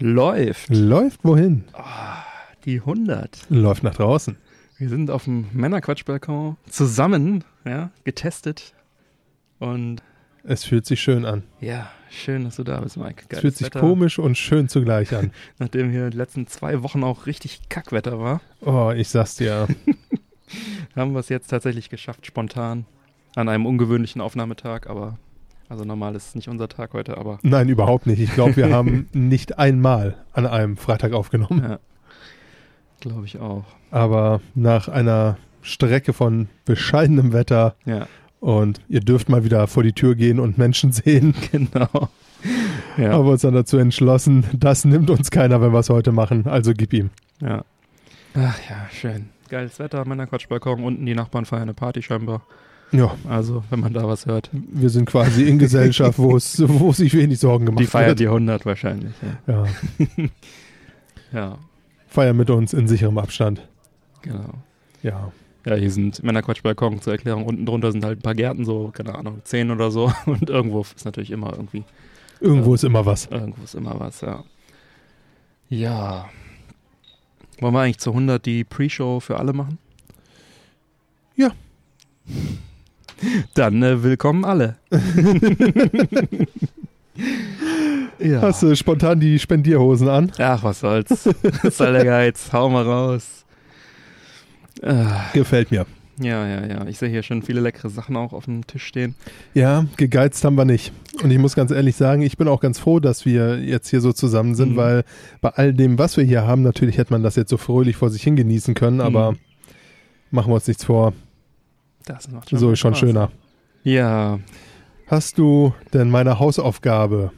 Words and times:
Läuft. 0.00 0.68
Läuft 0.70 1.24
wohin? 1.24 1.64
Die 2.64 2.76
100. 2.80 3.46
Läuft 3.50 3.82
nach 3.82 3.94
draußen. 3.94 4.36
Wir 4.78 4.88
sind 4.88 5.10
auf 5.10 5.24
dem 5.24 5.46
Männerquatschbalkon 5.52 6.56
zusammen, 6.68 7.44
ja, 7.66 7.90
getestet. 8.04 8.74
Und 9.58 10.02
Es 10.42 10.64
fühlt 10.64 10.86
sich 10.86 11.00
schön 11.02 11.26
an. 11.26 11.42
ja, 11.60 11.90
schön, 12.08 12.44
dass 12.44 12.56
du 12.56 12.64
da 12.64 12.80
bist, 12.80 12.96
Mike. 12.96 13.22
Es 13.22 13.28
Geiles 13.28 13.40
fühlt 13.42 13.56
sich 13.56 13.66
Wetter. 13.66 13.80
komisch 13.80 14.18
und 14.18 14.38
schön 14.38 14.68
zugleich 14.68 15.14
an. 15.14 15.32
Nachdem 15.58 15.90
hier 15.90 16.08
die 16.08 16.16
letzten 16.16 16.46
zwei 16.46 16.82
Wochen 16.82 17.04
auch 17.04 17.26
richtig 17.26 17.68
Kackwetter 17.68 18.18
war, 18.18 18.40
Oh, 18.62 18.90
ich 18.96 19.08
sag's 19.10 19.36
dir. 19.36 19.68
haben 20.96 21.12
wir 21.12 21.20
es 21.20 21.28
jetzt 21.28 21.48
tatsächlich 21.48 21.90
geschafft, 21.90 22.26
spontan. 22.26 22.86
An 23.36 23.48
einem 23.50 23.66
ungewöhnlichen 23.66 24.20
Aufnahmetag, 24.22 24.88
aber, 24.88 25.18
also 25.70 25.84
normal 25.84 26.14
ist 26.14 26.34
nicht 26.36 26.48
unser 26.48 26.68
Tag 26.68 26.92
heute, 26.92 27.16
aber 27.16 27.38
Nein, 27.42 27.68
überhaupt 27.70 28.06
nicht. 28.06 28.20
Ich 28.20 28.34
glaube, 28.34 28.56
wir 28.56 28.70
haben 28.74 29.08
nicht 29.12 29.58
einmal 29.58 30.16
an 30.32 30.46
einem 30.46 30.76
Freitag 30.76 31.12
aufgenommen. 31.14 31.62
ja, 31.62 31.78
glaube 33.00 33.24
ich 33.24 33.38
auch. 33.38 33.64
Aber 33.90 34.40
nach 34.54 34.88
einer 34.88 35.38
Strecke 35.62 36.12
von 36.12 36.48
bescheidenem 36.64 37.32
Wetter 37.32 37.74
Ja, 37.86 38.06
und 38.40 38.80
ihr 38.88 39.00
dürft 39.00 39.28
mal 39.28 39.44
wieder 39.44 39.66
vor 39.66 39.82
die 39.82 39.92
Tür 39.92 40.14
gehen 40.14 40.40
und 40.40 40.58
Menschen 40.58 40.92
sehen, 40.92 41.34
genau. 41.52 42.08
Ja, 42.96 43.12
haben 43.12 43.24
wir 43.26 43.32
uns 43.32 43.42
dann 43.42 43.54
dazu 43.54 43.76
entschlossen, 43.78 44.44
das 44.52 44.84
nimmt 44.84 45.10
uns 45.10 45.30
keiner, 45.30 45.60
wenn 45.60 45.72
wir 45.72 45.78
es 45.80 45.90
heute 45.90 46.12
machen. 46.12 46.46
Also 46.46 46.72
gib 46.74 46.92
ihm. 46.92 47.10
ja. 47.40 47.64
Ach 48.34 48.58
ja, 48.70 48.86
schön. 48.92 49.28
Geiles 49.48 49.80
Wetter, 49.80 50.04
Männerquatschbalkon. 50.04 50.84
Unten 50.84 51.04
die 51.04 51.14
Nachbarn 51.16 51.44
feiern 51.44 51.62
eine 51.62 51.74
Party 51.74 52.00
scheinbar. 52.00 52.42
Ja, 52.92 53.14
Also, 53.28 53.62
wenn 53.70 53.80
man 53.80 53.92
da 53.92 54.06
was 54.08 54.26
hört. 54.26 54.50
wir 54.52 54.90
sind 54.90 55.04
quasi 55.06 55.44
in 55.44 55.58
Gesellschaft, 55.58 56.18
wo 56.18 56.36
es, 56.36 56.60
wo 56.68 56.92
sich 56.92 57.14
wenig 57.14 57.38
Sorgen 57.38 57.66
gemacht 57.66 57.80
Die 57.82 57.86
feiern 57.86 58.08
wird. 58.08 58.20
die 58.20 58.26
100 58.26 58.66
wahrscheinlich. 58.66 59.12
Ja. 59.46 59.64
Ja, 59.64 60.26
ja, 61.32 61.58
feiern 62.08 62.36
mit 62.36 62.50
uns 62.50 62.72
in 62.72 62.88
sicherem 62.88 63.18
Abstand. 63.18 63.66
genau. 64.22 64.54
Ja. 65.02 65.32
Ja, 65.66 65.74
hier 65.74 65.90
sind 65.90 66.22
Männerquatschbalkon 66.22 67.02
zur 67.02 67.12
Erklärung. 67.12 67.44
Unten 67.44 67.66
drunter 67.66 67.92
sind 67.92 68.02
halt 68.02 68.18
ein 68.20 68.22
paar 68.22 68.34
Gärten, 68.34 68.64
so, 68.64 68.90
keine 68.94 69.14
Ahnung, 69.14 69.42
10 69.44 69.70
oder 69.70 69.90
so. 69.90 70.10
Und 70.26 70.48
irgendwo 70.48 70.80
ist 70.80 71.04
natürlich 71.04 71.30
immer 71.30 71.52
irgendwie, 71.52 71.84
Irgendwo 72.40 72.70
Ja. 72.70 72.74
ist 72.76 72.84
immer 72.84 73.04
was. 73.04 73.26
irgendwo 73.26 73.62
ist 73.62 73.74
immer 73.74 74.00
was, 74.00 74.22
ja. 74.22 74.42
Ja. 75.68 76.28
Wollen 77.60 77.74
wir 77.74 77.80
eigentlich 77.80 77.98
zu 77.98 78.10
100 78.10 78.44
die 78.44 78.64
Pre-Show 78.64 79.20
für 79.20 79.38
alle 79.38 79.52
machen? 79.52 79.78
Ja. 81.36 81.50
Dann 83.54 83.82
äh, 83.82 84.02
willkommen 84.02 84.44
alle. 84.44 84.76
ja. 88.18 88.40
Hast 88.42 88.62
du 88.62 88.74
spontan 88.76 89.20
die 89.20 89.38
Spendierhosen 89.38 90.08
an? 90.08 90.32
Ach, 90.38 90.62
was 90.62 90.80
soll's. 90.80 91.28
Was 91.62 91.76
soll 91.76 91.92
der 91.92 92.04
Geiz? 92.04 92.50
Hau 92.52 92.68
mal 92.68 92.84
raus. 92.84 93.44
Ah, 94.82 95.24
Gefällt 95.34 95.70
mir. 95.70 95.86
Ja, 96.18 96.46
ja, 96.46 96.66
ja. 96.66 96.86
Ich 96.86 96.98
sehe 96.98 97.08
hier 97.08 97.22
schon 97.22 97.42
viele 97.42 97.60
leckere 97.60 97.88
Sachen 97.88 98.14
auch 98.16 98.34
auf 98.34 98.44
dem 98.44 98.66
Tisch 98.66 98.84
stehen. 98.84 99.14
Ja, 99.54 99.86
gegeizt 99.96 100.44
haben 100.44 100.54
wir 100.56 100.66
nicht. 100.66 100.92
Und 101.22 101.30
ich 101.30 101.38
muss 101.38 101.54
ganz 101.54 101.70
ehrlich 101.70 101.96
sagen, 101.96 102.20
ich 102.22 102.36
bin 102.36 102.46
auch 102.46 102.60
ganz 102.60 102.78
froh, 102.78 103.00
dass 103.00 103.24
wir 103.24 103.58
jetzt 103.58 103.88
hier 103.88 104.02
so 104.02 104.12
zusammen 104.12 104.54
sind, 104.54 104.72
Mhm. 104.72 104.76
weil 104.76 105.04
bei 105.40 105.48
all 105.50 105.72
dem, 105.72 105.98
was 105.98 106.18
wir 106.18 106.24
hier 106.24 106.46
haben, 106.46 106.60
natürlich 106.62 106.98
hätte 106.98 107.12
man 107.14 107.22
das 107.22 107.36
jetzt 107.36 107.48
so 107.50 107.56
fröhlich 107.56 107.96
vor 107.96 108.10
sich 108.10 108.22
hin 108.22 108.36
genießen 108.36 108.74
können, 108.74 109.00
aber 109.00 109.32
Mhm. 109.32 109.38
machen 110.30 110.50
wir 110.50 110.54
uns 110.56 110.68
nichts 110.68 110.84
vor. 110.84 111.14
Das 112.06 112.30
macht 112.30 112.48
So 112.48 112.72
ist 112.72 112.78
schon 112.78 112.94
Spaß. 112.94 113.00
schöner. 113.00 113.30
Ja, 113.82 114.38
Hast 115.06 115.38
du 115.38 115.74
denn 115.92 116.08
meine 116.08 116.38
Hausaufgabe 116.38 117.32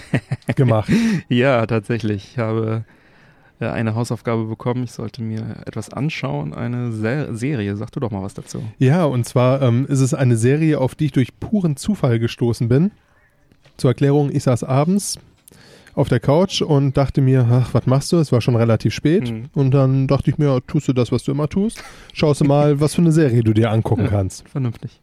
gemacht? 0.56 0.90
ja, 1.28 1.66
tatsächlich. 1.66 2.30
Ich 2.32 2.38
habe 2.38 2.84
äh, 3.60 3.66
eine 3.66 3.94
Hausaufgabe 3.94 4.46
bekommen. 4.46 4.84
Ich 4.84 4.92
sollte 4.92 5.20
mir 5.22 5.56
etwas 5.66 5.92
anschauen, 5.92 6.54
eine 6.54 6.90
Se 6.90 7.28
Serie. 7.36 7.76
Sag 7.76 7.92
du 7.92 8.00
doch 8.00 8.10
mal 8.10 8.22
was 8.22 8.32
dazu. 8.32 8.62
Ja, 8.78 9.04
und 9.04 9.24
zwar 9.26 9.60
ähm, 9.60 9.84
ist 9.86 10.00
es 10.00 10.14
eine 10.14 10.36
Serie, 10.38 10.78
auf 10.80 10.94
die 10.94 11.06
ich 11.06 11.12
durch 11.12 11.38
puren 11.38 11.76
Zufall 11.76 12.18
gestoßen 12.18 12.66
bin. 12.68 12.92
Zur 13.76 13.90
Erklärung, 13.90 14.30
ich 14.34 14.44
saß 14.44 14.64
abends 14.64 15.18
auf 15.98 16.08
der 16.08 16.20
Couch 16.20 16.62
und 16.62 16.96
dachte 16.96 17.20
mir, 17.20 17.46
ach, 17.50 17.74
was 17.74 17.86
machst 17.86 18.12
du? 18.12 18.18
Es 18.18 18.30
war 18.30 18.40
schon 18.40 18.54
relativ 18.56 18.94
spät. 18.94 19.30
Mhm. 19.32 19.46
Und 19.54 19.72
dann 19.72 20.06
dachte 20.06 20.30
ich 20.30 20.38
mir, 20.38 20.60
tust 20.66 20.86
du 20.88 20.92
das, 20.92 21.10
was 21.10 21.24
du 21.24 21.32
immer 21.32 21.48
tust? 21.48 21.82
Schaust 22.12 22.40
du 22.40 22.44
mal, 22.44 22.78
was 22.80 22.94
für 22.94 23.00
eine 23.02 23.10
Serie 23.12 23.42
du 23.42 23.52
dir 23.52 23.70
angucken 23.72 24.04
Ja. 24.04 24.08
kannst. 24.10 24.48
Vernünftig. 24.48 25.00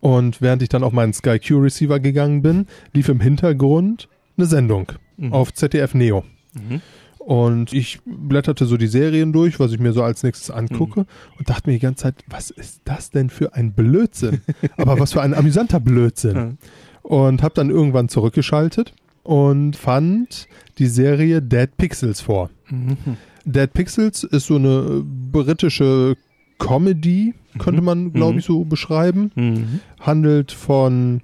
Und 0.00 0.40
während 0.40 0.62
ich 0.62 0.68
dann 0.68 0.84
auf 0.84 0.92
meinen 0.92 1.12
Sky 1.12 1.38
Q 1.38 1.58
Receiver 1.60 1.98
gegangen 2.00 2.42
bin, 2.42 2.66
lief 2.92 3.08
im 3.08 3.20
Hintergrund 3.20 4.08
eine 4.36 4.46
Sendung 4.46 4.92
Mhm. 5.16 5.32
auf 5.32 5.52
ZDF 5.54 5.94
Neo. 5.94 6.24
Mhm. 6.54 6.80
Und 7.18 7.72
ich 7.72 7.98
blätterte 8.04 8.64
so 8.66 8.76
die 8.76 8.86
Serien 8.86 9.32
durch, 9.32 9.58
was 9.60 9.72
ich 9.72 9.78
mir 9.80 9.92
so 9.92 10.02
als 10.02 10.22
nächstes 10.22 10.50
angucke 10.50 11.00
Mhm. 11.00 11.06
und 11.38 11.50
dachte 11.50 11.68
mir 11.68 11.74
die 11.74 11.80
ganze 11.82 12.02
Zeit, 12.04 12.14
was 12.28 12.50
ist 12.50 12.82
das 12.84 13.10
denn 13.10 13.28
für 13.30 13.54
ein 13.54 13.72
Blödsinn? 13.72 14.40
Aber 14.76 14.98
was 15.00 15.12
für 15.12 15.20
ein 15.22 15.34
amüsanter 15.34 15.80
Blödsinn. 15.80 16.58
Und 17.02 17.42
habe 17.42 17.54
dann 17.54 17.70
irgendwann 17.70 18.10
zurückgeschaltet 18.10 18.92
und 19.28 19.76
fand 19.76 20.48
die 20.78 20.86
Serie 20.86 21.42
Dead 21.42 21.68
Pixels 21.76 22.22
vor. 22.22 22.48
Mhm. 22.70 22.96
Dead 23.44 23.70
Pixels 23.70 24.24
ist 24.24 24.46
so 24.46 24.56
eine 24.56 25.04
britische 25.04 26.16
Comedy, 26.58 27.34
könnte 27.58 27.82
Mhm. 27.82 27.84
man, 27.84 28.12
glaube 28.14 28.32
Mhm. 28.32 28.38
ich, 28.38 28.44
so 28.46 28.64
beschreiben. 28.64 29.30
Mhm. 29.34 29.80
Handelt 30.00 30.50
von 30.52 31.20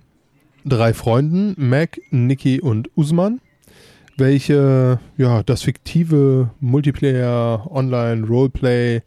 drei 0.66 0.92
Freunden, 0.92 1.54
Mac, 1.56 1.98
Nicky 2.10 2.60
und 2.60 2.91
Usman, 2.94 3.41
welche 4.19 5.00
ja 5.16 5.42
das 5.42 5.62
fiktive 5.62 6.50
Multiplayer 6.60 7.66
Online 7.71 8.26
Roleplay 8.26 9.00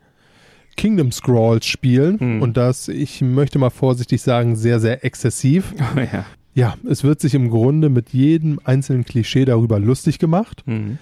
Kingdom 0.75 1.12
Scrolls 1.12 1.66
spielen 1.66 2.18
Mhm. 2.19 2.41
und 2.41 2.58
das, 2.58 2.88
ich 2.88 3.22
möchte 3.22 3.58
mal 3.59 3.69
vorsichtig 3.69 4.22
sagen, 4.22 4.56
sehr, 4.56 4.79
sehr 4.79 5.03
exzessiv. 5.06 5.74
Oh, 5.79 6.00
ja. 6.14 6.25
Ja, 6.57 6.73
es 6.90 7.03
wird 7.03 7.22
sich 7.22 7.35
im 7.35 7.51
Grunde 7.51 7.88
mit 7.88 8.13
jedem 8.13 8.59
einzelnen 8.63 9.06
Klischee 9.06 9.45
darüber 9.45 9.79
lustig 9.79 10.18
gemacht. 10.18 10.63
Mhm. 10.66 10.97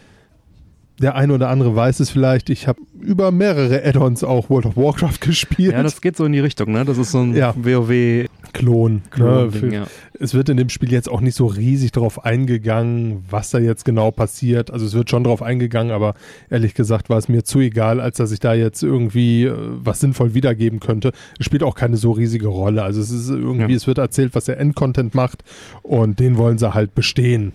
Der 1.01 1.15
eine 1.15 1.33
oder 1.33 1.49
andere 1.49 1.75
weiß 1.75 1.99
es 1.99 2.09
vielleicht, 2.09 2.49
ich 2.49 2.67
habe 2.69 2.79
über 3.01 3.31
mehrere 3.31 3.83
Add-ons 3.85 4.23
auch 4.23 4.49
World 4.49 4.65
of 4.65 4.77
Warcraft 4.77 5.17
gespielt. 5.19 5.73
ja, 5.73 5.83
das 5.83 5.99
geht 5.99 6.15
so 6.15 6.23
in 6.23 6.31
die 6.31 6.39
Richtung, 6.39 6.71
ne? 6.71 6.85
Das 6.85 6.97
ist 6.97 7.11
so 7.11 7.19
ein 7.19 7.35
Ja. 7.35 7.53
WoW 7.57 8.27
Klon. 8.53 9.01
Ne, 9.17 9.51
für, 9.51 9.59
Ding, 9.59 9.73
ja. 9.73 9.87
Es 10.17 10.33
wird 10.33 10.47
in 10.47 10.55
dem 10.55 10.69
Spiel 10.69 10.89
jetzt 10.93 11.09
auch 11.09 11.19
nicht 11.19 11.35
so 11.35 11.47
riesig 11.47 11.91
darauf 11.91 12.23
eingegangen, 12.23 13.25
was 13.29 13.49
da 13.49 13.59
jetzt 13.59 13.83
genau 13.83 14.11
passiert. 14.11 14.71
Also 14.71 14.85
es 14.85 14.93
wird 14.93 15.09
schon 15.09 15.25
darauf 15.25 15.41
eingegangen, 15.41 15.91
aber 15.91 16.13
ehrlich 16.49 16.73
gesagt 16.73 17.09
war 17.09 17.17
es 17.17 17.27
mir 17.27 17.43
zu 17.43 17.59
egal, 17.59 17.99
als 17.99 18.15
dass 18.15 18.31
ich 18.31 18.39
da 18.39 18.53
jetzt 18.53 18.81
irgendwie 18.81 19.43
äh, 19.43 19.53
was 19.83 19.99
sinnvoll 19.99 20.33
wiedergeben 20.33 20.79
könnte. 20.79 21.11
Es 21.37 21.45
spielt 21.45 21.63
auch 21.63 21.75
keine 21.75 21.97
so 21.97 22.11
riesige 22.11 22.47
Rolle. 22.47 22.83
Also 22.83 23.01
es 23.01 23.11
ist 23.11 23.29
irgendwie, 23.29 23.71
Ja. 23.73 23.75
es 23.77 23.87
wird 23.87 23.97
erzählt, 23.97 24.33
was 24.33 24.45
der 24.45 24.57
Endcontent 24.61 25.13
macht 25.13 25.43
und 25.83 26.21
den 26.21 26.37
wollen 26.37 26.57
sie 26.57 26.73
halt 26.73 26.95
bestehen. 26.95 27.51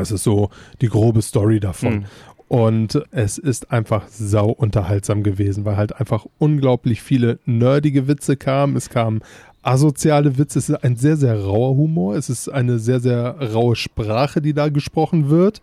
Das 0.00 0.10
ist 0.10 0.24
so 0.24 0.50
die 0.80 0.88
grobe 0.88 1.22
Story 1.22 1.60
davon. 1.60 1.94
Mhm. 1.94 2.04
Und 2.48 3.02
es 3.12 3.38
ist 3.38 3.70
einfach 3.70 4.08
sau 4.08 4.50
unterhaltsam 4.50 5.22
gewesen, 5.22 5.64
weil 5.64 5.76
halt 5.76 5.98
einfach 5.98 6.26
unglaublich 6.38 7.00
viele 7.00 7.38
nerdige 7.46 8.08
Witze 8.08 8.36
kamen. 8.36 8.76
Es 8.76 8.90
kamen 8.90 9.22
asoziale 9.62 10.36
Witze. 10.36 10.58
Es 10.58 10.68
ist 10.68 10.84
ein 10.84 10.96
sehr, 10.96 11.16
sehr 11.16 11.40
rauer 11.40 11.76
Humor. 11.76 12.14
Es 12.16 12.28
ist 12.28 12.48
eine 12.48 12.78
sehr, 12.78 13.00
sehr 13.00 13.36
raue 13.54 13.74
Sprache, 13.74 14.42
die 14.42 14.52
da 14.52 14.68
gesprochen 14.68 15.30
wird. 15.30 15.62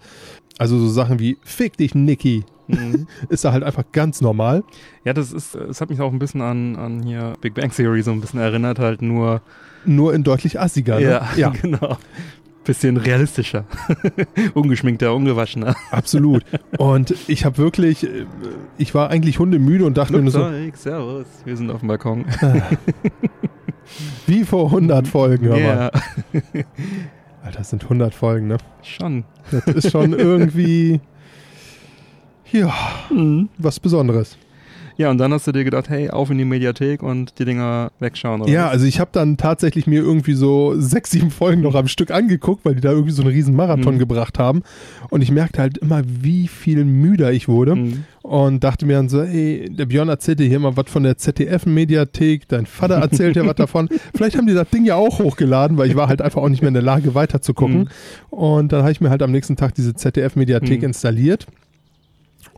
Also 0.58 0.80
so 0.80 0.90
Sachen 0.90 1.20
wie 1.20 1.38
Fick 1.44 1.78
dich, 1.78 1.94
Nicky, 1.94 2.44
Mhm. 2.70 3.08
ist 3.30 3.44
da 3.46 3.52
halt 3.52 3.64
einfach 3.64 3.84
ganz 3.92 4.22
normal. 4.22 4.64
Ja, 5.04 5.14
das 5.14 5.32
ist, 5.32 5.56
es 5.56 5.82
hat 5.82 5.90
mich 5.90 6.02
auch 6.02 6.12
ein 6.12 6.20
bisschen 6.20 6.42
an, 6.42 6.76
an 6.76 7.04
hier 7.04 7.34
Big 7.42 7.56
Bang 7.56 7.72
Theory 7.72 8.04
so 8.04 8.12
ein 8.12 8.22
bisschen 8.22 8.40
erinnert, 8.40 8.80
halt 8.80 9.02
nur, 9.02 9.42
Nur 9.86 10.14
in 10.14 10.24
deutlich 10.24 10.60
assiger. 10.60 11.00
Ne? 11.00 11.22
ja, 11.36 11.50
genau. 11.62 11.98
Bisschen 12.70 12.98
realistischer. 12.98 13.66
Ungeschminkter, 14.54 15.16
ungewaschener. 15.16 15.76
absolut. 15.90 16.44
Und 16.78 17.16
ich 17.28 17.44
habe 17.44 17.58
wirklich, 17.58 18.04
äh, 18.04 18.28
ich 18.78 18.94
war 18.94 19.10
eigentlich 19.10 19.40
hundemüde 19.40 19.86
und 19.86 19.98
dachte 19.98 20.14
mir 20.14 20.22
nur 20.22 20.32
so, 20.32 20.48
servus, 20.76 21.26
wir 21.46 21.58
sind 21.58 21.72
auf 21.72 21.80
dem 21.80 21.88
Balkon. 21.88 22.26
wie 24.28 24.44
vor 24.44 24.66
100 24.66 25.08
Folgen. 25.08 25.48
hör 25.48 25.60
mal. 25.60 25.92
Ja, 26.44 26.62
Alter, 27.44 27.58
das 27.58 27.72
sind 27.72 27.86
100 27.86 28.14
Folgen, 28.14 28.50
ne? 28.50 28.58
schon. 28.84 29.24
Das 29.50 29.66
ist 29.66 29.90
schon 29.90 30.14
irgendwie, 30.14 31.02
ja, 32.52 32.72
was 33.58 33.80
Besonderes. 33.80 34.38
Ja, 35.00 35.10
und 35.10 35.18
dann 35.18 35.32
hast 35.32 35.48
du 35.48 35.54
dir 35.54 35.64
gedacht, 35.64 35.88
hey, 35.90 36.10
auf 36.10 36.30
in 36.30 36.38
die 36.38 36.44
Mediathek 36.44 37.02
und 37.02 37.40
die 37.40 37.46
Dinger 37.46 37.90
wegschauen, 38.02 38.42
oder? 38.42 38.52
Ja, 38.52 38.66
was? 38.66 38.72
also 38.74 38.86
ich 38.86 39.00
habe 39.00 39.12
dann 39.14 39.38
tatsächlich 39.38 39.88
mir 39.88 40.02
irgendwie 40.02 40.34
so 40.34 40.76
sechs, 40.78 41.12
sieben 41.12 41.32
Folgen 41.32 41.62
noch 41.62 41.74
am 41.76 41.88
Stück 41.88 42.12
angeguckt, 42.12 42.66
weil 42.66 42.76
die 42.76 42.82
da 42.82 42.92
irgendwie 42.92 43.14
so 43.14 43.22
einen 43.22 43.32
riesen 43.32 43.56
Marathon 43.56 43.96
Mhm. 43.96 44.00
gebracht 44.00 44.38
haben. 44.40 44.62
Und 45.10 45.22
ich 45.22 45.32
merkte 45.32 45.62
halt 45.62 45.78
immer, 45.78 46.02
wie 46.06 46.50
viel 46.50 46.84
müder 46.84 47.32
ich 47.32 47.48
wurde. 47.48 47.76
Mhm. 47.76 48.04
und 48.22 48.64
dachte 48.64 48.86
mir 48.86 48.94
dann 48.98 49.08
so, 49.10 49.22
ey, 49.22 49.70
der 49.72 49.86
Björn 49.86 50.10
erzählt 50.10 50.40
dir 50.40 50.48
hier 50.48 50.60
mal 50.60 50.76
was 50.78 50.90
von 50.90 51.02
der 51.04 51.18
ZDF-Mediathek, 51.18 52.48
dein 52.50 52.66
Vater 52.68 52.96
erzählt 52.96 53.38
dir 53.38 53.46
was 53.48 53.56
davon. 53.56 53.88
Vielleicht 54.14 54.36
haben 54.38 54.46
die 54.46 54.54
das 54.54 54.70
Ding 54.70 54.84
ja 54.86 54.96
auch 54.96 55.20
hochgeladen, 55.20 55.78
weil 55.78 55.90
ich 55.90 55.96
war 55.96 56.10
halt 56.10 56.22
einfach 56.22 56.42
auch 56.42 56.50
nicht 56.50 56.62
mehr 56.62 56.68
in 56.68 56.74
der 56.76 56.84
Lage, 56.84 57.16
weiter 57.16 57.42
zu 57.42 57.54
gucken. 57.54 57.80
Mhm. 57.80 57.88
Und 58.38 58.72
dann 58.74 58.82
habe 58.82 58.92
ich 58.92 59.00
mir 59.02 59.10
halt 59.10 59.24
am 59.24 59.32
nächsten 59.32 59.56
Tag 59.56 59.74
diese 59.76 59.96
ZDF-Mediathek 59.96 60.80
Mhm. 60.80 60.88
installiert 60.88 61.48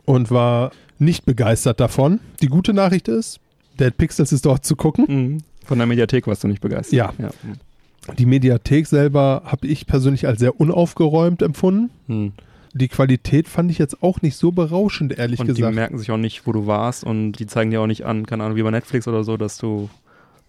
und 0.04 0.30
war 0.32 0.72
nicht 0.98 1.24
begeistert 1.24 1.80
davon. 1.80 2.20
Die 2.40 2.46
gute 2.48 2.72
Nachricht 2.72 3.08
ist, 3.08 3.40
Dead 3.78 3.96
Pixels 3.96 4.32
ist 4.32 4.44
dort 4.46 4.64
zu 4.64 4.76
gucken. 4.76 5.04
Mhm. 5.08 5.38
Von 5.64 5.78
der 5.78 5.86
Mediathek 5.86 6.26
warst 6.26 6.44
du 6.44 6.48
nicht 6.48 6.60
begeistert. 6.60 6.92
Ja. 6.94 7.12
ja. 7.18 7.30
Die 8.18 8.26
Mediathek 8.26 8.86
selber 8.86 9.42
habe 9.46 9.66
ich 9.66 9.86
persönlich 9.86 10.26
als 10.26 10.40
sehr 10.40 10.60
unaufgeräumt 10.60 11.40
empfunden. 11.42 11.90
Mhm. 12.08 12.32
Die 12.74 12.88
Qualität 12.88 13.48
fand 13.48 13.70
ich 13.70 13.78
jetzt 13.78 14.02
auch 14.02 14.22
nicht 14.22 14.36
so 14.36 14.50
berauschend, 14.50 15.18
ehrlich 15.18 15.38
Und 15.40 15.46
die 15.48 15.54
gesagt. 15.54 15.74
merken 15.74 15.98
sich 15.98 16.10
auch 16.10 16.16
nicht, 16.16 16.46
wo 16.46 16.52
du 16.52 16.66
warst 16.66 17.04
und 17.04 17.32
die 17.32 17.46
zeigen 17.46 17.70
dir 17.70 17.80
auch 17.82 17.86
nicht 17.86 18.04
an, 18.06 18.24
keine 18.26 18.44
Ahnung, 18.44 18.56
wie 18.56 18.62
bei 18.62 18.70
Netflix 18.70 19.06
oder 19.06 19.24
so, 19.24 19.36
dass 19.36 19.58
du 19.58 19.90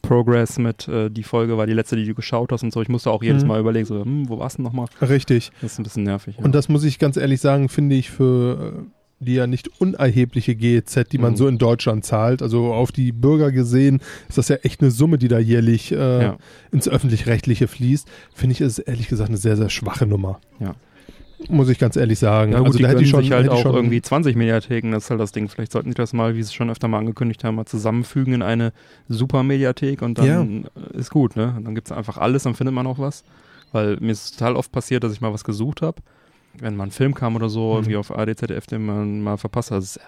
Progress 0.01 0.57
mit, 0.57 0.87
äh, 0.87 1.09
die 1.09 1.23
Folge 1.23 1.57
war 1.57 1.65
die 1.67 1.73
letzte, 1.73 1.95
die 1.95 2.05
du 2.05 2.13
geschaut 2.13 2.51
hast 2.51 2.63
und 2.63 2.73
so. 2.73 2.81
Ich 2.81 2.89
musste 2.89 3.11
auch 3.11 3.23
jedes 3.23 3.43
Mhm. 3.43 3.47
Mal 3.49 3.59
überlegen, 3.59 3.85
so, 3.85 4.03
hm, 4.03 4.27
wo 4.29 4.39
warst 4.39 4.57
du 4.57 4.61
nochmal? 4.61 4.87
Richtig. 5.01 5.51
Das 5.61 5.73
ist 5.73 5.79
ein 5.79 5.83
bisschen 5.83 6.03
nervig. 6.03 6.35
Ja. 6.37 6.43
Und 6.43 6.55
das 6.55 6.67
muss 6.69 6.83
ich 6.83 6.97
ganz 6.99 7.17
ehrlich 7.17 7.39
sagen, 7.39 7.69
finde 7.69 7.95
ich 7.95 8.09
für 8.09 8.73
äh, 8.79 8.81
die 9.19 9.35
ja 9.35 9.47
nicht 9.47 9.69
unerhebliche 9.79 10.55
GEZ, 10.55 11.09
die 11.11 11.17
man 11.17 11.31
Mhm. 11.33 11.37
so 11.37 11.47
in 11.47 11.57
Deutschland 11.57 12.05
zahlt. 12.05 12.41
Also 12.41 12.73
auf 12.73 12.91
die 12.91 13.11
Bürger 13.11 13.51
gesehen 13.51 14.01
ist 14.27 14.37
das 14.37 14.49
ja 14.49 14.57
echt 14.57 14.81
eine 14.81 14.91
Summe, 14.91 15.17
die 15.17 15.27
da 15.29 15.39
jährlich 15.39 15.91
äh, 15.91 16.23
ja. 16.23 16.37
ins 16.71 16.87
Öffentlich-Rechtliche 16.89 17.67
fließt. 17.67 18.07
Finde 18.33 18.53
ich, 18.53 18.61
ist 18.61 18.79
ehrlich 18.79 19.07
gesagt 19.07 19.29
eine 19.29 19.37
sehr, 19.37 19.55
sehr 19.55 19.69
schwache 19.69 20.05
Nummer. 20.05 20.39
Ja. 20.59 20.75
Muss 21.49 21.67
ich 21.67 21.77
ganz 21.77 21.97
ehrlich 21.97 22.19
sagen. 22.19 22.53
Ja, 22.53 22.59
gut, 22.59 22.67
also 22.67 22.79
da 22.79 22.87
hätte 22.87 23.03
ich 23.03 23.09
schon, 23.09 23.21
sich 23.21 23.31
halt 23.31 23.45
hätte 23.45 23.53
auch 23.53 23.61
schon, 23.61 23.75
irgendwie 23.75 24.01
20 24.01 24.35
Mediatheken, 24.37 24.91
das 24.91 25.05
ist 25.05 25.09
halt 25.09 25.19
das 25.19 25.33
Ding. 25.33 25.49
Vielleicht 25.49 25.73
sollten 25.73 25.89
die 25.89 25.95
das 25.95 26.13
mal, 26.13 26.35
wie 26.35 26.41
sie 26.41 26.47
es 26.47 26.53
schon 26.53 26.69
öfter 26.69 26.87
mal 26.87 26.99
angekündigt 26.99 27.43
haben, 27.43 27.55
mal 27.55 27.65
zusammenfügen 27.65 28.33
in 28.33 28.41
eine 28.41 28.71
Super-Mediathek 29.09 30.01
und 30.01 30.17
dann 30.19 30.65
äh, 30.93 30.97
ist 30.97 31.09
gut, 31.11 31.35
ne? 31.35 31.53
Und 31.57 31.65
dann 31.65 31.75
gibt 31.75 31.87
es 31.87 31.91
einfach 31.91 32.17
alles, 32.17 32.43
dann 32.43 32.55
findet 32.55 32.73
man 32.73 32.87
auch 32.87 32.99
was. 32.99 33.23
Weil 33.73 33.97
mir 33.99 34.11
ist 34.11 34.37
total 34.37 34.55
oft 34.55 34.71
passiert, 34.71 35.03
dass 35.03 35.11
ich 35.13 35.19
mal 35.21 35.33
was 35.33 35.43
gesucht 35.43 35.81
habe. 35.81 36.01
Wenn 36.59 36.75
mal 36.75 36.85
ein 36.85 36.91
Film 36.91 37.13
kam 37.15 37.35
oder 37.35 37.49
so, 37.49 37.69
Mhm. 37.71 37.75
irgendwie 37.77 37.97
auf 37.97 38.11
ARD, 38.15 38.37
ZDF, 38.37 38.67
den 38.67 38.85
man 38.85 39.21
mal 39.21 39.37
verpasst 39.37 39.71
hat, 39.71 39.77
das 39.77 39.97
ist 39.97 39.99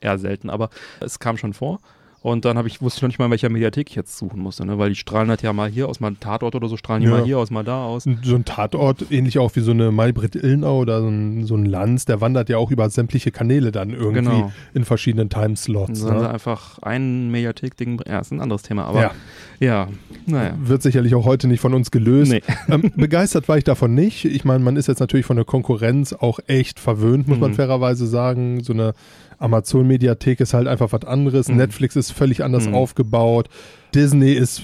eher 0.00 0.18
selten, 0.18 0.48
aber 0.50 0.70
es 1.00 1.18
kam 1.18 1.36
schon 1.36 1.52
vor. 1.52 1.78
Und 2.22 2.44
dann 2.44 2.58
habe 2.58 2.68
ich, 2.68 2.82
wusste 2.82 2.98
ich 2.98 3.02
noch 3.02 3.08
nicht 3.08 3.18
mal, 3.18 3.24
in 3.24 3.30
welcher 3.30 3.48
Mediathek 3.48 3.88
ich 3.88 3.96
jetzt 3.96 4.18
suchen 4.18 4.40
musste, 4.40 4.66
ne? 4.66 4.76
Weil 4.76 4.90
die 4.90 4.94
strahlen 4.96 5.30
halt 5.30 5.40
ja 5.40 5.54
mal 5.54 5.70
hier 5.70 5.88
aus, 5.88 6.00
mal 6.00 6.08
einen 6.08 6.20
Tatort 6.20 6.54
oder 6.54 6.68
so, 6.68 6.76
strahlen 6.76 7.00
die 7.02 7.08
Ja. 7.08 7.14
mal 7.16 7.24
hier 7.24 7.38
aus, 7.38 7.50
mal 7.50 7.64
da 7.64 7.84
aus. 7.86 8.04
so 8.22 8.34
ein 8.34 8.44
Tatort, 8.44 9.06
ähnlich 9.10 9.38
auch 9.38 9.56
wie 9.56 9.60
so 9.60 9.70
eine 9.70 9.90
Maybrit 9.90 10.34
Illnau 10.36 10.80
oder 10.80 11.00
so 11.00 11.08
ein, 11.08 11.46
so 11.46 11.54
ein 11.56 11.64
Lanz, 11.64 12.04
der 12.04 12.20
wandert 12.20 12.50
ja 12.50 12.58
auch 12.58 12.70
über 12.70 12.90
sämtliche 12.90 13.30
Kanäle 13.30 13.72
dann 13.72 13.90
irgendwie 13.94 14.20
Genau. 14.32 14.52
in 14.74 14.84
verschiedenen 14.84 15.30
Timeslots. 15.30 16.04
dann 16.04 16.18
Ne? 16.18 16.28
einfach 16.28 16.78
ein 16.82 17.30
Mediathek-Ding, 17.30 18.02
ja, 18.06 18.18
ist 18.18 18.32
ein 18.32 18.40
anderes 18.42 18.62
Thema, 18.62 18.84
aber 18.84 19.00
Ja, 19.00 19.10
ja, 19.58 19.88
naja. 20.26 20.54
wird 20.60 20.82
sicherlich 20.82 21.14
auch 21.14 21.24
heute 21.24 21.48
nicht 21.48 21.60
von 21.60 21.72
uns 21.72 21.90
gelöst. 21.90 22.32
Nee. 22.32 22.42
ähm, 22.68 22.92
begeistert 22.96 23.48
war 23.48 23.56
ich 23.56 23.64
davon 23.64 23.94
nicht. 23.94 24.26
Ich 24.26 24.44
meine, 24.44 24.62
man 24.62 24.76
ist 24.76 24.88
jetzt 24.88 25.00
natürlich 25.00 25.24
von 25.24 25.36
der 25.36 25.46
Konkurrenz 25.46 26.12
auch 26.12 26.38
echt 26.48 26.80
verwöhnt, 26.80 27.28
muss 27.28 27.38
man 27.38 27.52
Mhm. 27.52 27.54
fairerweise 27.54 28.06
sagen. 28.06 28.62
So 28.62 28.74
eine 28.74 28.92
Amazon-Mediathek 29.40 30.40
ist 30.40 30.54
halt 30.54 30.68
einfach 30.68 30.92
was 30.92 31.04
anderes. 31.04 31.48
Mhm. 31.48 31.56
Netflix 31.56 31.96
ist 31.96 32.12
völlig 32.12 32.44
anders 32.44 32.66
Mhm. 32.68 32.74
aufgebaut. 32.74 33.48
Disney 33.94 34.32
ist 34.32 34.62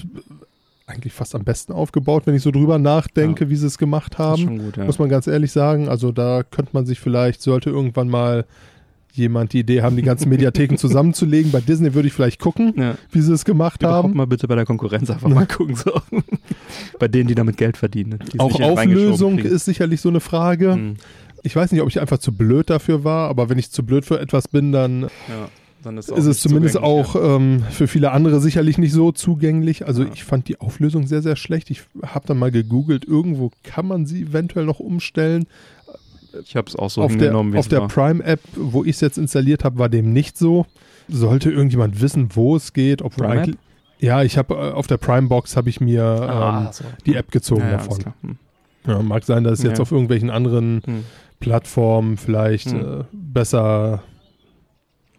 eigentlich 0.85 1.11
fast 1.11 1.35
am 1.35 1.43
besten 1.43 1.73
aufgebaut, 1.73 2.23
wenn 2.25 2.35
ich 2.35 2.41
so 2.43 2.51
drüber 2.51 2.79
nachdenke, 2.79 3.49
wie 3.49 3.55
sie 3.57 3.67
es 3.67 3.77
gemacht 3.77 4.17
haben. 4.17 4.59
gut, 4.59 4.77
ja. 4.77 4.85
Muss 4.85 4.99
man 4.99 5.09
ganz 5.09 5.27
ehrlich 5.27 5.51
sagen. 5.51 5.89
Also 5.89 6.13
da 6.13 6.43
könnte 6.43 6.71
man 6.73 6.85
sich 6.85 6.99
vielleicht, 6.99 7.41
sollte 7.41 7.69
irgendwann 7.69 8.07
mal 8.07 8.45
jemand 9.11 9.51
die 9.51 9.59
Idee 9.59 9.81
haben, 9.81 9.95
die 9.95 10.03
ganzen 10.03 10.29
Mediatheken 10.29 10.77
zusammenzulegen. 10.77 11.51
Bei 11.51 11.59
Disney 11.59 11.93
würde 11.95 12.07
ich 12.07 12.13
vielleicht 12.13 12.39
gucken, 12.39 12.73
ja. 12.77 12.95
wie 13.11 13.19
sie 13.21 13.33
es 13.33 13.43
gemacht 13.45 13.81
Überhaupt 13.81 14.03
haben. 14.09 14.15
mal 14.15 14.27
bitte 14.27 14.47
bei 14.47 14.55
der 14.55 14.65
Konkurrenz 14.65 15.09
einfach 15.09 15.27
mal 15.27 15.47
gucken. 15.57 15.75
So. 15.75 15.91
bei 16.99 17.07
denen, 17.07 17.27
die 17.27 17.35
damit 17.35 17.57
Geld 17.57 17.75
verdienen. 17.77 18.19
Auch 18.37 18.59
Auflösung 18.61 19.39
ist 19.39 19.65
sicherlich 19.65 19.99
so 20.01 20.09
eine 20.09 20.19
Frage. 20.19 20.75
Mhm. 20.75 20.93
Ich 21.43 21.55
weiß 21.55 21.71
nicht, 21.71 21.81
ob 21.81 21.87
ich 21.89 21.99
einfach 21.99 22.17
zu 22.17 22.31
blöd 22.33 22.69
dafür 22.69 23.03
war, 23.03 23.29
aber 23.29 23.49
wenn 23.49 23.57
ich 23.57 23.71
zu 23.71 23.83
blöd 23.85 24.05
für 24.05 24.19
etwas 24.19 24.47
bin, 24.47 24.71
dann 24.71 25.03
Ja, 25.83 25.91
ist, 25.91 26.09
ist 26.09 26.25
es 26.25 26.39
zumindest 26.41 26.77
auch 26.77 27.15
ähm, 27.15 27.63
für 27.69 27.87
viele 27.87 28.11
andere 28.11 28.39
sicherlich 28.41 28.77
nicht 28.77 28.91
so 28.93 29.11
zugänglich. 29.11 29.85
Also 29.85 30.03
Ja. 30.03 30.09
ich 30.13 30.23
fand 30.23 30.47
die 30.47 30.59
Auflösung 30.59 31.07
sehr, 31.07 31.21
sehr 31.21 31.35
schlecht. 31.35 31.69
Ich 31.69 31.83
habe 32.05 32.27
dann 32.27 32.37
mal 32.37 32.51
gegoogelt, 32.51 33.05
irgendwo 33.05 33.51
kann 33.63 33.87
man 33.87 34.05
sie 34.05 34.23
eventuell 34.23 34.65
noch 34.65 34.79
umstellen. 34.79 35.45
Ja. 35.87 35.93
Ich 36.43 36.55
habe 36.55 36.67
es 36.67 36.75
auch 36.75 36.89
so 36.89 37.01
auf 37.01 37.11
der, 37.13 37.19
hingenommen, 37.21 37.53
wie 37.53 37.57
auf 37.57 37.67
der. 37.67 37.87
Prime-App, 37.87 38.41
wo 38.55 38.83
ich 38.83 38.91
es 38.91 39.01
jetzt 39.01 39.17
installiert 39.17 39.63
habe, 39.63 39.79
war 39.79 39.89
dem 39.89 40.11
nicht 40.13 40.37
so. 40.37 40.65
Sollte 41.07 41.49
irgendjemand 41.51 42.01
wissen, 42.01 42.29
wo 42.33 42.55
es 42.55 42.73
geht, 42.73 43.01
ob 43.01 43.15
du 43.15 43.23
Prime-App? 43.23 43.43
eigentlich... 43.43 43.55
Ja, 43.99 44.21
ich 44.21 44.37
habe 44.37 44.53
äh, 44.53 44.71
auf 44.73 44.85
der 44.87 44.97
Prime-Box 44.97 45.55
habe 45.57 45.69
ich 45.69 45.81
mir 45.81 46.03
ähm, 46.31 46.67
so. 46.71 46.83
die 47.05 47.15
App 47.15 47.31
gezogen 47.31 47.61
ja, 47.61 47.71
ja, 47.71 47.77
davon. 47.77 47.97
Hm. 48.21 48.37
Ja, 48.85 49.01
mag 49.01 49.23
sein, 49.23 49.43
dass 49.43 49.59
es 49.59 49.65
jetzt 49.65 49.77
Ja. 49.79 49.81
auf 49.81 49.91
irgendwelchen 49.91 50.29
anderen 50.29 50.81
Hm. 50.85 51.03
Plattformen 51.39 52.17
vielleicht 52.17 52.71
Hm. 52.71 53.01
äh, 53.01 53.03
besser 53.11 54.03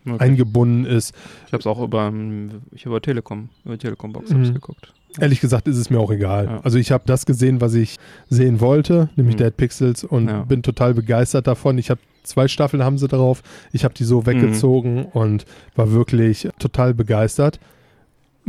Okay. 0.06 0.24
eingebunden 0.24 0.86
ist. 0.86 1.14
Ich 1.46 1.52
habe 1.52 1.60
es 1.60 1.66
auch 1.66 1.82
über, 1.82 2.06
ähm, 2.06 2.62
ich 2.72 2.86
über 2.86 3.00
Telekom, 3.02 3.50
über 3.64 3.76
Telekom-Box 3.76 4.30
Mhm. 4.30 4.38
hab's 4.38 4.52
geguckt. 4.54 4.92
Ehrlich 5.20 5.40
gesagt 5.40 5.68
ist 5.68 5.76
es 5.76 5.90
mir 5.90 5.98
auch 5.98 6.10
egal. 6.10 6.44
Ja. 6.46 6.60
Also 6.62 6.78
ich 6.78 6.92
habe 6.92 7.04
das 7.06 7.26
gesehen, 7.26 7.60
was 7.60 7.74
ich 7.74 7.96
sehen 8.30 8.60
wollte, 8.60 9.10
nämlich 9.16 9.34
Mhm. 9.36 9.38
Dead 9.40 9.56
Pixels 9.56 10.04
und 10.04 10.28
Ja. 10.28 10.42
bin 10.44 10.62
total 10.62 10.94
begeistert 10.94 11.46
davon. 11.46 11.76
Ich 11.78 11.90
habe 11.90 12.00
zwei 12.22 12.48
Staffeln 12.48 12.82
haben 12.84 12.96
sie 12.98 13.08
drauf. 13.08 13.42
Ich 13.72 13.84
habe 13.84 13.94
die 13.94 14.04
so 14.04 14.24
weggezogen 14.26 15.04
und 15.06 15.44
war 15.76 15.92
wirklich 15.92 16.48
total 16.58 16.94
begeistert. 16.94 17.58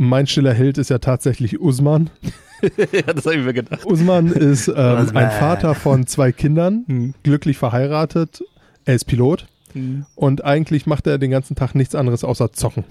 Mein 0.02 0.26
stiller 0.26 0.54
Held 0.54 0.78
ist 0.78 0.88
ja 0.88 0.96
tatsächlich 0.98 1.60
Usman. 1.60 2.08
ja, 2.62 3.02
das 3.12 3.26
habe 3.26 3.36
ich 3.36 3.44
mir 3.44 3.52
gedacht. 3.52 3.84
Usman 3.84 4.28
ist 4.28 4.66
ähm, 4.68 4.74
ein 4.76 5.04
Usman. 5.04 5.30
Vater 5.30 5.74
von 5.74 6.06
zwei 6.06 6.32
Kindern, 6.32 6.84
Hm. 6.86 7.14
glücklich 7.22 7.58
verheiratet. 7.58 8.42
Er 8.86 8.94
ist 8.94 9.04
Pilot. 9.04 9.46
Hm. 9.74 10.04
und 10.16 10.42
eigentlich 10.42 10.86
macht 10.86 11.06
er 11.06 11.18
den 11.18 11.30
ganzen 11.30 11.54
Tag 11.54 11.74
nichts 11.74 11.94
anderes 11.94 12.24
außer 12.24 12.50
zocken. 12.52 12.82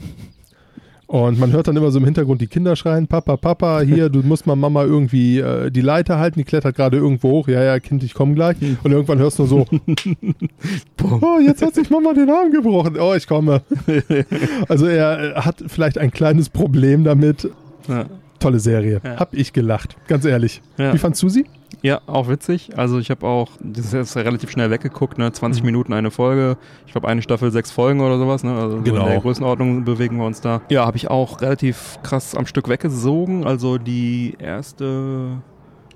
Und 1.10 1.40
man 1.40 1.52
hört 1.52 1.68
dann 1.68 1.76
immer 1.76 1.90
so 1.90 1.98
im 1.98 2.06
Hintergrund 2.06 2.40
die 2.40 2.46
Kinder 2.46 2.76
schreien, 2.76 3.08
Papa, 3.08 3.36
Papa, 3.36 3.82
hier, 3.82 4.10
du 4.10 4.22
musst 4.22 4.46
mal 4.46 4.56
Mama 4.56 4.84
irgendwie 4.84 5.40
äh, 5.40 5.72
die 5.72 5.82
Leiter 5.82 6.20
halten, 6.20 6.38
die 6.38 6.44
klettert 6.44 6.76
gerade 6.76 6.98
irgendwo 6.98 7.32
hoch, 7.32 7.48
ja, 7.48 7.64
ja, 7.64 7.80
Kind, 7.80 8.04
ich 8.04 8.14
komme 8.14 8.36
gleich. 8.36 8.58
Und 8.84 8.92
irgendwann 8.92 9.18
hörst 9.18 9.40
du 9.40 9.46
so, 9.46 9.66
oh, 11.04 11.40
jetzt 11.44 11.64
hat 11.64 11.74
sich 11.74 11.90
Mama 11.90 12.14
den 12.14 12.30
Arm 12.30 12.52
gebrochen, 12.52 12.96
oh, 13.00 13.16
ich 13.16 13.26
komme. 13.26 13.64
Also 14.70 14.86
er 14.86 15.36
äh, 15.36 15.42
hat 15.42 15.64
vielleicht 15.66 15.98
ein 15.98 16.12
kleines 16.12 16.50
Problem 16.50 17.04
damit. 17.04 17.50
Ja. 17.88 18.06
Tolle 18.40 18.60
Serie, 18.60 19.02
Ja. 19.04 19.18
hab 19.18 19.34
ich 19.34 19.52
gelacht, 19.52 19.98
ganz 20.08 20.26
ehrlich. 20.26 20.62
Ja. 20.78 20.94
Wie 20.94 21.00
fandst 21.00 21.24
du 21.24 21.30
sie? 21.30 21.46
Ja, 21.82 22.02
auch 22.08 22.28
witzig. 22.28 22.78
Also 22.78 23.00
ich 23.00 23.10
habe 23.12 23.26
auch, 23.26 23.52
das 23.62 23.86
ist 23.86 23.94
jetzt 23.94 24.16
relativ 24.18 24.50
schnell 24.52 24.70
weggeguckt, 24.72 25.18
ne? 25.18 25.32
20 25.32 25.62
Mhm. 25.62 25.66
Minuten 25.68 25.94
eine 25.94 26.12
Folge. 26.12 26.58
Ich 26.86 26.92
glaube 26.92 27.08
eine 27.08 27.22
Staffel, 27.22 27.52
sechs 27.52 27.72
Folgen 27.72 28.02
oder 28.02 28.18
sowas, 28.18 28.44
ne? 28.44 28.54
Also 28.54 28.78
so 28.78 28.84
Genau. 28.84 29.04
in 29.04 29.12
der 29.12 29.20
Größenordnung 29.22 29.86
bewegen 29.86 30.18
wir 30.18 30.26
uns 30.26 30.42
da. 30.42 30.62
Ja, 30.70 30.86
habe 30.86 30.98
ich 30.98 31.10
auch 31.10 31.42
relativ 31.42 32.00
krass 32.04 32.36
am 32.36 32.46
Stück 32.48 32.68
weggesogen. 32.70 33.46
Also 33.46 33.78
die 33.78 34.36
erste 34.40 35.42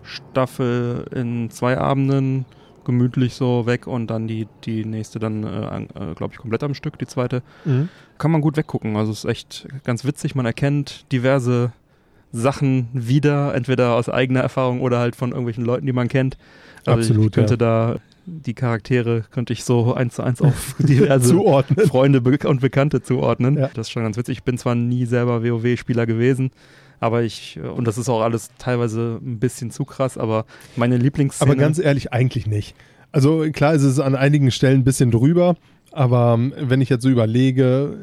Staffel 0.03 1.05
in 1.13 1.49
zwei 1.49 1.77
Abenden 1.77 2.45
gemütlich 2.85 3.33
so 3.35 3.65
weg 3.65 3.87
und 3.87 4.07
dann 4.07 4.27
die, 4.27 4.47
die 4.65 4.83
nächste 4.83 5.17
dann, 5.17 5.43
äh, 5.43 5.83
äh, 6.11 6.13
glaube 6.15 6.33
ich, 6.33 6.37
komplett 6.39 6.63
am 6.63 6.73
Stück, 6.73 6.99
die 6.99 7.07
zweite. 7.07 7.41
Kann 8.17 8.31
man 8.31 8.41
gut 8.41 8.57
weggucken. 8.57 8.97
Also 8.97 9.11
es 9.13 9.19
ist 9.23 9.29
echt 9.29 9.67
ganz 9.85 10.03
witzig. 10.05 10.35
Man 10.35 10.45
erkennt 10.45 11.05
diverse 11.11 11.71
Sachen 12.33 12.89
wieder, 12.93 13.53
entweder 13.53 13.95
aus 13.95 14.09
eigener 14.09 14.41
Erfahrung 14.41 14.81
oder 14.81 14.99
halt 14.99 15.15
von 15.15 15.29
irgendwelchen 15.29 15.63
Leuten, 15.63 15.85
die 15.85 15.93
man 15.93 16.09
kennt. 16.09 16.37
Also 16.85 16.99
Absolut, 16.99 17.27
ich 17.27 17.31
könnte 17.31 17.53
ja. 17.53 17.57
da 17.57 17.95
die 18.25 18.53
Charaktere 18.53 19.25
könnte 19.31 19.53
ich 19.53 19.63
so 19.63 19.93
eins 19.93 20.15
zu 20.15 20.23
eins 20.23 20.41
auf 20.41 20.75
diverse 20.79 21.29
Zuordnen. 21.29 21.87
Freunde 21.87 22.21
und 22.47 22.61
Bekannte 22.61 23.01
zuordnen. 23.01 23.57
Ja. 23.57 23.69
Das 23.73 23.87
ist 23.87 23.91
schon 23.91 24.03
ganz 24.03 24.17
witzig. 24.17 24.39
Ich 24.39 24.43
bin 24.43 24.57
zwar 24.57 24.75
nie 24.75 25.05
selber 25.05 25.43
WoW-Spieler 25.43 26.05
gewesen, 26.05 26.51
aber 26.99 27.23
ich, 27.23 27.59
und 27.59 27.85
das 27.85 27.97
ist 27.97 28.09
auch 28.09 28.21
alles 28.21 28.49
teilweise 28.57 29.19
ein 29.21 29.39
bisschen 29.39 29.71
zu 29.71 29.83
krass, 29.85 30.17
aber 30.17 30.45
meine 30.75 30.97
Lieblingsszene. 30.97 31.51
Aber 31.51 31.59
ganz 31.59 31.79
ehrlich, 31.79 32.13
eigentlich 32.13 32.47
nicht. 32.47 32.75
Also 33.11 33.45
klar 33.51 33.73
ist 33.73 33.83
es 33.83 33.99
an 33.99 34.15
einigen 34.15 34.51
Stellen 34.51 34.81
ein 34.81 34.83
bisschen 34.83 35.11
drüber, 35.11 35.55
aber 35.93 36.33
ähm, 36.37 36.53
wenn 36.59 36.81
ich 36.81 36.89
jetzt 36.89 37.03
so 37.03 37.09
überlege, 37.09 37.97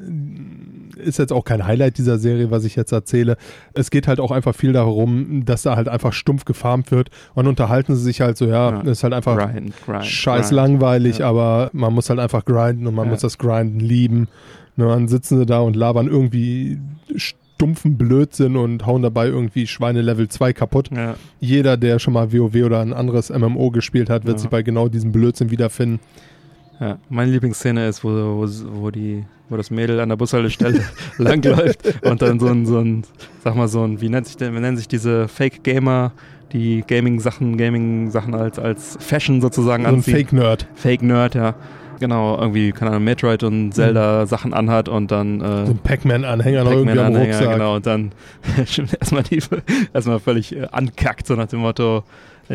ist 0.96 1.18
jetzt 1.18 1.32
auch 1.32 1.44
kein 1.44 1.66
Highlight 1.66 1.96
dieser 1.98 2.18
Serie, 2.18 2.50
was 2.50 2.64
ich 2.64 2.76
jetzt 2.76 2.92
erzähle. 2.92 3.36
Es 3.72 3.90
geht 3.90 4.06
halt 4.06 4.20
auch 4.20 4.30
einfach 4.30 4.54
viel 4.54 4.72
darum, 4.74 5.44
dass 5.46 5.62
da 5.62 5.74
halt 5.76 5.88
einfach 5.88 6.12
stumpf 6.12 6.44
gefarmt 6.44 6.90
wird 6.90 7.08
und 7.34 7.46
unterhalten 7.46 7.94
sie 7.96 8.02
sich 8.02 8.20
halt 8.20 8.36
so, 8.36 8.46
ja, 8.46 8.70
Ja. 8.70 8.80
ist 8.82 9.02
halt 9.02 9.14
einfach 9.14 9.36
grind, 9.38 9.72
grind, 9.86 10.04
scheiß 10.04 10.48
grind. 10.48 10.56
langweilig, 10.56 11.18
Ja. 11.18 11.28
aber 11.30 11.70
man 11.72 11.94
muss 11.94 12.10
halt 12.10 12.20
einfach 12.20 12.44
grinden 12.44 12.86
und 12.86 12.94
man 12.94 13.06
Ja. 13.06 13.12
muss 13.12 13.20
das 13.22 13.38
Grinden 13.38 13.80
lieben. 13.80 14.28
Ne, 14.76 14.86
dann 14.86 15.08
sitzen 15.08 15.38
sie 15.38 15.46
da 15.46 15.60
und 15.60 15.74
labern 15.74 16.06
irgendwie 16.06 16.78
stumpfen 17.16 17.98
Blödsinn 17.98 18.56
und 18.56 18.86
hauen 18.86 19.02
dabei 19.02 19.26
irgendwie 19.26 19.66
Schweine 19.66 20.00
Level 20.00 20.28
2 20.28 20.52
kaputt 20.52 20.90
jeder, 21.40 21.76
der 21.76 21.98
schon 21.98 22.14
mal 22.14 22.32
WoW 22.32 22.54
oder 22.64 22.80
ein 22.80 22.92
anderes 22.92 23.30
MMO 23.30 23.70
gespielt 23.70 24.08
hat, 24.10 24.24
wird 24.26 24.38
sich 24.40 24.48
bei 24.48 24.62
genau 24.62 24.88
diesem 24.88 25.12
Blödsinn 25.12 25.50
wiederfinden. 25.50 26.00
Ja, 26.80 26.96
meine 27.10 27.30
Lieblingsszene 27.30 27.88
ist, 27.88 28.02
wo, 28.02 28.08
wo, 28.08 28.48
wo, 28.80 28.90
die, 28.90 29.24
wo 29.50 29.56
das 29.58 29.70
Mädel 29.70 30.00
an 30.00 30.08
der 30.08 30.16
Bushaltestelle 30.16 30.80
langläuft 31.18 31.82
und 32.02 32.22
dann 32.22 32.40
so 32.40 32.46
ein, 32.46 32.64
so 32.64 32.78
ein, 32.78 33.04
sag 33.44 33.54
mal 33.54 33.68
so 33.68 33.84
ein, 33.84 34.00
wie 34.00 34.08
nennt 34.08 34.26
sich 34.26 34.38
denn, 34.38 34.54
wie 34.54 34.60
nennen 34.60 34.78
sich 34.78 34.88
diese 34.88 35.28
Fake-Gamer, 35.28 36.12
die 36.52 36.82
Gaming-Sachen, 36.86 37.58
Gaming-Sachen 37.58 38.34
als, 38.34 38.58
als 38.58 38.96
Fashion 38.98 39.42
sozusagen 39.42 39.84
So 39.84 39.90
anziehen. 39.90 40.14
Fake-Nerd. 40.14 40.66
Fake-Nerd, 40.74 41.34
ja. 41.34 41.54
Genau, 42.00 42.38
irgendwie, 42.40 42.72
keine 42.72 42.92
Ahnung, 42.92 43.04
Metroid 43.04 43.42
und 43.42 43.72
Zelda-Sachen 43.72 44.54
anhat 44.54 44.88
und 44.88 45.10
dann 45.10 45.42
äh, 45.42 45.66
So 45.66 45.72
ein 45.72 45.78
Pac-Man-Anhänger 45.78 46.64
noch 46.64 46.72
irgendwie 46.72 46.98
am 46.98 47.14
Rucksack. 47.14 47.52
genau, 47.52 47.76
und 47.76 47.84
dann 47.84 48.12
erstmal 48.56 49.22
die 49.22 49.42
erstmal 49.92 50.18
völlig 50.18 50.56
äh, 50.56 50.66
ankackt, 50.72 51.26
so 51.26 51.34
nach 51.34 51.48
dem 51.48 51.58
Motto, 51.58 52.04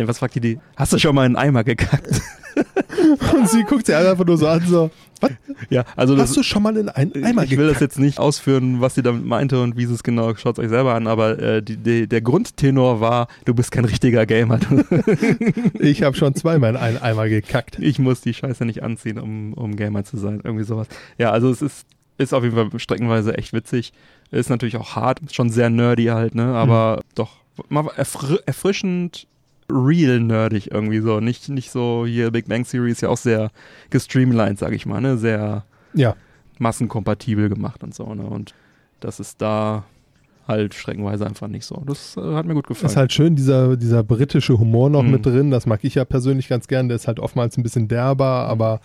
was 0.04 0.20
fragt 0.20 0.36
die 0.36 0.42
die? 0.42 0.60
Hast 0.76 0.94
du 0.94 1.00
schon 1.00 1.16
mal 1.16 1.26
in 1.26 1.36
einen 1.36 1.50
Eimer 1.50 1.64
gekackt? 1.64 2.22
Und 3.34 3.50
sie 3.50 3.64
guckt 3.64 3.86
sie 3.86 3.94
einfach 3.94 4.26
nur 4.26 4.38
so 4.38 4.48
an, 4.48 4.62
so, 4.66 4.90
was? 5.20 5.32
ja, 5.70 5.84
also 5.96 6.16
das, 6.16 6.30
Hast 6.30 6.38
du 6.38 6.44
schon 6.44 6.64
mal 6.64 6.76
in 6.78 6.90
einen 6.90 7.24
Eimer 7.24 7.44
ich 7.44 7.52
will 7.52 7.68
das 7.68 7.76
gekackt? 7.76 7.82
jetzt 7.82 8.00
nicht 8.00 8.20
ausführen, 8.20 8.82
was 8.82 8.96
sie 8.96 9.02
damit 9.04 9.26
meinte 9.26 9.62
und 9.62 9.78
wie 9.78 9.86
sie 9.86 9.94
es 9.94 10.04
genau, 10.04 10.34
schaut 10.36 10.60
euch 10.60 10.70
selber 10.70 10.96
an, 10.96 11.08
aber 11.08 11.40
äh, 11.40 11.62
die, 11.62 11.78
die, 11.78 12.08
der 12.08 12.22
Grundtenor 12.22 13.02
war, 13.02 13.28
du 13.46 13.54
bist 13.54 13.72
kein 13.72 13.86
richtiger 13.86 14.26
Gamer. 14.26 14.60
Ich 15.80 16.04
habe 16.04 16.16
schon 16.16 16.36
zweimal 16.36 16.72
in 16.72 16.78
einen 16.78 16.98
Eimer 16.98 17.28
gekackt. 17.28 17.78
ich 17.80 18.00
muss 18.00 18.22
die 18.22 18.34
Scheiße 18.34 18.66
nicht 18.66 18.84
anziehen, 18.84 19.20
um, 19.20 19.54
um 19.54 19.76
Gamer 19.76 20.04
zu 20.04 20.18
sein. 20.18 20.42
Irgendwie 20.44 20.64
sowas. 20.64 20.88
Ja, 21.18 21.32
also 21.32 21.50
es 21.50 21.62
ist, 21.62 21.86
ist 22.18 22.34
auf 22.34 22.44
jeden 22.44 22.56
Fall 22.56 22.80
streckenweise 22.80 23.38
echt 23.38 23.54
witzig. 23.54 23.94
Ist 24.32 24.50
natürlich 24.50 24.78
auch 24.78 24.96
hart, 24.96 25.20
schon 25.32 25.50
sehr 25.50 25.70
nerdy 25.70 26.06
halt, 26.06 26.36
ne? 26.36 26.56
Aber 26.56 27.02
doch 27.14 27.38
mal 27.70 27.88
erfr 27.96 28.40
erfrischend 28.46 29.28
real 29.72 30.20
nerdig 30.20 30.72
irgendwie 30.72 31.00
so. 31.00 31.20
Nicht, 31.20 31.50
nicht 31.50 31.72
so 31.72 32.06
hier 32.06 32.32
Big 32.32 32.48
Bang 32.48 32.64
Theory 32.66 32.92
ist 32.92 33.02
ja 33.02 33.10
auch 33.10 33.18
sehr 33.18 33.52
gestreamlined, 33.90 34.60
sag 34.60 34.74
ich 34.74 34.86
mal, 34.86 35.02
ne? 35.02 35.18
Sehr 35.18 35.66
Ja, 35.94 36.16
massenkompatibel 36.60 37.50
gemacht 37.50 37.84
und 37.84 37.94
so, 37.94 38.14
ne? 38.14 38.26
Und 38.26 38.54
das 39.00 39.20
ist 39.20 39.42
da 39.42 39.84
halt 40.48 40.74
streckenweise 40.76 41.26
einfach 41.26 41.48
nicht 41.48 41.66
so. 41.66 41.82
Das 41.88 42.16
äh, 42.18 42.36
hat 42.36 42.46
mir 42.46 42.54
gut 42.54 42.68
gefallen. 42.68 42.90
ist 42.92 42.96
halt 42.98 43.12
schön, 43.12 43.36
dieser, 43.36 43.76
dieser 43.78 44.04
britische 44.04 44.60
Humor 44.60 44.90
noch 44.92 45.02
Mhm. 45.04 45.12
mit 45.12 45.26
drin. 45.26 45.50
Das 45.52 45.66
mag 45.66 45.84
ich 45.84 45.96
ja 45.96 46.06
persönlich 46.06 46.48
ganz 46.48 46.68
gern. 46.68 46.88
Der 46.88 46.96
ist 46.98 47.08
halt 47.08 47.20
oftmals 47.20 47.58
ein 47.58 47.64
bisschen 47.64 47.88
derber, 47.88 48.26
aber 48.48 48.80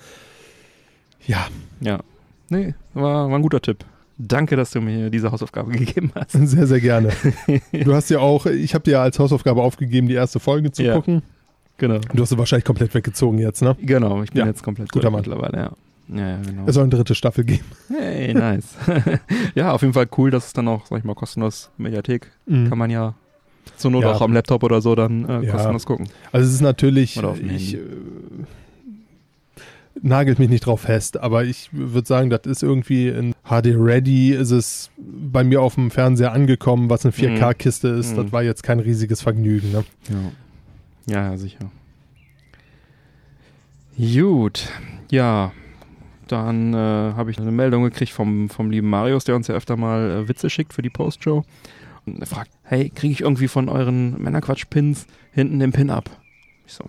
ja, 1.26 1.46
ja. 1.80 2.00
Nee, 2.48 2.74
war, 2.94 3.28
war 3.28 3.36
ein 3.38 3.42
guter 3.42 3.60
Tipp. 3.60 3.84
Danke, 4.22 4.54
dass 4.56 4.70
du 4.72 4.80
mir 4.80 5.08
diese 5.10 5.32
Hausaufgabe 5.32 5.70
gegeben 5.78 6.12
hast. 6.14 6.32
sehr, 6.32 6.66
sehr 6.66 6.80
gerne. 6.80 7.10
Du 7.72 7.94
hast 7.94 8.10
ja 8.10 8.18
auch, 8.18 8.46
ich 8.46 8.74
habe 8.74 8.84
dir 8.84 8.92
ja 8.92 9.02
als 9.02 9.18
Hausaufgabe 9.18 9.62
aufgegeben, 9.62 10.08
die 10.08 10.14
erste 10.14 10.40
Folge 10.40 10.70
zu 10.72 10.82
Ja. 10.82 10.94
gucken. 10.94 11.22
Genau. 11.78 11.98
Du 12.12 12.22
hast 12.22 12.28
sie 12.28 12.36
wahrscheinlich 12.38 12.66
komplett 12.66 12.92
weggezogen 12.94 13.38
jetzt, 13.38 13.62
ne? 13.62 13.74
Genau, 13.80 14.22
ich 14.22 14.30
bin 14.32 14.40
Ja, 14.40 14.46
jetzt 14.46 14.62
komplett 14.62 14.92
guter 14.92 15.10
Mann. 15.10 15.20
mittlerweile, 15.22 15.56
ja. 15.56 15.72
Ja, 16.14 16.28
ja, 16.32 16.36
genau. 16.44 16.64
Es 16.66 16.74
soll 16.74 16.82
eine 16.84 16.90
dritte 16.94 17.14
Staffel 17.14 17.44
geben. 17.44 17.64
Hey, 17.88 18.34
nice. 18.34 18.74
ja, 19.54 19.72
auf 19.72 19.80
jeden 19.80 19.94
Fall 19.94 20.06
cool, 20.18 20.30
dass 20.30 20.48
es 20.48 20.52
dann 20.52 20.68
auch, 20.68 20.84
sag 20.86 20.98
ich 20.98 21.04
mal, 21.04 21.14
kostenlos 21.14 21.70
Mediathek 21.78 22.26
kann 22.46 22.76
man 22.76 22.90
ja 22.90 23.14
zur 23.76 23.92
Not 23.92 24.02
Ja. 24.02 24.12
auch 24.12 24.20
am 24.20 24.32
Laptop 24.32 24.62
oder 24.64 24.80
so 24.82 24.94
dann 24.94 25.24
äh, 25.28 25.46
kostenlos 25.46 25.86
gucken. 25.86 26.08
Also 26.32 26.46
es 26.48 26.54
ist 26.54 26.60
natürlich, 26.60 27.16
ich, 27.16 27.74
äh, 27.74 27.78
nagelt 30.02 30.38
mich 30.38 30.48
nicht 30.48 30.66
drauf 30.66 30.82
fest, 30.82 31.18
aber 31.18 31.44
ich 31.44 31.68
würde 31.72 32.06
sagen, 32.06 32.30
das 32.30 32.42
ist 32.44 32.62
irgendwie 32.62 33.08
in 33.08 33.32
HD 33.44 33.74
Ready, 33.76 34.32
ist 34.32 34.50
es 34.50 34.90
bei 34.98 35.44
mir 35.44 35.62
auf 35.62 35.74
dem 35.74 35.90
Fernseher 35.90 36.32
angekommen, 36.32 36.90
was 36.90 37.04
eine 37.04 37.12
4K-Kiste 37.12 37.88
ist. 37.88 38.12
Mhm. 38.12 38.16
Das 38.16 38.32
war 38.32 38.42
jetzt 38.42 38.62
kein 38.62 38.80
riesiges 38.80 39.20
Vergnügen. 39.20 39.72
Ne? 39.72 39.84
Ja. 41.06 41.30
ja, 41.30 41.36
sicher. 41.36 41.70
Gut, 43.98 44.68
ja. 45.10 45.52
Dann 46.28 46.72
äh, 46.74 46.76
habe 46.76 47.32
ich 47.32 47.40
eine 47.40 47.50
Meldung 47.50 47.82
gekriegt 47.82 48.12
vom, 48.12 48.48
vom 48.48 48.70
lieben 48.70 48.88
Marius, 48.88 49.24
der 49.24 49.34
uns 49.34 49.48
ja 49.48 49.56
öfter 49.56 49.76
mal 49.76 50.10
äh, 50.10 50.28
Witze 50.28 50.48
schickt 50.48 50.72
für 50.72 50.82
die 50.82 50.90
Postshow. 50.90 51.44
Und 52.06 52.20
er 52.20 52.26
fragt, 52.26 52.52
hey, 52.62 52.88
kriege 52.88 53.12
ich 53.12 53.22
irgendwie 53.22 53.48
von 53.48 53.68
euren 53.68 54.20
Männerquatsch-Pins 54.22 55.06
hinten 55.32 55.58
den 55.58 55.72
Pin 55.72 55.90
ab? 55.90 56.08
Ich 56.66 56.74
so, 56.74 56.84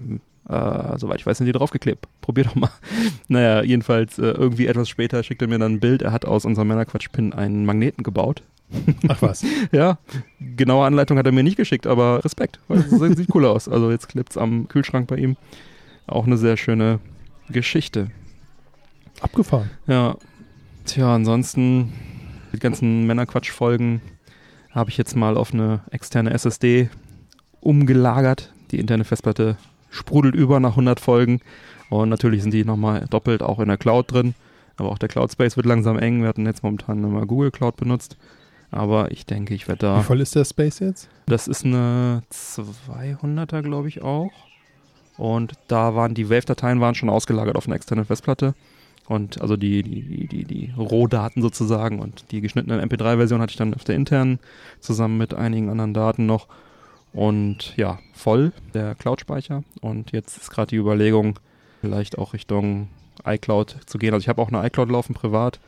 äh, 0.51 0.97
soweit 0.97 1.19
ich 1.19 1.25
weiß, 1.25 1.37
sind 1.37 1.45
die 1.47 1.51
draufgeklebt. 1.53 2.05
Probier 2.21 2.43
doch 2.43 2.55
mal. 2.55 2.69
naja, 3.27 3.63
jedenfalls 3.63 4.19
äh, 4.19 4.23
irgendwie 4.31 4.67
etwas 4.67 4.89
später 4.89 5.23
schickt 5.23 5.41
er 5.41 5.47
mir 5.47 5.59
dann 5.59 5.73
ein 5.75 5.79
Bild. 5.79 6.01
Er 6.01 6.11
hat 6.11 6.25
aus 6.25 6.45
unserem 6.45 6.67
Männerquatsch-Pin 6.67 7.33
einen 7.33 7.65
Magneten 7.65 8.03
gebaut. 8.03 8.43
Ach 9.09 9.21
was. 9.21 9.43
Ja, 9.71 9.97
genaue 10.39 10.85
Anleitung 10.85 11.17
hat 11.17 11.25
er 11.25 11.31
mir 11.31 11.43
nicht 11.43 11.57
geschickt, 11.57 11.87
aber 11.87 12.23
Respekt, 12.23 12.59
weil 12.67 12.79
es 12.79 12.89
sieht- 12.89 13.17
sieht 13.17 13.35
cool 13.35 13.45
aus. 13.45 13.67
Also 13.67 13.91
jetzt 13.91 14.07
klippt's 14.09 14.37
am 14.37 14.67
Kühlschrank 14.67 15.07
bei 15.07 15.17
ihm. 15.17 15.35
Auch 16.07 16.25
eine 16.25 16.37
sehr 16.37 16.55
schöne 16.57 16.99
Geschichte. 17.49 18.07
Abgefahren. 19.21 19.69
Ja. 19.87 20.15
Tja, 20.85 21.13
ansonsten 21.15 21.93
die 22.53 22.59
ganzen 22.59 23.05
Männerquatsch-Folgen 23.07 24.01
habe 24.71 24.89
ich 24.89 24.97
jetzt 24.97 25.15
mal 25.15 25.37
auf 25.37 25.53
eine 25.53 25.81
externe 25.91 26.31
SSD 26.31 26.89
umgelagert. 27.59 28.51
Die 28.71 28.79
interne 28.79 29.03
Festplatte 29.03 29.57
sprudelt 29.91 30.33
über 30.33 30.59
nach 30.59 30.71
100 30.71 30.99
Folgen 30.99 31.41
und 31.91 32.09
natürlich 32.09 32.41
sind 32.41 32.53
die 32.53 32.65
nochmal 32.65 33.05
doppelt 33.09 33.43
auch 33.43 33.59
in 33.59 33.67
der 33.67 33.77
Cloud 33.77 34.11
drin. 34.11 34.33
Aber 34.77 34.89
auch 34.89 34.97
der 34.97 35.09
Cloud 35.09 35.31
Space 35.31 35.57
wird 35.57 35.67
langsam 35.67 35.99
eng. 35.99 36.21
Wir 36.21 36.29
hatten 36.29 36.45
jetzt 36.45 36.63
momentan 36.63 37.03
immer 37.03 37.25
Google 37.27 37.51
Cloud 37.51 37.75
benutzt. 37.75 38.17
Aber 38.71 39.11
ich 39.11 39.25
denke, 39.25 39.53
ich 39.53 39.67
werde 39.67 39.85
da. 39.85 39.99
Wie 39.99 40.03
voll 40.03 40.21
ist 40.21 40.33
der 40.33 40.45
Space 40.45 40.79
jetzt? 40.79 41.09
Das 41.27 41.47
ist 41.47 41.65
eine 41.65 42.23
200er, 42.31 43.61
glaube 43.61 43.89
ich 43.89 44.01
auch. 44.01 44.31
Und 45.17 45.53
da 45.67 45.93
waren 45.93 46.13
die 46.13 46.29
Wave-Dateien 46.29 46.79
waren 46.79 46.95
schon 46.95 47.09
ausgelagert 47.09 47.57
auf 47.57 47.67
einer 47.67 47.75
externen 47.75 48.05
Festplatte. 48.05 48.55
Und 49.07 49.41
also 49.41 49.57
die, 49.57 49.83
die, 49.83 50.01
die, 50.01 50.27
die, 50.27 50.45
die 50.45 50.73
Rohdaten 50.77 51.41
sozusagen 51.41 51.99
und 51.99 52.31
die 52.31 52.39
geschnittenen 52.39 52.79
MP3-Version 52.79 53.41
hatte 53.41 53.51
ich 53.51 53.57
dann 53.57 53.73
auf 53.73 53.83
der 53.83 53.95
internen 53.95 54.39
zusammen 54.79 55.17
mit 55.17 55.33
einigen 55.33 55.69
anderen 55.69 55.93
Daten 55.93 56.25
noch. 56.25 56.47
Und 57.13 57.75
ja, 57.77 57.99
voll 58.13 58.53
der 58.73 58.95
Cloud-Speicher. 58.95 59.63
Und 59.81 60.11
jetzt 60.11 60.37
ist 60.37 60.49
gerade 60.49 60.67
die 60.67 60.77
Überlegung, 60.77 61.39
vielleicht 61.81 62.17
auch 62.17 62.33
Richtung 62.33 62.87
iCloud 63.25 63.77
zu 63.85 63.97
gehen. 63.97 64.13
Also 64.13 64.23
ich 64.23 64.29
habe 64.29 64.41
auch 64.41 64.47
eine 64.49 64.65
iCloud 64.65 64.89
laufen 64.89 65.13
privat, 65.13 65.59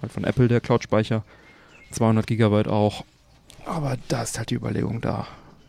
halt 0.00 0.12
von 0.12 0.24
Apple 0.24 0.48
der 0.48 0.60
Cloud-Speicher. 0.60 1.24
200 1.90 2.26
Gigabyte 2.26 2.68
auch. 2.68 3.04
Aber 3.66 3.96
da 4.08 4.22
ist 4.22 4.38
halt 4.38 4.50
die 4.50 4.54
Überlegung 4.54 5.00
da, 5.00 5.26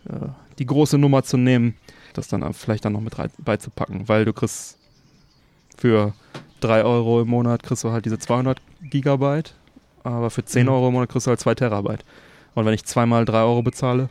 äh, 0.07 0.27
die 0.59 0.65
große 0.65 0.97
Nummer 0.97 1.23
zu 1.23 1.37
nehmen, 1.37 1.75
das 2.13 2.27
dann 2.27 2.53
vielleicht 2.53 2.85
dann 2.85 2.93
noch 2.93 3.01
mit 3.01 3.15
beizupacken, 3.39 4.07
weil 4.07 4.25
du 4.25 4.33
kriegst 4.33 4.77
für 5.77 6.13
3 6.61 6.83
Euro 6.83 7.21
im 7.21 7.27
Monat 7.27 7.63
kriegst 7.63 7.83
du 7.83 7.91
halt 7.91 8.05
diese 8.05 8.19
200 8.19 8.61
Gigabyte, 8.83 9.53
aber 10.03 10.29
für 10.29 10.45
10 10.45 10.67
Mhm. 10.67 10.71
Euro 10.71 10.87
im 10.87 10.93
Monat 10.93 11.09
kriegst 11.09 11.27
du 11.27 11.29
halt 11.29 11.39
2 11.39 11.55
Terabyte. 11.55 12.05
Und 12.55 12.65
wenn 12.65 12.73
ich 12.73 12.85
zweimal 12.85 13.25
3 13.25 13.41
Euro 13.41 13.63
bezahle 13.63 14.09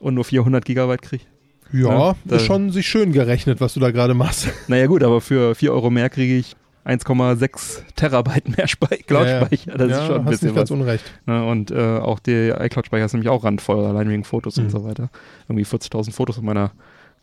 und 0.00 0.14
nur 0.14 0.24
400 0.24 0.64
Gigabyte 0.64 1.02
kriege, 1.02 1.24
Ja, 1.72 1.80
Ja, 2.10 2.16
da- 2.24 2.36
ist 2.36 2.46
schon 2.46 2.70
sich 2.72 2.86
schön 2.88 3.12
gerechnet, 3.12 3.60
was 3.60 3.74
du 3.74 3.80
da 3.80 3.90
gerade 3.90 4.14
machst. 4.14 4.48
naja 4.68 4.86
gut, 4.86 5.02
aber 5.02 5.20
für 5.20 5.54
4 5.54 5.72
Euro 5.72 5.90
mehr 5.90 6.08
kriege 6.10 6.36
ich 6.36 6.56
1,6 6.86 7.82
Terabyte 7.96 8.56
mehr 8.56 8.66
Spei- 8.66 9.02
Cloud-Speicher. 9.06 9.76
Das 9.76 9.90
ja, 9.90 10.00
ist 10.00 10.06
schon 10.06 10.14
ein 10.16 10.24
hast 10.24 10.30
bisschen 10.30 10.48
nicht 10.48 10.56
ganz 10.56 10.70
was. 10.70 10.76
unrecht. 10.78 11.04
Ne, 11.26 11.44
und 11.44 11.70
äh, 11.70 11.98
auch 11.98 12.18
der 12.18 12.60
iCloud-Speicher 12.64 13.04
ist 13.04 13.12
nämlich 13.12 13.28
auch 13.28 13.44
randvoll, 13.44 13.84
allein 13.84 14.08
wegen 14.08 14.24
Fotos 14.24 14.56
Mhm. 14.56 14.64
und 14.64 14.70
so 14.70 14.84
weiter. 14.84 15.10
Irgendwie 15.48 15.64
40.000 15.66 16.12
Fotos 16.12 16.38
in 16.38 16.44
meiner 16.46 16.72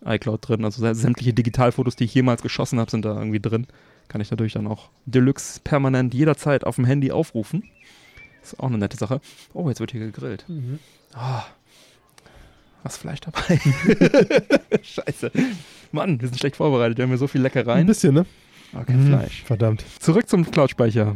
iCloud 0.05 0.47
drin. 0.47 0.63
Also 0.65 0.85
sä- 0.85 0.93
sämtliche 0.93 1.33
Digitalfotos, 1.33 1.95
die 1.95 2.03
ich 2.03 2.13
jemals 2.13 2.43
geschossen 2.43 2.79
habe, 2.79 2.91
sind 2.91 3.05
da 3.05 3.17
irgendwie 3.17 3.39
drin. 3.39 3.65
Kann 4.07 4.21
ich 4.21 4.29
natürlich 4.29 4.53
dann 4.53 4.67
auch 4.67 4.89
Deluxe 5.07 5.59
permanent 5.63 6.13
jederzeit 6.13 6.63
auf 6.63 6.75
dem 6.75 6.85
Handy 6.85 7.11
aufrufen. 7.11 7.63
Ist 8.43 8.59
auch 8.59 8.67
eine 8.67 8.77
nette 8.77 8.97
Sache. 8.97 9.19
Oh, 9.55 9.67
jetzt 9.69 9.79
wird 9.79 9.91
hier 9.91 10.01
gegrillt. 10.01 10.45
Ah, 11.15 11.43
was 12.85 12.97
Fleisch 12.97 13.19
dabei? 13.21 13.59
Scheiße. 14.83 15.31
Mann, 15.91 16.21
wir 16.21 16.27
sind 16.27 16.37
schlecht 16.39 16.55
vorbereitet. 16.55 16.97
Wir 16.97 17.03
haben 17.03 17.09
hier 17.09 17.17
so 17.17 17.27
viel 17.27 17.41
Ein 17.41 17.43
Leckereien. 17.43 17.87
bisschen, 17.87 18.13
ne? 18.13 18.25
Aber 18.73 18.85
kein 18.85 19.03
Mhm, 19.03 19.07
Fleisch. 19.07 19.43
Verdammt. 19.43 19.83
Zurück 19.99 20.29
zum 20.29 20.49
Cloud-Speicher. 20.49 21.15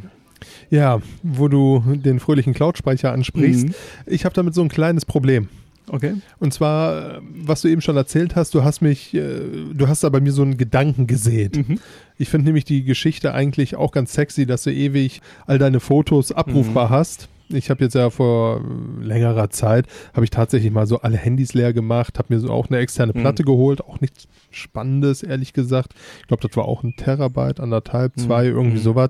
Ja, 0.69 0.99
wo 1.21 1.47
du 1.47 1.83
den 1.95 2.19
fröhlichen 2.19 2.53
Cloud-Speicher 2.53 3.11
ansprichst. 3.11 3.67
Mhm. 3.67 3.73
Ich 4.05 4.25
habe 4.25 4.33
damit 4.33 4.53
so 4.55 4.61
ein 4.61 4.69
kleines 4.69 5.05
Problem. 5.05 5.49
Okay. 5.91 6.13
Und 6.39 6.53
zwar, 6.53 7.19
was 7.35 7.61
du 7.61 7.67
eben 7.67 7.81
schon 7.81 7.97
erzählt 7.97 8.35
hast, 8.35 8.53
du 8.53 8.63
hast 8.63 8.81
mich, 8.81 9.13
äh, 9.13 9.39
du 9.73 9.88
hast 9.88 10.03
da 10.03 10.09
bei 10.09 10.19
mir 10.21 10.31
so 10.31 10.43
einen 10.43 10.57
Gedanken 10.57 11.07
gesät. 11.07 11.57
Mhm. 11.67 11.79
Ich 12.17 12.29
finde 12.29 12.45
nämlich 12.45 12.63
die 12.65 12.83
Geschichte 12.83 13.33
eigentlich 13.33 13.75
auch 13.75 13.91
ganz 13.91 14.13
sexy, 14.13 14.45
dass 14.45 14.63
du 14.63 14.71
ewig 14.71 15.21
all 15.47 15.57
deine 15.57 15.79
Fotos 15.79 16.31
abrufbar 16.31 16.88
Mhm. 16.88 16.93
hast. 16.93 17.27
Ich 17.51 17.70
habe 17.70 17.84
jetzt 17.84 17.96
ja 17.96 18.10
vor 18.12 18.62
äh, 18.62 19.03
längerer 19.03 19.50
Zeit, 19.50 19.88
habe 20.13 20.24
ich 20.24 20.29
tatsächlich 20.29 20.72
mal 20.72 20.86
so 20.88 21.00
alle 21.01 21.18
Handys 21.18 21.53
leer 21.53 21.74
gemacht, 21.74 22.20
habe 22.20 22.34
mir 22.34 22.39
so 22.39 22.50
auch 22.51 22.68
eine 22.70 22.77
externe 22.77 23.13
Mhm. 23.15 23.22
Platte 23.22 23.44
geholt, 23.44 23.82
auch 23.82 24.00
nichts 24.01 24.27
Spannendes, 24.51 25.24
ehrlich 25.24 25.53
gesagt. 25.53 25.94
Ich 26.22 26.27
glaube, 26.27 26.48
das 26.48 26.56
war 26.56 26.65
auch 26.65 26.84
ein 26.84 26.96
Terabyte, 26.96 27.60
anderthalb, 27.60 28.15
Mhm. 28.18 28.22
zwei, 28.22 28.46
irgendwie 28.46 28.77
Mhm. 28.77 28.84
sowas. 28.84 29.10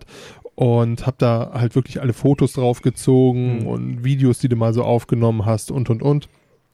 Und 0.55 1.05
habe 1.05 1.15
da 1.19 1.51
halt 1.53 1.75
wirklich 1.75 2.01
alle 2.01 2.13
Fotos 2.13 2.53
draufgezogen 2.53 3.59
Mhm. 3.61 3.67
und 3.67 4.03
Videos, 4.03 4.39
die 4.39 4.49
du 4.49 4.55
mal 4.55 4.73
so 4.73 4.83
aufgenommen 4.83 5.45
hast 5.45 5.71
und, 5.71 5.89
und, 5.89 6.01
und. 6.01 6.27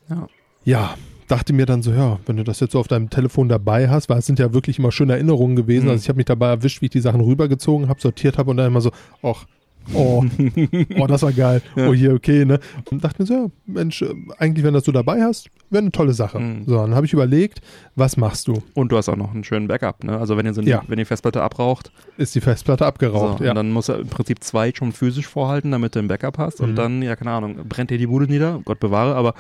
Ja. 0.10 0.28
Ja, 0.64 0.96
dachte 1.28 1.54
mir 1.54 1.66
dann 1.68 1.82
so, 1.84 1.92
ja, 1.92 2.20
wenn 2.26 2.38
du 2.38 2.44
das 2.44 2.60
jetzt 2.60 2.72
so 2.74 2.80
auf 2.80 2.88
deinem 2.88 3.10
Telefon 3.12 3.50
dabei 3.50 3.90
hast, 3.90 4.10
weil 4.10 4.20
es 4.20 4.26
sind 4.26 4.38
ja 4.40 4.54
wirklich 4.54 4.78
immer 4.80 4.92
schöne 4.92 5.14
Erinnerungen 5.14 5.56
gewesen. 5.56 5.86
Mhm. 5.86 5.92
Also 5.92 6.04
ich 6.04 6.10
habe 6.10 6.18
mich 6.18 6.26
dabei 6.26 6.48
erwischt, 6.50 6.82
wie 6.82 6.86
ich 6.86 6.92
die 6.92 7.00
Sachen 7.00 7.22
rübergezogen 7.22 7.88
habe, 7.90 8.00
sortiert 8.02 8.38
habe 8.38 8.50
und 8.52 8.58
dann 8.58 8.68
immer 8.68 8.82
so, 8.82 8.92
ach, 9.24 9.46
oh, 9.94 10.24
oh, 10.98 11.08
das 11.08 11.22
war 11.22 11.32
geil. 11.34 11.62
Ja. 11.75 11.88
Oh, 11.89 11.94
hier, 11.94 12.13
okay, 12.13 12.46
ne? 12.46 12.60
Und 12.92 13.04
dachte 13.04 13.22
mir 13.22 13.25
so, 13.27 13.34
ja, 13.34 13.46
Mensch, 13.65 14.01
äh, 14.01 14.13
eigentlich, 14.38 14.63
wenn 14.63 14.74
du 14.74 14.80
das 14.80 14.86
so 14.86 14.92
dabei 14.92 15.22
hast, 15.22 15.50
wäre 15.70 15.82
eine 15.84 15.92
tolle 15.92 16.13
Sache. 16.13 16.39
Mhm. 16.39 16.63
So, 16.65 16.77
dann 16.77 16.96
habe 16.96 17.06
ich 17.06 17.13
überlegt, 17.13 17.62
was 17.96 18.18
machst 18.18 18.48
du? 18.48 18.62
Und 18.74 18.92
du 18.92 18.98
hast 18.98 19.10
auch 19.10 19.15
noch 19.15 19.34
einen 19.34 19.44
schönen 19.44 19.68
Backup, 19.68 20.04
ne? 20.04 20.18
Also 20.18 20.38
wenn 20.38 20.46
ihr 20.46 20.54
so 20.54 20.62
Ja. 20.62 20.84
wenn 20.88 20.98
die 20.98 21.06
Festplatte 21.06 21.42
abraucht, 21.42 21.92
Ist 22.18 22.36
die 22.36 22.42
Festplatte 22.42 22.86
abgeraucht? 22.86 23.39
so, 23.39 23.44
ja. 23.44 23.51
und 23.51 23.56
dann 23.56 23.72
muss 23.72 23.89
er 23.89 24.00
im 24.00 24.08
Prinzip 24.08 24.44
zwei 24.44 24.72
schon 24.74 24.92
physisch 24.92 25.27
vorhalten, 25.27 25.72
damit 25.72 25.96
du 25.96 26.00
ein 26.00 26.08
Backup 26.08 26.38
hast. 26.38 26.62
Mhm. 26.62 26.70
Und 26.70 26.75
dann, 26.75 27.01
ja, 27.01 27.15
keine 27.15 27.32
Ahnung, 27.32 27.58
brennt 27.68 27.89
dir 27.89 27.98
die 27.98 28.08
Bude 28.08 28.25
nieder, 28.25 28.62
Gott 28.65 28.80
bewahre, 28.80 29.15
aber 29.15 29.34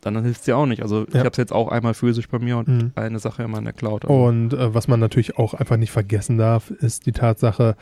dann 0.00 0.20
hilft 0.24 0.40
es 0.40 0.44
dir 0.44 0.56
auch 0.56 0.66
nicht. 0.66 0.82
Also 0.82 1.04
ich 1.06 1.14
Ja. 1.14 1.20
habe 1.20 1.30
es 1.30 1.36
jetzt 1.36 1.52
auch 1.52 1.68
einmal 1.68 1.94
physisch 1.94 2.28
bei 2.28 2.38
mir 2.40 2.58
und 2.58 2.68
Mhm. 2.68 2.92
eine 2.96 3.20
Sache 3.20 3.44
immer 3.44 3.58
in 3.58 3.64
der 3.64 3.72
Cloud. 3.72 4.04
Also, 4.04 4.14
Und 4.14 4.52
äh, 4.52 4.74
was 4.74 4.88
man 4.88 4.98
natürlich 5.00 5.38
auch 5.38 5.54
einfach 5.54 5.76
nicht 5.76 5.92
vergessen 5.92 6.36
darf, 6.36 6.70
ist 6.70 7.06
die 7.06 7.12
Tatsache, 7.12 7.76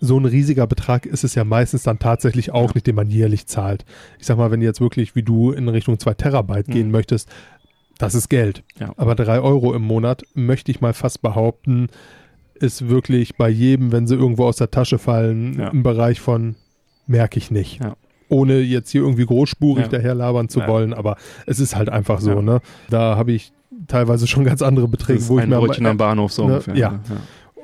so 0.00 0.18
ein 0.18 0.24
riesiger 0.24 0.66
Betrag 0.66 1.04
ist 1.06 1.24
es 1.24 1.34
ja 1.34 1.44
meistens 1.44 1.82
dann 1.82 1.98
tatsächlich 1.98 2.52
auch 2.52 2.74
nicht, 2.74 2.86
den 2.86 2.94
man 2.94 3.08
jährlich 3.10 3.46
zahlt. 3.46 3.84
Ich 4.18 4.26
sag 4.26 4.38
mal, 4.38 4.50
wenn 4.50 4.60
du 4.60 4.66
jetzt 4.66 4.80
wirklich 4.80 5.14
wie 5.14 5.22
du 5.22 5.52
in 5.52 5.68
Richtung 5.68 5.98
2 5.98 6.14
Terabyte 6.14 6.68
Mhm. 6.68 6.72
gehen 6.72 6.90
möchtest, 6.90 7.28
das 7.98 8.14
ist 8.14 8.30
Geld. 8.30 8.62
Ja. 8.78 8.92
Aber 8.96 9.14
3 9.14 9.40
Euro 9.40 9.74
im 9.74 9.82
Monat, 9.82 10.22
möchte 10.34 10.70
ich 10.70 10.80
mal 10.80 10.94
fast 10.94 11.20
behaupten, 11.20 11.88
ist 12.54 12.88
wirklich 12.88 13.36
bei 13.36 13.48
jedem, 13.50 13.92
wenn 13.92 14.06
sie 14.06 14.14
irgendwo 14.14 14.44
aus 14.46 14.56
der 14.56 14.70
Tasche 14.70 14.98
fallen, 14.98 15.58
Ja. 15.58 15.68
im 15.68 15.82
Bereich 15.82 16.20
von 16.20 16.56
merke 17.06 17.38
ich 17.38 17.50
nicht. 17.50 17.80
Ja. 17.82 17.96
Ohne 18.30 18.60
jetzt 18.60 18.90
hier 18.90 19.02
irgendwie 19.02 19.26
großspurig 19.26 19.84
Ja. 19.86 19.90
daherlabern 19.90 20.48
zu 20.48 20.66
wollen, 20.66 20.94
aber 20.94 21.16
es 21.46 21.58
ist 21.60 21.74
halt 21.76 21.88
einfach 21.90 22.20
so, 22.20 22.40
ne? 22.40 22.60
Da 22.88 23.16
habe 23.16 23.32
ich 23.32 23.52
teilweise 23.88 24.26
schon 24.26 24.44
ganz 24.44 24.62
andere 24.62 24.88
Beträge, 24.88 25.26
wo 25.28 25.38
ich 25.38 25.42
ein 25.44 25.50
mir 25.50 25.58
Brötchen 25.58 25.84
am- 25.86 25.92
am 25.92 25.96
Bahnhof 25.96 26.32
so 26.32 26.46
ne, 26.46 26.52
ungefähr. 26.54 26.76
ja. 26.76 27.00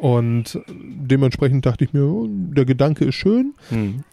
Und 0.01 0.59
dementsprechend 0.69 1.65
dachte 1.67 1.85
ich 1.85 1.93
mir, 1.93 2.05
oh, 2.05 2.27
der 2.31 2.65
Gedanke 2.65 3.05
ist 3.07 3.15
schön. 3.17 3.55
Hm. 3.71 4.05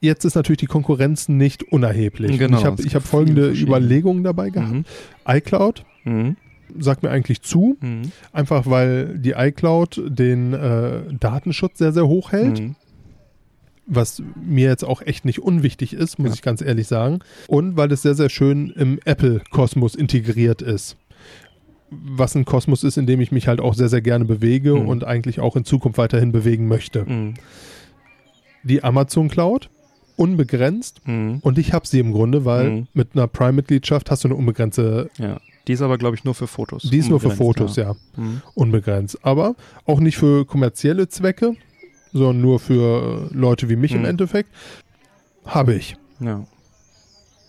Jetzt 0.00 0.24
ist 0.24 0.36
natürlich 0.36 0.58
die 0.58 0.66
Konkurrenz 0.66 1.28
nicht 1.28 1.64
unerheblich. 1.64 2.38
Genau, 2.38 2.58
ich 2.58 2.64
habe 2.64 2.82
hab 2.82 3.02
folgende. 3.02 3.50
Überlegungen 3.50 4.22
dabei 4.22 4.50
gehabt. 4.50 4.72
Mhm. 4.72 4.84
iCloud 5.26 5.84
Mhm. 6.04 6.36
sagt 6.78 7.02
mir 7.02 7.10
eigentlich 7.10 7.42
zu, 7.42 7.76
Mhm. 7.80 8.12
einfach 8.32 8.66
weil 8.66 9.18
die 9.18 9.32
iCloud 9.32 10.00
den 10.06 10.52
äh, 10.54 11.00
Datenschutz 11.18 11.78
sehr, 11.78 11.92
sehr 11.92 12.06
hoch 12.06 12.30
hält, 12.30 12.60
Mhm. 12.60 12.76
was 13.86 14.22
mir 14.40 14.68
jetzt 14.68 14.84
auch 14.84 15.02
echt 15.02 15.24
nicht 15.24 15.40
unwichtig 15.40 15.94
ist, 15.94 16.18
muss 16.18 16.28
Ja. 16.28 16.34
ich 16.34 16.42
ganz 16.42 16.62
ehrlich 16.62 16.86
sagen. 16.86 17.18
Und 17.48 17.76
weil 17.76 17.90
es 17.90 18.02
sehr, 18.02 18.14
sehr 18.14 18.28
schön 18.28 18.70
im 18.76 19.00
Apple-Kosmos 19.04 19.94
integriert 19.96 20.62
ist. 20.62 20.96
Was 21.90 22.34
ein 22.34 22.44
Kosmos 22.44 22.84
ist, 22.84 22.98
in 22.98 23.06
dem 23.06 23.20
ich 23.20 23.32
mich 23.32 23.48
halt 23.48 23.60
auch 23.60 23.74
sehr, 23.74 23.88
sehr 23.88 24.02
gerne 24.02 24.24
bewege 24.26 24.74
Mhm. 24.74 24.88
und 24.88 25.04
eigentlich 25.04 25.40
auch 25.40 25.56
in 25.56 25.64
Zukunft 25.64 25.98
weiterhin 25.98 26.32
bewegen 26.32 26.68
möchte. 26.68 27.04
Mhm. 27.04 27.34
die 28.64 28.82
Amazon 28.84 29.28
Cloud 29.28 29.70
unbegrenzt 30.16 31.00
Mhm. 31.06 31.38
und 31.42 31.58
ich 31.58 31.72
habe 31.72 31.86
sie 31.86 32.00
im 32.00 32.12
Grunde, 32.12 32.44
weil 32.44 32.70
Mhm. 32.70 32.86
mit 32.92 33.10
einer 33.14 33.28
Prime-Mitgliedschaft 33.28 34.10
hast 34.10 34.24
du 34.24 34.28
eine 34.28 34.34
unbegrenzte, 34.34 35.10
Ja. 35.18 35.38
Die 35.66 35.72
ist 35.74 35.80
aber, 35.82 35.96
glaube 35.98 36.16
ich, 36.16 36.24
nur 36.24 36.34
für 36.34 36.46
Fotos. 36.46 36.82
die 36.82 36.96
ist 36.98 37.08
nur 37.10 37.20
für 37.20 37.30
Fotos, 37.30 37.76
ja, 37.76 37.94
Mhm. 38.16 38.42
unbegrenzt. 38.54 39.18
Aber 39.22 39.54
auch 39.86 40.00
nicht 40.00 40.16
für 40.16 40.44
kommerzielle 40.46 41.08
Zwecke, 41.08 41.54
sondern 42.12 42.40
nur 42.40 42.58
für 42.58 43.28
äh, 43.30 43.34
Leute 43.34 43.68
wie 43.68 43.76
mich 43.76 43.92
im 43.92 44.00
Mhm. 44.00 44.06
Endeffekt. 44.06 44.50
Habe 45.46 45.74
ich. 45.74 45.96
Ja. 46.20 46.44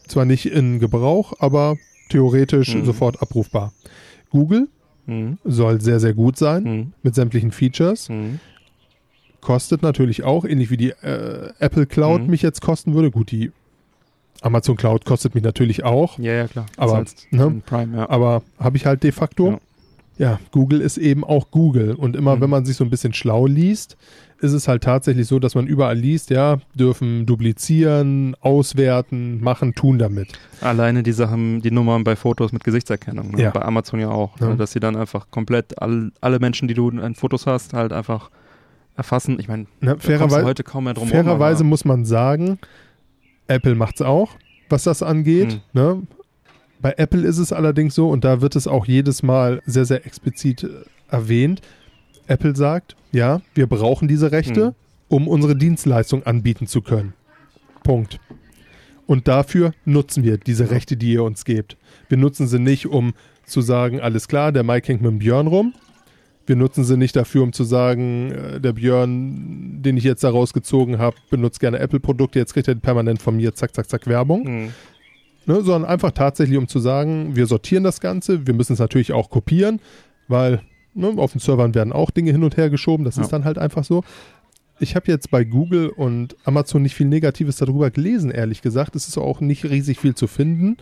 Zwar 0.07 0.25
nicht 0.25 0.45
in 0.45 0.79
Gebrauch, 0.79 1.33
aber 1.39 1.75
theoretisch 2.09 2.75
sofort 2.83 3.21
abrufbar. 3.21 3.73
Google 4.29 4.67
Mhm. 5.05 5.37
soll 5.43 5.81
sehr, 5.81 5.99
sehr 5.99 6.13
gut 6.13 6.37
sein 6.37 6.63
Mhm. 6.63 6.93
mit 7.03 7.15
sämtlichen 7.15 7.51
Features. 7.51 8.09
Mhm. 8.09 8.39
Kostet 9.41 9.81
natürlich 9.81 10.23
auch, 10.23 10.43
ähnlich 10.45 10.69
wie 10.69 10.77
die 10.77 10.89
äh, 10.89 11.51
Apple 11.59 11.85
Cloud 11.85 12.23
Mhm. 12.23 12.27
mich 12.29 12.41
jetzt 12.41 12.61
kosten 12.61 12.93
würde. 12.93 13.09
Gut, 13.09 13.31
die 13.31 13.51
Amazon 14.41 14.75
Cloud 14.75 15.05
kostet 15.05 15.33
mich 15.35 15.43
natürlich 15.43 15.83
auch. 15.83 16.19
Ja, 16.19 16.33
ja, 16.33 16.47
klar. 16.47 16.65
Aber, 16.77 16.91
Zahlst 16.93 17.27
ne? 17.31 17.61
Prime, 17.65 17.97
ja. 17.97 18.09
aber 18.09 18.43
habe 18.59 18.77
ich 18.77 18.85
halt 18.85 19.03
de 19.03 19.11
facto. 19.11 19.51
Ja. 19.51 19.59
Ja. 20.17 20.39
Google 20.51 20.81
ist 20.81 20.97
eben 20.97 21.23
auch 21.23 21.49
Google. 21.51 21.95
Und 21.95 22.15
immer, 22.17 22.35
Mhm. 22.35 22.41
wenn 22.41 22.49
man 22.49 22.65
sich 22.65 22.75
so 22.75 22.83
ein 22.83 22.89
bisschen 22.89 23.13
schlau 23.13 23.45
liest, 23.47 23.95
ist 24.41 24.53
es 24.53 24.67
halt 24.67 24.83
tatsächlich 24.83 25.27
so, 25.27 25.39
dass 25.39 25.55
man 25.55 25.67
überall 25.67 25.97
liest, 25.97 26.29
ja, 26.29 26.59
dürfen 26.73 27.25
duplizieren, 27.25 28.35
auswerten, 28.39 29.41
machen, 29.41 29.75
tun 29.75 29.99
damit. 29.99 30.39
Alleine 30.61 31.03
die 31.03 31.11
Sachen, 31.11 31.61
die 31.61 31.71
Nummern 31.71 32.03
bei 32.03 32.15
Fotos 32.15 32.51
mit 32.51 32.63
Gesichtserkennung. 32.63 33.31
Ne? 33.31 33.43
Ja. 33.43 33.49
Bei 33.51 33.63
Amazon 33.63 33.99
ja 33.99 34.09
auch. 34.09 34.39
Ja. 34.39 34.49
Ne? 34.49 34.57
Dass 34.57 34.71
sie 34.71 34.79
dann 34.79 34.95
einfach 34.95 35.27
komplett 35.29 35.81
all, 35.81 36.11
alle 36.21 36.39
Menschen, 36.39 36.67
die 36.67 36.73
du 36.73 36.89
in 36.89 37.15
Fotos 37.15 37.45
hast, 37.45 37.73
halt 37.73 37.91
einfach 37.91 38.29
erfassen. 38.95 39.39
Ich 39.39 39.47
meine, 39.47 39.65
Ne, 39.79 39.97
fairerweise 39.97 40.45
heute 40.45 40.63
kaum 40.63 40.83
mehr 40.85 40.93
drum 40.93 41.07
fairerweise 41.07 41.63
muss 41.63 41.85
man 41.85 42.05
sagen, 42.05 42.59
Apple 43.47 43.75
macht's 43.75 44.01
auch, 44.01 44.31
was 44.69 44.83
das 44.83 45.01
angeht. 45.01 45.61
Mhm. 45.73 45.81
Ne? 45.81 46.01
Bei 46.81 46.93
Apple 46.97 47.25
ist 47.27 47.39
es 47.39 47.51
allerdings 47.51 47.95
so, 47.95 48.09
und 48.09 48.23
da 48.23 48.41
wird 48.41 48.55
es 48.55 48.67
auch 48.67 48.85
jedes 48.85 49.23
Mal 49.23 49.61
sehr, 49.65 49.85
sehr 49.85 50.05
explizit 50.05 50.63
äh, 50.63 50.69
erwähnt. 51.09 51.61
Apple 52.29 52.55
sagt, 52.55 52.95
ja, 53.11 53.41
wir 53.55 53.67
brauchen 53.67 54.07
diese 54.07 54.31
Rechte, 54.31 54.67
Mhm. 54.67 54.73
um 55.09 55.27
unsere 55.27 55.55
Dienstleistung 55.55 56.23
anbieten 56.23 56.67
zu 56.67 56.81
können. 56.81 57.13
Punkt. 57.83 58.19
Und 59.07 59.27
dafür 59.27 59.73
nutzen 59.85 60.23
wir 60.23 60.37
diese 60.37 60.69
Rechte, 60.69 60.95
die 60.95 61.13
ihr 61.13 61.23
uns 61.23 61.43
gebt. 61.43 61.77
Wir 62.09 62.17
nutzen 62.17 62.47
sie 62.47 62.59
nicht, 62.59 62.85
um 62.85 63.13
zu 63.45 63.61
sagen, 63.61 63.99
alles 63.99 64.27
klar, 64.27 64.51
der 64.51 64.63
Mike 64.63 64.87
hängt 64.87 65.01
mit 65.01 65.09
dem 65.09 65.19
Björn 65.19 65.47
rum. 65.47 65.73
Wir 66.45 66.55
nutzen 66.55 66.83
sie 66.83 66.97
nicht 66.97 67.15
dafür, 67.15 67.43
um 67.43 67.53
zu 67.53 67.63
sagen, 67.63 68.31
äh, 68.31 68.59
der 68.61 68.73
Björn, 68.73 69.81
den 69.81 69.97
ich 69.97 70.03
jetzt 70.03 70.23
da 70.23 70.29
rausgezogen 70.29 70.99
habe, 70.99 71.15
benutzt 71.29 71.59
gerne 71.59 71.79
Apple-Produkte, 71.79 72.37
jetzt 72.39 72.53
kriegt 72.53 72.67
er 72.67 72.75
permanent 72.75 73.21
von 73.21 73.35
mir 73.37 73.53
zack, 73.55 73.73
zack, 73.75 73.89
zack 73.89 74.05
Werbung. 74.07 74.43
Mhm. 74.43 74.73
Ne, 75.45 75.61
sondern 75.63 75.85
einfach 75.85 76.11
tatsächlich, 76.11 76.57
um 76.57 76.67
zu 76.67 76.79
sagen, 76.79 77.35
wir 77.35 77.47
sortieren 77.47 77.83
das 77.83 78.01
Ganze, 78.01 78.45
wir 78.45 78.53
müssen 78.53 78.73
es 78.73 78.79
natürlich 78.79 79.13
auch 79.13 79.31
kopieren, 79.31 79.79
weil 80.27 80.61
ne, 80.99 81.13
auf 81.17 81.31
den 81.31 81.39
Servern 81.39 81.73
werden 81.75 81.93
auch 81.93 82.11
Dinge 82.11 82.31
hin 82.31 82.43
und 82.43 82.57
her 82.57 82.69
geschoben, 82.69 83.05
das 83.05 83.15
Ja. 83.15 83.23
ist 83.23 83.33
dann 83.33 83.45
halt 83.45 83.57
einfach 83.57 83.83
so. 83.83 84.03
Ich 84.81 84.95
habe 84.95 85.07
jetzt 85.11 85.29
bei 85.29 85.43
Google 85.43 85.89
und 85.89 86.37
Amazon 86.45 86.81
nicht 86.81 86.95
viel 86.95 87.07
Negatives 87.07 87.57
darüber 87.57 87.91
gelesen, 87.91 88.31
ehrlich 88.31 88.61
gesagt. 88.61 88.95
Es 88.95 89.07
ist 89.09 89.17
auch 89.17 89.41
nicht 89.41 89.65
riesig 89.65 89.99
viel 89.99 90.15
zu 90.15 90.27
finden. 90.27 90.77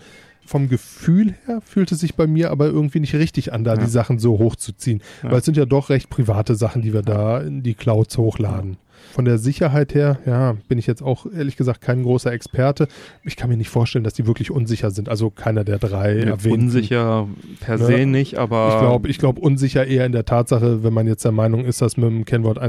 Vom 0.46 0.70
Gefühl 0.70 1.34
her 1.46 1.62
fühlt 1.62 1.92
es 1.92 2.00
sich 2.00 2.16
bei 2.16 2.28
mir 2.28 2.52
aber 2.52 2.68
irgendwie 2.68 3.00
nicht 3.00 3.16
richtig 3.16 3.52
an, 3.54 3.64
da 3.64 3.74
Ja. 3.74 3.82
die 3.82 3.90
Sachen 3.90 4.20
so 4.20 4.38
hochzuziehen. 4.38 5.02
Weil 5.24 5.40
es 5.40 5.46
sind 5.46 5.58
ja 5.58 5.66
doch 5.66 5.90
recht 5.90 6.10
private 6.10 6.56
Sachen, 6.56 6.82
die 6.84 6.94
wir 6.94 7.02
da 7.02 7.42
in 7.42 7.64
die 7.64 7.74
Clouds 7.74 8.18
hochladen. 8.18 8.78
Von 9.14 9.26
der 9.26 9.38
Sicherheit 9.38 9.94
her, 9.96 10.20
ja, 10.26 10.56
bin 10.68 10.78
ich 10.78 10.86
jetzt 10.88 11.02
auch 11.02 11.26
ehrlich 11.26 11.58
gesagt 11.58 11.82
kein 11.82 12.04
großer 12.04 12.32
Experte. 12.32 12.88
Ich 13.24 13.36
kann 13.36 13.50
mir 13.50 13.58
nicht 13.58 13.70
vorstellen, 13.70 14.04
dass 14.04 14.14
die 14.14 14.28
wirklich 14.28 14.52
unsicher 14.52 14.92
sind. 14.92 15.10
Also 15.10 15.30
keiner 15.32 15.64
der 15.64 15.80
drei 15.80 16.18
Ja, 16.20 16.26
erwähnten. 16.26 16.66
unsicher 16.66 17.28
per 17.60 17.78
Ne? 17.78 17.86
se 17.86 18.06
nicht, 18.06 18.38
aber 18.38 18.70
Ich 18.74 18.80
glaube, 18.80 19.10
ich 19.10 19.18
glaub 19.18 19.38
unsicher 19.40 19.88
eher 19.88 20.06
in 20.06 20.12
der 20.12 20.26
Tatsache, 20.26 20.84
wenn 20.84 20.94
man 20.94 21.08
jetzt 21.08 21.26
der 21.26 21.32
Meinung 21.32 21.66
ist, 21.66 21.82
dass 21.82 21.98
mit 21.98 22.10
dem 22.10 22.26
Kennwort 22.26 22.60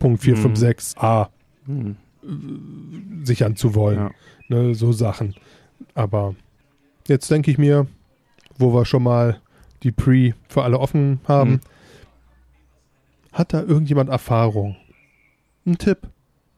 123.456a 0.00 1.28
Hm. 1.66 1.96
sichern 3.24 3.56
zu 3.56 3.74
wollen. 3.74 3.98
Ja. 3.98 4.10
Ne, 4.48 4.74
so 4.74 4.92
Sachen. 4.92 5.34
Aber 5.94 6.34
jetzt 7.06 7.30
denke 7.30 7.50
ich 7.50 7.58
mir, 7.58 7.86
wo 8.58 8.72
wir 8.74 8.84
schon 8.84 9.02
mal 9.02 9.38
die 9.82 9.92
Pre 9.92 10.34
für 10.48 10.62
alle 10.62 10.78
offen 10.80 11.20
haben, 11.28 11.50
Mhm. 11.52 11.60
hat 13.32 13.52
da 13.52 13.62
irgendjemand 13.62 14.10
Erfahrung? 14.10 14.76
Ein 15.68 15.78
Tipp. 15.78 15.98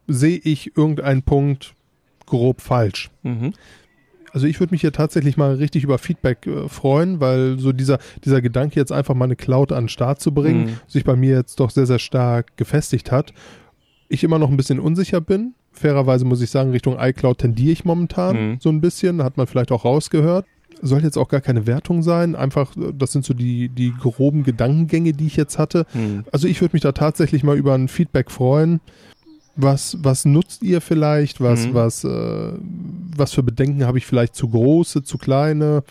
Sehe 0.06 0.38
ich 0.42 0.76
irgendeinen 0.76 1.22
Punkt 1.22 1.74
grob 2.26 2.60
falsch? 2.60 3.10
Mhm. 3.22 3.52
Also 4.32 4.46
ich 4.46 4.60
würde 4.60 4.72
mich 4.72 4.80
hier 4.82 4.92
tatsächlich 4.92 5.36
mal 5.36 5.54
richtig 5.54 5.82
über 5.82 5.98
Feedback 5.98 6.46
äh, 6.46 6.68
freuen, 6.68 7.18
weil 7.20 7.58
so 7.58 7.72
dieser, 7.72 7.98
dieser 8.24 8.40
Gedanke 8.40 8.76
jetzt 8.78 8.92
einfach 8.92 9.14
mal 9.14 9.24
eine 9.24 9.34
Cloud 9.36 9.72
an 9.72 9.84
den 9.84 9.88
Start 9.88 10.20
zu 10.20 10.32
bringen, 10.32 10.66
Mhm. 10.66 10.76
sich 10.86 11.02
bei 11.04 11.16
mir 11.16 11.34
jetzt 11.36 11.58
doch 11.58 11.70
sehr, 11.70 11.86
sehr 11.86 11.98
stark 11.98 12.56
gefestigt 12.56 13.10
hat. 13.10 13.32
Ich 14.08 14.22
immer 14.22 14.38
noch 14.38 14.48
ein 14.50 14.56
bisschen 14.56 14.78
unsicher 14.78 15.20
bin. 15.20 15.54
Fairerweise 15.72 16.24
muss 16.24 16.40
ich 16.42 16.50
sagen, 16.50 16.70
Richtung 16.70 16.96
iCloud 16.98 17.38
tendiere 17.38 17.72
ich 17.72 17.84
momentan 17.84 18.36
Mhm. 18.52 18.56
so 18.60 18.68
ein 18.68 18.80
bisschen. 18.80 19.22
Hat 19.22 19.36
man 19.36 19.46
vielleicht 19.48 19.72
auch 19.72 19.84
rausgehört. 19.84 20.46
Soll 20.82 21.02
jetzt 21.02 21.18
auch 21.18 21.28
gar 21.28 21.40
keine 21.40 21.66
Wertung 21.66 22.02
sein. 22.02 22.34
Einfach, 22.34 22.76
äh, 22.76 22.92
das 22.96 23.12
sind 23.12 23.24
so 23.24 23.34
die, 23.34 23.68
die 23.68 23.92
groben 23.92 24.44
Gedankengänge, 24.44 25.12
die 25.12 25.26
ich 25.26 25.36
jetzt 25.36 25.58
hatte. 25.58 25.86
Hm. 25.92 26.24
Also 26.32 26.48
ich 26.48 26.60
würde 26.60 26.74
mich 26.74 26.82
da 26.82 26.92
tatsächlich 26.92 27.44
mal 27.44 27.56
über 27.56 27.74
ein 27.74 27.88
Feedback 27.88 28.30
freuen. 28.30 28.80
Was, 29.56 29.98
was 30.00 30.24
nutzt 30.24 30.62
ihr 30.62 30.80
vielleicht? 30.80 31.40
Was, 31.40 31.66
Mhm. 31.66 31.74
was, 31.74 32.04
äh, 32.04 32.52
was 33.16 33.32
für 33.34 33.42
Bedenken 33.42 33.84
habe 33.84 33.98
ich 33.98 34.06
vielleicht 34.06 34.34
zu 34.34 34.48
große, 34.48 35.02
zu 35.02 35.18
kleine? 35.18 35.82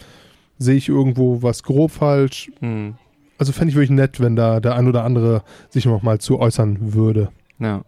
Sehe 0.58 0.76
ich 0.76 0.90
irgendwo 0.90 1.44
was 1.44 1.62
grob 1.64 1.92
falsch? 1.92 2.52
Hm. 2.62 2.96
Also 3.38 3.52
fände 3.54 3.70
ich 3.70 3.76
wirklich 3.76 3.92
nett, 3.92 4.20
wenn 4.20 4.36
da 4.36 4.60
der 4.60 4.76
ein 4.76 4.88
oder 4.88 5.04
andere 5.04 5.44
sich 5.70 5.86
noch 5.86 6.02
mal 6.02 6.20
zu 6.20 6.40
äußern 6.40 6.94
würde. 6.94 7.30
Ja. 7.60 7.84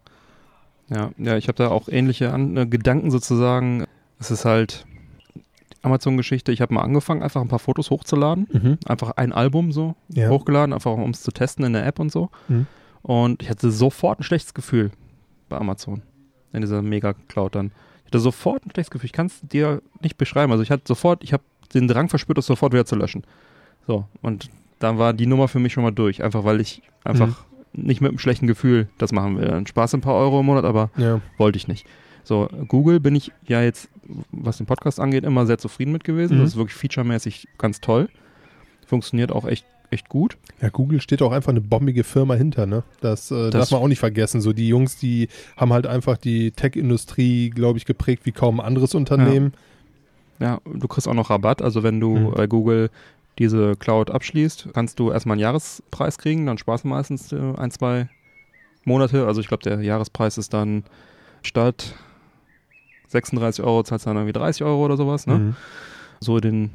Ja, 0.90 1.10
ja, 1.18 1.38
ich 1.38 1.48
habe 1.48 1.58
da 1.58 1.70
auch 1.70 1.88
ähnliche 1.90 2.32
An 2.34 2.56
äh, 2.58 2.66
Gedanken 2.68 3.12
sozusagen. 3.12 3.86
Es 4.20 4.30
ist 4.30 4.46
halt, 4.46 4.86
Amazon-Geschichte. 5.82 6.52
Ich 6.52 6.62
habe 6.62 6.74
mal 6.74 6.82
angefangen, 6.82 7.24
einfach 7.24 7.42
ein 7.42 7.48
paar 7.48 7.60
Fotos 7.60 7.90
hochzuladen. 7.90 8.48
Mhm. 8.52 8.78
Einfach 8.86 9.12
ein 9.12 9.32
Album 9.34 9.72
so 9.72 9.96
Ja. 10.10 10.30
hochgeladen, 10.30 10.74
einfach 10.74 10.92
um 10.92 11.10
es 11.12 11.22
zu 11.24 11.32
testen 11.32 11.66
in 11.66 11.74
der 11.74 11.86
App 11.86 12.00
und 12.00 12.12
so. 12.12 12.30
Mhm. 12.48 12.68
Und 13.02 13.42
ich 13.42 13.50
hatte 13.50 13.72
sofort 13.72 14.20
ein 14.20 14.24
schlechtes 14.24 14.54
Gefühl 14.54 14.92
bei 15.50 15.58
Amazon. 15.58 16.04
In 16.54 16.62
dieser 16.62 16.82
Mega-Cloud 16.82 17.56
dann. 17.56 17.72
Ich 18.02 18.08
hatte 18.08 18.20
sofort 18.20 18.66
ein 18.66 18.72
schlechtes 18.72 18.92
Gefühl. 18.92 19.06
Ich 19.06 19.14
kann 19.14 19.28
es 19.28 19.40
dir 19.42 19.82
nicht 20.02 20.18
beschreiben. 20.18 20.52
Also 20.52 20.64
ich 20.64 20.70
hatte 20.72 20.84
sofort, 20.86 21.24
ich 21.24 21.34
habe 21.34 21.44
den 21.74 21.88
Drang 21.88 22.10
verspürt, 22.10 22.38
das 22.38 22.46
sofort 22.46 22.74
wieder 22.74 22.86
zu 22.86 22.96
löschen. 22.96 23.24
So, 23.88 24.06
und 24.22 24.50
dann 24.80 24.98
war 24.98 25.14
die 25.14 25.26
Nummer 25.28 25.48
für 25.48 25.60
mich 25.60 25.74
schon 25.74 25.84
mal 25.84 25.92
durch. 25.92 26.22
Einfach 26.24 26.44
weil 26.44 26.60
ich 26.62 26.82
einfach 27.04 27.28
Mhm. 27.74 27.84
nicht 27.86 28.02
mit 28.02 28.10
einem 28.10 28.20
schlechten 28.20 28.48
Gefühl 28.48 28.90
das 28.98 29.12
machen 29.14 29.38
will. 29.38 29.50
Ein 29.50 29.66
Spaß 29.66 29.94
ein 29.96 30.02
paar 30.02 30.16
Euro 30.16 30.42
im 30.42 30.46
Monat, 30.46 30.66
aber 30.66 30.90
Ja. 30.98 31.22
wollte 31.38 31.58
ich 31.58 31.68
nicht. 31.68 31.88
So, 32.24 32.48
Google 32.68 33.00
bin 33.00 33.16
ich 33.16 33.32
ja 33.48 33.62
jetzt, 33.64 33.90
was 34.32 34.58
den 34.58 34.66
Podcast 34.66 35.00
angeht, 35.00 35.24
immer 35.24 35.46
sehr 35.46 35.58
zufrieden 35.58 35.92
mit 35.92 36.04
gewesen. 36.04 36.38
Mhm. 36.38 36.42
Das 36.42 36.52
ist 36.52 36.56
wirklich 36.58 36.76
featuremäßig 36.76 37.48
ganz 37.58 37.82
toll. 37.82 38.10
Funktioniert 38.86 39.32
auch 39.32 39.46
echt, 39.46 39.66
echt 39.90 40.10
gut. 40.10 40.38
Ja, 40.62 40.70
Google 40.70 41.02
steht 41.02 41.22
auch 41.22 41.32
einfach 41.32 41.50
eine 41.52 41.62
bombige 41.62 42.04
Firma 42.04 42.34
hinter, 42.36 42.66
ne? 42.66 42.84
Das, 43.02 43.32
äh, 43.32 43.50
Das- 43.50 43.70
darf 43.70 43.72
man 43.72 43.82
auch 43.82 43.88
nicht 43.88 44.00
vergessen. 44.00 44.42
So 44.42 44.54
die 44.54 44.68
Jungs, 44.68 44.98
die 44.98 45.28
haben 45.58 45.72
halt 45.74 45.88
einfach 45.88 46.18
die 46.18 46.52
Tech-Industrie, 46.52 47.50
glaube 47.50 47.78
ich, 47.78 47.86
geprägt 47.86 48.26
wie 48.26 48.32
kaum 48.32 48.60
ein 48.60 48.66
anderes 48.66 48.94
Unternehmen. 48.96 49.54
Ja, 50.40 50.60
du 50.66 50.88
kriegst 50.88 51.08
auch 51.08 51.14
noch 51.14 51.30
Rabatt. 51.30 51.62
Also 51.62 51.84
wenn 51.84 52.00
du 52.00 52.16
Mhm. 52.18 52.32
bei 52.32 52.48
Google 52.48 52.90
diese 53.40 53.76
Cloud 53.78 54.12
abschließt, 54.12 54.70
kannst 54.74 55.00
du 55.00 55.12
erstmal 55.12 55.36
einen 55.36 55.42
Jahrespreis 55.42 56.18
kriegen. 56.18 56.46
Dann 56.46 56.58
sparst 56.58 56.84
du 56.84 56.90
meistens 56.90 57.32
äh, 57.32 57.40
ein, 57.58 57.72
zwei 57.72 58.10
Monate. 58.84 59.26
Also 59.28 59.40
ich 59.40 59.48
glaube, 59.48 59.64
der 59.64 59.82
Jahrespreis 59.82 60.38
ist 60.38 60.54
dann 60.54 60.84
statt 61.44 61.96
36 63.12 63.64
Euro, 63.64 63.84
zahlst 63.84 64.06
du 64.06 64.10
dann 64.10 64.18
irgendwie 64.18 64.34
30 64.34 64.64
Euro 64.64 64.86
oder 64.86 64.98
sowas. 64.98 65.28
Ne? 65.28 65.38
Mhm. 65.38 65.56
So 66.24 66.40
den, 66.40 66.70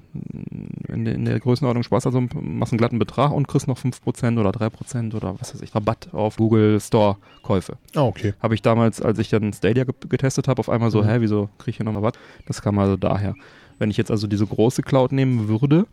in, 0.88 1.04
der, 1.04 1.14
in 1.14 1.24
der 1.24 1.38
Größenordnung 1.38 1.84
du 1.88 1.94
also, 1.94 2.20
machst 2.20 2.72
einen 2.72 2.78
glatten 2.78 2.98
Betrag 2.98 3.30
und 3.30 3.46
kriegst 3.46 3.68
noch 3.68 3.78
5% 3.78 4.40
oder 4.40 4.50
3% 4.50 5.14
oder 5.14 5.38
was 5.38 5.54
weiß 5.54 5.62
ich, 5.62 5.72
Rabatt 5.72 6.12
auf 6.12 6.36
Google 6.36 6.80
Store 6.80 7.16
Käufe. 7.42 7.76
Ah, 7.94 8.02
okay. 8.02 8.34
Habe 8.40 8.54
ich 8.56 8.62
damals, 8.62 9.00
als 9.00 9.20
ich 9.20 9.28
dann 9.30 9.52
Stadia 9.52 9.84
ge 9.84 9.94
getestet 10.08 10.48
habe, 10.48 10.58
auf 10.58 10.68
einmal 10.68 10.90
so, 10.90 11.00
Mhm. 11.02 11.06
hä, 11.06 11.16
wieso 11.20 11.48
kriege 11.58 11.70
ich 11.70 11.76
hier 11.76 11.86
noch 11.86 11.94
Rabatt? 11.94 12.18
Das 12.46 12.60
kam 12.60 12.76
also 12.80 12.96
daher. 12.96 13.34
Wenn 13.78 13.88
ich 13.90 13.96
jetzt 13.96 14.10
also 14.10 14.26
diese 14.26 14.46
große 14.46 14.82
Cloud 14.82 15.12
nehmen 15.12 15.46
würde, 15.46 15.86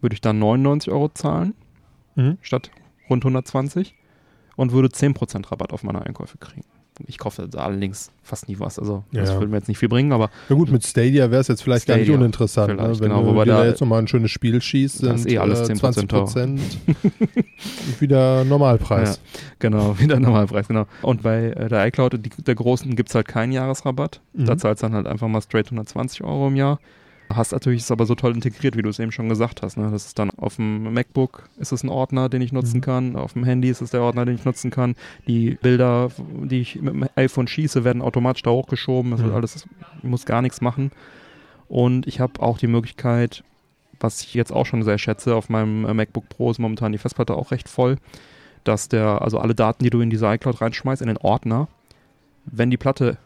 würde 0.00 0.14
ich 0.14 0.20
dann 0.20 0.38
99 0.38 0.92
Euro 0.92 1.08
zahlen, 1.08 1.54
Mhm. 2.14 2.38
statt 2.40 2.70
rund 3.10 3.24
120 3.24 3.94
und 4.54 4.70
würde 4.70 4.90
10% 4.90 5.50
Rabatt 5.50 5.72
auf 5.72 5.82
meine 5.82 6.02
Einkäufe 6.06 6.38
kriegen. 6.38 6.62
Ich 7.06 7.16
kaufe 7.18 7.48
allerdings 7.56 8.10
fast 8.22 8.48
nie 8.48 8.58
was, 8.58 8.78
also 8.78 9.02
das 9.12 9.30
Ja. 9.30 9.34
würde 9.36 9.48
mir 9.48 9.56
jetzt 9.56 9.68
nicht 9.68 9.78
viel 9.78 9.88
bringen, 9.88 10.12
aber 10.12 10.30
Ja 10.48 10.54
gut, 10.56 10.70
mit 10.70 10.84
Stadia 10.84 11.30
wäre 11.30 11.40
es 11.40 11.48
jetzt 11.48 11.62
vielleicht 11.62 11.86
gar 11.86 11.96
nicht 11.96 12.04
Stadia, 12.06 12.18
uninteressant, 12.20 12.76
ne? 12.76 12.82
wenn 12.82 12.98
genau, 12.98 13.22
du 13.22 13.28
wobei 13.28 13.44
da 13.46 13.64
jetzt 13.64 13.80
nochmal 13.80 14.00
ein 14.00 14.08
schönes 14.08 14.30
Spiel 14.30 14.60
schießt, 14.60 15.02
Da 15.02 15.14
ist 15.14 15.22
sind 15.22 15.32
eh 15.32 15.38
alles 15.38 15.68
äh, 15.68 15.72
10% 15.72 16.08
20% 16.10 16.60
wieder 18.00 18.44
Normalpreis. 18.44 19.20
Genau, 19.58 19.98
wieder 19.98 20.20
Normalpreis, 20.20 20.68
genau. 20.68 20.86
Und 21.02 21.22
bei 21.22 21.46
äh, 21.50 21.68
der 21.68 21.86
iCloud, 21.86 22.14
die, 22.24 22.30
der 22.42 22.54
großen, 22.54 22.94
gibt 22.94 23.08
es 23.08 23.14
halt 23.14 23.28
keinen 23.28 23.52
Jahresrabatt. 23.52 24.20
Mhm. 24.34 24.44
Da 24.46 24.58
zahlst 24.58 24.82
du 24.82 24.86
dann 24.86 24.94
halt 24.94 25.06
einfach 25.06 25.28
mal 25.28 25.40
straight 25.40 25.66
120 25.66 26.22
Euro 26.24 26.48
im 26.48 26.56
Jahr. 26.56 26.78
Hast 27.36 27.52
natürlich, 27.52 27.80
ist 27.80 27.90
aber 27.90 28.06
so 28.06 28.14
toll 28.14 28.34
integriert, 28.34 28.76
wie 28.76 28.82
du 28.82 28.88
es 28.88 28.98
eben 28.98 29.12
schon 29.12 29.28
gesagt 29.28 29.62
hast. 29.62 29.76
Ne? 29.76 29.90
Das 29.90 30.06
ist 30.06 30.18
dann 30.18 30.30
auf 30.30 30.56
dem 30.56 30.92
MacBook 30.92 31.48
ist 31.58 31.72
es 31.72 31.82
ein 31.82 31.88
Ordner, 31.88 32.28
den 32.28 32.42
ich 32.42 32.52
nutzen 32.52 32.78
Mhm. 32.78 32.82
kann. 32.82 33.16
Auf 33.16 33.32
dem 33.34 33.44
Handy 33.44 33.68
ist 33.68 33.80
es 33.80 33.90
der 33.90 34.02
Ordner, 34.02 34.24
den 34.24 34.34
ich 34.36 34.44
nutzen 34.44 34.70
kann. 34.70 34.94
Die 35.26 35.52
Bilder, 35.62 36.10
die 36.44 36.60
ich 36.60 36.80
mit 36.80 36.94
dem 36.94 37.08
iPhone 37.16 37.46
schieße, 37.48 37.84
werden 37.84 38.02
automatisch 38.02 38.42
da 38.42 38.50
hochgeschoben. 38.50 39.10
Das 39.12 39.20
Mhm. 39.20 39.24
wird 39.24 39.34
alles, 39.34 39.66
ich 39.98 40.04
muss 40.04 40.24
gar 40.26 40.42
nichts 40.42 40.60
machen. 40.60 40.90
Und 41.68 42.06
ich 42.06 42.20
habe 42.20 42.40
auch 42.42 42.58
die 42.58 42.66
Möglichkeit, 42.66 43.44
was 44.00 44.22
ich 44.22 44.34
jetzt 44.34 44.52
auch 44.52 44.66
schon 44.66 44.82
sehr 44.82 44.98
schätze, 44.98 45.34
auf 45.36 45.48
meinem 45.48 45.84
äh, 45.84 45.94
MacBook 45.94 46.28
Pro 46.28 46.50
ist 46.50 46.58
momentan 46.58 46.92
die 46.92 46.98
Festplatte 46.98 47.34
auch 47.34 47.50
recht 47.52 47.68
voll, 47.68 47.96
dass 48.64 48.88
der, 48.88 49.22
also 49.22 49.38
alle 49.38 49.54
Daten, 49.54 49.82
die 49.84 49.90
du 49.90 50.00
in 50.00 50.10
diese 50.10 50.26
iCloud 50.26 50.60
reinschmeißt, 50.60 51.02
in 51.02 51.08
den 51.08 51.16
Ordner, 51.18 51.68
wenn 52.44 52.70
die 52.70 52.76
Platte 52.76 53.16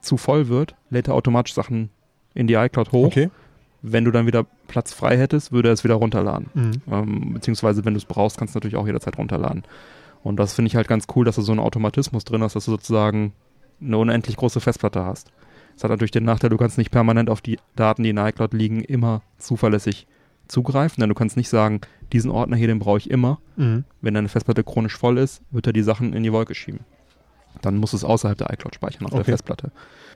zu 0.00 0.16
voll 0.16 0.48
wird, 0.48 0.74
lädt 0.90 1.08
er 1.08 1.14
automatisch 1.14 1.54
Sachen 1.54 1.90
in 2.38 2.46
die 2.46 2.54
iCloud 2.54 2.92
hoch. 2.92 3.06
Okay. 3.06 3.30
Wenn 3.82 4.04
du 4.04 4.12
dann 4.12 4.26
wieder 4.26 4.46
Platz 4.68 4.92
frei 4.92 5.18
hättest, 5.18 5.52
würde 5.52 5.68
er 5.68 5.72
es 5.72 5.82
wieder 5.82 5.94
runterladen. 5.94 6.50
Mhm. 6.54 6.72
Ähm, 6.90 7.34
beziehungsweise, 7.34 7.84
wenn 7.84 7.94
du 7.94 7.98
es 7.98 8.04
brauchst, 8.04 8.38
kannst 8.38 8.54
du 8.54 8.58
natürlich 8.58 8.76
auch 8.76 8.86
jederzeit 8.86 9.18
runterladen. 9.18 9.64
Und 10.22 10.36
das 10.36 10.54
finde 10.54 10.68
ich 10.68 10.76
halt 10.76 10.88
ganz 10.88 11.06
cool, 11.14 11.24
dass 11.24 11.36
du 11.36 11.42
so 11.42 11.52
einen 11.52 11.60
Automatismus 11.60 12.24
drin 12.24 12.42
hast, 12.42 12.54
dass 12.54 12.64
du 12.64 12.70
sozusagen 12.70 13.32
eine 13.80 13.98
unendlich 13.98 14.36
große 14.36 14.60
Festplatte 14.60 15.04
hast. 15.04 15.32
Das 15.74 15.84
hat 15.84 15.90
natürlich 15.90 16.10
den 16.12 16.24
Nachteil, 16.24 16.50
du 16.50 16.56
kannst 16.56 16.78
nicht 16.78 16.90
permanent 16.90 17.30
auf 17.30 17.40
die 17.40 17.58
Daten, 17.76 18.02
die 18.02 18.10
in 18.10 18.16
der 18.16 18.28
iCloud 18.28 18.52
liegen, 18.52 18.82
immer 18.82 19.22
zuverlässig 19.38 20.06
zugreifen, 20.48 21.00
denn 21.00 21.08
du 21.08 21.14
kannst 21.14 21.36
nicht 21.36 21.48
sagen, 21.48 21.80
diesen 22.12 22.30
Ordner 22.30 22.56
hier, 22.56 22.68
den 22.68 22.78
brauche 22.78 22.98
ich 22.98 23.10
immer. 23.10 23.38
Mhm. 23.56 23.84
Wenn 24.00 24.14
deine 24.14 24.28
Festplatte 24.28 24.64
chronisch 24.64 24.96
voll 24.96 25.18
ist, 25.18 25.42
wird 25.50 25.66
er 25.66 25.72
die 25.72 25.82
Sachen 25.82 26.12
in 26.14 26.22
die 26.22 26.32
Wolke 26.32 26.54
schieben. 26.54 26.80
Dann 27.62 27.76
muss 27.76 27.92
es 27.92 28.04
außerhalb 28.04 28.38
der 28.38 28.52
iCloud 28.52 28.74
speichern 28.74 29.04
auf 29.06 29.10
der 29.10 29.20
Okay. 29.20 29.32
Festplatte. 29.32 29.70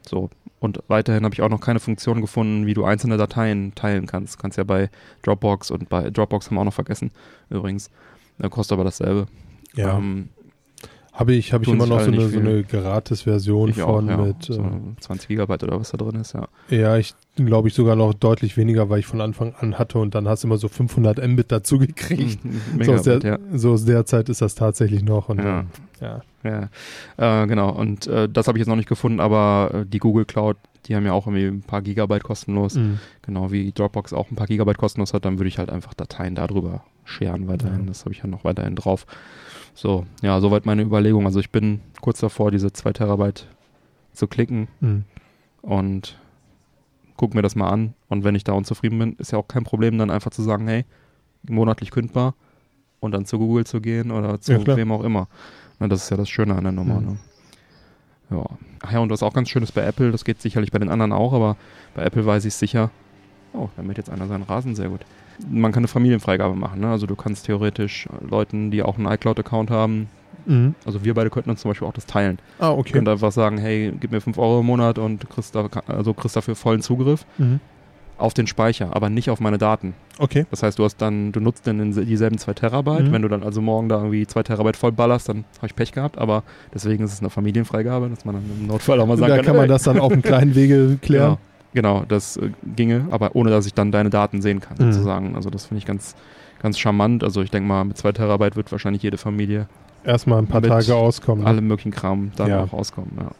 So. 0.07 0.31
Und 0.61 0.81
weiterhin 0.89 1.25
habe 1.25 1.35
ich 1.35 1.43
auch 1.43 1.49
noch 1.49 1.61
keine 1.61 1.81
Funktion 1.81 2.21
gefunden, 2.21 2.67
wie 2.67 2.75
du 2.75 2.85
einzelne 2.85 3.17
Dateien 3.17 3.75
teilen 3.75 4.07
kannst. 4.07 4.39
Kannst 4.39 4.59
ja 4.59 4.65
bei 4.65 4.91
Dropbox 5.23 5.71
und 5.71 5.89
bei 5.89 6.11
Dropbox 6.11 6.47
haben 6.47 6.57
wir 6.57 6.61
auch 6.61 6.67
noch 6.67 6.73
vergessen, 6.73 7.11
übrigens. 7.51 7.91
Da 8.39 8.49
kostet 8.49 8.75
aber 8.75 8.85
dasselbe. 8.85 9.27
Ja. 9.75 9.99
Ähm, 9.99 10.29
Habe 11.13 11.35
ich, 11.35 11.53
hab 11.53 11.61
ich 11.61 11.69
immer 11.69 11.87
noch 11.87 12.01
so 12.01 12.11
eine, 12.11 12.27
so 12.29 12.39
eine 12.39 12.63
Gratis-Version 12.63 13.69
ich 13.69 13.83
auch, 13.83 13.97
von 13.97 14.09
ja. 14.09 14.17
mit, 14.17 14.45
so 14.45 14.55
äh, 14.55 15.01
20 15.01 15.29
Gigabyte 15.29 15.63
oder 15.65 15.79
was 15.79 15.91
da 15.91 15.99
drin 15.99 16.19
ist, 16.19 16.33
ja. 16.33 16.49
ja, 16.71 16.97
ich 16.97 17.15
glaube 17.37 17.69
ich 17.69 17.75
sogar 17.75 17.97
noch 17.97 18.15
deutlich 18.15 18.57
weniger, 18.57 18.89
weil 18.89 19.01
ich 19.01 19.07
von 19.07 19.21
Anfang 19.21 19.55
an 19.61 19.79
hatte 19.79 19.99
und 19.99 20.15
dann 20.15 20.27
hast 20.27 20.43
du 20.43 20.49
immer 20.49 20.57
so 20.57 20.69
500 20.69 21.27
Mbit 21.29 21.53
dazu 21.53 21.79
gekriegt. 21.79 22.39
So 22.83 22.95
aus, 22.95 23.03
der, 23.03 23.21
ja. 23.21 23.39
so 23.53 23.73
aus 23.73 23.85
der 23.85 24.07
Zeit 24.07 24.29
ist 24.29 24.41
das 24.41 24.55
tatsächlich 24.55 25.05
noch. 25.05 25.29
Und 25.29 25.39
Ja. 25.39 25.45
dann, 25.45 25.67
ja. 26.01 26.23
Ja, 26.45 27.43
äh, 27.43 27.47
genau. 27.47 27.71
Und 27.71 28.07
äh, 28.07 28.29
das 28.29 28.49
habe 28.49 28.59
ich 28.59 28.61
jetzt 28.61 28.69
noch 28.69 28.77
nicht 28.77 28.89
gefunden, 28.89 29.21
aber 29.21 29.71
äh, 29.73 29.87
die 29.87 29.99
Google 29.99 30.25
Cloud, 30.25 30.57
die 30.87 30.97
haben 30.97 31.07
ja 31.07 31.13
auch 31.13 31.27
irgendwie 31.27 31.47
ein 31.47 31.63
paar 31.63 31.83
Gigabyte 31.83 32.25
kostenlos. 32.25 32.75
Mhm. 32.75 32.99
Genau 33.23 33.53
wie 33.53 33.71
Dropbox 33.71 34.13
auch 34.13 34.31
ein 34.31 34.37
paar 34.37 34.47
Gigabyte 34.49 34.79
kostenlos 34.79 35.15
hat, 35.15 35.25
dann 35.25 35.39
würde 35.39 35.49
ich 35.49 35.59
halt 35.59 35.71
einfach 35.71 35.95
Dateien 35.95 36.35
darüber 36.35 36.83
scheren 37.05 37.49
weiterhin. 37.49 37.87
Das 37.87 38.05
habe 38.05 38.13
ich 38.15 38.19
ja 38.23 38.27
noch 38.27 38.45
weiterhin 38.45 38.75
drauf. 38.75 39.07
So, 39.75 40.07
ja, 40.23 40.41
soweit 40.41 40.67
meine 40.67 40.83
Überlegung. 40.83 41.25
Also 41.27 41.41
ich 41.41 41.51
bin 41.51 41.81
kurz 42.01 42.21
davor, 42.21 42.51
diese 42.51 42.73
2 42.73 42.93
Terabyte 42.93 43.47
zu 44.13 44.27
klicken 44.27 44.69
Mhm. 44.81 45.05
und 45.63 46.19
guck 47.17 47.35
mir 47.35 47.43
das 47.43 47.57
mal 47.57 47.69
an. 47.71 47.95
Und 48.09 48.25
wenn 48.25 48.35
ich 48.35 48.45
da 48.45 48.53
unzufrieden 48.53 48.99
bin, 48.99 49.15
ist 49.19 49.33
ja 49.33 49.39
auch 49.39 49.49
kein 49.49 49.65
Problem, 49.65 49.97
dann 49.99 50.11
einfach 50.11 50.31
zu 50.31 50.43
sagen, 50.43 50.67
hey, 50.69 50.85
monatlich 51.49 51.91
kündbar 51.91 52.35
und 53.01 53.13
dann 53.13 53.25
zu 53.25 53.39
Google 53.39 53.65
zu 53.65 53.81
gehen 53.81 54.11
oder 54.11 54.41
zu 54.41 54.53
Ja, 54.53 54.77
wem 54.77 54.93
auch 54.93 55.03
immer. 55.03 55.29
Na, 55.79 55.89
das 55.89 56.05
ist 56.05 56.11
ja 56.11 56.17
das 56.17 56.29
Schöne 56.29 56.55
an 56.55 56.65
der 56.65 56.73
Nummer. 56.73 57.01
Mhm. 57.01 57.07
Ne? 57.07 57.17
Ja. 58.31 58.45
Ach 58.83 58.93
ja, 58.93 58.99
und 59.01 59.11
was 59.11 59.23
auch 59.23 59.33
ganz 59.33 59.49
schön 59.49 59.63
ist 59.63 59.73
bei 59.73 59.83
Apple, 59.83 60.11
das 60.13 60.25
geht 60.25 60.41
sicherlich 60.41 60.71
bei 60.71 60.79
den 60.79 60.89
anderen 60.89 61.13
auch, 61.13 61.33
aber 61.33 61.57
bei 61.95 62.03
Apple 62.03 62.25
weiß 62.27 62.45
ich 62.45 62.55
sicher. 62.55 62.91
Oh, 63.53 63.69
da 63.77 63.83
mäht 63.83 63.99
jetzt 63.99 64.11
einer 64.11 64.27
seinen 64.27 64.43
Rasen, 64.45 64.75
sehr 64.75 64.89
gut. 64.89 65.01
Man 65.51 65.73
kann 65.73 65.81
eine 65.81 65.89
Familienfreigabe 65.89 66.55
machen, 66.55 66.81
ne? 66.81 66.91
Also 66.91 67.07
du 67.07 67.17
kannst 67.17 67.47
theoretisch 67.47 68.09
Leuten, 68.29 68.71
die 68.71 68.83
auch 68.83 68.97
einen 68.99 69.07
iCloud-Account 69.07 69.71
haben, 69.71 70.09
Mhm. 70.45 70.75
also 70.85 71.05
wir 71.05 71.15
beide 71.15 71.31
könnten 71.31 71.51
uns 71.51 71.61
zum 71.61 71.71
Beispiel 71.71 71.87
auch 71.87 71.93
das 71.93 72.07
teilen. 72.07 72.39
Ah, 72.59 72.71
okay. 72.73 72.93
könnte 72.93 73.13
einfach 73.13 73.31
sagen, 73.31 73.59
hey, 73.59 73.93
gib 74.01 74.11
mir 74.11 74.21
5 74.21 74.39
Euro 74.39 74.61
im 74.61 74.67
Monat 74.67 74.99
und 74.99 75.29
kriegst, 75.31 75.55
da, 75.55 75.69
also 75.87 76.15
kriegst 76.15 76.35
dafür 76.35 76.57
vollen 76.57 76.81
Zugriff 76.83 77.25
Mhm. 77.39 77.61
auf 78.19 78.35
den 78.35 78.49
Speicher, 78.49 78.89
aber 78.97 79.09
nicht 79.09 79.31
auf 79.31 79.39
meine 79.41 79.59
Daten. 79.59 79.95
Okay. 80.19 80.45
Das 80.51 80.65
heißt, 80.65 80.79
du 80.81 80.85
hast 80.85 80.97
dann, 80.97 81.31
du 81.31 81.39
nutzt 81.39 81.67
dann 81.69 81.93
dieselben 81.93 82.39
2 82.39 82.55
Terabyte. 82.55 83.05
Mhm. 83.09 83.13
Wenn 83.13 83.23
du 83.23 83.29
dann 83.29 83.45
also 83.45 83.61
morgen 83.61 83.89
da 83.89 83.99
irgendwie 83.99 84.27
2 84.27 84.43
Terabyte 84.43 84.77
voll 84.77 84.91
ballerst, 84.91 85.29
dann 85.29 85.45
habe 85.59 85.67
ich 85.69 85.77
Pech 85.77 85.93
gehabt, 85.93 86.19
aber 86.19 86.43
deswegen 86.75 87.05
ist 87.05 87.13
es 87.13 87.21
eine 87.21 87.31
Familienfreigabe, 87.31 88.09
dass 88.09 88.25
man 88.25 88.35
dann 88.37 88.45
im 88.61 88.67
Notfall 88.67 89.01
auch 89.01 89.07
mal 89.07 89.17
sagen 89.19 89.29
Da 89.31 89.37
kann, 89.37 89.45
kann 89.47 89.57
man 89.57 89.65
ey, 89.67 89.69
das 89.69 89.85
dann 89.85 90.01
auf 90.01 90.11
einem 90.11 90.23
kleinen 90.23 90.55
Wege 90.57 90.99
klären. 91.03 91.37
Genau, 91.75 92.05
das 92.07 92.37
äh, 92.37 92.51
ginge, 92.77 93.07
aber 93.11 93.35
ohne 93.35 93.51
dass 93.51 93.67
ich 93.67 93.75
dann 93.75 93.93
deine 93.93 94.11
Daten 94.11 94.43
sehen 94.43 94.61
kann, 94.61 94.77
Mhm. 94.79 94.93
sozusagen. 94.93 95.37
Also 95.37 95.49
das 95.51 95.67
finde 95.67 95.79
ich 95.79 95.87
ganz, 95.87 96.15
ganz 96.61 96.79
charmant. 96.79 97.25
Also 97.25 97.41
ich 97.43 97.51
denke 97.51 97.67
mal, 97.69 97.85
mit 97.85 97.97
2 97.97 98.13
Terabyte 98.13 98.57
wird 98.57 98.71
wahrscheinlich 98.73 99.03
jede 99.03 99.17
Familie 99.19 99.69
Erstmal 100.05 100.39
ein 100.39 100.49
paar 100.49 100.61
Mit 100.61 100.69
Tage 100.71 100.95
auskommen. 100.97 101.45
ne? 101.45 101.49
alle 101.49 101.61
möglichen 101.61 101.93
Kram 101.93 102.33
dann 102.37 102.49
Ja. 102.51 102.65
auch 102.65 102.73
rauskommen. 102.73 103.13
Ja. 103.19 103.31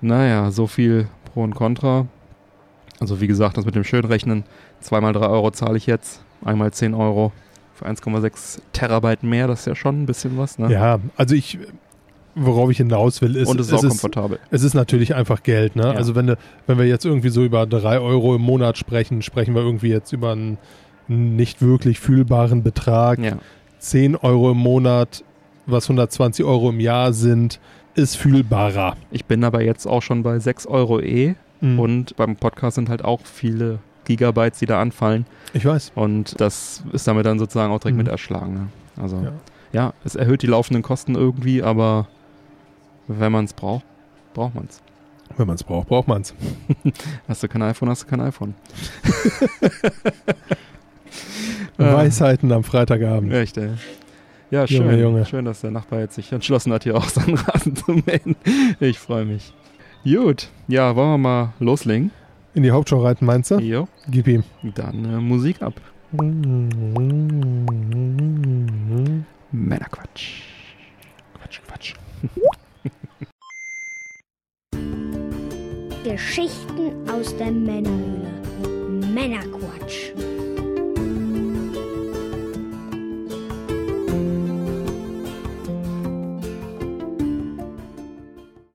Naja, 0.00 0.50
so 0.50 0.66
viel 0.66 1.08
Pro 1.32 1.42
und 1.42 1.54
Contra. 1.54 2.06
Also 3.00 3.20
wie 3.20 3.26
gesagt, 3.26 3.56
das 3.56 3.64
mit 3.64 3.74
dem 3.74 3.84
Schönrechnen, 3.84 4.44
zweimal 4.80 5.12
3 5.12 5.26
Euro 5.26 5.50
zahle 5.50 5.76
ich 5.76 5.86
jetzt, 5.86 6.22
einmal 6.44 6.72
10 6.72 6.94
Euro 6.94 7.32
für 7.74 7.86
1,6 7.86 8.60
Terabyte 8.72 9.22
mehr, 9.22 9.46
das 9.46 9.60
ist 9.60 9.66
ja 9.66 9.74
schon 9.74 10.02
ein 10.02 10.06
bisschen 10.06 10.36
was. 10.38 10.58
Ne? 10.58 10.72
Ja, 10.72 10.98
also 11.16 11.34
ich, 11.34 11.58
worauf 12.38 12.70
ich 12.70 12.76
hinaus 12.78 13.20
will, 13.22 13.36
ist, 13.36 13.48
und 13.48 13.58
es 13.60 13.66
ist 13.66 13.72
es 13.72 13.78
auch 13.80 13.84
ist, 13.84 13.88
komfortabel. 13.90 14.38
es 14.50 14.62
ist 14.62 14.74
natürlich 14.74 15.14
einfach 15.14 15.42
Geld. 15.42 15.76
Ne? 15.76 15.82
Ja. 15.84 15.90
Also 15.92 16.14
wenn, 16.14 16.34
wenn 16.66 16.78
wir 16.78 16.86
jetzt 16.86 17.04
irgendwie 17.04 17.28
so 17.30 17.44
über 17.44 17.66
drei 17.66 17.98
Euro 18.00 18.34
im 18.34 18.42
Monat 18.42 18.78
sprechen, 18.78 19.22
sprechen 19.22 19.54
wir 19.54 19.62
irgendwie 19.62 19.88
jetzt 19.88 20.12
über 20.12 20.32
einen 20.32 20.58
nicht 21.08 21.62
wirklich 21.62 22.00
fühlbaren 22.00 22.62
Betrag. 22.62 23.18
Ja. 23.18 23.38
10 23.80 24.16
Euro 24.16 24.50
im 24.52 24.58
Monat, 24.58 25.24
was 25.66 25.84
120 25.84 26.44
Euro 26.44 26.70
im 26.70 26.80
Jahr 26.80 27.12
sind, 27.12 27.60
ist 27.94 28.16
fühlbarer. 28.16 28.96
Ich 29.10 29.24
bin 29.24 29.42
aber 29.44 29.62
jetzt 29.62 29.86
auch 29.86 30.02
schon 30.02 30.22
bei 30.22 30.38
6 30.38 30.66
Euro 30.66 31.00
eh 31.00 31.34
Mhm. 31.60 31.78
und 31.80 32.16
beim 32.16 32.36
Podcast 32.36 32.76
sind 32.76 32.88
halt 32.88 33.04
auch 33.04 33.20
viele 33.24 33.80
Gigabytes, 34.04 34.60
die 34.60 34.66
da 34.66 34.80
anfallen. 34.80 35.26
Ich 35.54 35.64
weiß. 35.64 35.90
Und 35.96 36.40
das 36.40 36.84
ist 36.92 37.08
damit 37.08 37.26
dann 37.26 37.38
sozusagen 37.40 37.72
auch 37.72 37.80
direkt 37.80 37.96
Mhm. 37.96 38.04
mit 38.04 38.08
erschlagen. 38.12 38.54
Ne? 38.54 38.68
Also 39.02 39.16
ja. 39.16 39.32
Ja. 39.72 39.92
es 40.04 40.14
erhöht 40.14 40.42
die 40.42 40.46
laufenden 40.46 40.82
Kosten 40.82 41.14
irgendwie, 41.16 41.62
aber 41.62 42.06
wenn 43.08 43.32
man 43.32 43.44
es 43.46 43.52
braucht, 43.52 43.84
braucht 44.34 44.54
man 44.54 44.66
es. 44.68 44.80
Wenn 45.36 45.46
man 45.46 45.56
es 45.56 45.64
braucht, 45.64 45.88
braucht 45.88 46.08
man 46.08 46.22
es. 46.22 46.34
Hast 47.26 47.42
du 47.42 47.48
kein 47.48 47.62
iPhone, 47.62 47.88
hast 47.88 48.02
du 48.04 48.06
kein 48.06 48.20
iPhone. 48.20 48.54
Weisheiten 51.76 52.50
am 52.52 52.64
Freitagabend. 52.64 53.32
Echt, 53.32 53.56
ey. 53.56 53.70
Ja, 54.50 54.66
schön. 54.66 54.78
Junge, 54.78 55.00
Junge. 55.00 55.26
Schön, 55.26 55.44
dass 55.44 55.60
der 55.60 55.70
Nachbar 55.70 56.00
jetzt 56.00 56.14
sich 56.14 56.32
entschlossen 56.32 56.72
hat, 56.72 56.84
hier 56.84 56.96
auch 56.96 57.08
seinen 57.08 57.34
Rasen 57.36 57.76
zu 57.76 57.92
mähen. 57.92 58.34
Ich 58.80 58.98
freue 58.98 59.24
mich. 59.24 59.52
Gut, 60.04 60.48
ja, 60.68 60.96
wollen 60.96 61.10
wir 61.10 61.18
mal 61.18 61.52
loslegen? 61.60 62.10
In 62.54 62.62
die 62.62 62.70
Hauptshow 62.70 63.02
reiten, 63.02 63.26
meinst 63.26 63.50
du? 63.50 63.58
Jo, 63.58 63.88
Gib 64.08 64.26
ihm. 64.26 64.42
dann 64.74 65.04
äh, 65.04 65.18
Musik 65.20 65.60
ab. 65.62 65.74
Männerquatsch. 69.52 70.42
Quatsch, 71.38 71.60
Quatsch. 71.66 71.94
Geschichten 76.22 77.08
aus 77.08 77.36
der 77.36 77.52
Männerhöhle. 77.52 78.32
Männerquatsch. 79.14 80.10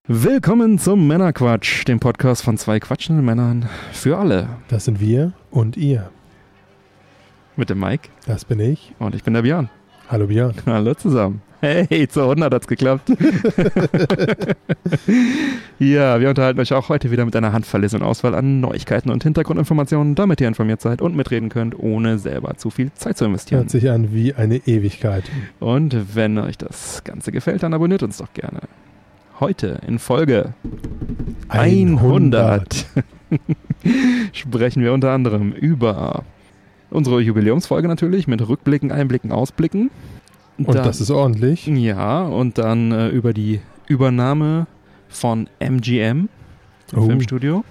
Willkommen 0.08 0.80
zum 0.80 1.06
Männerquatsch, 1.08 1.86
dem 1.88 2.00
Podcast 2.00 2.44
von 2.44 2.58
zwei 2.58 2.80
quatschenden 2.80 3.26
Männern 3.26 3.68
für 3.92 4.18
alle. 4.18 4.48
Das 4.70 4.86
sind 4.86 5.00
wir 5.02 5.34
und 5.52 5.76
ihr. 5.76 6.10
Mit 7.58 7.70
dem 7.70 7.80
Mike 7.80 8.10
Das 8.26 8.46
bin 8.46 8.60
ich. 8.60 8.94
und 9.00 9.16
ich 9.16 9.24
bin 9.24 9.34
der 9.34 9.42
Björn. 9.44 9.70
Hallo 10.10 10.28
Björn. 10.28 10.54
Hallo 10.66 10.94
zusammen. 10.94 11.42
Hey, 11.64 12.10
zur 12.10 12.24
100 12.24 12.54
hat's 12.54 12.68
geklappt. 12.68 13.10
ja, 15.80 16.20
wir 16.20 16.28
unterhalten 16.28 16.60
euch 16.60 16.74
auch 16.74 16.90
heute 16.90 17.10
wieder 17.10 17.24
mit 17.24 17.38
einer 17.38 17.54
handverlesenen 17.54 18.06
Auswahl 18.06 18.36
an 18.36 18.60
Neuigkeiten 18.60 19.10
und 19.10 19.24
Hintergrundinformationen, 19.24 20.16
damit 20.16 20.42
ihr 20.42 20.50
informiert 20.50 20.82
seid 20.82 21.02
und 21.02 21.16
mitreden 21.16 21.48
könnt, 21.48 21.80
ohne 21.80 22.20
selber 22.20 22.58
zu 22.58 22.70
viel 22.70 22.92
Zeit 22.96 23.18
zu 23.18 23.24
investieren. 23.24 23.62
Hört 23.62 23.70
sich 23.70 23.90
an 23.90 24.14
wie 24.14 24.34
eine 24.34 24.58
Ewigkeit. 24.58 25.24
Und 25.62 26.16
wenn 26.16 26.38
euch 26.38 26.58
das 26.58 27.06
Ganze 27.06 27.32
gefällt, 27.32 27.64
dann 27.64 27.74
abonniert 27.74 28.04
uns 28.04 28.18
doch 28.18 28.34
gerne. 28.34 28.60
Heute 29.40 29.80
in 29.88 30.00
Folge 30.00 30.56
100 31.48 32.88
sprechen 34.34 34.84
wir 34.84 34.92
unter 34.92 35.12
anderem 35.12 35.54
über 35.54 36.26
unsere 36.90 37.22
Jubiläumsfolge 37.22 37.88
natürlich 37.88 38.28
mit 38.28 38.46
Rückblicken, 38.46 38.92
Einblicken, 38.92 39.32
Ausblicken. 39.32 39.92
Und 40.58 40.76
Dann- 40.76 40.84
das 40.84 41.02
ist 41.02 41.12
ordentlich. 41.12 41.66
ja, 41.68 42.24
und 42.24 42.58
dann 42.58 42.92
äh, 42.92 43.10
über 43.10 43.34
die 43.34 43.60
Übernahme 43.88 44.68
von 45.10 45.50
MGM, 45.60 46.30
Oh. 46.96 47.06
Filmstudio. 47.08 47.64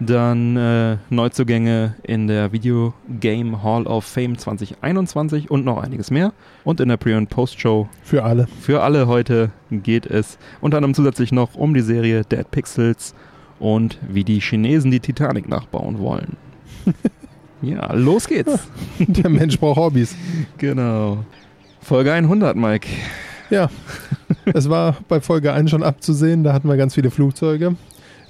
Dann 0.00 0.56
äh, 0.56 0.96
Neuzugänge 1.10 1.94
in 2.02 2.26
der 2.26 2.52
Video 2.52 2.92
Game 3.20 3.62
Hall 3.62 3.86
of 3.86 4.04
Fame 4.04 4.36
2021 4.36 5.48
und 5.50 5.64
noch 5.64 5.80
einiges 5.82 6.10
mehr. 6.10 6.32
Und 6.64 6.80
in 6.80 6.88
der 6.88 6.96
Pre- 6.96 7.16
und 7.16 7.30
Post-Show 7.30 7.88
Für 8.02 8.24
alle. 8.24 8.46
für 8.60 8.82
alle 8.82 9.06
heute 9.06 9.52
geht 9.70 10.04
es 10.06 10.38
unter 10.60 10.78
anderem 10.78 10.94
zusätzlich 10.94 11.30
noch 11.32 11.54
um 11.54 11.72
die 11.72 11.80
Serie 11.82 12.24
Dead 12.24 12.50
Pixels 12.50 13.14
und 13.60 13.98
wie 14.08 14.24
die 14.24 14.40
Chinesen 14.40 14.90
die 14.90 14.98
Titanic 15.00 15.48
nachbauen 15.48 15.98
wollen. 16.00 16.36
ja, 17.62 17.92
los 17.94 18.26
geht's. 18.26 18.58
Der 18.98 19.30
Mensch 19.30 19.58
braucht 19.60 19.76
Hobbys. 19.78 20.16
Genau. 20.58 21.24
Folge 21.82 22.12
100, 22.12 22.56
Mike. 22.56 22.88
Ja, 23.50 23.68
es 24.54 24.68
war 24.70 24.96
bei 25.08 25.20
Folge 25.20 25.52
1 25.52 25.70
schon 25.70 25.82
abzusehen, 25.82 26.44
da 26.44 26.52
hatten 26.52 26.68
wir 26.68 26.76
ganz 26.76 26.94
viele 26.94 27.10
Flugzeuge. 27.10 27.76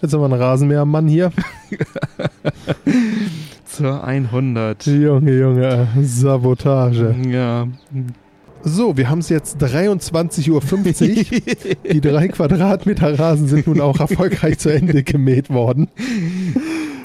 Jetzt 0.00 0.12
haben 0.14 0.20
wir 0.20 0.24
einen 0.24 0.42
Rasenmähermann 0.42 1.06
hier. 1.06 1.30
Zur 3.64 4.02
100. 4.04 4.86
Junge, 4.86 5.32
Junge, 5.38 5.86
Sabotage. 6.02 7.14
Ja. 7.28 7.68
So, 8.64 8.96
wir 8.96 9.08
haben 9.08 9.20
es 9.20 9.28
jetzt 9.28 9.62
23.50 9.62 10.50
Uhr. 10.50 10.60
Die 11.92 12.00
drei 12.00 12.28
Quadratmeter 12.28 13.16
Rasen 13.18 13.46
sind 13.46 13.66
nun 13.68 13.80
auch 13.80 14.00
erfolgreich 14.00 14.58
zu 14.58 14.70
Ende 14.70 15.02
gemäht 15.04 15.50
worden. 15.50 15.88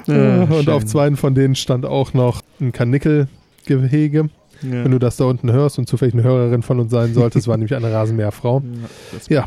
Ja, 0.06 0.42
Und 0.42 0.64
schön. 0.64 0.68
auf 0.70 0.84
zwei 0.86 1.14
von 1.14 1.34
denen 1.34 1.54
stand 1.54 1.86
auch 1.86 2.14
noch 2.14 2.42
ein 2.60 2.72
Karnickelgehege. 2.72 4.28
Ja. 4.62 4.84
Wenn 4.84 4.90
du 4.90 4.98
das 4.98 5.16
da 5.16 5.24
unten 5.24 5.52
hörst 5.52 5.78
und 5.78 5.88
zufällig 5.88 6.14
eine 6.14 6.22
Hörerin 6.24 6.62
von 6.62 6.80
uns 6.80 6.90
sein 6.90 7.14
solltest, 7.14 7.46
war 7.48 7.56
nämlich 7.56 7.74
eine 7.74 7.92
Rasenmäherfrau. 7.92 8.62
Ja, 9.28 9.42
Ja, 9.42 9.44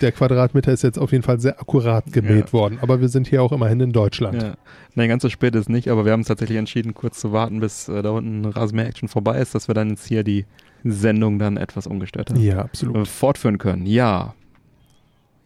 der 0.00 0.12
Quadratmeter 0.12 0.72
ist 0.72 0.82
jetzt 0.82 0.98
auf 0.98 1.12
jeden 1.12 1.22
Fall 1.24 1.40
sehr 1.40 1.60
akkurat 1.60 2.10
gemäht 2.12 2.46
Ja. 2.48 2.52
worden. 2.52 2.78
Aber 2.82 3.00
wir 3.00 3.08
sind 3.08 3.26
hier 3.26 3.42
auch 3.42 3.52
immerhin 3.52 3.80
in 3.80 3.92
Deutschland. 3.92 4.42
Ja. 4.42 4.54
Nein, 4.94 5.08
ganz 5.08 5.22
so 5.22 5.28
spät 5.28 5.54
ist 5.54 5.68
nicht, 5.68 5.88
aber 5.88 6.04
wir 6.04 6.12
haben 6.12 6.20
uns 6.20 6.28
tatsächlich 6.28 6.58
entschieden, 6.58 6.94
kurz 6.94 7.20
zu 7.20 7.32
warten, 7.32 7.60
bis 7.60 7.88
äh, 7.88 8.02
da 8.02 8.10
unten 8.10 8.44
Rasenmäher-Action 8.44 9.08
vorbei 9.08 9.38
ist, 9.38 9.54
dass 9.54 9.68
wir 9.68 9.74
dann 9.74 9.90
jetzt 9.90 10.06
hier 10.06 10.24
die 10.24 10.46
Sendung 10.84 11.38
dann 11.38 11.56
etwas 11.58 11.86
ungestörter 11.86 12.36
Ja, 12.36 12.60
absolut. 12.60 12.96
äh, 12.96 13.04
fortführen 13.04 13.58
können. 13.58 13.84
Ja. 13.86 14.34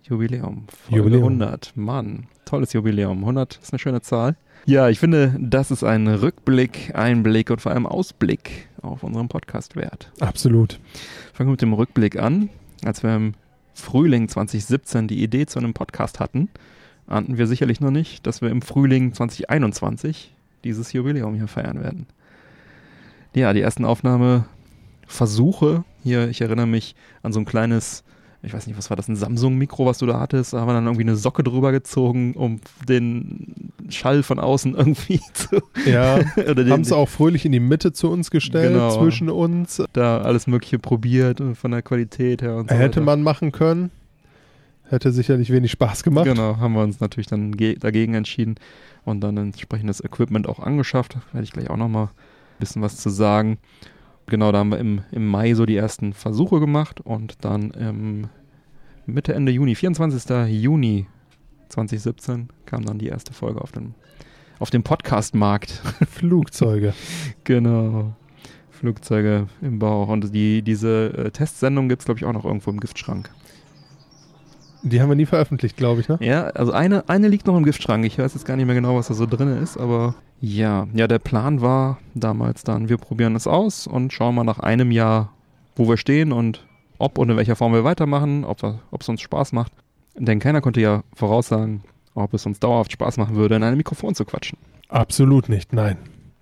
Jubiläum. 0.05 0.64
Folge 0.68 0.96
Jubiläum. 0.98 1.22
100. 1.40 1.72
Mann, 1.77 2.27
tolles 2.44 2.72
Jubiläum. 2.72 3.18
100 3.20 3.59
ist 3.62 3.72
eine 3.72 3.79
schöne 3.79 4.03
Zahl. 4.03 4.37
Ja, 4.66 4.88
ich 4.88 4.98
finde, 4.98 5.37
das 5.38 5.70
ist 5.70 5.85
ein 5.85 6.09
Rückblick, 6.09 6.94
Einblick 6.94 7.50
und 7.50 7.61
vor 7.61 7.72
allem 7.72 7.87
Ausblick 7.87 8.68
auf 8.81 9.03
unseren 9.03 9.29
Podcast 9.29 9.77
wert. 9.77 10.11
Absolut. 10.20 10.81
Fangen 11.35 11.48
wir 11.48 11.53
mit 11.53 11.62
dem 11.62 11.74
Rückblick 11.74 12.18
an. 12.18 12.48
Als 12.83 13.03
wir 13.03 13.14
im 13.14 13.35
Frühling 13.74 14.29
2017 14.29 15.09
die 15.09 15.22
Idee 15.22 15.46
zu 15.46 15.59
einem 15.59 15.74
Podcast 15.74 16.20
hatten, 16.20 16.48
ahnten 17.07 17.37
wir 17.37 17.46
sicherlich 17.46 17.81
noch 17.81 17.90
nicht, 17.90 18.27
dass 18.27 18.40
wir 18.40 18.50
im 18.50 18.62
Frühling 18.62 19.12
2021 19.12 20.35
dieses 20.64 20.92
Jubiläum 20.92 21.35
hier 21.35 21.48
feiern 21.48 21.83
werden. 21.83 22.07
Ja, 23.35 23.53
die 23.53 23.61
ersten 23.61 23.85
Aufnahmeversuche 23.85 25.85
hier, 26.03 26.29
ich 26.29 26.40
erinnere 26.40 26.66
mich 26.66 26.94
an 27.22 27.33
so 27.33 27.40
ein 27.40 27.44
kleines, 27.44 28.04
ich 28.44 28.52
weiß 28.52 28.66
nicht, 28.66 28.76
was 28.78 28.90
war 28.90 28.96
das, 28.96 29.09
ein 29.09 29.16
Samsung-Mikro, 29.16 29.87
was 29.87 29.98
du 29.98 30.07
da 30.07 30.20
hattest, 30.20 30.52
da 30.52 30.61
haben 30.61 30.68
wir 30.68 30.74
dann 30.74 30.85
irgendwie 30.87 31.02
eine 31.04 31.16
Socke 31.16 31.42
drüber 31.42 31.72
gezogen, 31.72 32.35
um 32.35 32.61
den 32.88 33.72
Schall 33.88 34.22
von 34.22 34.38
außen 34.38 34.74
irgendwie 34.76 35.20
zu, 35.33 35.61
Ja, 35.87 36.18
haben 36.37 36.80
es 36.83 36.92
auch 36.92 37.09
fröhlich 37.09 37.44
in 37.44 37.52
die 37.52 37.61
Mitte 37.61 37.92
zu 37.92 38.11
uns 38.11 38.30
gestellt, 38.30 38.72
Genau. 38.72 38.90
zwischen 38.98 39.30
uns. 39.30 39.83
da 39.92 40.18
alles 40.22 40.46
mögliche 40.46 40.78
probiert 40.78 41.40
und 41.40 41.54
von 41.57 41.70
der 41.70 41.83
Qualität 41.83 42.42
her 42.42 42.57
und 42.57 42.68
so 42.70 42.74
Hätte 42.76 42.96
weiter. 42.96 43.00
man 43.02 43.22
machen 43.22 43.52
können. 43.52 43.90
Hätte 44.90 45.12
sicherlich 45.12 45.50
wenig 45.50 45.70
Spaß 45.72 46.02
gemacht. 46.02 46.26
Genau, 46.26 46.59
haben 46.59 46.74
wir 46.74 46.83
uns 46.83 47.00
natürlich 47.00 47.26
dann 47.26 47.57
ge- 47.57 47.76
dagegen 47.78 48.14
entschieden 48.14 48.57
und 49.04 49.22
dann 49.22 49.37
entsprechendes 49.38 50.04
Equipment 50.04 50.46
auch 50.46 50.59
angeschafft. 50.61 51.14
Da 51.14 51.20
werde 51.33 51.44
ich 51.44 51.52
gleich 51.52 51.70
auch 51.70 51.78
nochmal 51.78 52.04
ein 52.07 52.11
bisschen 52.61 52.83
was 52.83 52.98
zu 52.98 53.09
sagen. 53.09 53.57
Genau, 54.27 54.53
da 54.53 54.59
haben 54.59 54.71
wir 54.71 54.79
im, 54.79 55.03
im 55.13 55.27
Mai 55.27 55.55
so 55.55 55.67
die 55.67 55.77
ersten 55.77 56.13
Versuche 56.13 56.61
gemacht 56.61 57.01
und 57.01 57.45
dann 57.45 57.71
im 57.73 58.29
Mitte, 59.07 59.35
Ende 59.35 59.53
Juni, 59.53 59.75
24. 59.75 60.49
Juni 60.49 61.07
2017 61.69 62.49
kam 62.65 62.85
dann 62.85 62.99
die 62.99 63.09
erste 63.09 63.35
Folge 63.35 63.61
auf 63.61 63.73
dem, 63.73 63.95
auf 64.59 64.71
dem 64.71 64.83
Podcast-Markt. 64.83 65.71
Flugzeuge. 66.09 66.95
genau. 67.45 68.15
Flugzeuge 68.71 69.47
im 69.63 69.79
Bauch. 69.79 70.09
Und 70.09 70.35
die, 70.35 70.63
diese 70.63 71.13
äh, 71.17 71.31
Testsendung 71.31 71.89
gibt 71.89 72.03
es, 72.03 72.07
glaube 72.07 72.19
ich, 72.19 72.25
auch 72.25 72.33
noch 72.33 72.45
irgendwo 72.45 72.71
im 72.71 72.81
Giftschrank. 72.81 73.31
Die 74.87 75.01
haben 75.01 75.09
wir 75.09 75.16
nie 75.16 75.25
veröffentlicht, 75.25 75.79
glaube 75.79 76.03
ich, 76.03 76.09
ne? 76.09 76.18
Ja, 76.20 76.44
also 76.49 76.73
eine, 76.73 77.09
eine 77.09 77.29
liegt 77.29 77.47
noch 77.47 77.57
im 77.57 77.64
Giftschrank. 77.64 78.05
Ich 78.05 78.18
weiß 78.18 78.35
jetzt 78.35 78.44
gar 78.44 78.57
nicht 78.57 78.66
mehr 78.66 78.75
genau, 78.75 78.97
was 78.97 79.09
da 79.09 79.14
so 79.14 79.25
drin 79.25 79.57
ist, 79.62 79.79
aber 79.79 80.14
ja, 80.42 80.87
ja, 80.92 81.09
der 81.09 81.18
Plan 81.18 81.62
war 81.62 81.99
damals 82.14 82.64
dann, 82.64 82.90
wir 82.90 82.99
probieren 82.99 83.35
es 83.35 83.47
aus 83.47 83.87
und 83.87 84.12
schauen 84.12 84.35
mal 84.35 84.44
nach 84.44 84.59
einem 84.59 84.90
Jahr, 84.90 85.33
wo 85.75 85.88
wir 85.88 85.97
stehen 85.97 86.33
und 86.33 86.66
ob 86.99 87.16
und 87.16 87.31
in 87.31 87.37
welcher 87.38 87.57
Form 87.57 87.73
wir 87.73 87.83
weitermachen, 87.83 88.44
ob 88.44 88.62
es 89.01 89.09
uns 89.09 89.23
Spaß 89.23 89.53
macht. 89.53 89.73
Denn 90.16 90.38
keiner 90.38 90.61
konnte 90.61 90.83
ja 90.83 91.03
voraussagen, 91.14 91.83
ob 92.14 92.35
es 92.35 92.44
uns 92.44 92.61
dauerhaft 92.61 92.92
Spaß 92.92 93.16
machen 93.16 93.37
würde, 93.37 93.57
in 93.57 93.62
einem 93.62 93.79
Mikrofon 93.79 94.14
zu 94.14 94.27
quatschen. 94.27 94.59
Absolut 94.90 95.49
nicht, 95.49 95.73
nein. 95.73 95.97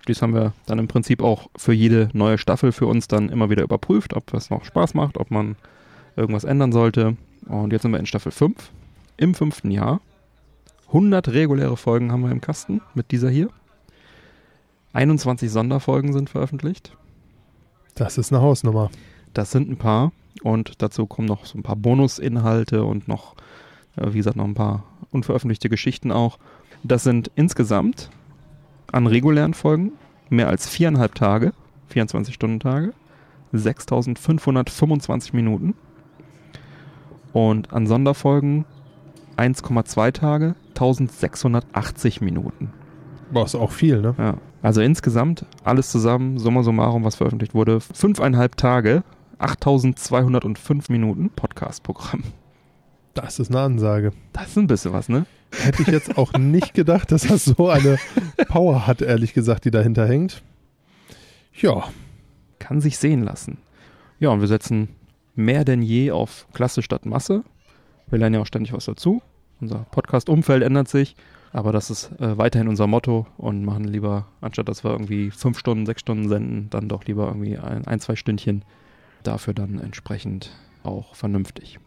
Dies 0.09 0.21
haben 0.21 0.35
wir 0.35 0.53
dann 0.67 0.81
im 0.81 0.89
Prinzip 0.89 1.23
auch 1.23 1.49
für 1.57 1.73
jede 1.73 2.09
neue 2.13 2.39
Staffel 2.39 2.73
für 2.73 2.87
uns 2.87 3.07
dann 3.07 3.29
immer 3.29 3.51
wieder 3.51 3.63
überprüft, 3.63 4.15
ob 4.15 4.35
es 4.35 4.51
noch 4.51 4.65
Spaß 4.65 4.95
macht, 4.95 5.17
ob 5.17 5.31
man 5.31 5.55
irgendwas 6.17 6.43
ändern 6.43 6.73
sollte. 6.73 7.17
Und 7.47 7.73
jetzt 7.73 7.83
sind 7.83 7.91
wir 7.91 7.99
in 7.99 8.07
Staffel 8.07 8.33
5, 8.33 8.71
im 9.17 9.35
fünften 9.35 9.71
Jahr. 9.71 10.01
100 10.89 11.29
reguläre 11.29 11.77
Folgen 11.77 12.13
haben 12.13 12.23
wir 12.23 12.31
im 12.31 12.41
Kasten 12.41 12.81
mit 12.95 13.11
dieser 13.11 13.31
hier. 13.31 13.49
21 14.93 15.51
Sonderfolgen 15.51 16.13
sind 16.13 16.29
veröffentlicht. 16.29 16.97
Das 17.95 18.19
ist 18.19 18.33
eine 18.33 18.43
Hausnummer. 18.43 18.91
Das 19.33 19.51
sind 19.51 19.71
ein 19.71 19.77
paar. 19.77 20.13
Und 20.43 20.83
dazu 20.83 21.07
kommen 21.07 21.29
noch 21.29 21.47
so 21.47 21.59
ein 21.59 21.63
paar 21.63 21.77
Bonusinhalte 21.77 22.85
und 22.85 23.09
noch, 23.09 23.35
äh, 23.97 24.13
wie 24.13 24.19
gesagt, 24.19 24.37
noch 24.37 24.45
ein 24.45 24.55
paar 24.55 24.85
unveröffentlichte 25.11 25.69
Geschichten 25.69 26.11
auch. 26.11 26.39
Das 26.83 27.05
sind 27.05 27.31
insgesamt 27.37 28.11
an 28.91 29.07
regulären 29.07 29.55
Folgen 29.55 29.93
mehr 30.31 30.49
als 30.49 30.69
viereinhalb 30.69 31.15
Tage, 31.15 31.53
24 31.89 32.35
Stunden 32.35 32.61
Tage, 32.61 32.93
6525 33.53 35.33
Minuten. 35.33 35.75
Und 37.33 37.73
an 37.73 37.87
Sonderfolgen 37.87 38.65
1,2 39.37 40.13
Tage, 40.13 40.55
1680 40.71 42.21
Minuten. 42.21 42.73
Boah, 43.33 43.45
ist 43.45 43.55
auch 43.55 43.71
viel, 43.73 44.01
ne? 44.01 44.15
Ja. 44.19 44.35
Also 44.61 44.81
insgesamt 44.81 45.47
alles 45.65 45.91
zusammen, 45.91 46.39
summa 46.39 46.63
summarum, 46.63 47.05
was 47.05 47.17
veröffentlicht 47.17 47.55
wurde, 47.55 47.81
fünfeinhalb 47.81 48.57
Tage, 48.57 49.03
8205 49.39 50.89
Minuten 50.89 51.31
Podcast-Programm. 51.31 52.23
Das 53.15 53.39
ist 53.39 53.51
eine 53.51 53.61
Ansage. 53.61 54.13
Das 54.33 54.49
ist 54.49 54.59
ein 54.59 54.67
bisschen 54.67 54.93
was, 54.93 55.09
ne? 55.09 55.27
Hätte 55.53 55.83
ich 55.83 55.89
jetzt 55.89 56.17
auch 56.17 56.33
nicht 56.35 56.75
gedacht, 56.75 57.13
dass 57.13 57.23
das 57.23 57.45
so 57.45 57.69
eine 57.69 57.99
Power 58.49 58.87
hat, 58.87 59.03
ehrlich 59.03 59.35
gesagt, 59.35 59.65
die 59.65 59.71
dahinter 59.71 60.07
hängt. 60.07 60.43
Ja, 61.61 61.85
Kann 62.59 62.81
sich 62.81 62.97
sehen 62.97 63.23
lassen. 63.23 63.59
Ja, 64.19 64.31
und 64.31 64.41
wir 64.41 64.49
setzen 64.49 64.89
mehr 65.35 65.65
denn 65.65 65.83
je 65.83 66.11
auf 66.11 66.47
Klasse 66.53 66.83
statt 66.83 67.07
Masse. 67.07 67.45
Wir 68.09 68.19
lernen 68.19 68.35
ja 68.35 68.41
auch 68.41 68.47
ständig 68.47 68.73
was 68.73 68.85
dazu. 68.85 69.23
Unser 69.61 69.87
Podcast-Umfeld 69.91 70.63
ändert 70.63 70.89
sich, 70.89 71.15
aber 71.53 71.73
das 71.73 71.91
ist 71.91 72.11
äh, 72.21 72.37
weiterhin 72.37 72.69
unser 72.69 72.87
Motto 72.87 73.27
und 73.37 73.65
machen 73.65 73.85
lieber, 73.85 74.27
anstatt 74.41 74.69
dass 74.69 74.85
wir 74.85 74.91
irgendwie 74.91 75.31
fünf 75.31 75.59
Stunden, 75.59 75.87
sechs 75.87 76.01
Stunden 76.01 76.29
senden, 76.29 76.69
dann 76.71 76.89
doch 76.89 77.05
lieber 77.05 77.29
irgendwie 77.29 77.59
ein, 77.59 77.87
ein 77.87 78.01
zwei 78.01 78.17
Stündchen. 78.17 78.65
Dafür 79.23 79.55
dann 79.55 79.79
entsprechend 79.79 80.51
auch 80.83 81.15
vernünftig. 81.15 81.79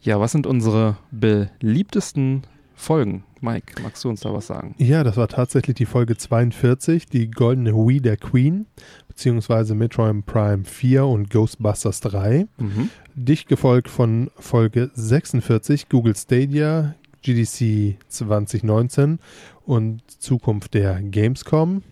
Ja, 0.00 0.18
was 0.18 0.32
sind 0.32 0.48
unsere 0.48 0.96
beliebtesten 1.12 2.42
Folgen? 2.74 3.22
Mike, 3.42 3.82
magst 3.82 4.04
du 4.04 4.08
uns 4.08 4.20
da 4.20 4.32
was 4.32 4.46
sagen? 4.46 4.76
Ja, 4.78 5.02
das 5.02 5.16
war 5.16 5.26
tatsächlich 5.26 5.74
die 5.74 5.84
Folge 5.84 6.16
42, 6.16 7.06
die 7.06 7.28
goldene 7.28 7.74
Wii 7.74 8.00
der 8.00 8.16
Queen, 8.16 8.66
beziehungsweise 9.08 9.74
Metroid 9.74 10.24
Prime 10.26 10.64
4 10.64 11.04
und 11.04 11.28
Ghostbusters 11.28 12.00
3. 12.00 12.46
Mhm. 12.58 12.90
Dicht 13.16 13.48
gefolgt 13.48 13.88
von 13.88 14.30
Folge 14.38 14.92
46, 14.94 15.88
Google 15.88 16.14
Stadia, 16.14 16.94
GDC 17.22 17.96
2019 18.06 19.18
und 19.66 20.08
Zukunft 20.08 20.74
der 20.74 21.02
Gamescom. 21.02 21.82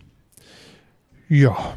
Ja, 1.27 1.75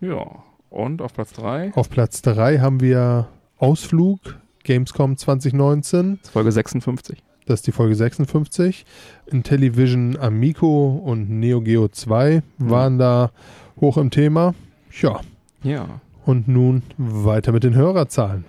Ja, 0.00 0.42
und 0.68 1.00
auf 1.00 1.12
Platz 1.12 1.32
3, 1.34 1.74
auf 1.74 1.90
Platz 1.90 2.22
3 2.22 2.58
haben 2.58 2.80
wir 2.80 3.28
Ausflug, 3.56 4.18
Gamescom 4.64 5.16
2019. 5.16 6.18
Folge 6.32 6.50
56. 6.50 7.22
Das 7.50 7.58
ist 7.60 7.66
die 7.66 7.72
Folge 7.72 7.96
56. 7.96 8.84
Intellivision 9.26 10.16
Amico 10.16 11.02
und 11.04 11.28
Neo 11.30 11.60
Geo 11.60 11.88
2 11.88 12.44
Mhm. 12.58 12.70
waren 12.70 12.98
da 12.98 13.32
hoch 13.80 13.96
im 13.96 14.10
Thema. 14.10 14.54
Ja, 15.02 15.20
Ja, 15.64 16.00
und 16.24 16.46
nun 16.46 16.82
weiter 16.96 17.50
mit 17.50 17.64
den 17.64 17.74
Hörerzahlen. 17.74 18.44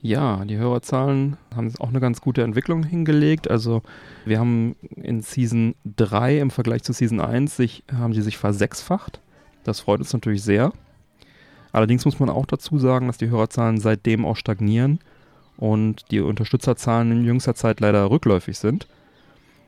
Ja, 0.00 0.42
die 0.46 0.56
Hörerzahlen 0.56 1.36
haben 1.54 1.70
auch 1.80 1.90
eine 1.90 2.00
ganz 2.00 2.22
gute 2.22 2.42
Entwicklung 2.44 2.82
hingelegt. 2.82 3.50
Also 3.50 3.82
wir 4.24 4.38
haben 4.38 4.74
in 4.96 5.20
Season 5.20 5.74
3 5.96 6.38
im 6.38 6.50
Vergleich 6.50 6.82
zu 6.82 6.94
Season 6.94 7.20
1 7.20 7.54
sich, 7.56 7.84
haben 7.92 8.14
sie 8.14 8.22
sich 8.22 8.38
versechsfacht. 8.38 9.20
Das 9.64 9.80
freut 9.80 10.00
uns 10.00 10.14
natürlich 10.14 10.42
sehr. 10.42 10.72
Allerdings 11.72 12.06
muss 12.06 12.18
man 12.20 12.30
auch 12.30 12.46
dazu 12.46 12.78
sagen, 12.78 13.06
dass 13.08 13.18
die 13.18 13.28
Hörerzahlen 13.28 13.78
seitdem 13.80 14.24
auch 14.24 14.36
stagnieren 14.36 14.98
und 15.56 16.10
die 16.10 16.20
Unterstützerzahlen 16.20 17.12
in 17.12 17.24
jüngster 17.24 17.54
Zeit 17.54 17.80
leider 17.80 18.10
rückläufig 18.10 18.58
sind. 18.58 18.86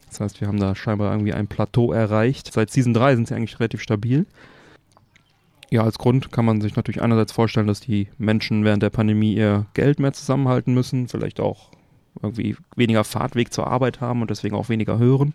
Das 0.09 0.21
heißt, 0.21 0.41
wir 0.41 0.49
haben 0.49 0.61
da 0.61 0.75
scheinbar 0.75 1.13
irgendwie 1.13 1.35
ein 1.35 1.49
Plateau 1.49 1.93
erreicht. 1.93 2.53
Seit 2.53 2.71
Season 2.71 2.95
3 2.95 3.17
sind 3.17 3.29
sie 3.29 3.35
eigentlich 3.35 3.61
relativ 3.61 3.83
stabil. 3.83 4.27
Ja, 5.71 5.83
als 5.83 5.99
Grund 5.99 6.33
kann 6.33 6.47
man 6.47 6.63
sich 6.63 6.77
natürlich 6.77 7.03
einerseits 7.03 7.33
vorstellen, 7.33 7.67
dass 7.67 7.81
die 7.81 8.09
Menschen 8.17 8.65
während 8.65 8.83
der 8.83 8.91
Pandemie 8.91 9.35
ihr 9.35 9.67
Geld 9.75 10.01
mehr 10.01 10.15
zusammenhalten 10.15 10.73
müssen, 10.73 11.09
vielleicht 11.09 11.41
auch 11.41 11.71
irgendwie 12.23 12.57
weniger 12.75 13.05
Fahrtweg 13.05 13.53
zur 13.53 13.67
Arbeit 13.67 14.01
haben 14.01 14.23
und 14.23 14.31
deswegen 14.31 14.57
auch 14.57 14.71
weniger 14.71 14.99
hören, 14.99 15.35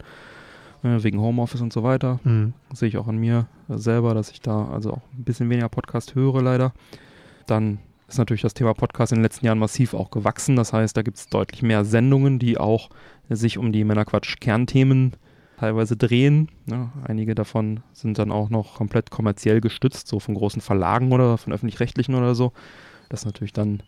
äh, 0.83 1.03
wegen 1.03 1.21
Homeoffice 1.21 1.61
und 1.61 1.71
so 1.71 1.83
weiter. 1.83 2.19
Hm. 2.23 2.53
Das 2.69 2.79
sehe 2.79 2.89
ich 2.89 2.97
auch 2.97 3.07
an 3.07 3.17
mir 3.17 3.45
selber, 3.69 4.15
dass 4.15 4.31
ich 4.31 4.41
da 4.41 4.69
also 4.69 4.93
auch 4.93 5.01
ein 5.17 5.23
bisschen 5.23 5.49
weniger 5.51 5.69
Podcast 5.69 6.15
höre 6.15 6.41
leider. 6.41 6.73
Dann 7.45 7.77
ist 8.13 8.19
natürlich 8.19 8.41
das 8.41 8.53
Thema 8.53 8.73
Podcast 8.73 9.11
in 9.11 9.17
den 9.17 9.23
letzten 9.23 9.45
Jahren 9.45 9.57
massiv 9.57 9.93
auch 9.93 10.11
gewachsen. 10.11 10.55
Das 10.55 10.71
heißt, 10.71 10.95
da 10.95 11.01
gibt 11.01 11.17
es 11.17 11.27
deutlich 11.27 11.63
mehr 11.63 11.83
Sendungen, 11.83 12.37
die 12.37 12.57
auch 12.57 12.89
sich 13.29 13.57
um 13.57 13.71
die 13.71 13.83
Männerquatsch-Kernthemen 13.83 15.13
teilweise 15.57 15.97
drehen. 15.97 16.49
Ja, 16.69 16.91
einige 17.05 17.33
davon 17.33 17.81
sind 17.91 18.19
dann 18.19 18.31
auch 18.31 18.49
noch 18.49 18.75
komplett 18.75 19.09
kommerziell 19.09 19.61
gestützt, 19.61 20.07
so 20.07 20.19
von 20.19 20.35
großen 20.35 20.61
Verlagen 20.61 21.11
oder 21.11 21.37
von 21.37 21.53
öffentlich-rechtlichen 21.53 22.13
oder 22.13 22.35
so. 22.35 22.53
Das 23.09 23.21
ist 23.21 23.25
natürlich 23.25 23.53
dann, 23.53 23.81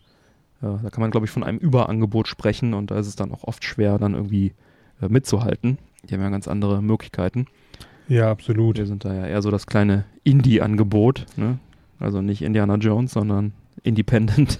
äh, 0.60 0.76
da 0.82 0.90
kann 0.90 1.02
man 1.02 1.12
glaube 1.12 1.26
ich 1.26 1.30
von 1.30 1.44
einem 1.44 1.58
Überangebot 1.58 2.26
sprechen 2.26 2.74
und 2.74 2.90
da 2.90 2.98
ist 2.98 3.06
es 3.06 3.16
dann 3.16 3.32
auch 3.32 3.44
oft 3.44 3.64
schwer, 3.64 3.98
dann 3.98 4.14
irgendwie 4.14 4.54
äh, 5.00 5.08
mitzuhalten. 5.08 5.78
Die 6.02 6.14
haben 6.14 6.22
ja 6.22 6.30
ganz 6.30 6.48
andere 6.48 6.82
Möglichkeiten. 6.82 7.46
Ja, 8.08 8.30
absolut. 8.30 8.78
Wir 8.78 8.86
sind 8.86 9.04
da 9.04 9.14
ja 9.14 9.26
eher 9.26 9.42
so 9.42 9.50
das 9.50 9.66
kleine 9.66 10.04
Indie-Angebot, 10.24 11.26
ne? 11.36 11.58
Also 11.98 12.20
nicht 12.20 12.42
Indiana 12.42 12.74
Jones, 12.76 13.12
sondern 13.12 13.52
Independent. 13.86 14.58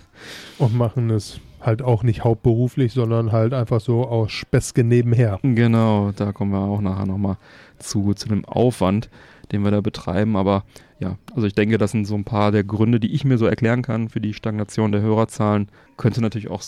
Und 0.59 0.75
machen 0.75 1.11
es 1.11 1.41
halt 1.61 1.83
auch 1.83 2.03
nicht 2.03 2.25
hauptberuflich, 2.25 2.93
sondern 2.93 3.33
halt 3.33 3.53
einfach 3.53 3.81
so 3.81 4.07
aus 4.07 4.33
Späßke 4.33 4.85
nebenher. 4.85 5.41
Genau, 5.43 6.13
da 6.13 6.33
kommen 6.33 6.53
wir 6.53 6.61
auch 6.61 6.81
nachher 6.81 7.07
nochmal 7.07 7.37
zu, 7.79 8.15
zu 8.15 8.29
dem 8.29 8.45
Aufwand, 8.45 9.11
den 9.53 9.63
wir 9.63 9.71
da 9.71 9.81
betreiben. 9.81 10.37
Aber 10.37 10.65
ja, 11.01 11.19
also 11.35 11.47
ich 11.47 11.55
denke, 11.55 11.77
das 11.77 11.91
sind 11.91 12.07
so 12.07 12.15
ein 12.15 12.25
paar 12.25 12.53
der 12.53 12.65
Gründe, 12.65 13.01
die 13.01 13.13
ich 13.13 13.25
mir 13.25 13.37
so 13.37 13.47
erklären 13.47 13.83
kann 13.83 14.09
für 14.09 14.21
die 14.21 14.33
Stagnation 14.33 14.93
der 14.93 15.03
Hörerzahlen. 15.03 15.69
Könnte 15.97 16.23
natürlich 16.23 16.51
auch 16.51 16.63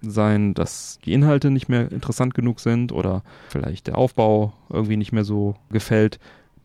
sein, 0.00 0.54
dass 0.54 0.98
die 1.04 1.12
Inhalte 1.12 1.50
nicht 1.50 1.68
mehr 1.68 1.92
interessant 1.92 2.34
genug 2.34 2.60
sind 2.60 2.90
oder 2.90 3.22
vielleicht 3.50 3.86
der 3.86 3.98
Aufbau 3.98 4.54
irgendwie 4.70 4.96
nicht 4.96 5.12
mehr 5.12 5.24
so 5.24 5.56
gefällt. 5.70 6.18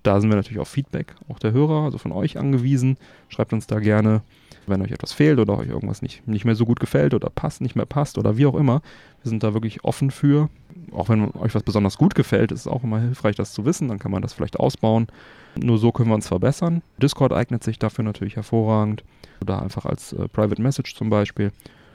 Da 0.04 0.20
sind 0.20 0.30
wir 0.30 0.36
natürlich 0.36 0.60
auf 0.60 0.68
Feedback 0.68 1.16
auch 1.30 1.40
der 1.40 1.54
Hörer, 1.54 1.84
also 1.84 1.98
von 1.98 2.12
euch 2.12 2.38
angewiesen. 2.38 2.98
Schreibt 3.30 3.54
uns 3.54 3.68
da 3.68 3.80
gerne, 3.80 4.22
wenn 4.68 4.82
euch 4.82 4.92
etwas 4.92 5.14
fehlt 5.14 5.40
oder 5.40 5.58
euch 5.58 5.70
irgendwas 5.70 6.02
nicht, 6.02 6.28
nicht 6.28 6.46
mehr 6.46 6.56
so 6.56 6.66
gut 6.66 6.80
gefällt 6.80 7.14
oder 7.14 7.30
passt, 7.30 7.62
nicht 7.62 7.76
mehr 7.76 7.86
passt 7.86 8.18
oder 8.18 8.38
wie 8.38 8.46
auch 8.46 8.56
immer. 8.56 8.82
Wir 9.22 9.30
sind 9.30 9.44
da 9.44 9.54
wirklich 9.54 9.84
offen 9.84 10.12
für. 10.12 10.50
Auch 10.92 11.10
wenn 11.10 11.32
euch 11.36 11.56
was 11.56 11.64
besonders 11.64 11.98
gut 11.98 12.16
gefällt, 12.16 12.52
ist 12.52 12.62
es 12.62 12.68
auch 12.68 12.84
immer 12.84 13.00
hilfreich, 13.00 13.36
das 13.36 13.54
zu 13.54 13.66
wissen. 13.66 13.88
Dann 13.88 14.00
kann 14.00 14.12
man 14.12 14.22
das 14.22 14.34
vielleicht 14.34 14.60
ausbauen. 14.60 15.08
Nur 15.56 15.78
so 15.78 15.92
können 15.92 16.10
wir 16.10 16.16
uns 16.16 16.28
verbessern. 16.28 16.82
Discord 17.02 17.34
eignet 17.34 17.64
sich 17.64 17.80
dafür 17.80 18.04
natürlich 18.04 18.36
hervorragend. 18.36 19.04
Oder 19.42 19.62
einfach 19.62 19.86
als 19.86 20.14
äh, 20.14 20.28
Private 20.28 20.62
Message 20.62 20.96
zum 20.96 21.10
Beispiel. 21.10 21.52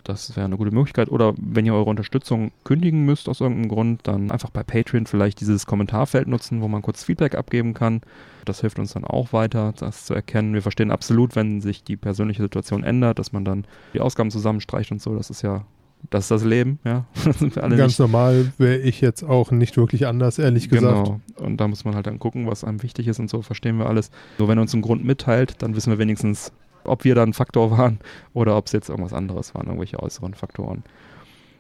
Das 0.09 0.35
wäre 0.37 0.47
eine 0.47 0.57
gute 0.57 0.71
Möglichkeit. 0.71 1.11
Oder 1.11 1.35
wenn 1.39 1.67
ihr 1.67 1.75
eure 1.75 1.91
Unterstützung 1.91 2.51
kündigen 2.65 3.05
müsst 3.05 3.29
aus 3.29 3.43
irgendeinem 3.43 3.69
Grund, 3.69 4.01
dann 4.05 4.31
einfach 4.31 4.49
bei 4.49 4.63
Patreon 4.63 5.05
vielleicht 5.05 5.39
dieses 5.43 5.67
Kommentarfeld 5.67 6.27
nutzen, 6.27 6.63
wo 6.63 6.69
man 6.69 6.81
kurz 6.81 7.05
Feedback 7.05 7.35
abgeben 7.35 7.75
kann. 7.75 8.01
Das 8.47 8.63
hilft 8.63 8.79
uns 8.79 8.95
dann 8.95 9.05
auch 9.05 9.35
weiter, 9.35 9.75
das 9.77 10.07
zu 10.07 10.15
erkennen. 10.15 10.55
Wir 10.55 10.63
verstehen 10.63 10.91
absolut, 10.93 11.37
wenn 11.37 11.61
sich 11.61 11.85
die 11.85 11.99
persönliche 11.99 12.41
Situation 12.41 12.85
ändert, 12.85 13.19
dass 13.19 13.33
man 13.33 13.45
dann 13.45 13.67
die 13.93 14.01
Ausgaben 14.01 14.31
zusammenstreicht 14.31 14.93
und 14.93 15.03
so. 15.03 15.15
Das 15.15 15.29
ist 15.29 15.43
ja, 15.43 15.67
das 16.09 16.25
ist 16.25 16.31
das 16.31 16.43
Leben, 16.43 16.79
ja. 16.87 17.05
Ganz 17.55 17.69
nicht 17.69 17.99
normal 17.99 18.51
wäre 18.57 18.79
ich 18.79 19.03
jetzt 19.03 19.25
auch 19.25 19.51
nicht 19.51 19.77
wirklich 19.77 20.07
anders, 20.07 20.39
ehrlich 20.39 20.71
gesagt. 20.71 21.05
Genau. 21.05 21.21
Und 21.37 21.59
da 21.59 21.69
muss 21.69 21.85
man 21.85 21.95
halt 21.95 22.07
dann 22.07 22.19
gucken, 22.19 22.47
was 22.47 22.65
einem 22.65 22.83
wichtig 22.83 23.09
ist 23.09 23.19
und 23.19 23.29
so, 23.29 23.43
verstehen 23.43 23.77
wir 23.77 23.85
alles. 23.85 24.11
Nur 24.39 24.49
wenn 24.49 24.57
er 24.57 24.63
uns 24.63 24.73
einen 24.73 24.81
Grund 24.81 25.05
mitteilt, 25.05 25.57
dann 25.59 25.77
wissen 25.77 25.91
wir 25.91 25.99
wenigstens, 25.99 26.51
ob 26.89 27.05
wir 27.05 27.15
da 27.15 27.23
ein 27.23 27.33
Faktor 27.33 27.71
waren 27.71 27.99
oder 28.35 28.57
ob 28.57 28.67
es 28.67 28.73
jetzt 28.73 28.89
irgendwas 28.89 29.13
anderes 29.13 29.55
waren, 29.55 29.67
irgendwelche 29.67 30.03
äußeren 30.03 30.35
Faktoren. 30.35 30.85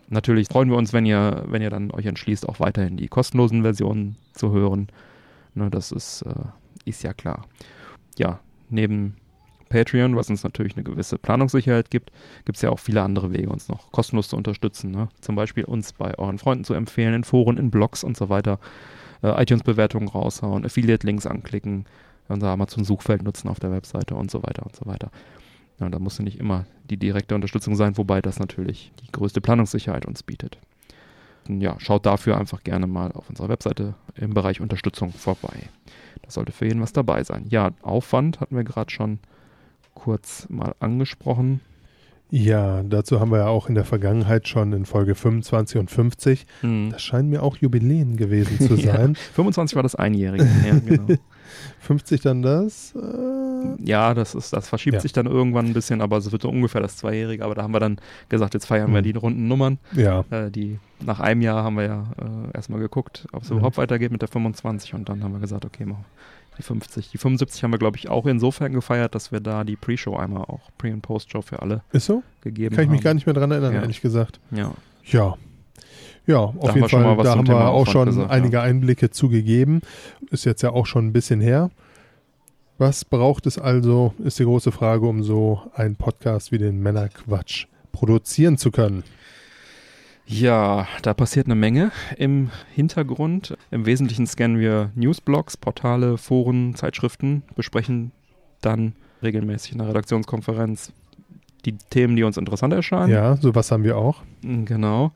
Natürlich 0.08 0.48
freuen 0.48 0.70
wir 0.70 0.76
uns, 0.76 0.92
wenn 0.92 1.04
ihr, 1.04 1.44
wenn 1.46 1.62
ihr 1.62 1.70
dann 1.70 1.90
euch 1.90 2.06
entschließt, 2.06 2.48
auch 2.48 2.60
weiterhin 2.60 2.96
die 2.96 3.08
kostenlosen 3.08 3.62
Versionen 3.62 4.16
zu 4.32 4.52
hören. 4.52 4.88
Ne, 5.54 5.70
das 5.70 5.92
ist, 5.92 6.22
äh, 6.22 6.34
ist 6.86 7.02
ja 7.02 7.12
klar. 7.12 7.46
Ja, 8.16 8.40
neben 8.70 9.16
Patreon, 9.68 10.16
was 10.16 10.30
uns 10.30 10.44
natürlich 10.44 10.76
eine 10.76 10.84
gewisse 10.84 11.18
Planungssicherheit 11.18 11.90
gibt, 11.90 12.10
gibt 12.44 12.56
es 12.56 12.62
ja 12.62 12.70
auch 12.70 12.78
viele 12.78 13.02
andere 13.02 13.32
Wege, 13.32 13.50
uns 13.50 13.68
noch 13.68 13.92
kostenlos 13.92 14.28
zu 14.28 14.36
unterstützen. 14.36 14.90
Ne? 14.90 15.08
Zum 15.20 15.36
Beispiel 15.36 15.64
uns 15.64 15.92
bei 15.92 16.18
euren 16.18 16.38
Freunden 16.38 16.64
zu 16.64 16.74
empfehlen, 16.74 17.14
in 17.14 17.24
Foren, 17.24 17.58
in 17.58 17.70
Blogs 17.70 18.02
und 18.02 18.16
so 18.16 18.28
weiter, 18.28 18.58
äh, 19.22 19.42
iTunes-Bewertungen 19.42 20.08
raushauen, 20.08 20.64
Affiliate-Links 20.64 21.26
anklicken, 21.26 21.84
unser 22.28 22.48
Amazon-Suchfeld 22.48 23.22
nutzen 23.22 23.48
auf 23.48 23.60
der 23.60 23.70
Webseite 23.72 24.14
und 24.14 24.30
so 24.30 24.42
weiter 24.42 24.64
und 24.66 24.74
so 24.76 24.86
weiter. 24.86 25.10
Ja, 25.80 25.88
da 25.88 25.98
muss 25.98 26.18
nicht 26.18 26.38
immer 26.40 26.66
die 26.90 26.96
direkte 26.96 27.34
Unterstützung 27.34 27.76
sein, 27.76 27.96
wobei 27.96 28.20
das 28.20 28.38
natürlich 28.38 28.92
die 29.04 29.12
größte 29.12 29.40
Planungssicherheit 29.40 30.06
uns 30.06 30.22
bietet. 30.22 30.58
Und 31.48 31.60
ja, 31.60 31.76
schaut 31.78 32.04
dafür 32.04 32.36
einfach 32.36 32.62
gerne 32.64 32.86
mal 32.86 33.12
auf 33.12 33.28
unserer 33.30 33.48
Webseite 33.48 33.94
im 34.16 34.34
Bereich 34.34 34.60
Unterstützung 34.60 35.12
vorbei. 35.12 35.54
Da 36.22 36.30
sollte 36.30 36.52
für 36.52 36.66
jeden 36.66 36.82
was 36.82 36.92
dabei 36.92 37.22
sein. 37.24 37.46
Ja, 37.48 37.70
Aufwand 37.82 38.40
hatten 38.40 38.56
wir 38.56 38.64
gerade 38.64 38.90
schon 38.90 39.18
kurz 39.94 40.46
mal 40.50 40.74
angesprochen. 40.80 41.60
Ja, 42.30 42.82
dazu 42.82 43.20
haben 43.20 43.30
wir 43.30 43.38
ja 43.38 43.46
auch 43.46 43.68
in 43.70 43.74
der 43.74 43.86
Vergangenheit 43.86 44.48
schon 44.48 44.72
in 44.74 44.84
Folge 44.84 45.14
25 45.14 45.80
und 45.80 45.90
50. 45.90 46.44
Hm. 46.60 46.90
Das 46.90 47.00
scheinen 47.02 47.30
mir 47.30 47.42
auch 47.42 47.56
Jubiläen 47.56 48.16
gewesen 48.18 48.58
zu 48.60 48.74
Ja. 48.76 48.96
sein. 48.96 49.14
25 49.14 49.76
war 49.76 49.82
das 49.82 49.94
Einjährige. 49.94 50.46
Ja, 50.66 50.78
genau. 50.78 51.06
50 51.80 52.20
dann 52.22 52.42
das. 52.42 52.94
Äh, 52.94 53.82
ja 53.84 54.14
das, 54.14 54.34
ist, 54.34 54.52
das 54.52 54.68
verschiebt 54.68 54.94
Ja. 54.94 55.00
sich 55.00 55.12
dann 55.12 55.26
irgendwann 55.26 55.66
ein 55.66 55.72
bisschen, 55.72 56.00
aber 56.00 56.16
es 56.18 56.30
wird 56.32 56.42
so 56.42 56.48
ungefähr 56.48 56.80
das 56.80 56.96
Zweijährige. 56.96 57.44
Aber 57.44 57.54
da 57.54 57.62
haben 57.62 57.72
wir 57.72 57.80
dann 57.80 58.00
gesagt, 58.28 58.54
jetzt 58.54 58.66
feiern 58.66 58.90
wir 58.92 58.98
Hm. 58.98 59.04
die 59.04 59.12
runden 59.12 59.48
Nummern. 59.48 59.78
ja, 59.94 60.24
Äh, 60.30 60.50
die, 60.50 60.78
nach 61.04 61.20
einem 61.20 61.42
Jahr 61.42 61.62
haben 61.64 61.76
wir 61.76 61.84
ja 61.84 62.04
äh, 62.20 62.56
erstmal 62.56 62.80
geguckt, 62.80 63.26
ob 63.32 63.42
es 63.42 63.50
Mhm. 63.50 63.56
überhaupt 63.58 63.76
weitergeht 63.78 64.12
mit 64.12 64.22
der 64.22 64.28
25 64.28 64.94
und 64.94 65.08
dann 65.08 65.22
haben 65.22 65.32
wir 65.32 65.40
gesagt, 65.40 65.64
okay, 65.64 65.84
machen 65.84 66.04
wir 66.10 66.56
die 66.58 66.62
50. 66.62 67.10
Die 67.10 67.18
75 67.18 67.62
haben 67.62 67.70
wir, 67.72 67.78
glaube 67.78 67.96
ich, 67.98 68.08
auch 68.08 68.26
insofern 68.26 68.72
gefeiert, 68.72 69.14
dass 69.14 69.30
wir 69.30 69.38
da 69.40 69.62
die 69.62 69.76
Pre-Show 69.76 70.16
einmal 70.16 70.42
auch, 70.42 70.70
Pre- 70.76 70.92
und 70.92 71.02
Post-Show 71.02 71.40
für 71.42 71.62
alle 71.62 71.82
ist 71.92 72.06
so? 72.06 72.22
gegeben 72.40 72.74
Kann 72.74 72.82
ich 72.84 72.88
haben. 72.88 72.94
mich 72.96 73.02
gar 73.04 73.14
nicht 73.14 73.26
mehr 73.26 73.34
dran 73.34 73.50
erinnern, 73.52 73.74
Ja. 73.74 73.80
ehrlich 73.82 74.00
gesagt. 74.00 74.40
Ja. 74.50 74.72
Ja. 75.04 75.36
Ja, 76.28 76.40
auf 76.40 76.54
haben 76.54 76.66
jeden 76.68 76.80
wir 76.82 76.88
schon 76.88 77.02
Fall, 77.02 77.10
mal 77.10 77.16
was 77.16 77.24
da 77.24 77.30
haben 77.30 77.38
wir 77.38 77.54
Thema 77.54 77.68
auch 77.68 77.80
Aufwand 77.80 77.92
schon 77.92 78.06
gesagt, 78.06 78.30
einige 78.30 78.60
Einblicke 78.60 79.10
zugegeben. 79.10 79.80
Ist 80.30 80.44
jetzt 80.44 80.62
ja 80.62 80.70
auch 80.70 80.84
schon 80.84 81.06
ein 81.06 81.12
bisschen 81.12 81.40
her. 81.40 81.70
Was 82.76 83.04
braucht 83.04 83.46
es 83.46 83.58
also, 83.58 84.12
ist 84.22 84.38
die 84.38 84.44
große 84.44 84.70
Frage, 84.70 85.06
um 85.06 85.22
so 85.22 85.62
einen 85.74 85.96
Podcast 85.96 86.52
wie 86.52 86.58
den 86.58 86.80
Männerquatsch 86.80 87.66
produzieren 87.92 88.58
zu 88.58 88.70
können. 88.70 89.02
Ja, 90.26 90.86
da 91.00 91.14
passiert 91.14 91.46
eine 91.46 91.54
Menge 91.54 91.90
im 92.18 92.50
Hintergrund. 92.74 93.56
Im 93.70 93.86
Wesentlichen 93.86 94.26
scannen 94.26 94.60
wir 94.60 94.90
Newsblogs, 94.94 95.56
Portale, 95.56 96.18
Foren, 96.18 96.74
Zeitschriften, 96.74 97.42
besprechen 97.56 98.12
dann 98.60 98.92
regelmäßig 99.22 99.72
in 99.72 99.78
der 99.78 99.88
Redaktionskonferenz 99.88 100.92
die 101.64 101.78
Themen, 101.90 102.16
die 102.16 102.22
uns 102.22 102.36
interessant 102.36 102.74
erscheinen. 102.74 103.10
Ja, 103.10 103.36
sowas 103.36 103.72
haben 103.72 103.84
wir 103.84 103.96
auch. 103.96 104.22
Genau. 104.42 105.12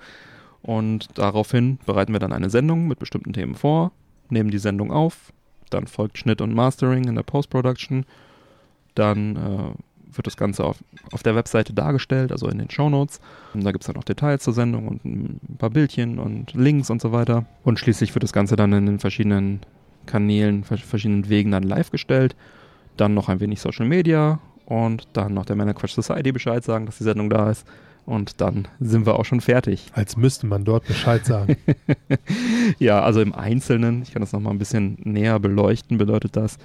Und 0.62 1.08
daraufhin 1.18 1.78
bereiten 1.86 2.12
wir 2.12 2.20
dann 2.20 2.32
eine 2.32 2.50
Sendung 2.50 2.86
mit 2.86 2.98
bestimmten 2.98 3.32
Themen 3.32 3.54
vor, 3.54 3.90
nehmen 4.28 4.50
die 4.50 4.58
Sendung 4.58 4.92
auf, 4.92 5.32
dann 5.70 5.86
folgt 5.86 6.18
Schnitt 6.18 6.40
und 6.40 6.54
Mastering 6.54 7.04
in 7.04 7.14
der 7.16 7.22
Post-Production, 7.22 8.04
dann 8.94 9.36
äh, 9.36 10.14
wird 10.14 10.26
das 10.26 10.36
Ganze 10.36 10.64
auf, 10.64 10.84
auf 11.12 11.22
der 11.22 11.34
Webseite 11.34 11.72
dargestellt, 11.72 12.32
also 12.32 12.46
in 12.48 12.58
den 12.58 12.70
Shownotes. 12.70 13.20
Und 13.54 13.64
da 13.64 13.72
gibt 13.72 13.82
es 13.82 13.86
dann 13.86 13.96
auch 13.96 14.04
Details 14.04 14.42
zur 14.42 14.52
Sendung 14.52 14.86
und 14.86 15.04
ein 15.04 15.56
paar 15.58 15.70
Bildchen 15.70 16.18
und 16.18 16.52
Links 16.54 16.90
und 16.90 17.00
so 17.00 17.12
weiter. 17.12 17.46
Und 17.64 17.78
schließlich 17.78 18.14
wird 18.14 18.22
das 18.22 18.32
Ganze 18.32 18.54
dann 18.54 18.72
in 18.72 18.86
den 18.86 18.98
verschiedenen 18.98 19.60
Kanälen, 20.06 20.64
vers- 20.64 20.82
verschiedenen 20.82 21.28
Wegen 21.28 21.50
dann 21.50 21.62
live 21.62 21.90
gestellt. 21.90 22.36
Dann 22.98 23.14
noch 23.14 23.30
ein 23.30 23.40
wenig 23.40 23.60
Social 23.60 23.86
Media 23.86 24.38
und 24.66 25.08
dann 25.14 25.32
noch 25.32 25.46
der 25.46 25.56
Männerquatsch 25.56 25.94
Society 25.94 26.30
Bescheid 26.30 26.62
sagen, 26.62 26.84
dass 26.84 26.98
die 26.98 27.04
Sendung 27.04 27.30
da 27.30 27.50
ist. 27.50 27.66
Und 28.04 28.40
dann 28.40 28.66
sind 28.80 29.06
wir 29.06 29.18
auch 29.18 29.24
schon 29.24 29.40
fertig. 29.40 29.86
Als 29.92 30.16
müsste 30.16 30.46
man 30.46 30.64
dort 30.64 30.86
Bescheid 30.86 31.24
sagen. 31.24 31.56
Ja, 32.78 33.02
also 33.02 33.20
im 33.20 33.34
Einzelnen, 33.34 34.02
ich 34.02 34.12
kann 34.12 34.22
das 34.22 34.32
nochmal 34.32 34.52
ein 34.52 34.58
bisschen 34.58 34.96
näher 35.04 35.38
beleuchten, 35.38 35.98
bedeutet 35.98 36.36
das, 36.36 36.58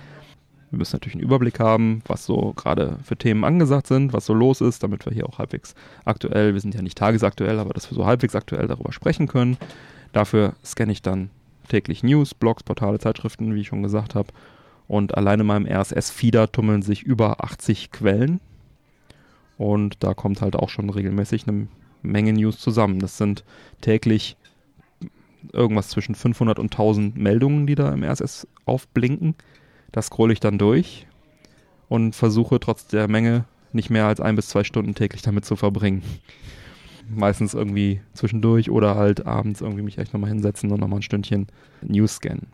wir 0.69 0.79
müssen 0.79 0.95
natürlich 0.95 1.15
einen 1.15 1.23
Überblick 1.23 1.59
haben, 1.59 2.01
was 2.07 2.25
so 2.25 2.53
gerade 2.55 2.97
für 3.03 3.15
Themen 3.15 3.43
angesagt 3.43 3.87
sind, 3.87 4.13
was 4.13 4.25
so 4.25 4.33
los 4.33 4.61
ist, 4.61 4.83
damit 4.83 5.05
wir 5.05 5.13
hier 5.13 5.27
auch 5.27 5.39
halbwegs 5.39 5.75
aktuell, 6.05 6.53
wir 6.53 6.61
sind 6.61 6.75
ja 6.75 6.81
nicht 6.81 6.97
tagesaktuell, 6.97 7.59
aber 7.59 7.73
dass 7.73 7.89
wir 7.89 7.95
so 7.95 8.05
halbwegs 8.05 8.35
aktuell 8.35 8.67
darüber 8.67 8.91
sprechen 8.91 9.27
können. 9.27 9.57
Dafür 10.11 10.55
scanne 10.65 10.91
ich 10.91 11.01
dann 11.01 11.29
täglich 11.69 12.03
News, 12.03 12.33
Blogs, 12.33 12.63
Portale, 12.63 12.99
Zeitschriften, 12.99 13.55
wie 13.55 13.61
ich 13.61 13.67
schon 13.67 13.83
gesagt 13.83 14.15
habe. 14.15 14.29
Und 14.87 15.17
allein 15.17 15.39
in 15.39 15.45
meinem 15.45 15.65
RSS-Feeder 15.65 16.51
tummeln 16.51 16.81
sich 16.81 17.03
über 17.03 17.43
80 17.43 17.91
Quellen. 17.91 18.39
Und 19.57 20.03
da 20.03 20.13
kommt 20.13 20.41
halt 20.41 20.55
auch 20.55 20.69
schon 20.69 20.89
regelmäßig 20.89 21.47
eine 21.47 21.67
Menge 22.01 22.33
News 22.33 22.59
zusammen. 22.59 22.99
Das 22.99 23.17
sind 23.17 23.43
täglich 23.81 24.37
irgendwas 25.53 25.89
zwischen 25.89 26.15
500 26.15 26.59
und 26.59 26.73
1000 26.73 27.17
Meldungen, 27.17 27.67
die 27.67 27.75
da 27.75 27.91
im 27.91 28.03
RSS 28.03 28.47
aufblinken. 28.65 29.35
Das 29.91 30.07
scrolle 30.07 30.33
ich 30.33 30.39
dann 30.39 30.57
durch 30.57 31.07
und 31.89 32.15
versuche 32.15 32.59
trotz 32.59 32.87
der 32.87 33.07
Menge 33.07 33.45
nicht 33.73 33.89
mehr 33.89 34.07
als 34.07 34.19
ein 34.19 34.35
bis 34.35 34.49
zwei 34.49 34.63
Stunden 34.63 34.95
täglich 34.95 35.21
damit 35.21 35.45
zu 35.45 35.55
verbringen. 35.55 36.03
Meistens 37.09 37.53
irgendwie 37.53 38.01
zwischendurch 38.13 38.69
oder 38.69 38.95
halt 38.95 39.25
abends 39.25 39.61
irgendwie 39.61 39.83
mich 39.83 39.97
echt 39.97 40.13
nochmal 40.13 40.29
hinsetzen 40.29 40.71
und 40.71 40.81
nochmal 40.81 40.99
ein 40.99 41.03
Stündchen 41.03 41.47
News 41.81 42.15
scannen. 42.15 42.47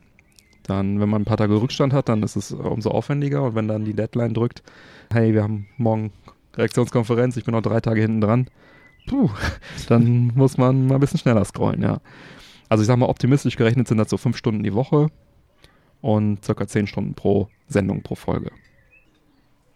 Dann, 0.63 0.99
wenn 0.99 1.09
man 1.09 1.23
ein 1.23 1.25
paar 1.25 1.37
Tage 1.37 1.59
Rückstand 1.59 1.91
hat, 1.91 2.07
dann 2.07 2.23
ist 2.23 2.35
es 2.35 2.51
umso 2.51 2.91
aufwendiger 2.91 3.43
und 3.43 3.55
wenn 3.55 3.67
dann 3.67 3.83
die 3.83 3.95
Deadline 3.95 4.33
drückt, 4.33 4.63
hey, 5.11 5.33
wir 5.33 5.43
haben 5.43 5.67
morgen 5.77 6.11
Reaktionskonferenz, 6.55 7.37
ich 7.37 7.45
bin 7.45 7.53
noch 7.53 7.61
drei 7.61 7.79
Tage 7.79 8.01
hinten 8.01 8.21
dran, 8.21 8.47
puh, 9.07 9.29
dann 9.87 10.27
muss 10.35 10.57
man 10.57 10.87
mal 10.87 10.95
ein 10.95 10.99
bisschen 10.99 11.19
schneller 11.19 11.45
scrollen, 11.45 11.81
ja. 11.81 11.99
Also 12.69 12.81
ich 12.81 12.87
sag 12.87 12.97
mal, 12.97 13.09
optimistisch 13.09 13.55
gerechnet 13.55 13.87
sind 13.87 13.97
das 13.97 14.09
so 14.09 14.17
fünf 14.17 14.37
Stunden 14.37 14.63
die 14.63 14.73
Woche 14.73 15.07
und 16.01 16.43
circa 16.43 16.67
zehn 16.67 16.87
Stunden 16.87 17.13
pro 17.13 17.47
Sendung 17.67 18.01
pro 18.01 18.15
Folge. 18.15 18.51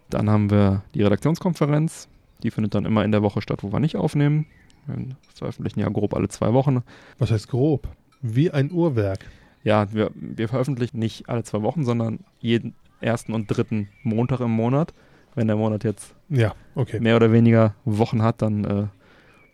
Dann 0.10 0.30
haben 0.30 0.50
wir 0.50 0.84
die 0.94 1.04
Redaktionskonferenz, 1.04 2.08
die 2.44 2.52
findet 2.52 2.76
dann 2.76 2.86
immer 2.86 3.04
in 3.04 3.12
der 3.12 3.24
Woche 3.24 3.42
statt, 3.42 3.64
wo 3.64 3.72
wir 3.72 3.80
nicht 3.80 3.96
aufnehmen. 3.96 4.46
Wir 4.86 5.16
veröffentlichen 5.34 5.82
ja 5.82 5.90
grob 5.90 6.14
alle 6.14 6.30
zwei 6.30 6.54
Wochen. 6.54 6.84
Was 7.18 7.32
heißt 7.32 7.50
grob? 7.50 7.90
Wie 8.22 8.52
ein 8.52 8.72
Uhrwerk. 8.72 9.30
Ja, 9.64 9.92
wir, 9.94 10.12
wir 10.16 10.48
veröffentlichen 10.48 11.00
nicht 11.00 11.28
alle 11.28 11.44
zwei 11.44 11.62
Wochen, 11.62 11.84
sondern 11.84 12.20
jeden 12.40 12.74
ersten 13.02 13.34
und 13.34 13.48
dritten 13.48 13.90
Montag 14.04 14.40
im 14.40 14.52
Monat. 14.52 14.94
Wenn 15.36 15.48
der 15.48 15.58
Monat 15.58 15.84
jetzt 15.84 16.16
Ja, 16.30 16.56
okay. 16.76 17.00
mehr 17.00 17.16
oder 17.16 17.32
weniger 17.32 17.76
Wochen 17.86 18.22
hat, 18.22 18.42
dann 18.42 18.66
äh, 18.66 18.88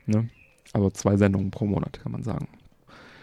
ne? 0.06 0.30
also 0.74 0.90
zwei 0.90 1.18
Sendungen 1.18 1.52
pro 1.52 1.66
Monat, 1.66 2.00
kann 2.02 2.12
man 2.12 2.24
sagen. 2.24 2.48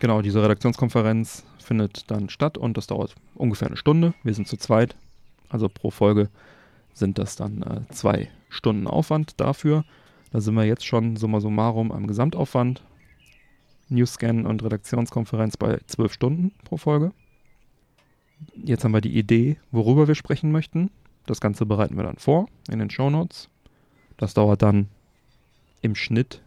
Genau, 0.00 0.22
diese 0.22 0.42
Redaktionskonferenz 0.42 1.44
findet 1.58 2.10
dann 2.10 2.28
statt 2.30 2.56
und 2.56 2.76
das 2.76 2.86
dauert 2.86 3.14
ungefähr 3.34 3.68
eine 3.68 3.76
Stunde. 3.76 4.14
Wir 4.22 4.34
sind 4.34 4.48
zu 4.48 4.56
zweit, 4.56 4.96
also 5.48 5.68
pro 5.68 5.90
Folge 5.90 6.28
sind 6.94 7.18
das 7.18 7.36
dann 7.36 7.62
äh, 7.62 7.92
zwei 7.92 8.28
Stunden 8.48 8.86
Aufwand 8.86 9.40
dafür. 9.40 9.84
Da 10.30 10.40
sind 10.40 10.54
wir 10.54 10.64
jetzt 10.64 10.86
schon 10.86 11.16
summa 11.16 11.40
summarum 11.40 11.92
am 11.92 12.06
Gesamtaufwand. 12.06 12.82
Newscan 13.88 14.46
und 14.46 14.62
Redaktionskonferenz 14.62 15.56
bei 15.56 15.80
zwölf 15.86 16.12
Stunden 16.12 16.52
pro 16.64 16.76
Folge. 16.76 17.12
Jetzt 18.54 18.84
haben 18.84 18.92
wir 18.92 19.00
die 19.00 19.18
Idee, 19.18 19.58
worüber 19.72 20.08
wir 20.08 20.14
sprechen 20.14 20.52
möchten. 20.52 20.90
Das 21.26 21.40
Ganze 21.40 21.66
bereiten 21.66 21.96
wir 21.96 22.04
dann 22.04 22.16
vor 22.16 22.46
in 22.70 22.78
den 22.78 22.90
Shownotes. 22.90 23.48
Das 24.16 24.34
dauert 24.34 24.62
dann 24.62 24.88
im 25.82 25.94
Schnitt, 25.94 26.42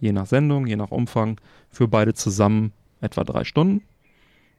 je 0.00 0.12
nach 0.12 0.26
Sendung, 0.26 0.66
je 0.66 0.76
nach 0.76 0.90
Umfang, 0.90 1.40
für 1.70 1.88
beide 1.88 2.14
zusammen 2.14 2.72
etwa 3.00 3.24
drei 3.24 3.44
Stunden. 3.44 3.82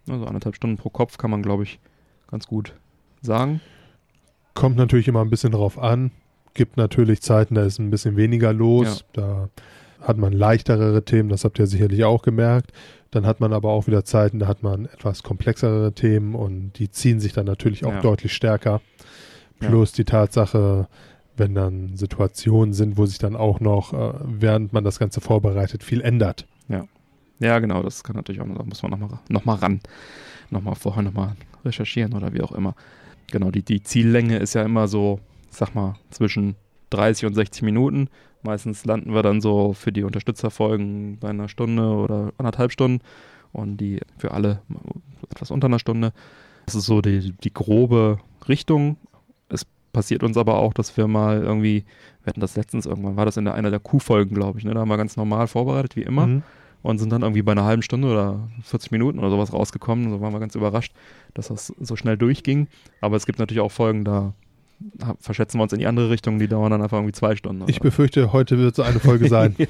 Also 0.08 0.26
anderthalb 0.26 0.56
Stunden 0.56 0.78
pro 0.78 0.90
Kopf 0.90 1.18
kann 1.18 1.32
man, 1.32 1.42
glaube 1.44 1.64
ich, 1.64 1.80
ganz 2.28 2.48
gut 2.48 2.74
sagen. 3.22 3.62
Kommt 4.54 4.76
natürlich 4.78 5.08
immer 5.08 5.22
ein 5.22 5.30
bisschen 5.30 5.52
drauf 5.52 5.80
an. 5.80 6.12
Gibt 6.54 6.78
natürlich 6.78 7.22
Zeiten, 7.22 7.56
da 7.56 7.64
ist 7.66 7.80
ein 7.80 7.90
bisschen 7.90 8.16
weniger 8.16 8.54
los. 8.54 9.06
Da 9.14 9.50
hat 10.02 10.18
man 10.18 10.34
leichtere 10.34 11.04
Themen, 11.06 11.30
das 11.30 11.44
habt 11.46 11.58
ihr 11.58 11.66
sicherlich 11.68 12.04
auch 12.04 12.22
gemerkt. 12.22 12.72
Dann 13.12 13.26
hat 13.26 13.40
man 13.40 13.54
aber 13.54 13.70
auch 13.72 13.88
wieder 13.88 14.04
Zeiten, 14.06 14.40
da 14.40 14.48
hat 14.48 14.62
man 14.62 14.86
etwas 14.86 15.24
komplexere 15.24 15.94
Themen 15.94 16.36
und 16.36 16.74
die 16.80 16.92
ziehen 16.92 17.20
sich 17.20 17.34
dann 17.34 17.46
natürlich 17.46 17.86
auch 17.86 17.94
Ja. 17.94 18.02
deutlich 18.02 18.34
stärker. 18.34 18.82
Ja. 19.64 19.70
Plus 19.70 19.92
die 19.92 20.06
Tatsache, 20.06 20.88
wenn 21.36 21.56
dann 21.56 21.96
Situationen 21.96 22.74
sind, 22.74 22.98
wo 22.98 23.06
sich 23.06 23.18
dann 23.18 23.36
auch 23.36 23.60
noch, 23.60 23.94
äh, 23.94 24.14
während 24.24 24.74
man 24.74 24.84
das 24.84 25.00
Ganze 25.00 25.22
vorbereitet, 25.22 25.84
viel 25.84 26.02
ändert. 26.02 26.46
Ja, 27.44 27.60
genau, 27.60 27.84
das 27.84 28.04
kann 28.04 28.16
natürlich 28.16 28.42
auch, 28.42 28.48
da 28.48 28.64
muss 28.64 28.82
man 28.84 28.92
nochmal 28.92 29.20
noch 29.28 29.44
mal 29.44 29.56
ran. 29.56 29.82
Nochmal 30.50 30.76
vorher 30.76 31.04
nochmal 31.04 31.36
recherchieren 31.66 32.14
oder 32.14 32.34
wie 32.34 32.42
auch 32.42 32.54
immer. 32.54 32.74
Genau, 33.32 33.52
die, 33.52 33.64
die 33.64 33.84
Ziellänge 33.84 34.38
ist 34.38 34.54
ja 34.54 34.64
immer 34.64 34.88
so, 34.88 35.20
sag 35.50 35.76
mal, 35.76 35.96
zwischen 36.10 36.56
30 36.92 37.26
und 37.26 37.34
60 37.34 37.64
Minuten. 37.64 38.08
Meistens 38.44 38.86
landen 38.86 39.14
wir 39.14 39.24
dann 39.24 39.42
so 39.42 39.74
für 39.74 39.92
die 39.92 40.04
Unterstützerfolgen 40.04 41.18
bei 41.20 41.30
einer 41.30 41.50
Stunde 41.50 41.84
oder 41.84 42.32
anderthalb 42.38 42.72
Stunden 42.72 43.02
und 43.52 43.78
die 43.78 44.00
für 44.18 44.32
alle 44.32 44.62
etwas 45.30 45.52
unter 45.52 45.68
einer 45.68 45.80
Stunde. 45.80 46.14
Das 46.66 46.76
ist 46.76 46.86
so 46.86 47.02
die, 47.02 47.34
die 47.34 47.54
grobe 47.54 48.20
Richtung. 48.48 48.98
Es 49.50 49.66
passiert 49.92 50.24
uns 50.24 50.38
aber 50.38 50.56
auch, 50.58 50.74
dass 50.74 50.96
wir 50.98 51.08
mal 51.08 51.42
irgendwie, 51.42 51.86
wir 52.24 52.30
hatten 52.32 52.42
das 52.42 52.56
letztens 52.56 52.86
irgendwann, 52.86 53.16
war 53.16 53.26
das 53.26 53.38
in 53.38 53.46
der, 53.46 53.54
einer 53.54 53.70
der 53.70 53.80
Q-Folgen, 53.80 54.34
glaube 54.36 54.58
ich, 54.60 54.66
ne? 54.66 54.74
da 54.74 54.80
haben 54.82 54.90
wir 54.90 54.98
ganz 54.98 55.18
normal 55.18 55.48
vorbereitet, 55.48 55.96
wie 55.96 56.02
immer 56.02 56.26
Mhm. 56.28 56.44
und 56.82 56.98
sind 57.00 57.12
dann 57.12 57.22
irgendwie 57.22 57.44
bei 57.44 57.52
einer 57.52 57.64
halben 57.66 57.82
Stunde 57.84 58.08
oder 58.12 58.40
40 58.64 58.92
Minuten 58.92 59.20
oder 59.20 59.30
sowas 59.30 59.54
rausgekommen. 59.54 60.10
So 60.10 60.20
waren 60.22 60.34
wir 60.34 60.40
ganz 60.40 60.56
überrascht, 60.56 60.94
dass 61.36 61.48
das 61.50 61.68
so 61.80 61.96
schnell 61.96 62.18
durchging. 62.18 62.68
Aber 63.02 63.16
es 63.18 63.26
gibt 63.26 63.38
natürlich 63.40 63.62
auch 63.62 63.72
Folgen, 63.72 64.04
da 64.04 64.34
verschätzen 65.20 65.60
wir 65.60 65.64
uns 65.64 65.72
in 65.72 65.80
die 65.80 65.86
andere 65.88 66.10
Richtung, 66.10 66.40
die 66.40 66.48
dauern 66.48 66.72
dann 66.72 66.82
einfach 66.82 66.98
irgendwie 66.98 67.14
zwei 67.14 67.36
Stunden. 67.36 67.64
Ich 67.68 67.76
oder- 67.78 67.84
befürchte, 67.90 68.34
heute 68.34 68.58
wird 68.58 68.76
so 68.76 68.82
eine 68.84 69.00
Folge 69.00 69.28
sein. 69.30 69.56
ja, 69.58 69.68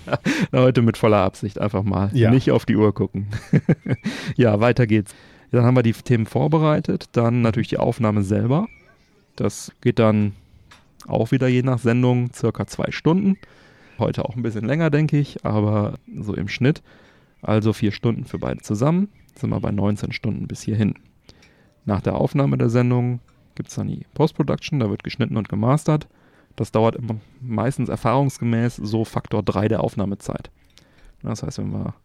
heute 0.59 0.81
mit 0.81 0.97
voller 0.97 1.17
Absicht 1.19 1.59
einfach 1.59 1.83
mal. 1.83 2.09
Ja. 2.13 2.31
Nicht 2.31 2.49
auf 2.49 2.65
die 2.65 2.75
Uhr 2.77 2.93
gucken. 2.93 3.27
ja, 4.37 4.59
weiter 4.59 4.87
geht's. 4.87 5.13
Dann 5.51 5.65
haben 5.65 5.75
wir 5.75 5.83
die 5.83 5.93
Themen 5.93 6.25
vorbereitet, 6.25 7.09
dann 7.11 7.41
natürlich 7.41 7.67
die 7.67 7.77
Aufnahme 7.77 8.23
selber. 8.23 8.67
Das 9.35 9.71
geht 9.81 9.99
dann 9.99 10.33
auch 11.07 11.31
wieder 11.31 11.47
je 11.47 11.63
nach 11.63 11.79
Sendung 11.79 12.31
circa 12.33 12.67
zwei 12.67 12.91
Stunden. 12.91 13.37
Heute 13.99 14.25
auch 14.25 14.35
ein 14.35 14.43
bisschen 14.43 14.65
länger, 14.65 14.89
denke 14.89 15.17
ich, 15.17 15.45
aber 15.45 15.99
so 16.15 16.33
im 16.33 16.47
Schnitt. 16.47 16.81
Also 17.41 17.73
vier 17.73 17.91
Stunden 17.91 18.25
für 18.25 18.39
beide 18.39 18.61
zusammen. 18.61 19.09
Sind 19.35 19.49
wir 19.49 19.59
bei 19.59 19.71
19 19.71 20.11
Stunden 20.11 20.47
bis 20.47 20.61
hierhin. 20.61 20.95
Nach 21.85 22.01
der 22.01 22.15
Aufnahme 22.15 22.57
der 22.57 22.69
Sendung 22.69 23.19
gibt 23.55 23.69
es 23.69 23.75
dann 23.75 23.87
die 23.87 24.05
Post-Production, 24.13 24.79
da 24.79 24.89
wird 24.89 25.03
geschnitten 25.03 25.37
und 25.37 25.49
gemastert. 25.49 26.07
Das 26.55 26.71
dauert 26.71 26.97
meistens 27.41 27.89
erfahrungsgemäß 27.89 28.77
so 28.77 29.05
Faktor 29.05 29.43
3 29.43 29.67
der 29.67 29.83
Aufnahmezeit. 29.83 30.51
Das 31.21 31.43
heißt, 31.43 31.57
wenn 31.57 31.71
wir 31.71 31.95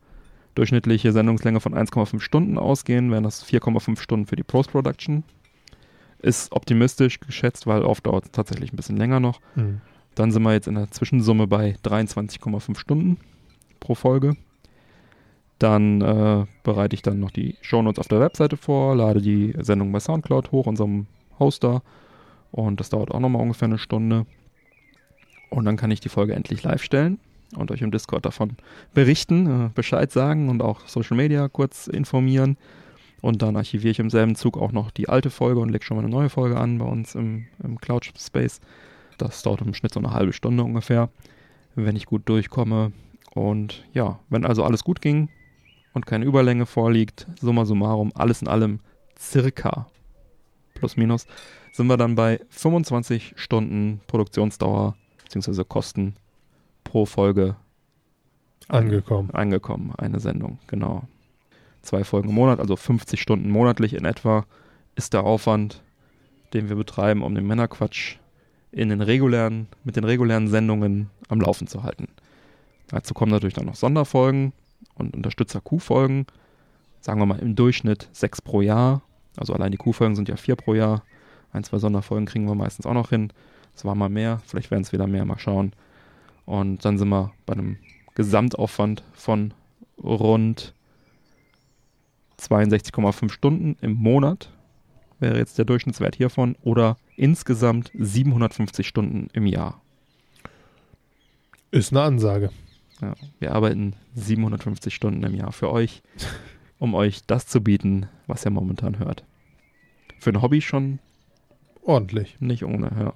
durchschnittliche 0.54 1.12
Sendungslänge 1.12 1.60
von 1.60 1.74
1,5 1.74 2.20
Stunden 2.20 2.58
ausgehen, 2.58 3.10
wären 3.10 3.24
das 3.24 3.44
4,5 3.46 4.00
Stunden 4.00 4.26
für 4.26 4.36
die 4.36 4.42
Post-Production. 4.42 5.24
Ist 6.20 6.52
optimistisch 6.52 7.20
geschätzt, 7.20 7.66
weil 7.66 7.82
oft 7.82 8.06
dauert 8.06 8.24
es 8.24 8.30
tatsächlich 8.32 8.72
ein 8.72 8.76
bisschen 8.76 8.96
länger 8.96 9.20
noch. 9.20 9.40
Mhm. 9.54 9.80
Dann 10.14 10.32
sind 10.32 10.42
wir 10.42 10.52
jetzt 10.52 10.66
in 10.66 10.74
der 10.74 10.90
Zwischensumme 10.90 11.46
bei 11.46 11.76
23,5 11.84 12.76
Stunden 12.76 13.18
pro 13.78 13.94
Folge. 13.94 14.36
Dann 15.58 16.00
äh, 16.00 16.46
bereite 16.62 16.94
ich 16.94 17.02
dann 17.02 17.20
noch 17.20 17.30
die 17.30 17.56
Shownotes 17.62 17.98
auf 17.98 18.08
der 18.08 18.20
Webseite 18.20 18.56
vor, 18.56 18.96
lade 18.96 19.20
die 19.20 19.54
Sendung 19.60 19.92
bei 19.92 20.00
Soundcloud 20.00 20.52
hoch, 20.52 20.66
unserem 20.66 21.06
Hoster. 21.38 21.82
Und 22.50 22.80
das 22.80 22.90
dauert 22.90 23.12
auch 23.12 23.20
nochmal 23.20 23.42
ungefähr 23.42 23.66
eine 23.66 23.78
Stunde. 23.78 24.26
Und 25.50 25.64
dann 25.64 25.76
kann 25.76 25.90
ich 25.90 26.00
die 26.00 26.08
Folge 26.08 26.34
endlich 26.34 26.62
live 26.62 26.82
stellen 26.82 27.18
und 27.56 27.70
euch 27.70 27.82
im 27.82 27.90
Discord 27.90 28.24
davon 28.24 28.56
berichten, 28.94 29.66
äh, 29.66 29.70
Bescheid 29.74 30.12
sagen 30.12 30.48
und 30.48 30.62
auch 30.62 30.86
Social 30.86 31.16
Media 31.16 31.48
kurz 31.48 31.86
informieren. 31.86 32.56
Und 33.20 33.42
dann 33.42 33.56
archiviere 33.56 33.90
ich 33.90 33.98
im 33.98 34.10
selben 34.10 34.36
Zug 34.36 34.56
auch 34.56 34.72
noch 34.72 34.90
die 34.90 35.08
alte 35.08 35.30
Folge 35.30 35.60
und 35.60 35.70
lege 35.70 35.84
schon 35.84 35.96
mal 35.96 36.04
eine 36.04 36.12
neue 36.12 36.28
Folge 36.28 36.56
an 36.58 36.78
bei 36.78 36.84
uns 36.84 37.14
im, 37.14 37.46
im 37.62 37.80
Cloud 37.80 38.12
Space. 38.16 38.60
Das 39.18 39.42
dauert 39.42 39.60
im 39.62 39.74
Schnitt 39.74 39.92
so 39.92 40.00
eine 40.00 40.12
halbe 40.12 40.32
Stunde 40.32 40.62
ungefähr, 40.62 41.10
wenn 41.74 41.96
ich 41.96 42.06
gut 42.06 42.28
durchkomme. 42.28 42.92
Und 43.34 43.84
ja, 43.92 44.20
wenn 44.28 44.46
also 44.46 44.62
alles 44.62 44.84
gut 44.84 45.00
ging 45.00 45.28
und 45.94 46.06
keine 46.06 46.24
Überlänge 46.24 46.66
vorliegt, 46.66 47.26
summa 47.40 47.64
summarum, 47.64 48.12
alles 48.14 48.42
in 48.42 48.48
allem 48.48 48.80
circa 49.18 49.88
plus 50.74 50.96
minus, 50.96 51.26
sind 51.72 51.88
wir 51.88 51.96
dann 51.96 52.14
bei 52.14 52.40
25 52.50 53.34
Stunden 53.36 54.00
Produktionsdauer 54.06 54.96
bzw. 55.24 55.64
Kosten 55.64 56.14
pro 56.84 57.04
Folge 57.04 57.56
Angekommen. 58.68 59.30
angekommen, 59.32 59.92
eine 59.96 60.20
Sendung, 60.20 60.58
genau. 60.66 61.08
Zwei 61.88 62.04
Folgen 62.04 62.28
im 62.28 62.34
Monat, 62.34 62.60
also 62.60 62.76
50 62.76 63.18
Stunden 63.18 63.48
monatlich 63.48 63.94
in 63.94 64.04
etwa, 64.04 64.44
ist 64.94 65.14
der 65.14 65.24
Aufwand, 65.24 65.82
den 66.52 66.68
wir 66.68 66.76
betreiben, 66.76 67.22
um 67.22 67.34
den 67.34 67.46
Männerquatsch 67.46 68.16
in 68.72 68.90
den 68.90 69.00
regulären, 69.00 69.68
mit 69.84 69.96
den 69.96 70.04
regulären 70.04 70.48
Sendungen 70.48 71.08
am 71.28 71.40
Laufen 71.40 71.66
zu 71.66 71.84
halten. 71.84 72.08
Dazu 72.88 73.14
kommen 73.14 73.32
natürlich 73.32 73.54
dann 73.54 73.64
noch 73.64 73.74
Sonderfolgen 73.74 74.52
und 74.96 75.16
Unterstützer-Q-Folgen. 75.16 76.26
Sagen 77.00 77.20
wir 77.20 77.24
mal 77.24 77.38
im 77.38 77.56
Durchschnitt 77.56 78.10
sechs 78.12 78.42
pro 78.42 78.60
Jahr. 78.60 79.00
Also 79.38 79.54
allein 79.54 79.72
die 79.72 79.78
Q-Folgen 79.78 80.14
sind 80.14 80.28
ja 80.28 80.36
vier 80.36 80.56
pro 80.56 80.74
Jahr. 80.74 81.04
Ein, 81.54 81.64
zwei 81.64 81.78
Sonderfolgen 81.78 82.26
kriegen 82.26 82.44
wir 82.44 82.54
meistens 82.54 82.84
auch 82.84 82.92
noch 82.92 83.08
hin. 83.08 83.32
Es 83.74 83.86
war 83.86 83.94
mal 83.94 84.10
mehr, 84.10 84.42
vielleicht 84.44 84.70
werden 84.70 84.82
es 84.82 84.92
wieder 84.92 85.06
mehr, 85.06 85.24
mal 85.24 85.38
schauen. 85.38 85.72
Und 86.44 86.84
dann 86.84 86.98
sind 86.98 87.08
wir 87.08 87.32
bei 87.46 87.54
einem 87.54 87.78
Gesamtaufwand 88.14 89.04
von 89.14 89.54
rund 89.96 90.74
62,5 92.38 93.30
Stunden 93.30 93.76
im 93.80 93.94
Monat, 93.94 94.50
wäre 95.18 95.38
jetzt 95.38 95.58
der 95.58 95.64
Durchschnittswert 95.64 96.16
hiervon, 96.16 96.56
oder 96.62 96.96
insgesamt 97.16 97.90
750 97.94 98.86
Stunden 98.86 99.28
im 99.32 99.46
Jahr. 99.46 99.80
Ist 101.70 101.92
eine 101.92 102.02
Ansage. 102.02 102.50
Ja, 103.00 103.14
wir 103.38 103.54
arbeiten 103.54 103.94
750 104.14 104.94
Stunden 104.94 105.22
im 105.22 105.34
Jahr 105.34 105.52
für 105.52 105.70
euch, 105.70 106.02
um 106.78 106.94
euch 106.94 107.24
das 107.26 107.46
zu 107.46 107.60
bieten, 107.60 108.08
was 108.26 108.44
ihr 108.44 108.50
momentan 108.50 108.98
hört. 108.98 109.24
Für 110.18 110.30
ein 110.30 110.42
Hobby 110.42 110.60
schon 110.60 110.98
Ordentlich. 111.82 112.36
nicht 112.40 112.64
ohne, 112.64 112.90
ja. 112.98 113.12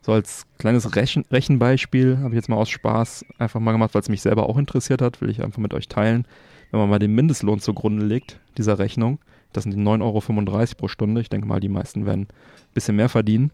So 0.00 0.12
als 0.12 0.46
kleines 0.58 0.96
Rechen 0.96 1.24
Rechenbeispiel 1.30 2.18
habe 2.18 2.30
ich 2.30 2.34
jetzt 2.34 2.48
mal 2.48 2.56
aus 2.56 2.70
Spaß 2.70 3.24
einfach 3.38 3.60
mal 3.60 3.72
gemacht, 3.72 3.94
weil 3.94 4.02
es 4.02 4.08
mich 4.08 4.22
selber 4.22 4.48
auch 4.48 4.58
interessiert 4.58 5.00
hat, 5.00 5.20
will 5.20 5.30
ich 5.30 5.42
einfach 5.42 5.58
mit 5.58 5.74
euch 5.74 5.88
teilen. 5.88 6.26
Wenn 6.72 6.80
man 6.80 6.88
mal 6.90 6.98
den 6.98 7.14
Mindestlohn 7.14 7.60
zugrunde 7.60 8.04
legt, 8.04 8.40
dieser 8.58 8.78
Rechnung, 8.80 9.18
das 9.52 9.62
sind 9.64 9.72
die 9.76 9.80
9,35 9.80 10.00
Euro 10.02 10.64
pro 10.76 10.88
Stunde. 10.88 11.20
Ich 11.20 11.28
denke 11.28 11.46
mal, 11.46 11.60
die 11.60 11.68
meisten 11.68 12.06
werden 12.06 12.22
ein 12.22 12.74
bisschen 12.74 12.96
mehr 12.96 13.08
verdienen. 13.08 13.52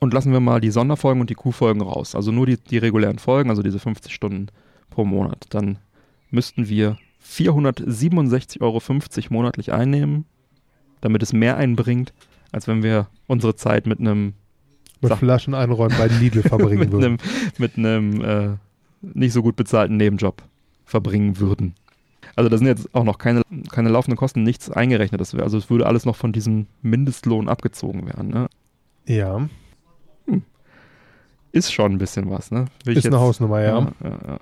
Und 0.00 0.14
lassen 0.14 0.32
wir 0.32 0.40
mal 0.40 0.60
die 0.60 0.70
Sonderfolgen 0.70 1.20
und 1.20 1.28
die 1.30 1.34
Q-Folgen 1.34 1.82
raus. 1.82 2.14
Also 2.14 2.32
nur 2.32 2.46
die, 2.46 2.56
die 2.56 2.78
regulären 2.78 3.18
Folgen, 3.18 3.50
also 3.50 3.62
diese 3.62 3.78
50 3.78 4.12
Stunden 4.14 4.46
pro 4.90 5.04
Monat. 5.04 5.46
Dann 5.50 5.78
müssten 6.30 6.68
wir 6.68 6.96
467,50 7.24 8.60
Euro 8.62 8.80
monatlich 9.30 9.72
einnehmen, 9.72 10.24
damit 11.00 11.22
es 11.22 11.32
mehr 11.32 11.56
einbringt, 11.56 12.12
als 12.52 12.66
wenn 12.68 12.82
wir 12.82 13.08
unsere 13.26 13.54
Zeit 13.54 13.86
mit 13.86 14.00
einem 14.00 14.32
Mit 15.00 15.10
Sag- 15.10 15.18
Flaschen 15.18 15.54
einräumen 15.54 15.96
bei 15.98 16.06
Lidl 16.06 16.42
verbringen 16.48 16.78
mit 16.80 16.92
würden. 16.92 17.04
einem, 17.04 17.18
mit 17.58 17.76
einem 17.76 18.20
äh, 18.22 18.56
nicht 19.02 19.32
so 19.32 19.42
gut 19.42 19.56
bezahlten 19.56 19.96
Nebenjob 19.96 20.42
verbringen 20.86 21.38
würden. 21.38 21.74
Also 22.38 22.48
da 22.48 22.56
sind 22.56 22.68
jetzt 22.68 22.94
auch 22.94 23.02
noch 23.04 23.18
keine, 23.18 23.42
keine 23.72 23.88
laufenden 23.88 24.16
Kosten, 24.16 24.44
nichts 24.44 24.70
eingerechnet. 24.70 25.20
Das 25.20 25.34
wär, 25.34 25.42
also 25.42 25.58
es 25.58 25.68
würde 25.70 25.86
alles 25.86 26.04
noch 26.04 26.14
von 26.16 26.32
diesem 26.32 26.66
Mindestlohn 26.82 27.48
abgezogen 27.48 28.06
werden. 28.06 28.28
Ne? 28.28 28.48
Ja, 29.06 29.48
Ist 31.50 31.72
schon 31.72 31.92
ein 31.92 31.98
bisschen 31.98 32.30
was, 32.30 32.50
ne? 32.50 32.66
Will 32.84 32.96
ist 32.96 33.06
eine 33.06 33.18
Hausnummer, 33.20 33.60
ja. 33.62 33.78
Ja, 33.80 33.92
ja, 34.04 34.18
ja. 34.28 34.38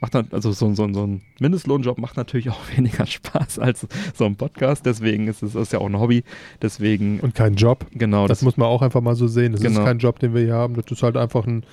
Macht 0.00 0.14
dann, 0.16 0.26
also 0.32 0.50
so, 0.50 0.74
so, 0.74 0.92
so 0.92 1.06
ein 1.06 1.22
Mindestlohnjob 1.38 1.98
macht 1.98 2.16
natürlich 2.16 2.50
auch 2.50 2.58
weniger 2.76 3.06
Spaß 3.06 3.58
als 3.60 3.86
so 4.14 4.24
ein 4.24 4.34
Podcast. 4.34 4.84
Deswegen 4.84 5.28
ist 5.28 5.42
es 5.44 5.54
ist 5.54 5.72
ja 5.72 5.78
auch 5.78 5.86
ein 5.86 6.00
Hobby. 6.00 6.24
Deswegen, 6.60 7.20
Und 7.20 7.34
kein 7.36 7.54
Job. 7.54 7.86
genau, 7.92 8.26
Das, 8.26 8.38
das, 8.38 8.44
muss 8.44 8.56
man 8.56 8.66
auch 8.66 8.82
einfach 8.82 9.00
mal 9.00 9.14
so 9.14 9.28
sehen. 9.28 9.52
Das 9.52 9.60
Genau. 9.60 9.78
ist 9.80 9.86
kein 9.86 9.98
Job, 9.98 10.18
den 10.18 10.34
wir 10.34 10.42
hier 10.42 10.54
haben. 10.54 10.74
Das 10.74 10.86
ist 10.90 11.02
halt 11.04 11.16
einfach 11.16 11.46
ein 11.46 11.64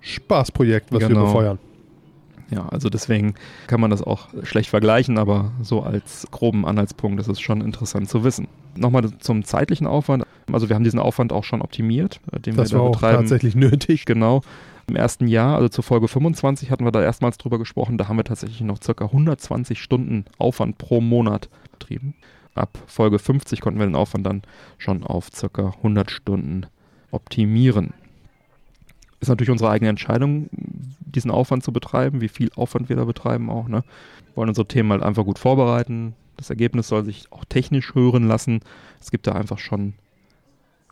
Spaßprojekt, 0.00 0.90
was 0.90 1.00
wir 1.00 1.08
Genau. 1.08 1.26
befeuern. 1.26 1.58
Ja, 2.50 2.66
also 2.68 2.88
deswegen 2.88 3.34
kann 3.66 3.80
man 3.80 3.90
das 3.90 4.02
auch 4.02 4.28
schlecht 4.42 4.70
vergleichen, 4.70 5.18
aber 5.18 5.52
so 5.60 5.82
als 5.82 6.26
groben 6.30 6.64
Anhaltspunkt 6.64 7.20
ist 7.20 7.28
es 7.28 7.40
schon 7.40 7.60
interessant 7.60 8.08
zu 8.08 8.24
wissen. 8.24 8.48
Nochmal 8.74 9.10
zum 9.18 9.44
zeitlichen 9.44 9.86
Aufwand. 9.86 10.24
Also 10.50 10.68
wir 10.70 10.76
haben 10.76 10.84
diesen 10.84 10.98
Aufwand 10.98 11.32
auch 11.32 11.44
schon 11.44 11.60
optimiert, 11.60 12.20
äh, 12.32 12.40
den 12.40 12.56
Das 12.56 12.70
wir 12.72 12.78
war 12.78 12.84
da 12.84 12.88
auch 12.88 12.92
betreiben. 12.92 13.18
tatsächlich 13.18 13.54
nötig. 13.54 14.06
Genau. 14.06 14.40
Im 14.86 14.96
ersten 14.96 15.26
Jahr, 15.26 15.56
also 15.56 15.68
zur 15.68 15.84
Folge 15.84 16.08
25, 16.08 16.70
hatten 16.70 16.84
wir 16.86 16.92
da 16.92 17.02
erstmals 17.02 17.36
drüber 17.36 17.58
gesprochen. 17.58 17.98
Da 17.98 18.08
haben 18.08 18.16
wir 18.16 18.24
tatsächlich 18.24 18.62
noch 18.62 18.82
circa 18.82 19.04
120 19.06 19.82
Stunden 19.82 20.24
Aufwand 20.38 20.78
pro 20.78 21.02
Monat 21.02 21.50
betrieben. 21.72 22.14
Ab 22.54 22.78
Folge 22.86 23.18
50 23.18 23.60
konnten 23.60 23.78
wir 23.78 23.86
den 23.86 23.94
Aufwand 23.94 24.26
dann 24.26 24.40
schon 24.78 25.04
auf 25.04 25.28
circa 25.34 25.74
100 25.76 26.10
Stunden 26.10 26.62
optimieren. 27.10 27.92
Ist 29.20 29.28
natürlich 29.28 29.50
unsere 29.50 29.70
eigene 29.70 29.90
Entscheidung, 29.90 30.48
diesen 31.14 31.30
Aufwand 31.30 31.62
zu 31.62 31.72
betreiben, 31.72 32.20
wie 32.20 32.28
viel 32.28 32.50
Aufwand 32.56 32.88
wir 32.88 32.96
da 32.96 33.04
betreiben 33.04 33.50
auch. 33.50 33.68
Ne? 33.68 33.84
Wollen 34.34 34.48
unsere 34.48 34.68
Themen 34.68 34.92
halt 34.92 35.02
einfach 35.02 35.24
gut 35.24 35.38
vorbereiten. 35.38 36.14
Das 36.36 36.50
Ergebnis 36.50 36.88
soll 36.88 37.04
sich 37.04 37.32
auch 37.32 37.44
technisch 37.44 37.94
hören 37.94 38.28
lassen. 38.28 38.60
Es 39.00 39.10
gibt 39.10 39.26
da 39.26 39.32
einfach 39.32 39.58
schon 39.58 39.94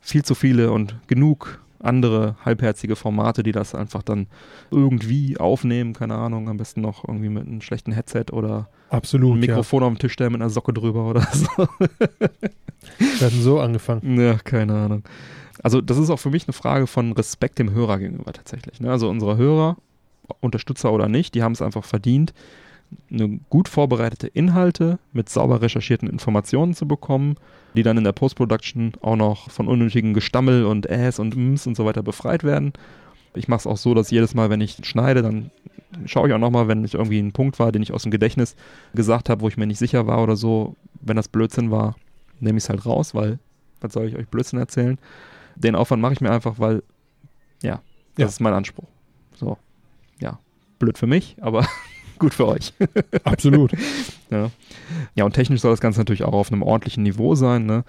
viel 0.01 0.25
zu 0.25 0.35
viele 0.35 0.73
und 0.73 0.97
genug 1.07 1.61
andere 1.81 2.37
halbherzige 2.45 2.97
Formate, 2.97 3.43
die 3.43 3.53
das 3.53 3.75
einfach 3.75 4.03
dann 4.03 4.27
irgendwie 4.71 5.39
aufnehmen, 5.39 5.93
keine 5.93 6.15
Ahnung, 6.15 6.49
am 6.49 6.57
besten 6.57 6.81
noch 6.81 7.07
irgendwie 7.07 7.29
mit 7.29 7.47
einem 7.47 7.61
schlechten 7.61 7.93
Headset 7.93 8.27
oder 8.33 8.69
Absolut. 8.91 9.37
ein 9.37 9.41
Mikrofon 9.41 9.83
auf 9.83 9.93
dem 9.93 9.99
Tisch 9.99 10.13
stellen 10.13 10.33
mit 10.33 10.41
einer 10.41 10.51
Socke 10.51 10.73
drüber 10.73 11.09
oder 11.09 11.21
so. 11.33 11.47
Ja. 11.59 12.29
Wir 13.19 13.27
hatten 13.27 13.43
so 13.43 13.61
angefangen. 13.61 14.21
Ja, 14.21 14.35
keine 14.35 14.75
Ahnung. 14.75 15.03
Also 15.63 15.81
das 15.81 15.99
ist 15.99 16.11
auch 16.11 16.19
für 16.19 16.31
mich 16.31 16.47
eine 16.47 16.53
Frage 16.53 16.87
von 16.87 17.13
Respekt 17.13 17.59
dem 17.59 17.73
Hörer 17.73 17.99
gegenüber 17.99 18.33
tatsächlich. 18.33 18.81
Ne? 18.81 18.91
Also 18.91 19.09
unsere 19.09 19.37
Hörer, 19.37 19.77
Unterstützer 20.41 20.93
oder 20.93 21.09
nicht, 21.09 21.35
die 21.35 21.43
haben 21.43 21.53
es 21.53 21.63
einfach 21.63 21.85
verdient, 21.85 22.33
eine 23.11 23.41
gut 23.51 23.69
vorbereitete 23.69 24.29
Inhalte 24.29 24.99
mit 25.13 25.29
sauber 25.29 25.61
recherchierten 25.61 26.09
Informationen 26.09 26.75
zu 26.75 26.87
bekommen, 26.87 27.35
die 27.75 27.83
dann 27.83 27.99
in 27.99 28.05
der 28.05 28.13
Post-Production 28.13 28.93
auch 29.01 29.17
noch 29.17 29.51
von 29.51 29.67
unnötigen 29.69 30.15
Gestammel 30.15 30.65
und 30.65 30.87
Äs 30.89 31.19
und 31.19 31.37
Ms 31.37 31.67
und 31.67 31.77
so 31.77 31.85
weiter 31.85 32.03
befreit 32.03 32.45
werden. 32.45 32.73
Ich 33.35 33.49
mache 33.49 33.59
es 33.61 33.67
auch 33.67 33.77
so, 33.77 33.93
dass 33.93 34.11
jedes 34.11 34.35
Mal, 34.35 34.51
wenn 34.51 34.61
ich 34.61 34.79
schneide, 34.85 35.23
dann 35.23 35.51
schaue 36.05 36.29
ich 36.29 36.35
auch 36.35 36.39
nochmal, 36.39 36.69
wenn 36.69 36.85
ich 36.85 36.95
irgendwie 36.95 37.19
ein 37.19 37.33
Punkt 37.33 37.59
war, 37.59 37.73
den 37.73 37.83
ich 37.83 37.93
aus 37.93 38.03
dem 38.05 38.13
Gedächtnis 38.13 38.55
gesagt 38.95 39.29
habe, 39.29 39.41
wo 39.43 39.49
ich 39.49 39.57
mir 39.57 39.67
nicht 39.67 39.79
sicher 39.79 40.07
war 40.07 40.23
oder 40.23 40.37
so, 40.37 40.77
wenn 41.01 41.17
das 41.17 41.29
Blödsinn 41.29 41.71
war, 41.71 41.97
nehme 42.41 42.59
ich 42.59 42.65
es 42.65 42.71
halt 42.71 42.87
raus, 42.87 43.15
weil 43.15 43.39
was 43.81 43.93
soll 43.93 44.07
ich 44.07 44.17
euch 44.17 44.29
Blödsinn 44.29 44.59
erzählen? 44.59 44.99
Den 45.57 45.75
Aufwand 45.75 46.01
mache 46.03 46.13
ich 46.15 46.21
mir 46.21 46.31
einfach, 46.31 46.59
weil, 46.59 46.83
ja, 47.63 47.81
das 48.15 48.23
Ja. 48.23 48.27
ist 48.27 48.41
mein 48.41 48.55
Anspruch. 48.55 48.89
So, 49.35 49.59
ja, 50.21 50.39
blöd 50.79 50.99
für 50.99 51.07
mich, 51.07 51.37
aber 51.41 51.67
gut 52.19 52.35
für 52.35 52.47
euch. 52.47 52.73
Absolut. 53.25 53.73
ja. 54.31 54.51
ja, 55.15 55.25
und 55.25 55.33
technisch 55.33 55.61
soll 55.61 55.73
das 55.73 55.81
Ganze 55.81 56.01
natürlich 56.01 56.25
auch 56.25 56.33
auf 56.33 56.53
einem 56.53 56.63
ordentlichen 56.63 57.03
Niveau 57.03 57.35
sein. 57.35 57.67
Ne? 57.67 57.85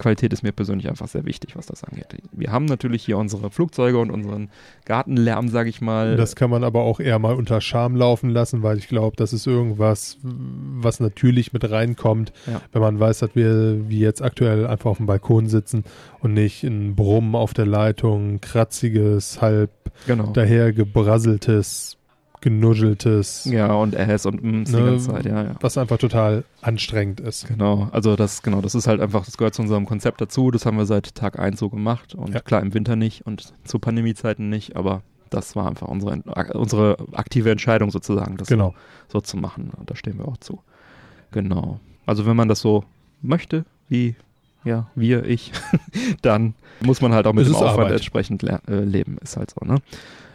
Qualität 0.00 0.32
ist 0.32 0.42
mir 0.42 0.50
persönlich 0.50 0.88
einfach 0.88 1.06
sehr 1.06 1.24
wichtig, 1.26 1.54
was 1.54 1.66
das 1.66 1.84
angeht. 1.84 2.06
Wir 2.32 2.50
haben 2.50 2.64
natürlich 2.64 3.04
hier 3.04 3.18
unsere 3.18 3.50
Flugzeuge 3.50 3.98
und 3.98 4.10
unseren 4.10 4.50
Gartenlärm, 4.86 5.48
sage 5.48 5.68
ich 5.68 5.80
mal. 5.80 6.16
Das 6.16 6.34
kann 6.34 6.50
man 6.50 6.64
aber 6.64 6.80
auch 6.80 6.98
eher 6.98 7.18
mal 7.20 7.34
unter 7.34 7.60
Scham 7.60 7.94
laufen 7.94 8.30
lassen, 8.30 8.62
weil 8.64 8.78
ich 8.78 8.88
glaube, 8.88 9.14
das 9.16 9.32
ist 9.32 9.46
irgendwas, 9.46 10.18
was 10.22 10.98
natürlich 10.98 11.52
mit 11.52 11.70
reinkommt, 11.70 12.32
Ja. 12.46 12.60
wenn 12.72 12.82
man 12.82 12.98
weiß, 12.98 13.20
dass 13.20 13.36
wir 13.36 13.88
wie 13.88 14.00
jetzt 14.00 14.22
aktuell 14.22 14.66
einfach 14.66 14.90
auf 14.90 14.96
dem 14.96 15.06
Balkon 15.06 15.48
sitzen 15.48 15.84
und 16.20 16.34
nicht 16.34 16.64
ein 16.64 16.96
Brummen 16.96 17.34
auf 17.36 17.54
der 17.54 17.66
Leitung, 17.66 18.40
kratziges, 18.40 19.40
halb 19.40 19.70
genau. 20.06 20.32
daher 20.32 20.72
gebrasseltes, 20.72 21.98
genuscheltes, 22.40 23.44
Ja, 23.44 23.72
und 23.74 23.94
Äs 23.94 24.26
und 24.26 24.42
Ms 24.42 24.70
die 24.70 24.76
Ne, 24.76 24.84
ganze 24.90 25.10
Zeit, 25.10 25.24
ja, 25.26 25.42
ja. 25.44 25.54
was 25.60 25.76
einfach 25.78 25.98
total 25.98 26.44
anstrengend 26.62 27.20
ist. 27.20 27.46
Genau, 27.48 27.88
also 27.92 28.16
das, 28.16 28.42
genau, 28.42 28.60
das 28.60 28.74
ist 28.74 28.86
halt 28.86 29.00
einfach, 29.00 29.24
das 29.24 29.36
gehört 29.36 29.54
zu 29.54 29.62
unserem 29.62 29.86
Konzept 29.86 30.20
dazu. 30.20 30.50
Das 30.50 30.66
haben 30.66 30.76
wir 30.78 30.86
seit 30.86 31.14
Tag 31.14 31.38
1 31.38 31.58
so 31.58 31.68
gemacht. 31.68 32.14
Und 32.14 32.32
Ja. 32.34 32.40
klar, 32.40 32.62
im 32.62 32.72
Winter 32.74 32.96
nicht 32.96 33.26
und 33.26 33.52
zu 33.64 33.78
Pandemiezeiten 33.78 34.48
nicht, 34.48 34.76
aber 34.76 35.02
das 35.30 35.54
war 35.56 35.68
einfach 35.68 35.88
unsere, 35.88 36.22
unsere 36.54 36.96
aktive 37.12 37.50
Entscheidung 37.50 37.90
sozusagen, 37.90 38.36
das 38.36 38.48
Genau. 38.48 38.74
so, 39.08 39.20
zu 39.20 39.36
machen. 39.36 39.70
Und 39.76 39.90
da 39.90 39.94
stehen 39.96 40.18
wir 40.18 40.26
auch 40.26 40.38
zu. 40.38 40.60
Genau. 41.32 41.78
Also 42.06 42.26
wenn 42.26 42.36
man 42.36 42.48
das 42.48 42.60
so 42.60 42.84
möchte, 43.22 43.64
wie 43.88 44.16
ja, 44.64 44.88
wir, 44.94 45.24
ich, 45.24 45.52
dann 46.22 46.54
muss 46.82 47.00
man 47.00 47.14
halt 47.14 47.26
auch 47.26 47.32
mit 47.32 47.46
dem 47.46 47.54
Aufwand 47.54 47.78
Arbeit. 47.78 47.92
entsprechend 47.92 48.42
le- 48.42 48.60
äh, 48.68 48.80
leben, 48.80 49.16
ist 49.22 49.36
halt 49.38 49.50
so, 49.58 49.64
ne? 49.64 49.76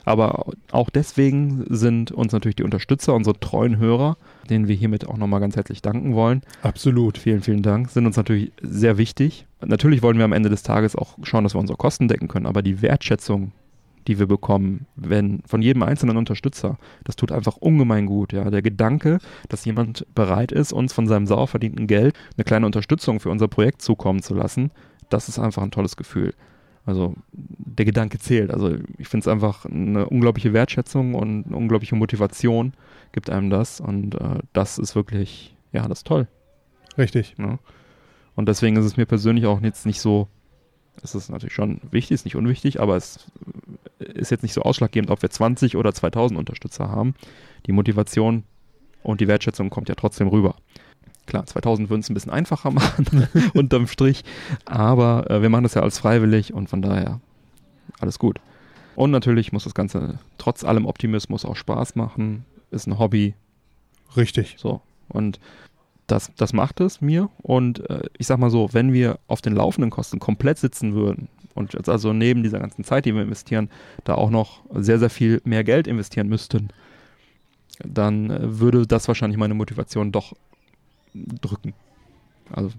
Aber 0.06 0.45
auch 0.72 0.89
deswegen 0.89 1.66
sind 1.68 2.12
uns 2.12 2.32
natürlich 2.32 2.56
die 2.56 2.64
Unterstützer, 2.64 3.14
unsere 3.14 3.39
treuen 3.39 3.78
Hörer, 3.78 4.18
denen 4.49 4.68
wir 4.68 4.76
hiermit 4.76 5.08
auch 5.08 5.18
nochmal 5.18 5.39
ganz 5.39 5.56
herzlich 5.56 5.82
danken 5.82 6.14
wollen, 6.14 6.41
Absolut. 6.62 7.18
Vielen, 7.18 7.41
vielen 7.41 7.62
Dank. 7.62 7.89
Sind 7.89 8.06
uns 8.06 8.18
natürlich 8.18 8.51
sehr 8.62 8.97
wichtig. 8.97 9.45
Natürlich 9.66 10.01
wollen 10.01 10.18
wir 10.18 10.26
am 10.26 10.34
Ende 10.34 10.49
des 10.49 10.64
Tages 10.64 10.95
auch 10.95 11.18
schauen, 11.24 11.43
dass 11.43 11.56
wir 11.56 11.60
unsere 11.60 11.78
Kosten 11.78 12.08
decken 12.08 12.28
können, 12.28 12.45
aber 12.45 12.62
die 12.62 12.82
Wertschätzung, 12.82 13.51
die 14.08 14.20
wir 14.20 14.28
bekommen, 14.28 14.86
wenn 14.95 15.41
von 15.47 15.62
jedem 15.62 15.84
einzelnen 15.84 16.18
Unterstützer, 16.18 16.78
das 17.03 17.16
tut 17.16 17.32
einfach 17.32 17.58
ungemein 17.58 18.06
gut. 18.06 18.34
Ja, 18.34 18.49
der 18.49 18.62
Gedanke, 18.62 19.20
dass 19.49 19.66
jemand 19.66 20.06
bereit 20.14 20.51
ist, 20.51 20.74
uns 20.74 20.93
von 20.93 21.08
seinem 21.08 21.26
sauer 21.26 21.47
verdienten 21.47 21.88
Geld 21.88 22.16
eine 22.38 22.43
kleine 22.43 22.66
Unterstützung 22.66 23.20
für 23.20 23.30
unser 23.30 23.47
Projekt 23.47 23.82
zukommen 23.82 24.22
zu 24.22 24.36
lassen, 24.36 24.72
das 25.10 25.30
ist 25.30 25.39
einfach 25.39 25.64
ein 25.64 25.72
tolles 25.72 25.97
Gefühl. 25.97 26.34
Also 26.86 27.16
der 27.32 27.86
Gedanke 27.86 28.20
zählt. 28.20 28.52
Also 28.52 28.76
ich 28.98 29.08
finde 29.08 29.24
es 29.24 29.28
einfach 29.28 29.66
eine 29.66 30.08
unglaubliche 30.08 30.54
Wertschätzung 30.54 31.16
und 31.16 31.48
eine 31.48 31.56
unglaubliche 31.56 31.96
Motivation 31.96 32.74
gibt 33.12 33.30
einem 33.30 33.50
das 33.50 33.80
und 33.80 34.16
äh, 34.16 34.40
das 34.54 34.78
ist 34.78 34.96
wirklich, 34.96 35.56
ja, 35.72 35.88
das 35.88 36.00
ist 36.00 36.08
toll. 36.08 36.28
Richtig. 36.98 37.38
Ne? 37.38 37.60
Und 38.36 38.48
deswegen 38.48 38.76
ist 38.76 38.86
es 38.86 38.98
mir 38.98 39.06
persönlich 39.06 39.46
auch 39.46 39.62
jetzt 39.62 39.86
nicht 39.86 40.00
so, 40.00 40.28
es 41.02 41.16
ist 41.16 41.30
natürlich 41.30 41.54
schon 41.54 41.82
wichtig, 41.92 42.16
ist 42.16 42.26
nicht 42.26 42.36
unwichtig, 42.36 42.80
aber 42.80 42.96
es 42.96 43.32
ist 44.00 44.32
jetzt 44.32 44.44
nicht 44.44 44.54
so 44.54 44.62
ausschlaggebend, 44.62 45.10
ob 45.10 45.22
wir 45.22 45.30
20 45.30 45.78
oder 45.78 45.94
2000 45.94 46.38
Unterstützer 46.38 46.90
haben. 46.90 47.16
Die 47.66 47.72
Motivation 47.72 48.44
und 49.04 49.22
die 49.22 49.28
Wertschätzung 49.28 49.70
kommt 49.70 49.90
ja 49.90 49.96
trotzdem 49.96 50.28
rüber. 50.28 50.56
Klar, 51.26 51.46
2000 51.46 51.90
würden 51.90 52.02
es 52.02 52.10
ein 52.10 52.14
bisschen 52.14 52.32
einfacher 52.32 52.72
machen, 52.72 53.28
unterm 53.54 53.88
Strich, 53.88 54.24
aber 54.66 55.30
äh, 55.30 55.42
wir 55.42 55.50
machen 55.50 55.64
das 55.64 55.74
ja 55.74 55.82
als 55.82 56.00
freiwillig 56.00 56.54
und 56.54 56.70
von 56.70 56.82
daher 56.82 57.20
alles 58.00 58.20
gut. 58.20 58.40
Und 58.96 59.12
natürlich 59.12 59.52
muss 59.52 59.66
das 59.66 59.74
Ganze 59.74 60.20
trotz 60.38 60.64
allem 60.64 60.86
Optimismus 60.86 61.44
auch 61.46 61.56
Spaß 61.56 61.96
machen, 61.96 62.46
ist 62.72 62.88
ein 62.88 63.00
Hobby, 63.00 63.34
Richtig. 64.16 64.56
so. 64.58 64.82
Und 65.08 65.40
das, 66.08 66.32
das 66.38 66.54
macht 66.54 66.80
es 66.80 67.02
mir. 67.02 67.30
Und 67.38 67.90
äh, 67.90 68.04
ich 68.18 68.28
sag 68.28 68.38
mal 68.38 68.50
so, 68.50 68.70
wenn 68.72 68.94
wir 68.94 69.20
auf 69.28 69.42
den 69.42 69.56
laufenden 69.56 69.90
Kosten 69.90 70.20
komplett 70.20 70.58
sitzen 70.58 70.94
würden 70.94 71.28
und 71.54 71.74
jetzt 71.74 71.90
also 71.90 72.14
neben 72.14 72.44
dieser 72.44 72.60
ganzen 72.60 72.84
Zeit, 72.84 73.06
die 73.06 73.14
wir 73.14 73.24
investieren, 73.24 73.70
da 74.04 74.16
auch 74.16 74.30
noch 74.30 74.64
sehr, 74.74 75.00
sehr 75.00 75.10
viel 75.10 75.42
mehr 75.46 75.64
Geld 75.64 75.88
investieren 75.88 76.28
müssten, 76.28 76.70
dann 77.84 78.30
äh, 78.30 78.60
würde 78.60 78.88
das 78.88 79.08
wahrscheinlich 79.08 79.38
meine 79.38 79.54
Motivation 79.54 80.12
doch 80.12 80.34
drücken. 81.41 81.74
Also 82.51 82.72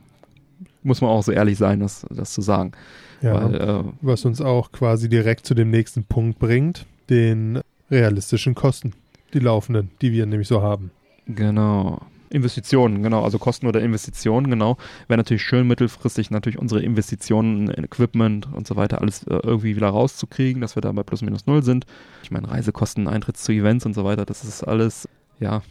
muss 0.83 1.01
man 1.01 1.11
auch 1.11 1.23
so 1.23 1.33
ehrlich 1.33 1.59
sein, 1.59 1.81
das, 1.81 2.07
das 2.11 2.33
zu 2.33 2.41
sagen. 2.41 2.73
Ja. 3.21 3.35
Weil, 3.35 3.55
äh, 3.55 3.85
was 4.01 4.25
uns 4.25 4.41
auch 4.41 4.73
quasi 4.73 5.09
direkt 5.09 5.47
zu 5.47 5.55
dem 5.55 5.71
nächsten 5.71 6.05
Punkt 6.05 6.39
bringt, 6.39 6.87
den 7.11 7.61
realistischen 7.91 8.55
Kosten, 8.55 8.93
die 9.35 9.41
laufenden, 9.41 9.91
die 10.01 10.13
wir 10.13 10.27
nämlich 10.27 10.49
so 10.49 10.63
haben. 10.63 10.91
Genau. 11.27 12.01
Investitionen, 12.29 13.03
genau, 13.05 13.23
also 13.23 13.39
Kosten 13.39 13.67
oder 13.67 13.81
Investitionen, 13.81 14.51
genau. 14.51 14.77
Wäre 15.07 15.19
natürlich 15.19 15.43
schön, 15.43 15.67
mittelfristig 15.67 16.31
natürlich 16.31 16.59
unsere 16.59 16.83
Investitionen 16.83 17.71
in 17.71 17.85
Equipment 17.85 18.53
und 18.53 18.67
so 18.67 18.75
weiter 18.75 19.01
alles 19.01 19.23
äh, 19.25 19.39
irgendwie 19.43 19.77
wieder 19.77 19.89
rauszukriegen, 19.89 20.61
dass 20.61 20.77
wir 20.77 20.81
da 20.81 20.91
bei 20.93 21.05
plus 21.05 21.23
minus 21.23 21.47
null 21.47 21.63
sind. 21.63 21.87
Ich 22.25 22.31
meine, 22.33 22.51
Reisekosten, 22.51 23.07
Eintritts 23.07 23.45
zu 23.45 23.53
Events 23.53 23.87
und 23.87 23.95
so 23.95 24.05
weiter, 24.05 24.25
das 24.25 24.45
ist 24.45 24.65
alles, 24.65 25.09
ja, 25.39 25.63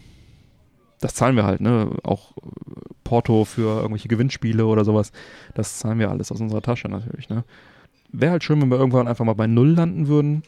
das 1.01 1.15
zahlen 1.15 1.35
wir 1.35 1.45
halt, 1.45 1.61
ne? 1.61 1.91
Auch 2.03 2.31
äh, 2.37 2.41
Porto 3.03 3.45
für 3.45 3.77
irgendwelche 3.81 4.07
Gewinnspiele 4.07 4.65
oder 4.65 4.85
sowas, 4.85 5.11
das 5.53 5.79
zahlen 5.79 5.99
wir 5.99 6.09
alles 6.09 6.31
aus 6.31 6.41
unserer 6.41 6.61
Tasche 6.61 6.89
natürlich, 6.89 7.29
ne? 7.29 7.43
Wäre 8.11 8.33
halt 8.33 8.43
schön, 8.43 8.61
wenn 8.61 8.69
wir 8.69 8.77
irgendwann 8.77 9.07
einfach 9.07 9.25
mal 9.25 9.33
bei 9.33 9.47
Null 9.47 9.71
landen 9.71 10.07
würden. 10.07 10.43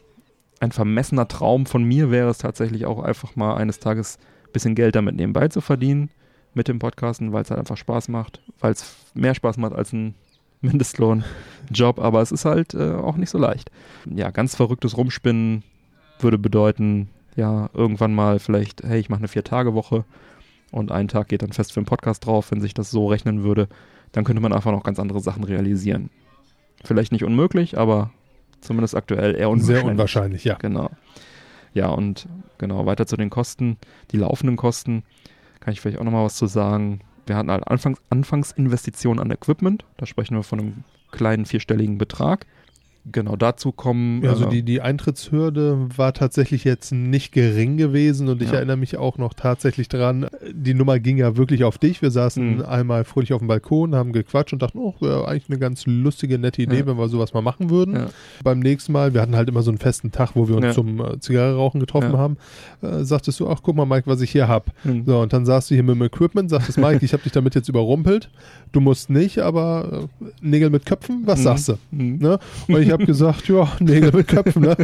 Ein 0.60 0.72
vermessener 0.72 1.28
Traum 1.28 1.66
von 1.66 1.84
mir 1.84 2.12
wäre 2.12 2.30
es 2.30 2.38
tatsächlich 2.38 2.86
auch 2.86 3.04
einfach 3.04 3.36
mal 3.36 3.56
eines 3.56 3.80
Tages 3.80 4.18
bisschen 4.54 4.76
Geld 4.76 4.96
damit 4.96 5.16
nebenbei 5.16 5.50
zu 5.50 5.62
verdienen 5.62 6.10
mit 6.54 6.68
dem 6.68 6.80
Podcasten, 6.80 7.34
weil 7.34 7.44
es 7.44 7.52
halt 7.52 7.60
einfach 7.60 7.78
Spaß 7.78 8.08
macht, 8.08 8.42
weil 8.60 8.72
es 8.72 8.96
mehr 9.14 9.36
Spaß 9.36 9.58
macht 9.58 9.74
als 9.74 9.94
ein 9.94 10.16
Mindestlohnjob, 10.62 12.00
aber 12.00 12.22
es 12.22 12.32
ist 12.32 12.46
halt 12.46 12.74
äh, 12.74 12.94
auch 12.94 13.16
nicht 13.16 13.30
so 13.30 13.38
leicht. 13.38 13.70
Ja, 14.10 14.32
ganz 14.32 14.56
verrücktes 14.56 14.98
Rumspinnen 14.98 15.64
würde 16.20 16.40
bedeuten, 16.40 17.10
ja, 17.36 17.70
irgendwann 17.74 18.16
mal 18.16 18.40
vielleicht, 18.40 18.82
hey, 18.84 19.00
ich 19.00 19.10
mache 19.10 19.20
eine 19.20 19.28
Vier-Tage-Woche 19.28 20.04
und 20.72 20.92
ein 20.92 21.08
Tag 21.08 21.30
geht 21.30 21.42
dann 21.42 21.54
fest 21.54 21.74
für 21.74 21.82
den 21.82 21.86
Podcast 21.86 22.26
drauf, 22.26 22.52
wenn 22.52 22.62
sich 22.62 22.74
das 22.74 22.92
so 22.92 23.08
rechnen 23.08 23.44
würde, 23.44 23.68
dann 24.12 24.24
könnte 24.24 24.42
man 24.42 24.54
einfach 24.54 24.72
noch 24.72 24.84
ganz 24.84 25.00
andere 25.00 25.20
Sachen 25.20 25.44
realisieren. 25.44 26.10
Vielleicht 26.84 27.12
nicht 27.12 27.24
unmöglich, 27.24 27.78
aber 27.78 28.12
zumindest 28.62 28.96
aktuell 28.96 29.36
eher 29.36 29.50
unwahrscheinlich. 29.50 29.82
Sehr 29.82 29.92
unwahrscheinlich, 29.92 30.44
ja. 30.44 30.56
Genau. 30.56 30.90
Ja, 31.74 31.90
und 31.90 32.28
genau, 32.58 32.86
weiter 32.86 33.06
zu 33.06 33.18
den 33.18 33.30
Kosten, 33.30 33.78
die 34.12 34.18
laufenden 34.18 34.58
Kosten, 34.58 35.04
kann 35.60 35.74
ich 35.74 35.82
vielleicht 35.82 36.00
auch 36.00 36.04
nochmal 36.04 36.26
was 36.26 36.36
zu 36.36 36.48
sagen. 36.48 37.02
Wir 37.26 37.36
hatten 37.36 37.52
halt 37.52 37.68
Anfangs 37.68 38.02
Anfangsinvestitionen 38.10 39.22
an 39.22 39.32
Equipment, 39.32 39.86
da 39.98 40.06
sprechen 40.06 40.36
wir 40.36 40.44
von 40.44 40.60
einem 40.60 40.84
kleinen 41.12 41.46
vierstelligen 41.46 41.98
Betrag. 41.98 42.46
Genau, 43.12 43.36
dazu 43.36 43.72
kommen. 43.72 44.24
Ja, 44.24 44.32
Also 44.32 44.46
äh, 44.46 44.50
die, 44.50 44.64
die 44.64 44.82
Eintrittshürde 44.82 45.88
war 45.96 46.14
tatsächlich 46.14 46.64
jetzt 46.64 46.92
nicht 46.92 47.32
gering 47.32 47.78
gewesen 47.78 48.28
und 48.28 48.42
ich 48.42 48.50
Ja. 48.50 48.56
erinnere 48.56 48.78
mich 48.78 48.98
auch 48.98 49.18
noch 49.18 49.34
tatsächlich 49.34 49.88
dran, 49.90 50.28
die 50.54 50.74
Nummer 50.74 51.00
ging 51.00 51.18
ja 51.18 51.38
wirklich 51.38 51.64
auf 51.64 51.78
dich. 51.78 52.02
Wir 52.02 52.12
saßen 52.12 52.58
Mhm. 52.58 52.62
einmal 52.66 53.04
fröhlich 53.06 53.34
auf 53.34 53.40
dem 53.40 53.48
Balkon, 53.48 53.96
haben 53.96 54.12
gequatscht 54.14 54.54
und 54.54 54.62
dachten, 54.62 54.78
oh, 54.80 54.94
wäre 55.00 55.28
eigentlich 55.28 55.50
eine 55.50 55.60
ganz 55.60 55.86
lustige, 55.86 56.38
nette 56.38 56.62
Idee, 56.62 56.80
Ja. 56.80 56.86
wenn 56.88 56.98
wir 56.98 57.08
sowas 57.10 57.34
mal 57.34 57.42
machen 57.42 57.70
würden. 57.70 58.08
Beim 58.44 58.60
nächsten 58.60 58.92
Mal, 58.92 59.14
wir 59.14 59.22
hatten 59.22 59.36
halt 59.36 59.50
immer 59.50 59.62
so 59.64 59.72
einen 59.72 59.78
festen 59.78 60.12
Tag, 60.12 60.32
wo 60.36 60.48
wir 60.48 60.58
uns 60.58 60.74
zum 60.76 61.00
äh, 61.00 61.20
Zigarre 61.20 61.56
rauchen 61.56 61.80
getroffen 61.80 62.18
haben, 62.18 62.38
äh, 62.82 63.04
sagtest 63.04 63.40
du, 63.40 63.48
ach 63.50 63.60
guck 63.64 63.76
mal 63.76 63.86
Mike, 63.86 64.08
was 64.08 64.22
ich 64.22 64.32
hier 64.32 64.48
hab. 64.48 64.72
hm, 64.84 65.04
So, 65.06 65.20
und 65.22 65.34
dann 65.34 65.46
saßt 65.46 65.70
du 65.72 65.76
hier 65.76 65.84
mit 65.84 65.96
dem 65.96 66.04
Equipment, 66.04 66.50
sagtest, 66.50 66.78
Mike, 66.78 67.04
ich 67.06 67.14
habe 67.14 67.24
dich 67.24 67.32
damit 67.32 67.56
jetzt 67.56 67.70
überrumpelt. 67.70 68.30
Du 68.72 68.80
musst 68.82 69.10
nicht, 69.10 69.40
aber 69.40 70.08
äh, 70.22 70.26
Nägel 70.42 70.70
mit 70.70 70.86
Köpfen, 70.86 71.24
was 71.26 71.40
Mhm. 71.40 71.44
sagst 71.44 71.70
du? 71.70 71.74
hm. 71.92 72.18
Ne? 72.20 72.40
Und 72.68 72.82
ich 72.82 72.92
habe 72.92 72.97
gesagt, 73.06 73.48
ja, 73.50 73.68
Nägel 73.80 74.12
mit 74.12 74.28
Köpfen. 74.28 74.64
Ne? 74.64 74.76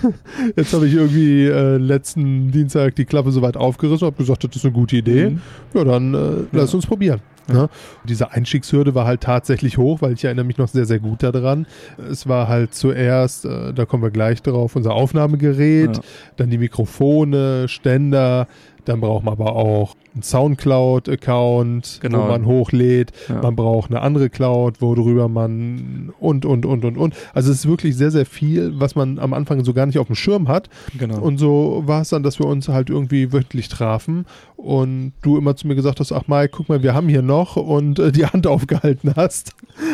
Jetzt 0.56 0.72
habe 0.72 0.86
ich 0.86 0.94
irgendwie 0.94 1.46
äh, 1.46 1.76
letzten 1.76 2.50
Dienstag 2.50 2.94
die 2.96 3.04
Klappe 3.04 3.30
soweit 3.32 3.56
aufgerissen 3.56 4.06
und 4.06 4.12
habe 4.14 4.22
gesagt, 4.22 4.44
das 4.44 4.56
ist 4.56 4.64
eine 4.64 4.72
gute 4.72 4.96
Idee. 4.96 5.30
Mhm. 5.30 5.40
Ja, 5.74 5.84
dann 5.84 6.14
äh, 6.14 6.18
lass 6.52 6.74
uns 6.74 6.86
probieren. 6.86 7.20
Ne? 7.48 7.68
Diese 8.04 8.30
Einstiegshürde 8.30 8.94
war 8.94 9.06
halt 9.06 9.22
tatsächlich 9.22 9.76
hoch, 9.76 10.02
weil 10.02 10.12
ich 10.12 10.24
erinnere 10.24 10.44
mich 10.44 10.58
noch 10.58 10.68
sehr, 10.68 10.84
sehr 10.86 11.00
gut 11.00 11.22
daran. 11.22 11.66
Es 12.10 12.28
war 12.28 12.46
halt 12.48 12.74
zuerst, 12.74 13.44
äh, 13.44 13.72
da 13.72 13.86
kommen 13.86 14.02
wir 14.04 14.10
gleich 14.10 14.40
drauf, 14.42 14.76
unser 14.76 14.94
Aufnahmegerät, 14.94 15.96
Ja. 15.96 16.02
dann 16.36 16.50
die 16.50 16.58
Mikrofone, 16.58 17.66
Ständer, 17.68 18.46
dann 18.90 19.00
braucht 19.00 19.24
man 19.24 19.32
aber 19.32 19.54
auch 19.56 19.94
einen 20.14 20.22
Soundcloud-Account, 20.22 22.00
Genau. 22.02 22.22
wo 22.22 22.26
man 22.28 22.44
hochlädt. 22.46 23.12
Ja. 23.28 23.40
Man 23.42 23.56
braucht 23.56 23.90
eine 23.90 24.00
andere 24.02 24.28
Cloud, 24.30 24.80
worüber 24.80 25.28
man 25.28 26.12
und, 26.18 26.44
und, 26.44 26.66
und, 26.66 26.84
und, 26.84 26.96
und. 26.98 27.14
Also 27.32 27.50
es 27.50 27.58
ist 27.60 27.68
wirklich 27.68 27.96
sehr, 27.96 28.10
sehr 28.10 28.26
viel, 28.26 28.72
was 28.78 28.94
man 28.94 29.18
am 29.18 29.32
Anfang 29.32 29.64
so 29.64 29.72
gar 29.72 29.86
nicht 29.86 29.98
auf 29.98 30.06
dem 30.08 30.16
Schirm 30.16 30.48
hat. 30.48 30.68
Genau. 30.98 31.20
Und 31.20 31.38
so 31.38 31.82
war 31.86 32.02
es 32.02 32.08
dann, 32.10 32.22
dass 32.22 32.38
wir 32.38 32.46
uns 32.46 32.68
halt 32.68 32.90
irgendwie 32.90 33.32
wöchentlich 33.32 33.68
trafen 33.68 34.26
und 34.56 35.12
du 35.22 35.38
immer 35.38 35.56
zu 35.56 35.66
mir 35.66 35.74
gesagt 35.74 36.00
hast, 36.00 36.12
ach 36.12 36.24
Mike, 36.26 36.50
guck 36.56 36.68
mal, 36.68 36.82
wir 36.82 36.92
haben 36.94 37.08
hier 37.08 37.22
noch 37.22 37.56
und 37.56 37.98
äh, 37.98 38.12
die 38.12 38.26
Hand 38.26 38.46
aufgehalten 38.48 39.12
hast 39.16 39.52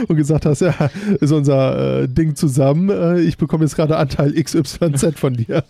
und 0.08 0.16
gesagt 0.16 0.46
hast, 0.46 0.60
ja, 0.60 0.74
ist 1.20 1.32
unser 1.32 2.02
äh, 2.02 2.08
Ding 2.08 2.34
zusammen, 2.34 2.88
äh, 2.90 3.20
ich 3.20 3.36
bekomme 3.36 3.64
jetzt 3.64 3.76
gerade 3.76 3.96
Anteil 3.96 4.32
XYZ 4.32 5.18
von 5.18 5.34
dir. 5.34 5.62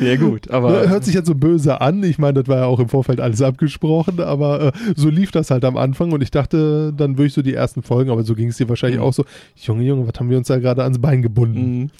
ja, 0.00 0.16
gut, 0.16 0.50
aber. 0.50 0.88
Hört 0.88 1.04
sich 1.04 1.14
jetzt 1.14 1.26
so 1.26 1.34
böse 1.34 1.80
an, 1.80 2.02
ich 2.02 2.18
meine, 2.18 2.42
das 2.42 2.48
war 2.48 2.63
ja 2.64 2.68
auch 2.68 2.80
im 2.80 2.88
Vorfeld 2.88 3.20
alles 3.20 3.40
abgesprochen, 3.42 4.20
aber 4.20 4.66
äh, 4.66 4.72
so 4.96 5.08
lief 5.08 5.30
das 5.30 5.50
halt 5.50 5.64
am 5.64 5.76
Anfang 5.76 6.12
und 6.12 6.22
ich 6.22 6.30
dachte, 6.30 6.92
dann 6.96 7.16
würde 7.16 7.26
ich 7.28 7.32
so 7.34 7.42
die 7.42 7.54
ersten 7.54 7.82
Folgen, 7.82 8.10
aber 8.10 8.22
so 8.24 8.34
ging 8.34 8.48
es 8.48 8.56
dir 8.56 8.68
wahrscheinlich 8.68 8.98
Mhm. 9.00 9.04
auch 9.06 9.12
so, 9.12 9.24
Junge, 9.56 9.84
Junge, 9.84 10.06
was 10.08 10.18
haben 10.18 10.30
wir 10.30 10.38
uns 10.38 10.48
da 10.48 10.58
gerade 10.58 10.82
ans 10.82 10.98
Bein 10.98 11.22
gebunden? 11.22 11.78
Mhm. 11.82 11.90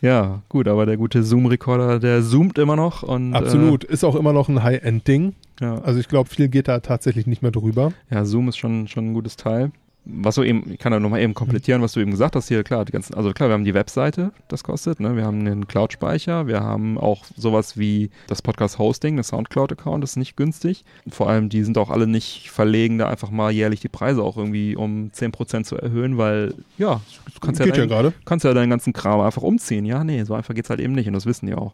Ja, 0.00 0.42
gut, 0.50 0.68
aber 0.68 0.84
der 0.84 0.96
gute 0.98 1.22
Zoom-Recorder, 1.22 1.98
der 1.98 2.22
zoomt 2.22 2.58
immer 2.58 2.76
noch 2.76 3.02
und 3.02 3.34
Absolut, 3.34 3.84
ist 3.84 4.04
auch 4.04 4.16
immer 4.16 4.32
noch 4.34 4.48
ein 4.50 4.62
High-End-Ding. 4.62 5.34
Äh, 5.60 5.64
ja. 5.64 5.78
Also 5.78 5.98
ich 6.00 6.08
glaube, 6.08 6.28
viel 6.28 6.48
geht 6.48 6.68
da 6.68 6.80
tatsächlich 6.80 7.26
nicht 7.26 7.40
mehr 7.42 7.52
drüber. 7.52 7.92
Ja, 8.10 8.24
Zoom 8.26 8.48
ist 8.48 8.58
schon, 8.58 8.86
schon 8.88 9.10
ein 9.10 9.14
gutes 9.14 9.36
Teil. 9.36 9.70
Was 10.06 10.34
du 10.34 10.42
eben, 10.42 10.72
ich 10.72 10.78
kann 10.78 10.92
da 10.92 11.00
nochmal 11.00 11.20
eben 11.20 11.32
komplettieren, 11.34 11.80
was 11.80 11.92
du 11.92 12.00
eben 12.00 12.10
gesagt 12.10 12.36
hast 12.36 12.48
hier, 12.48 12.62
klar, 12.62 12.84
die 12.84 12.92
ganzen, 12.92 13.14
also 13.14 13.32
klar, 13.32 13.48
wir 13.48 13.54
haben 13.54 13.64
die 13.64 13.74
Webseite, 13.74 14.32
das 14.48 14.62
kostet, 14.62 15.00
ne? 15.00 15.16
Wir 15.16 15.24
haben 15.24 15.44
den 15.44 15.66
Cloud-Speicher, 15.66 16.46
wir 16.46 16.60
haben 16.60 16.98
auch 16.98 17.24
sowas 17.36 17.78
wie 17.78 18.10
das 18.26 18.42
Podcast-Hosting, 18.42 19.16
das 19.16 19.28
Soundcloud-Account, 19.28 20.02
das 20.02 20.10
ist 20.10 20.16
nicht 20.16 20.36
günstig. 20.36 20.84
Vor 21.08 21.30
allem, 21.30 21.48
die 21.48 21.64
sind 21.64 21.78
auch 21.78 21.90
alle 21.90 22.06
nicht 22.06 22.50
verlegen, 22.50 22.98
da 22.98 23.08
einfach 23.08 23.30
mal 23.30 23.50
jährlich 23.50 23.80
die 23.80 23.88
Preise 23.88 24.22
auch 24.22 24.36
irgendwie 24.36 24.76
um 24.76 25.10
10% 25.14 25.64
zu 25.64 25.76
erhöhen, 25.76 26.18
weil, 26.18 26.54
ja, 26.76 27.00
du 27.32 27.40
kannst 27.40 27.60
ja, 27.60 27.66
geht 27.66 27.76
ja 27.76 27.82
dein, 27.82 27.88
gerade. 27.88 28.12
kannst 28.24 28.44
ja 28.44 28.52
deinen 28.52 28.70
ganzen 28.70 28.92
Kram 28.92 29.20
einfach 29.20 29.42
umziehen. 29.42 29.86
Ja, 29.86 30.04
nee, 30.04 30.22
so 30.24 30.34
einfach 30.34 30.54
geht's 30.54 30.70
halt 30.70 30.80
eben 30.80 30.92
nicht 30.92 31.06
und 31.06 31.14
das 31.14 31.26
wissen 31.26 31.46
die 31.46 31.54
auch. 31.54 31.72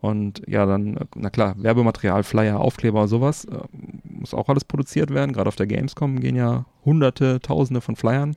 Und 0.00 0.42
ja, 0.46 0.66
dann, 0.66 0.98
na 1.14 1.30
klar, 1.30 1.54
Werbematerial, 1.58 2.22
Flyer, 2.22 2.60
Aufkleber, 2.60 3.08
sowas, 3.08 3.44
äh, 3.46 3.56
muss 4.04 4.34
auch 4.34 4.48
alles 4.48 4.64
produziert 4.64 5.10
werden. 5.12 5.32
Gerade 5.32 5.48
auf 5.48 5.56
der 5.56 5.66
Gamescom 5.66 6.20
gehen 6.20 6.36
ja 6.36 6.64
hunderte, 6.84 7.40
tausende 7.40 7.80
von 7.80 7.96
Flyern 7.96 8.36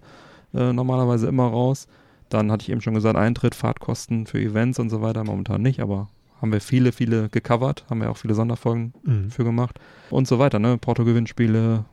äh, 0.53 0.73
normalerweise 0.73 1.27
immer 1.27 1.47
raus. 1.47 1.87
Dann 2.29 2.51
hatte 2.51 2.63
ich 2.63 2.69
eben 2.69 2.81
schon 2.81 2.93
gesagt, 2.93 3.17
Eintritt, 3.17 3.55
Fahrtkosten 3.55 4.25
für 4.25 4.39
Events 4.39 4.79
und 4.79 4.89
so 4.89 5.01
weiter, 5.01 5.23
momentan 5.23 5.61
nicht, 5.61 5.79
aber 5.81 6.07
haben 6.41 6.51
wir 6.51 6.61
viele, 6.61 6.91
viele 6.91 7.27
gecovert, 7.29 7.85
haben 7.89 8.01
wir 8.01 8.09
auch 8.09 8.17
viele 8.17 8.33
Sonderfolgen 8.35 8.93
Mhm. 9.03 9.29
für 9.29 9.43
gemacht 9.43 9.79
und 10.09 10.27
so 10.27 10.39
weiter, 10.39 10.59
ne? 10.59 10.77
Porto-Gewinnspiele, 10.77 11.85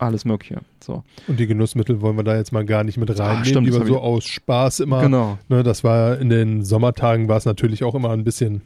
alles 0.00 0.24
Mögliche. 0.24 0.60
So. 0.82 1.04
Und 1.28 1.38
die 1.38 1.46
Genussmittel 1.46 2.00
wollen 2.00 2.16
wir 2.16 2.24
da 2.24 2.36
jetzt 2.36 2.52
mal 2.52 2.64
gar 2.64 2.84
nicht 2.84 2.96
mit 2.96 3.10
reinnehmen, 3.18 3.44
stimmt, 3.44 3.66
die 3.66 3.72
wir 3.72 3.86
so 3.86 3.98
aus 3.98 4.24
Spaß 4.24 4.80
immer 4.80 5.02
Genau. 5.02 5.38
Ne, 5.48 5.62
das 5.62 5.84
war 5.84 6.18
in 6.18 6.28
den 6.30 6.64
Sommertagen 6.64 7.28
war 7.28 7.36
es 7.36 7.44
natürlich 7.44 7.84
auch 7.84 7.94
immer 7.94 8.10
ein 8.10 8.24
bisschen 8.24 8.62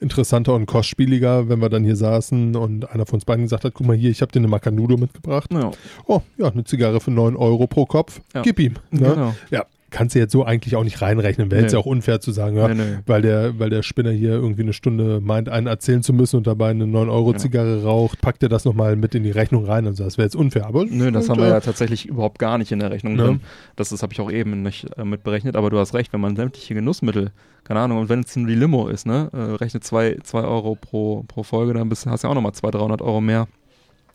interessanter 0.00 0.54
und 0.54 0.66
kostspieliger, 0.66 1.48
wenn 1.48 1.60
wir 1.60 1.68
dann 1.68 1.84
hier 1.84 1.96
saßen 1.96 2.56
und 2.56 2.90
einer 2.90 3.06
von 3.06 3.18
uns 3.18 3.24
beiden 3.24 3.44
gesagt 3.44 3.64
hat, 3.64 3.74
guck 3.74 3.86
mal 3.86 3.96
hier, 3.96 4.10
ich 4.10 4.20
habe 4.20 4.32
dir 4.32 4.40
eine 4.40 4.48
Macanudo 4.48 4.96
mitgebracht. 4.96 5.52
Ja, 5.52 5.70
Oh, 6.06 6.22
ja, 6.38 6.48
eine 6.48 6.64
Zigarre 6.64 7.00
für 7.00 7.10
9 7.10 7.36
Euro 7.36 7.66
pro 7.66 7.86
Kopf. 7.86 8.20
Ja. 8.34 8.42
Gib 8.42 8.58
ihm. 8.58 8.74
Ne? 8.90 9.10
genau. 9.10 9.34
Ja, 9.50 9.66
kannst 9.90 10.14
du 10.14 10.18
jetzt 10.18 10.32
so 10.32 10.44
eigentlich 10.44 10.76
auch 10.76 10.84
nicht 10.84 11.02
reinrechnen. 11.02 11.50
Wäre 11.50 11.62
jetzt 11.62 11.72
Nee. 11.72 11.76
ja 11.78 11.80
auch 11.82 11.86
unfair 11.86 12.20
zu 12.20 12.32
sagen, 12.32 12.56
ja, 12.56 12.68
Nee, 12.68 12.74
nee. 12.74 12.98
weil 13.06 13.22
der, 13.22 13.58
weil 13.58 13.70
der 13.70 13.82
Spinner 13.82 14.10
hier 14.10 14.30
irgendwie 14.30 14.62
eine 14.62 14.72
Stunde 14.72 15.20
meint, 15.20 15.48
einen 15.48 15.66
erzählen 15.66 16.02
zu 16.02 16.12
müssen 16.12 16.36
und 16.36 16.46
dabei 16.46 16.70
eine 16.70 16.84
9-Euro-Zigarre 16.84 17.82
raucht, 17.82 18.20
packt 18.20 18.42
er 18.42 18.48
das 18.48 18.64
nochmal 18.64 18.96
mit 18.96 19.14
in 19.14 19.22
die 19.24 19.30
Rechnung 19.30 19.64
rein. 19.66 19.86
Also 19.86 20.04
das 20.04 20.16
wäre 20.18 20.26
jetzt 20.26 20.36
unfair. 20.36 20.66
Aber 20.66 20.84
Nö, 20.84 21.10
das 21.10 21.24
und, 21.28 21.30
haben 21.36 21.42
wir 21.42 21.48
ja 21.48 21.60
tatsächlich 21.60 22.06
überhaupt 22.06 22.38
gar 22.38 22.58
nicht 22.58 22.72
in 22.72 22.78
der 22.78 22.90
Rechnung 22.90 23.14
Ne? 23.16 23.22
drin. 23.24 23.40
Das, 23.76 23.88
das 23.90 24.02
habe 24.02 24.12
ich 24.12 24.20
auch 24.20 24.30
eben 24.30 24.62
nicht 24.62 24.86
äh, 24.96 25.04
mitberechnet, 25.04 25.56
aber 25.56 25.70
du 25.70 25.78
hast 25.78 25.94
recht, 25.94 26.12
wenn 26.12 26.20
man 26.20 26.36
sämtliche 26.36 26.74
Genussmittel, 26.74 27.32
keine 27.64 27.80
Ahnung, 27.80 27.98
und 27.98 28.08
wenn 28.08 28.20
es 28.20 28.34
nur 28.36 28.46
die 28.46 28.54
Limo 28.54 28.88
ist, 28.88 29.06
ne, 29.06 29.28
äh, 29.32 29.36
rechnet 29.56 29.84
zwei, 29.84 30.16
zwei 30.22 30.42
Euro 30.42 30.76
pro, 30.76 31.24
pro 31.28 31.42
Folge, 31.42 31.74
dann 31.74 31.88
bist, 31.88 32.06
hast 32.06 32.22
du 32.24 32.26
ja 32.28 32.30
auch 32.30 32.34
nochmal 32.34 32.52
200, 32.52 32.80
300 32.80 33.02
Euro 33.02 33.20
mehr, 33.20 33.46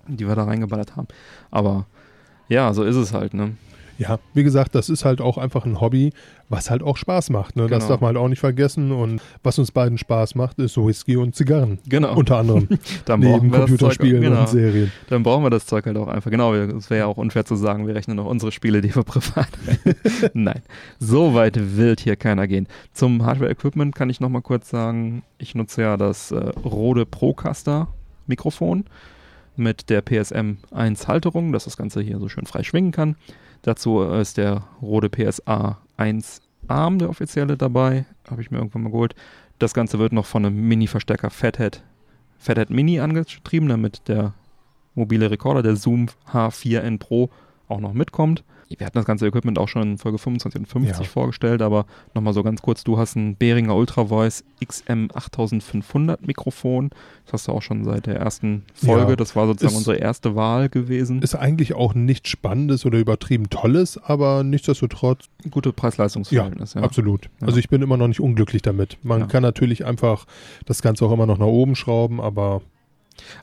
die 0.08 0.28
wir 0.28 0.36
da 0.36 0.44
reingeballert 0.46 0.96
haben. 0.96 1.08
Aber 1.52 1.86
ja, 2.48 2.74
so 2.74 2.84
ist 2.84 2.96
es 2.96 3.14
halt, 3.14 3.34
ne? 3.34 3.52
Ja, 3.98 4.20
wie 4.34 4.44
gesagt, 4.44 4.76
das 4.76 4.90
ist 4.90 5.06
halt 5.06 5.22
auch 5.22 5.38
einfach 5.38 5.66
ein 5.66 5.80
Hobby, 5.80 6.12
was 6.50 6.70
halt 6.70 6.84
auch 6.84 6.98
Spaß 6.98 7.30
macht. 7.30 7.56
Ne? 7.56 7.68
Das 7.68 7.80
Genau. 7.84 7.90
darf 7.90 8.02
man 8.02 8.08
halt 8.10 8.18
auch 8.18 8.28
nicht 8.28 8.40
vergessen. 8.40 8.92
Und 8.92 9.22
was 9.42 9.58
uns 9.58 9.72
beiden 9.72 9.98
Spaß 9.98 10.36
macht, 10.36 10.60
ist 10.60 10.78
Whisky 10.78 11.16
und 11.18 11.34
Zigarren. 11.36 11.80
Genau. 11.88 12.16
Unter 12.16 12.38
anderem. 12.38 12.68
dann 13.06 13.22
neben 13.22 13.52
das 13.52 13.62
Computerspielen 13.62 14.22
genau, 14.22 14.42
und 14.42 14.50
Serien. 14.50 14.92
dann 15.10 15.24
brauchen 15.24 15.44
wir 15.44 15.50
das 15.50 15.66
Zeug 15.66 15.86
halt 15.86 15.98
auch 15.98 16.08
einfach. 16.08 16.30
Genau, 16.30 16.54
es 16.54 16.90
wäre 16.90 17.00
ja 17.00 17.06
auch 17.06 17.18
unfair 17.18 17.46
zu 17.46 17.56
sagen, 17.56 17.88
wir 17.88 17.96
rechnen 17.96 18.18
noch 18.18 18.26
unsere 18.26 18.52
Spiele, 18.52 18.82
die 18.82 18.94
wir 18.94 19.04
privat. 19.04 19.48
Nein, 20.34 20.62
so 21.00 21.34
weit 21.34 21.78
will 21.78 21.96
hier 21.98 22.18
keiner 22.18 22.48
gehen. 22.48 22.68
Zum 22.94 23.26
Hardware-Equipment 23.26 23.96
kann 23.96 24.10
ich 24.10 24.20
noch 24.20 24.30
mal 24.30 24.42
kurz 24.42 24.70
sagen, 24.70 25.24
ich 25.38 25.56
nutze 25.56 25.82
ja 25.84 25.98
das 25.98 26.32
äh, 26.32 26.36
Rode 26.66 27.06
Procaster 27.06 27.88
Mikrofon 28.28 28.86
mit 29.56 29.90
der 29.90 30.02
PSM 30.02 30.58
1 30.72 31.08
Halterung, 31.08 31.54
dass 31.54 31.64
das 31.64 31.78
Ganze 31.78 32.02
hier 32.02 32.20
so 32.20 32.28
schön 32.28 32.46
frei 32.46 32.64
schwingen 32.64 32.92
kann. 32.92 33.16
Dazu 33.66 34.04
äh, 34.04 34.22
ist 34.22 34.38
der 34.38 34.64
Rode 34.80 35.10
PSA 35.10 35.80
1 35.98 36.42
Arm, 36.68 37.00
der 37.00 37.10
offizielle 37.10 37.58
dabei, 37.58 38.06
habe 38.30 38.42
ich 38.42 38.52
mir 38.52 38.58
irgendwann 38.58 38.84
mal 38.84 38.92
geholt. 38.92 39.16
Das 39.58 39.74
Ganze 39.74 39.98
wird 39.98 40.14
noch 40.14 40.28
von 40.28 40.46
einem 40.46 40.68
Mini-Verstärker 40.68 41.32
Fathead, 41.32 41.84
Fathead 42.38 42.70
Mini 42.70 43.00
angetrieben, 43.00 43.68
damit 43.68 44.08
der 44.08 44.34
mobile 44.94 45.32
Rekorder, 45.32 45.64
der 45.64 45.78
Zoom 45.78 46.10
H4n 46.32 47.00
Pro, 47.00 47.32
auch 47.68 47.80
noch 47.80 47.94
mitkommt. 47.94 48.44
Wir 48.68 48.86
hatten 48.88 48.98
das 48.98 49.06
ganze 49.06 49.28
Equipment 49.28 49.60
auch 49.60 49.68
schon 49.68 49.84
in 49.84 49.98
Folge 49.98 50.18
25 50.18 50.60
und 50.62 50.66
50 50.68 50.98
Ja. 50.98 51.04
vorgestellt, 51.04 51.62
aber 51.62 51.86
nochmal 52.16 52.34
so 52.34 52.42
ganz 52.44 52.62
kurz, 52.62 52.84
du 52.84 52.98
hast 52.98 53.16
ein 53.16 53.36
Behringer 53.38 53.76
Ultra 53.76 54.06
Voice 54.06 54.44
XM8500 54.64 56.18
Mikrofon. 56.26 56.90
Das 57.26 57.34
hast 57.34 57.48
du 57.48 57.52
auch 57.52 57.62
schon 57.62 57.84
seit 57.84 58.06
der 58.06 58.16
ersten 58.18 58.64
Folge. 58.74 59.12
Ja. 59.12 59.16
Das 59.16 59.36
war 59.36 59.48
sozusagen 59.48 59.74
Ist- 59.74 59.78
unsere 59.78 59.98
erste 59.98 60.36
Wahl 60.36 60.70
gewesen. 60.70 61.22
Ist 61.22 61.36
eigentlich 61.36 61.74
auch 61.74 61.94
nichts 61.94 62.30
Spannendes 62.30 62.86
oder 62.86 62.98
übertrieben 63.00 63.50
Tolles, 63.50 63.98
aber 64.04 64.44
nichtsdestotrotz, 64.44 65.26
Gute 65.52 65.72
Preis-Leistungs-Verhältnis, 65.74 66.74
ja. 66.74 66.82
absolut. 66.82 67.26
Ja. 67.42 67.48
Also 67.48 67.60
ich 67.60 67.70
bin 67.70 67.82
immer 67.84 67.98
noch 67.98 68.08
nicht 68.08 68.20
unglücklich 68.20 68.62
damit. 68.64 68.98
Man 69.04 69.28
kann 69.28 69.44
natürlich 69.44 69.86
einfach 69.86 70.26
das 70.66 70.82
Ganze 70.82 71.06
auch 71.06 71.12
immer 71.12 71.28
noch 71.28 71.38
nach 71.38 71.46
oben 71.46 71.76
schrauben, 71.76 72.20
aber 72.20 72.62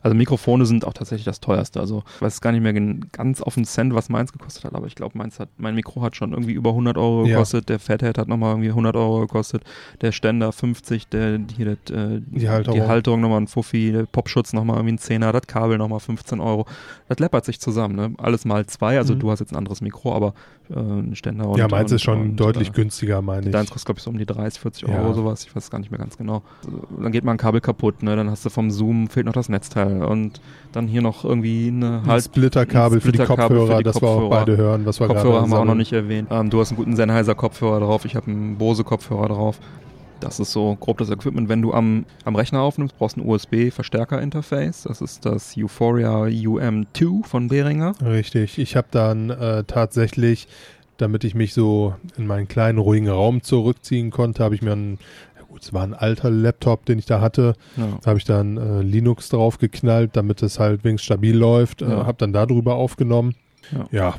Also 0.01 0.15
Mikrofone 0.15 0.65
sind 0.65 0.85
auch 0.85 0.93
tatsächlich 0.93 1.25
das 1.25 1.39
teuerste. 1.39 1.79
Also 1.79 2.03
ich 2.15 2.21
weiß 2.21 2.41
gar 2.41 2.51
nicht 2.51 2.61
mehr 2.61 2.73
ganz 3.11 3.41
auf 3.41 3.55
den 3.55 3.65
Cent, 3.65 3.93
was 3.93 4.09
meins 4.09 4.31
gekostet 4.31 4.63
hat, 4.65 4.75
aber 4.75 4.87
ich 4.87 4.95
glaube, 4.95 5.17
meins 5.17 5.39
hat, 5.39 5.49
mein 5.57 5.75
Mikro 5.75 6.01
hat 6.01 6.15
schon 6.15 6.31
irgendwie 6.33 6.53
über 6.53 6.71
100 6.71 6.97
Euro 6.97 7.25
Ja. 7.25 7.35
gekostet. 7.37 7.69
Der 7.69 7.79
Fathead 7.79 8.17
hat 8.17 8.27
nochmal 8.27 8.51
irgendwie 8.51 8.69
100 8.69 8.95
Euro 8.95 9.21
gekostet. 9.21 9.63
Der 10.01 10.11
Ständer 10.11 10.51
50, 10.51 11.07
der, 11.07 11.39
hier, 11.55 11.77
das, 11.85 11.95
äh, 11.95 12.21
Die 12.27 12.49
Halterung. 12.49 12.79
die 12.79 12.85
Halterung 12.87 13.21
nochmal 13.21 13.41
ein 13.41 13.47
Fuffi, 13.47 13.91
der 13.91 14.05
Popschutz 14.05 14.53
nochmal 14.53 14.77
irgendwie 14.77 14.93
ein 14.95 14.99
Zehner, 14.99 15.31
das 15.31 15.47
Kabel 15.47 15.77
nochmal 15.77 15.99
15 15.99 16.39
Euro. 16.39 16.65
Das 17.07 17.19
läppert 17.19 17.45
sich 17.45 17.59
zusammen, 17.59 17.95
ne? 17.95 18.13
Alles 18.17 18.45
mal 18.45 18.65
zwei. 18.65 18.97
Also 18.97 19.15
Mhm. 19.15 19.19
du 19.19 19.31
hast 19.31 19.39
jetzt 19.39 19.51
ein 19.51 19.57
anderes 19.57 19.81
Mikro, 19.81 20.13
aber 20.13 20.33
äh, 20.69 21.15
Ständer 21.15 21.47
und 21.49 21.57
ja, 21.57 21.67
meins 21.67 21.91
und, 21.91 21.95
ist 21.95 22.01
schon 22.03 22.21
und, 22.21 22.35
deutlich 22.37 22.69
äh, 22.69 22.71
günstiger, 22.71 23.21
meine 23.21 23.47
ich. 23.47 23.51
Deins 23.51 23.69
kostet, 23.69 23.85
glaube 23.87 23.99
ich, 23.99 24.03
so 24.03 24.09
um 24.09 24.17
die 24.17 24.25
30, 24.25 24.59
40 24.59 24.87
Ja. 24.87 24.99
Euro 24.99 25.13
sowas. 25.13 25.45
Ich 25.45 25.55
weiß 25.55 25.69
gar 25.69 25.79
nicht 25.79 25.91
mehr 25.91 25.99
ganz 25.99 26.17
genau. 26.17 26.41
Dann 27.01 27.11
geht 27.11 27.23
mal 27.23 27.31
ein 27.31 27.37
Kabel 27.37 27.61
kaputt, 27.61 28.03
ne? 28.03 28.15
Dann 28.15 28.29
hast 28.29 28.45
du 28.45 28.49
vom 28.49 28.71
Zoom, 28.71 29.07
fehlt 29.07 29.25
noch 29.25 29.33
das 29.33 29.49
Netzteil. 29.49 30.03
Und 30.03 30.41
dann 30.71 30.87
hier 30.87 31.01
noch 31.01 31.25
irgendwie 31.25 31.67
eine 31.67 32.01
Ein 32.03 32.07
halt 32.07 32.23
Splitterkabel 32.23 32.97
ein 32.97 33.01
für 33.01 33.11
die 33.11 33.17
Kopfhörer, 33.19 33.67
für 33.67 33.77
die 33.77 33.83
das 33.83 34.01
wir 34.01 34.07
auch 34.07 34.19
Kopfhörer. 34.19 34.29
beide 34.29 34.57
hören, 34.57 34.85
was 34.85 34.99
wir 34.99 35.07
Kopfhörer 35.07 35.41
haben 35.41 35.51
wir 35.51 35.59
auch 35.59 35.65
noch 35.65 35.75
nicht 35.75 35.93
erwähnt. 35.93 36.29
Ähm, 36.31 36.49
du 36.49 36.59
hast 36.59 36.69
einen 36.71 36.77
guten 36.77 36.95
Sennheiser 36.95 37.35
Kopfhörer 37.35 37.79
drauf, 37.79 38.05
ich 38.05 38.15
habe 38.15 38.31
einen 38.31 38.57
Bose 38.57 38.83
Kopfhörer 38.83 39.27
drauf. 39.27 39.59
Das 40.23 40.39
ist 40.39 40.51
so 40.51 40.75
grob 40.79 40.97
das 40.97 41.09
Equipment. 41.09 41.49
Wenn 41.49 41.61
du 41.61 41.73
am, 41.73 42.05
am 42.25 42.35
Rechner 42.35 42.61
aufnimmst, 42.61 42.97
brauchst 42.97 43.17
du 43.17 43.21
ein 43.21 43.27
USB-Verstärker-Interface. 43.29 44.83
Das 44.83 45.01
ist 45.01 45.25
das 45.25 45.55
Euphoria 45.57 46.23
UM2 46.23 47.25
von 47.25 47.47
Behringer. 47.49 47.93
Richtig. 48.03 48.57
Ich 48.57 48.75
habe 48.75 48.87
dann 48.91 49.29
äh, 49.29 49.63
tatsächlich, 49.65 50.47
damit 50.97 51.23
ich 51.23 51.35
mich 51.35 51.53
so 51.53 51.95
in 52.17 52.25
meinen 52.27 52.47
kleinen 52.47 52.77
ruhigen 52.77 53.09
Raum 53.09 53.41
zurückziehen 53.43 54.11
konnte, 54.11 54.43
habe 54.43 54.55
ich 54.55 54.61
mir 54.61 54.71
einen, 54.73 54.99
ja 55.37 55.43
gut, 55.47 55.61
es 55.61 55.73
war 55.73 55.83
ein 55.83 55.93
alter 55.93 56.29
Laptop, 56.31 56.85
den 56.85 56.99
ich 56.99 57.05
da 57.05 57.19
hatte, 57.21 57.55
Ja. 57.77 57.87
da 58.01 58.07
habe 58.09 58.17
ich 58.19 58.25
dann 58.25 58.57
äh, 58.57 58.81
Linux 58.81 59.29
drauf 59.29 59.57
geknallt, 59.57 60.11
damit 60.15 60.41
es 60.43 60.59
halt 60.59 60.83
wenigstens 60.83 61.05
stabil 61.05 61.35
läuft, 61.35 61.81
äh, 61.81 61.89
Ja. 61.89 62.05
habe 62.05 62.17
dann 62.17 62.33
darüber 62.33 62.75
aufgenommen. 62.75 63.35
Ja. 63.71 63.85
Ja, 63.91 64.13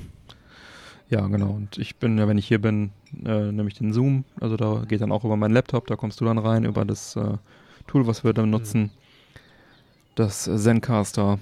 Ja, 1.11 1.27
genau. 1.29 1.51
Und 1.51 1.79
ich 1.79 1.97
bin, 1.97 2.19
ja, 2.19 2.27
wenn 2.29 2.39
ich 2.39 2.47
hier 2.49 2.61
bin, 2.61 2.91
äh, 3.25 3.53
nehme 3.53 3.69
ich 3.69 3.75
den 3.75 3.93
Zoom. 3.93 4.25
Also 4.41 4.57
da 4.57 4.85
geht 4.87 5.01
dann 5.01 5.13
auch 5.13 5.25
über 5.25 5.37
meinen 5.37 5.55
Laptop. 5.55 5.87
Da 5.87 5.97
kommst 5.97 6.21
du 6.21 6.25
dann 6.25 6.39
rein 6.39 6.65
über 6.65 6.85
das 6.85 7.17
äh, 7.17 7.39
Tool, 7.87 8.07
was 8.07 8.25
wir 8.25 8.33
dann 8.33 8.51
nutzen. 8.51 8.91
Das 10.15 10.45
Zencaster. 10.45 11.39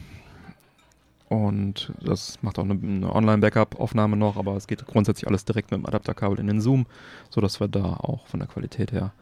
Und 1.29 1.93
das 2.05 2.43
macht 2.43 2.59
auch 2.59 2.65
eine, 2.65 2.75
eine 2.75 3.15
Online-Backup-Aufnahme 3.15 4.17
noch, 4.17 4.37
aber 4.37 4.57
es 4.57 4.67
geht 4.67 4.85
grundsätzlich 4.87 5.27
alles 5.29 5.47
direkt 5.47 5.71
mit 5.71 5.81
dem 5.81 5.87
Adapterkabel 5.87 6.39
in 6.39 6.47
den 6.47 6.61
Zoom, 6.61 6.85
sodass 7.31 7.59
wir 7.59 7.69
da 7.69 7.95
auch 7.95 8.27
von 8.27 8.41
der 8.41 8.49
Qualität 8.49 8.93
her 8.93 9.13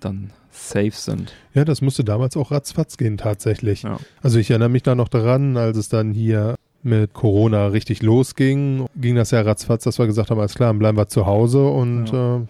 dann 0.00 0.30
safe 0.50 0.90
sind. 0.90 1.32
ja, 1.54 1.64
das 1.64 1.80
musste 1.80 2.04
damals 2.04 2.36
auch 2.36 2.50
ratzfatz 2.50 2.98
gehen 2.98 3.16
tatsächlich. 3.16 3.82
Ja. 3.82 3.98
Also 4.22 4.38
ich 4.38 4.50
erinnere 4.50 4.68
mich 4.68 4.82
da 4.82 4.94
noch 4.94 5.08
daran, 5.08 5.56
als 5.56 5.78
es 5.78 5.88
dann 5.88 6.12
hier 6.12 6.56
mit 6.84 7.12
Corona 7.14 7.68
richtig 7.68 8.02
losging, 8.02 8.86
ging 8.96 9.14
das 9.16 9.30
ja 9.30 9.40
ratzfatz, 9.40 9.84
dass 9.84 9.98
wir 9.98 10.06
gesagt 10.06 10.30
haben, 10.30 10.38
alles 10.38 10.54
klar, 10.54 10.68
dann 10.68 10.78
bleiben 10.78 10.98
wir 10.98 11.08
zu 11.08 11.26
Hause 11.26 11.66
und 11.66 12.06
ja, 12.12 12.36
äh, 12.36 12.40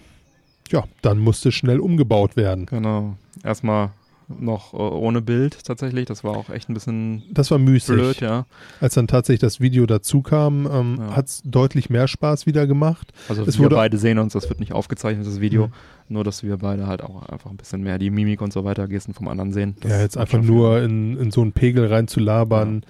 ja 0.70 0.84
dann 1.02 1.18
musste 1.18 1.52
schnell 1.52 1.80
umgebaut 1.80 2.36
werden. 2.36 2.66
Genau. 2.66 3.16
Erstmal 3.42 3.90
noch 4.28 4.72
äh, 4.72 4.76
ohne 4.78 5.20
Bild 5.20 5.64
tatsächlich. 5.64 6.06
Das 6.06 6.24
war 6.24 6.36
auch 6.36 6.48
echt 6.48 6.68
ein 6.70 6.74
bisschen 6.74 7.24
Das 7.32 7.50
war 7.50 7.58
müßig. 7.58 7.94
blöd, 7.94 8.20
ja. 8.22 8.46
Als 8.80 8.94
dann 8.94 9.06
tatsächlich 9.06 9.40
das 9.40 9.60
Video 9.60 9.84
dazu 9.86 10.22
kam, 10.22 10.66
ähm, 10.72 10.96
Ja. 10.98 11.16
hat 11.16 11.26
es 11.26 11.42
deutlich 11.44 11.90
mehr 11.90 12.08
Spaß 12.08 12.46
wieder 12.46 12.66
gemacht. 12.66 13.12
Also 13.28 13.42
Es 13.42 13.58
wir 13.58 13.68
beide 13.68 13.98
sehen 13.98 14.18
uns, 14.18 14.32
das 14.32 14.48
wird 14.48 14.60
nicht 14.60 14.72
aufgezeichnet, 14.72 15.26
das 15.26 15.40
Video. 15.40 15.66
Mhm. 15.66 15.72
Nur, 16.08 16.24
dass 16.24 16.42
wir 16.42 16.56
beide 16.56 16.86
halt 16.86 17.02
auch 17.02 17.28
einfach 17.28 17.50
ein 17.50 17.56
bisschen 17.58 17.82
mehr 17.82 17.98
die 17.98 18.10
Mimik 18.10 18.40
und 18.40 18.52
so 18.52 18.64
weiter, 18.64 18.88
Gesten 18.88 19.12
vom 19.14 19.28
anderen 19.28 19.52
sehen. 19.52 19.76
Das 19.80 19.92
ja, 19.92 20.00
jetzt 20.00 20.16
einfach 20.16 20.40
nur 20.40 20.80
in, 20.80 21.18
in 21.18 21.30
so 21.30 21.42
einen 21.42 21.52
Pegel 21.52 21.86
reinzulabern, 21.86 22.84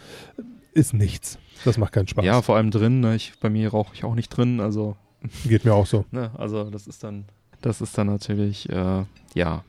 ist 0.74 0.92
nichts. 0.92 1.38
Das 1.64 1.78
macht 1.78 1.92
keinen 1.92 2.08
Spaß. 2.08 2.24
Ja, 2.24 2.42
vor 2.42 2.56
allem 2.56 2.70
drin. 2.70 3.00
Ne? 3.00 3.16
Ich, 3.16 3.32
bei 3.40 3.48
mir 3.50 3.70
rauche 3.70 3.94
ich 3.94 4.04
auch 4.04 4.14
nicht 4.14 4.28
drin. 4.28 4.60
Also, 4.60 4.96
Geht 5.44 5.64
mir 5.64 5.74
auch 5.74 5.86
so. 5.86 6.04
ne? 6.10 6.30
also 6.36 6.70
das 6.70 6.86
ist 6.86 7.02
dann, 7.02 7.24
das 7.62 7.80
ist 7.80 7.96
dann 7.96 8.08
natürlich, 8.08 8.68
äh, 8.68 9.04
ja, 9.34 9.64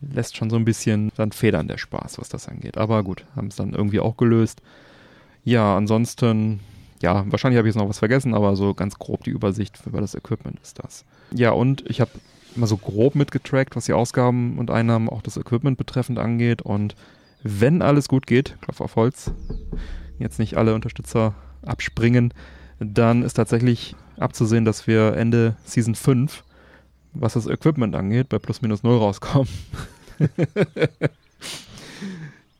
lässt 0.00 0.36
schon 0.36 0.50
so 0.50 0.56
ein 0.56 0.64
bisschen 0.64 1.10
dann 1.16 1.32
federn 1.32 1.68
der 1.68 1.78
Spaß, 1.78 2.18
was 2.18 2.28
das 2.28 2.48
angeht. 2.48 2.76
Aber 2.76 3.02
gut, 3.02 3.24
haben 3.34 3.48
es 3.48 3.56
dann 3.56 3.72
irgendwie 3.72 4.00
auch 4.00 4.16
gelöst. 4.16 4.60
Ja, 5.44 5.76
ansonsten, 5.76 6.60
ja, 7.00 7.24
wahrscheinlich 7.30 7.56
habe 7.56 7.68
ich 7.68 7.74
jetzt 7.74 7.80
noch 7.80 7.88
was 7.88 8.00
vergessen, 8.00 8.34
aber 8.34 8.56
so 8.56 8.74
ganz 8.74 8.98
grob 8.98 9.24
die 9.24 9.30
Übersicht 9.30 9.80
über 9.86 10.00
das 10.00 10.14
Equipment 10.14 10.60
ist 10.60 10.78
das. 10.78 11.04
Ja, 11.30 11.52
und 11.52 11.88
ich 11.88 12.00
habe 12.00 12.10
mal 12.56 12.66
so 12.66 12.76
grob 12.76 13.14
mitgetrackt, 13.14 13.76
was 13.76 13.86
die 13.86 13.92
Ausgaben 13.92 14.58
und 14.58 14.70
Einnahmen 14.70 15.08
auch 15.08 15.22
das 15.22 15.36
Equipment 15.36 15.78
betreffend 15.78 16.18
angeht. 16.18 16.62
Und 16.62 16.94
wenn 17.42 17.82
alles 17.82 18.08
gut 18.08 18.26
geht, 18.26 18.56
Klopf 18.60 18.80
auf 18.80 18.96
Holz, 18.96 19.30
jetzt 20.18 20.38
nicht 20.38 20.56
alle 20.56 20.74
Unterstützer 20.74 21.34
abspringen, 21.62 22.32
dann 22.78 23.22
ist 23.22 23.34
tatsächlich 23.34 23.94
abzusehen, 24.18 24.64
dass 24.64 24.86
wir 24.86 25.14
Ende 25.14 25.56
Season 25.64 25.94
5, 25.94 26.42
was 27.14 27.34
das 27.34 27.46
Equipment 27.46 27.94
angeht, 27.94 28.28
bei 28.28 28.38
plus 28.38 28.62
minus 28.62 28.82
null 28.82 28.98
rauskommen. 28.98 29.48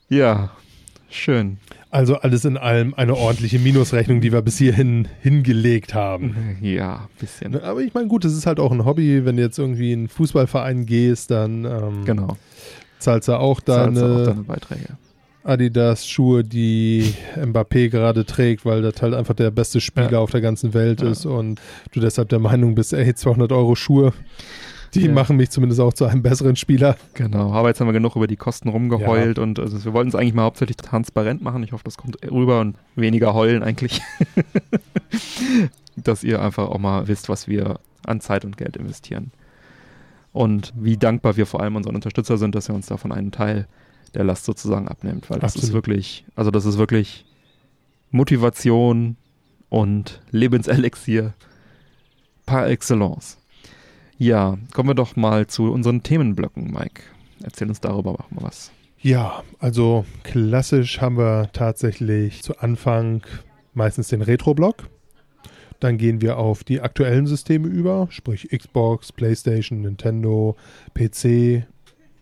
ja, 0.09 0.51
schön. 1.09 1.59
Also 1.91 2.17
alles 2.17 2.45
in 2.45 2.57
allem 2.59 2.95
eine 2.95 3.15
ordentliche 3.17 3.59
Minusrechnung, 3.59 4.21
die 4.21 4.33
wir 4.33 4.43
bis 4.43 4.59
hierhin 4.59 5.09
hingelegt 5.23 5.95
haben. 5.95 6.59
Ja, 6.61 7.09
bisschen. 7.19 7.59
Aber 7.63 7.81
ich 7.81 7.95
meine, 7.95 8.09
gut, 8.09 8.25
es 8.25 8.35
ist 8.35 8.47
halt 8.47 8.61
auch 8.61 8.73
ein 8.73 8.85
Hobby. 8.85 9.25
Wenn 9.25 9.37
du 9.37 9.43
jetzt 9.43 9.59
irgendwie 9.59 9.93
in 9.93 10.01
einen 10.01 10.09
Fußballverein 10.09 10.85
gehst, 10.85 11.31
dann 11.31 11.65
ähm, 11.65 12.05
Genau. 12.05 12.37
Zahlst 12.99 13.29
du 13.29 13.39
auch 13.39 13.61
Zahlst 13.61 13.97
du 13.97 14.01
deine 14.01 14.15
auch 14.23 14.25
deine 14.27 14.43
Beiträge. 14.43 14.87
Adidas-Schuhe, 15.45 16.43
die 16.43 17.15
Mbappé 17.37 17.89
gerade 17.89 18.25
trägt, 18.27 18.65
weil 18.65 18.83
das 18.83 19.01
halt 19.01 19.15
einfach 19.15 19.35
der 19.35 19.53
beste 19.53 19.81
Spieler 19.81 20.11
Ja. 20.13 20.19
auf 20.19 20.31
der 20.33 20.41
ganzen 20.41 20.75
Welt 20.75 21.03
Ja. 21.03 21.09
ist 21.11 21.25
und 21.25 21.61
du 21.93 22.01
deshalb 22.01 22.29
der 22.31 22.41
Meinung 22.41 22.75
bist, 22.75 22.93
ey, 22.93 23.15
200 23.15 23.53
Euro 23.53 23.77
Schuhe, 23.77 24.13
die 24.95 25.03
Ja. 25.07 25.13
machen 25.13 25.37
mich 25.37 25.51
zumindest 25.51 25.81
auch 25.81 25.93
zu 25.93 26.05
einem 26.05 26.23
besseren 26.23 26.57
Spieler. 26.57 26.97
Genau, 27.15 27.53
aber 27.53 27.69
jetzt 27.69 27.81
haben 27.81 27.87
wir 27.87 27.93
genug 27.93 28.17
über 28.17 28.27
die 28.27 28.37
Kosten 28.37 28.69
rumgeheult 28.69 29.39
und 29.39 29.61
also 29.61 29.85
wir 29.85 29.93
wollten 29.93 30.09
es 30.09 30.17
eigentlich 30.17 30.35
mal 30.35 30.43
hauptsächlich 30.45 30.79
transparent 30.79 31.43
machen. 31.43 31.63
Ich 31.63 31.71
hoffe, 31.73 31.85
das 31.85 31.97
kommt 31.97 32.17
rüber 32.29 32.61
und 32.61 32.77
weniger 32.97 33.33
heulen 33.33 33.63
eigentlich. 33.63 34.01
Dass 35.97 36.25
ihr 36.25 36.43
einfach 36.43 36.69
auch 36.69 36.79
mal 36.79 37.09
wisst, 37.09 37.29
was 37.29 37.49
wir 37.49 37.79
an 38.05 38.21
Zeit 38.21 38.45
und 38.45 38.57
Geld 38.57 38.77
investieren. 38.77 39.31
Und 40.37 40.75
wie 40.77 40.99
dankbar 40.99 41.39
wir 41.39 41.47
vor 41.47 41.61
allem 41.63 41.77
unseren 41.77 41.95
Unterstützer 41.95 42.37
sind, 42.37 42.55
dass 42.55 42.69
er 42.69 42.75
uns 42.75 42.89
davon 42.89 43.11
einen 43.11 43.33
Teil 43.33 43.67
der 44.13 44.23
Last 44.23 44.45
sozusagen 44.45 44.87
abnimmt. 44.87 45.31
Weil 45.31 45.39
das 45.39 45.55
ist 45.55 45.63
Absolut. 45.63 45.87
wirklich, 45.87 46.27
also 46.35 46.51
das 46.51 46.67
ist 46.67 46.77
wirklich 46.77 47.25
Motivation 48.11 49.17
und 49.71 50.21
Lebenselixier 50.33 51.33
par 52.45 52.69
excellence. 52.69 53.39
Ja, 54.19 54.59
kommen 54.75 54.91
wir 54.91 54.95
doch 54.95 55.17
mal 55.17 55.47
zu 55.47 55.73
unseren 55.73 56.03
Themenblöcken, 56.03 56.71
Mike. 56.71 57.01
Erzähl 57.43 57.71
uns 57.71 57.81
darüber 57.81 58.13
mach 58.19 58.31
mal 58.31 58.43
was. 58.43 58.71
Ja, 59.01 59.43
also 59.59 60.05
klassisch 60.23 61.01
haben 61.01 61.17
wir 61.17 61.49
tatsächlich 61.55 62.43
zu 62.43 62.59
Anfang 62.59 63.23
meistens 63.73 64.09
den 64.09 64.21
Retro-Block. 64.21 64.91
Dann 65.81 65.99
gehen 65.99 66.21
wir 66.21 66.39
auf 66.39 66.65
die 66.65 66.81
aktuellen 66.81 67.27
Systeme 67.27 67.69
über, 67.69 68.09
sprich 68.11 68.49
Xbox, 68.51 69.13
PlayStation, 69.13 69.83
Nintendo, 69.83 70.57
PC, 70.95 71.65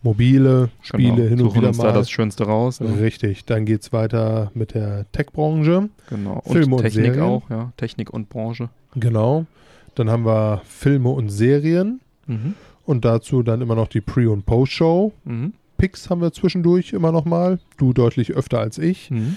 mobile 0.02 0.70
Spiele 0.82 1.14
genau. 1.14 1.22
hin 1.28 1.32
und 1.32 1.38
Suchen 1.38 1.56
wieder 1.58 1.68
uns 1.68 1.78
mal. 1.78 1.84
da 1.84 1.92
das 1.92 2.10
Schönste 2.10 2.44
raus. 2.44 2.80
Ne? 2.80 3.00
Richtig, 3.00 3.44
dann 3.46 3.64
geht's 3.64 3.92
weiter 3.92 4.50
mit 4.54 4.74
der 4.74 5.06
Tech-Branche. 5.12 5.88
Genau. 6.10 6.40
Und 6.44 6.52
Filme 6.52 6.76
und 6.76 6.82
Technik 6.82 7.04
Serien. 7.06 7.22
auch, 7.22 7.48
ja. 7.50 7.72
Technik 7.76 8.10
und 8.12 8.28
Branche. 8.28 8.68
Genau. 8.96 9.46
Dann 9.94 10.10
haben 10.10 10.26
wir 10.26 10.60
Filme 10.66 11.10
und 11.10 11.28
Serien 11.30 12.00
Mhm. 12.26 12.54
und 12.86 13.04
dazu 13.04 13.42
dann 13.42 13.60
immer 13.60 13.74
noch 13.74 13.88
die 13.88 14.00
Pre- 14.00 14.30
und 14.30 14.44
Post-Show. 14.46 15.12
Mhm. 15.24 15.52
Picks 15.78 16.08
haben 16.10 16.20
wir 16.20 16.32
zwischendurch 16.32 16.92
immer 16.92 17.12
noch 17.12 17.24
mal. 17.24 17.58
Du 17.76 17.92
deutlich 17.92 18.32
öfter 18.32 18.58
als 18.60 18.78
ich. 18.78 19.10
Mhm. 19.10 19.36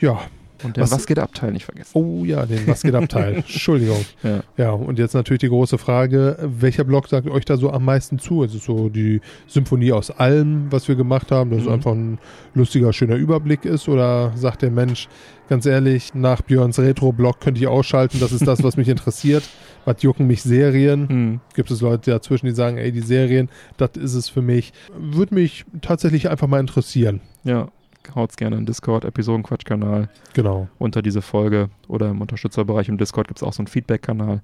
Ja. 0.00 0.20
Und 0.64 0.76
den 0.76 0.82
Was- 0.82 0.92
Was, 0.92 1.06
geht 1.06 1.18
ab 1.18 1.34
Teil 1.34 1.52
nicht 1.52 1.64
vergessen. 1.64 1.90
Oh 1.94 2.24
ja, 2.24 2.46
den 2.46 2.66
Was 2.66 2.82
geht 2.82 2.94
Abteil. 2.94 3.34
Entschuldigung. 3.36 4.04
Ja. 4.22 4.40
Ja, 4.56 4.70
und 4.70 4.98
jetzt 4.98 5.14
natürlich 5.14 5.40
die 5.40 5.48
große 5.48 5.78
Frage, 5.78 6.38
welcher 6.40 6.84
Blog 6.84 7.08
sagt 7.08 7.28
euch 7.28 7.44
da 7.44 7.56
so 7.56 7.70
am 7.70 7.84
meisten 7.84 8.18
zu? 8.18 8.42
Es 8.44 8.54
ist 8.54 8.64
so 8.64 8.88
die 8.88 9.20
Symphonie 9.46 9.92
aus 9.92 10.10
allem, 10.10 10.70
was 10.70 10.88
wir 10.88 10.94
gemacht 10.96 11.30
haben, 11.30 11.50
dass 11.50 11.60
es 11.60 11.66
Mhm. 11.66 11.72
einfach 11.72 11.92
ein 11.92 12.18
lustiger, 12.54 12.92
schöner 12.92 13.16
Überblick 13.16 13.64
ist? 13.64 13.88
Oder 13.88 14.32
sagt 14.36 14.62
der 14.62 14.70
Mensch, 14.70 15.08
ganz 15.48 15.66
ehrlich, 15.66 16.14
nach 16.14 16.40
Björns 16.42 16.78
Retro-Blog 16.78 17.40
könnte 17.40 17.60
ich 17.60 17.66
ausschalten, 17.66 18.18
das 18.20 18.32
ist 18.32 18.46
das, 18.46 18.62
was 18.62 18.76
mich 18.76 18.88
interessiert. 18.88 19.44
Was 19.84 20.02
jucken 20.02 20.26
mich 20.26 20.42
Serien? 20.42 21.06
Mhm. 21.08 21.40
Gibt 21.54 21.70
es 21.70 21.80
Leute 21.80 22.10
dazwischen, 22.10 22.46
die 22.46 22.52
sagen, 22.52 22.76
ey, 22.78 22.90
die 22.90 23.00
Serien, 23.02 23.48
das 23.76 23.90
ist 23.96 24.14
es 24.14 24.28
für 24.28 24.42
mich. 24.42 24.72
Würde 24.98 25.34
mich 25.34 25.64
tatsächlich 25.80 26.28
einfach 26.28 26.48
mal 26.48 26.58
interessieren. 26.58 27.20
Ja. 27.44 27.68
Haut's 28.14 28.36
gerne 28.36 28.56
in 28.56 28.66
Discord, 28.66 29.04
Episodenquatsch-Kanal 29.04 30.08
Genau. 30.34 30.68
unter 30.78 31.02
diese 31.02 31.22
Folge 31.22 31.68
oder 31.88 32.10
im 32.10 32.20
Unterstützerbereich 32.20 32.88
im 32.88 32.98
Discord 32.98 33.28
gibt 33.28 33.38
es 33.38 33.42
auch 33.42 33.52
so 33.52 33.60
einen 33.60 33.66
Feedback-Kanal. 33.68 34.40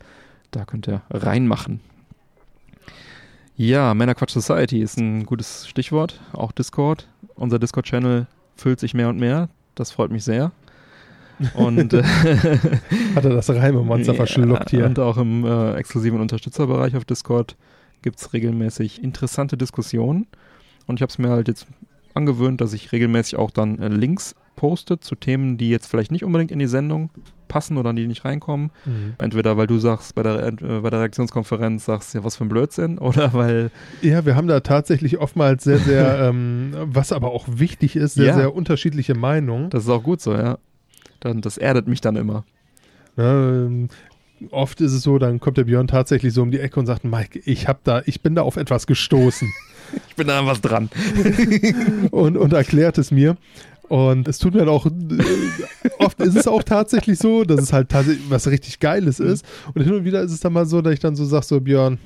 Da 0.51 0.65
könnt 0.65 0.89
ihr 0.89 1.03
reinmachen. 1.11 1.81
Ja, 3.57 3.95
Männerquatsch 3.95 4.33
Society 4.33 4.81
ist 4.81 4.99
ein 4.99 5.25
gutes 5.25 5.69
Stichwort. 5.69 6.21
Auch 6.33 6.53
Discord. 6.53 7.09
Unser 7.35 7.59
Discord-Channel 7.59 8.27
füllt 8.57 8.81
sich 8.81 8.95
mehr 8.95 9.09
und 9.09 9.19
mehr. 9.21 9.49
Das 9.75 9.91
freut 9.91 10.11
mich 10.11 10.25
sehr. 10.25 10.53
Und 11.55 11.93
äh, 11.93 12.03
Hat 13.15 13.25
er 13.25 13.31
das 13.35 13.51
Reimemonster 13.51 14.13
Ja, 14.13 14.17
verschluckt 14.17 14.71
hier? 14.71 14.87
Und 14.87 14.99
auch 14.99 15.17
im 15.17 15.45
äh, 15.45 15.75
exklusiven 15.75 16.21
Unterstützerbereich 16.21 16.97
auf 16.97 17.05
Discord 17.05 17.57
gibt 18.03 18.19
es 18.21 18.33
regelmäßig 18.33 19.03
interessante 19.03 19.57
Diskussionen. 19.57 20.27
Und 20.87 20.97
ich 20.97 21.03
habe 21.03 21.11
es 21.11 21.19
mir 21.19 21.31
halt 21.31 21.49
jetzt 21.49 21.67
angewöhnt, 22.17 22.61
dass 22.61 22.73
ich 22.73 22.93
regelmäßig 22.93 23.37
auch 23.39 23.51
dann 23.51 23.79
äh, 23.81 23.89
Links 23.89 24.35
poste 24.57 25.01
zu 25.01 25.15
Themen, 25.15 25.57
die 25.57 25.71
jetzt 25.71 25.87
vielleicht 25.87 26.13
nicht 26.13 26.25
unbedingt 26.25 26.51
in 26.51 26.59
die 26.59 26.67
Sendung 26.67 27.11
passen 27.49 27.77
oder 27.79 27.93
die 27.93 28.07
nicht 28.07 28.25
reinkommen. 28.25 28.71
Mhm. 28.85 29.15
Entweder 29.19 29.57
weil 29.57 29.67
du 29.67 29.79
sagst 29.79 30.15
bei 30.15 30.23
der, 30.23 30.47
äh, 30.47 30.53
bei 30.81 30.91
der 30.91 31.01
Reaktionskonferenz, 31.01 31.85
sagst 31.85 32.15
ja 32.15 32.23
was 32.25 32.37
für 32.37 32.45
ein 32.45 32.49
Blödsinn, 32.49 32.99
oder 32.99 33.33
weil, 33.33 33.71
Ja, 34.03 34.25
wir 34.27 34.37
haben 34.37 34.49
da 34.49 34.61
tatsächlich 34.61 35.19
oftmals 35.19 35.65
sehr, 35.65 35.79
sehr, 35.79 36.21
ähm, 36.29 36.73
was 36.85 37.13
aber 37.13 37.31
auch 37.33 37.47
wichtig 37.49 37.97
ist, 37.97 38.15
sehr, 38.15 38.27
Ja. 38.27 38.35
sehr 38.35 38.55
unterschiedliche 38.55 39.15
Meinungen. 39.15 39.71
das 39.71 39.85
ist 39.85 39.91
auch 39.91 40.03
gut 40.03 40.21
so, 40.21 40.35
ja. 40.35 40.59
Dann, 41.21 41.41
das 41.41 41.57
erdet 41.59 41.87
mich 41.89 42.01
dann 42.01 42.17
immer. 42.17 42.45
Ne, 43.17 43.67
ähm, 43.69 43.89
oft 44.51 44.81
ist 44.81 44.93
es 44.93 45.03
so, 45.03 45.19
dann 45.19 45.39
kommt 45.39 45.57
der 45.59 45.65
Björn 45.65 45.87
tatsächlich 45.87 46.33
so 46.33 46.43
um 46.43 46.51
die 46.51 46.59
Ecke 46.59 46.81
und 46.81 46.87
sagt, 46.87 47.05
Mike, 47.05 47.41
ich 47.45 47.69
hab 47.69 47.85
da, 47.85 48.03
ich 48.07 48.23
bin 48.23 48.35
da 48.35 48.43
auf 48.43 48.57
etwas 48.57 48.87
gestoßen 48.87 49.53
Ich 50.09 50.17
bin 50.17 50.27
da 50.27 50.41
an 50.41 50.47
was 50.47 50.61
dran. 50.61 50.91
und, 52.11 52.37
und 52.37 52.53
erklärt 52.53 52.99
es 52.99 53.11
mir. 53.11 53.37
Und 53.89 54.29
es 54.29 54.39
tut 54.39 54.55
mir 54.55 54.61
dann 54.61 54.69
auch, 54.69 54.87
äh, 54.87 54.91
oft 55.99 56.21
ist 56.21 56.37
es 56.37 56.47
auch 56.47 56.63
tatsächlich 56.63 57.19
so, 57.19 57.45
dass 57.45 57.61
es 57.61 57.73
halt 57.73 57.89
tatsächlich 57.91 58.31
was 58.31 58.47
richtig 58.47 58.79
Geiles 58.79 59.21
ist. 59.21 59.45
Und 59.75 59.83
hin 59.83 59.93
und 59.93 60.05
wieder 60.05 60.23
ist 60.23 60.33
es 60.33 60.41
dann 60.41 60.53
mal 60.53 60.67
so, 60.67 60.81
dass 60.81 60.95
ich 60.95 61.01
dann 61.01 61.17
so 61.17 61.25
sage, 61.25 61.45
so 61.45 61.61
Björn, 61.61 61.99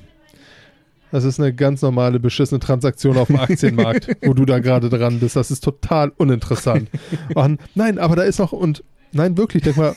das 1.11 1.23
ist 1.23 1.39
eine 1.39 1.53
ganz 1.53 1.81
normale 1.81 2.19
beschissene 2.19 2.59
Transaktion 2.59 3.17
auf 3.17 3.27
dem 3.27 3.39
Aktienmarkt, 3.39 4.17
wo 4.25 4.33
du 4.33 4.45
da 4.45 4.59
gerade 4.59 4.89
dran 4.89 5.19
bist. 5.19 5.35
Das 5.35 5.51
ist 5.51 5.63
total 5.63 6.11
uninteressant. 6.17 6.89
Und 7.33 7.61
nein, 7.75 7.99
aber 7.99 8.15
da 8.15 8.23
ist 8.23 8.39
noch, 8.39 8.51
und 8.51 8.83
nein, 9.13 9.37
wirklich, 9.37 9.63
denk 9.63 9.77
mal, 9.77 9.95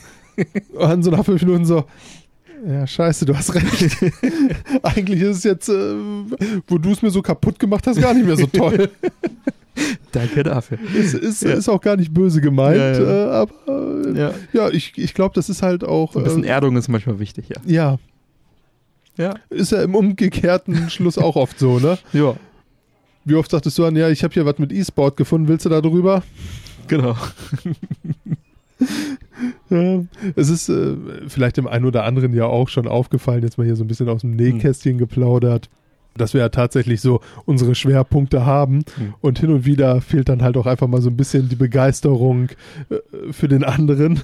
und 0.74 1.02
so 1.02 1.10
nach 1.10 1.24
fünf 1.24 1.42
Minuten 1.42 1.64
so, 1.64 1.86
ja, 2.66 2.86
scheiße, 2.86 3.24
du 3.26 3.36
hast 3.36 3.54
recht. 3.54 3.96
Eigentlich 4.82 5.20
ist 5.22 5.38
es 5.38 5.44
jetzt, 5.44 5.68
äh, 5.68 5.94
wo 6.66 6.78
du 6.78 6.90
es 6.92 7.02
mir 7.02 7.10
so 7.10 7.22
kaputt 7.22 7.58
gemacht 7.58 7.86
hast, 7.86 8.00
gar 8.00 8.14
nicht 8.14 8.26
mehr 8.26 8.36
so 8.36 8.46
toll. 8.46 8.90
Danke 10.12 10.42
dafür. 10.42 10.78
Ist, 10.94 11.14
ist, 11.14 11.42
Ja. 11.42 11.52
ist 11.52 11.68
auch 11.68 11.80
gar 11.80 11.96
nicht 11.96 12.12
böse 12.12 12.40
gemeint, 12.40 12.76
Ja, 12.76 12.92
ja. 12.92 13.26
Äh, 13.26 13.30
aber 13.66 14.12
äh, 14.14 14.32
ja. 14.52 14.68
Ich, 14.70 14.92
ich 14.98 15.14
glaube, 15.14 15.34
das 15.34 15.48
ist 15.48 15.62
halt 15.62 15.84
auch. 15.84 16.16
Ein 16.16 16.24
bisschen 16.24 16.44
äh, 16.44 16.48
Erdung 16.48 16.76
ist 16.76 16.88
manchmal 16.88 17.18
wichtig, 17.18 17.48
ja. 17.48 17.56
ja, 17.64 17.98
Ja. 19.16 19.34
ist 19.48 19.72
ja 19.72 19.82
im 19.82 19.94
umgekehrten 19.94 20.90
Schluss 20.90 21.16
auch 21.18 21.36
oft 21.36 21.58
so, 21.58 21.78
ne? 21.78 21.98
Ja, 22.12 22.34
Wie 23.24 23.36
oft 23.36 23.50
sagtest 23.50 23.78
du 23.78 23.84
an, 23.86 23.96
ja, 23.96 24.08
ich 24.10 24.22
habe 24.24 24.34
hier 24.34 24.44
was 24.44 24.58
mit 24.58 24.72
E-Sport 24.72 25.16
gefunden, 25.16 25.48
willst 25.48 25.64
du 25.64 25.70
da 25.70 25.80
drüber? 25.80 26.22
genau. 26.88 27.16
Ja, 29.70 30.02
es 30.36 30.48
ist 30.50 30.68
äh, 30.68 30.96
vielleicht 31.28 31.56
dem 31.56 31.66
einen 31.66 31.84
oder 31.84 32.04
anderen 32.04 32.34
ja 32.34 32.44
auch 32.46 32.68
schon 32.68 32.86
aufgefallen, 32.88 33.42
jetzt 33.42 33.56
mal 33.56 33.64
hier 33.64 33.76
so 33.76 33.84
ein 33.84 33.88
bisschen 33.88 34.08
aus 34.08 34.20
dem 34.22 34.32
Nähkästchen 34.32 34.98
geplaudert. 34.98 35.70
dass 36.16 36.34
wir 36.34 36.40
ja 36.40 36.48
tatsächlich 36.48 37.00
so 37.00 37.20
unsere 37.46 37.74
Schwerpunkte 37.76 38.44
haben 38.44 38.84
Hm. 38.96 39.14
und 39.20 39.38
hin 39.38 39.50
und 39.52 39.64
wieder 39.64 40.00
fehlt 40.00 40.28
dann 40.28 40.42
halt 40.42 40.56
auch 40.56 40.66
einfach 40.66 40.88
mal 40.88 41.00
so 41.00 41.08
ein 41.08 41.16
bisschen 41.16 41.48
die 41.48 41.56
Begeisterung 41.56 42.48
äh, 42.90 43.32
für 43.32 43.46
den 43.48 43.62
anderen. 43.64 44.20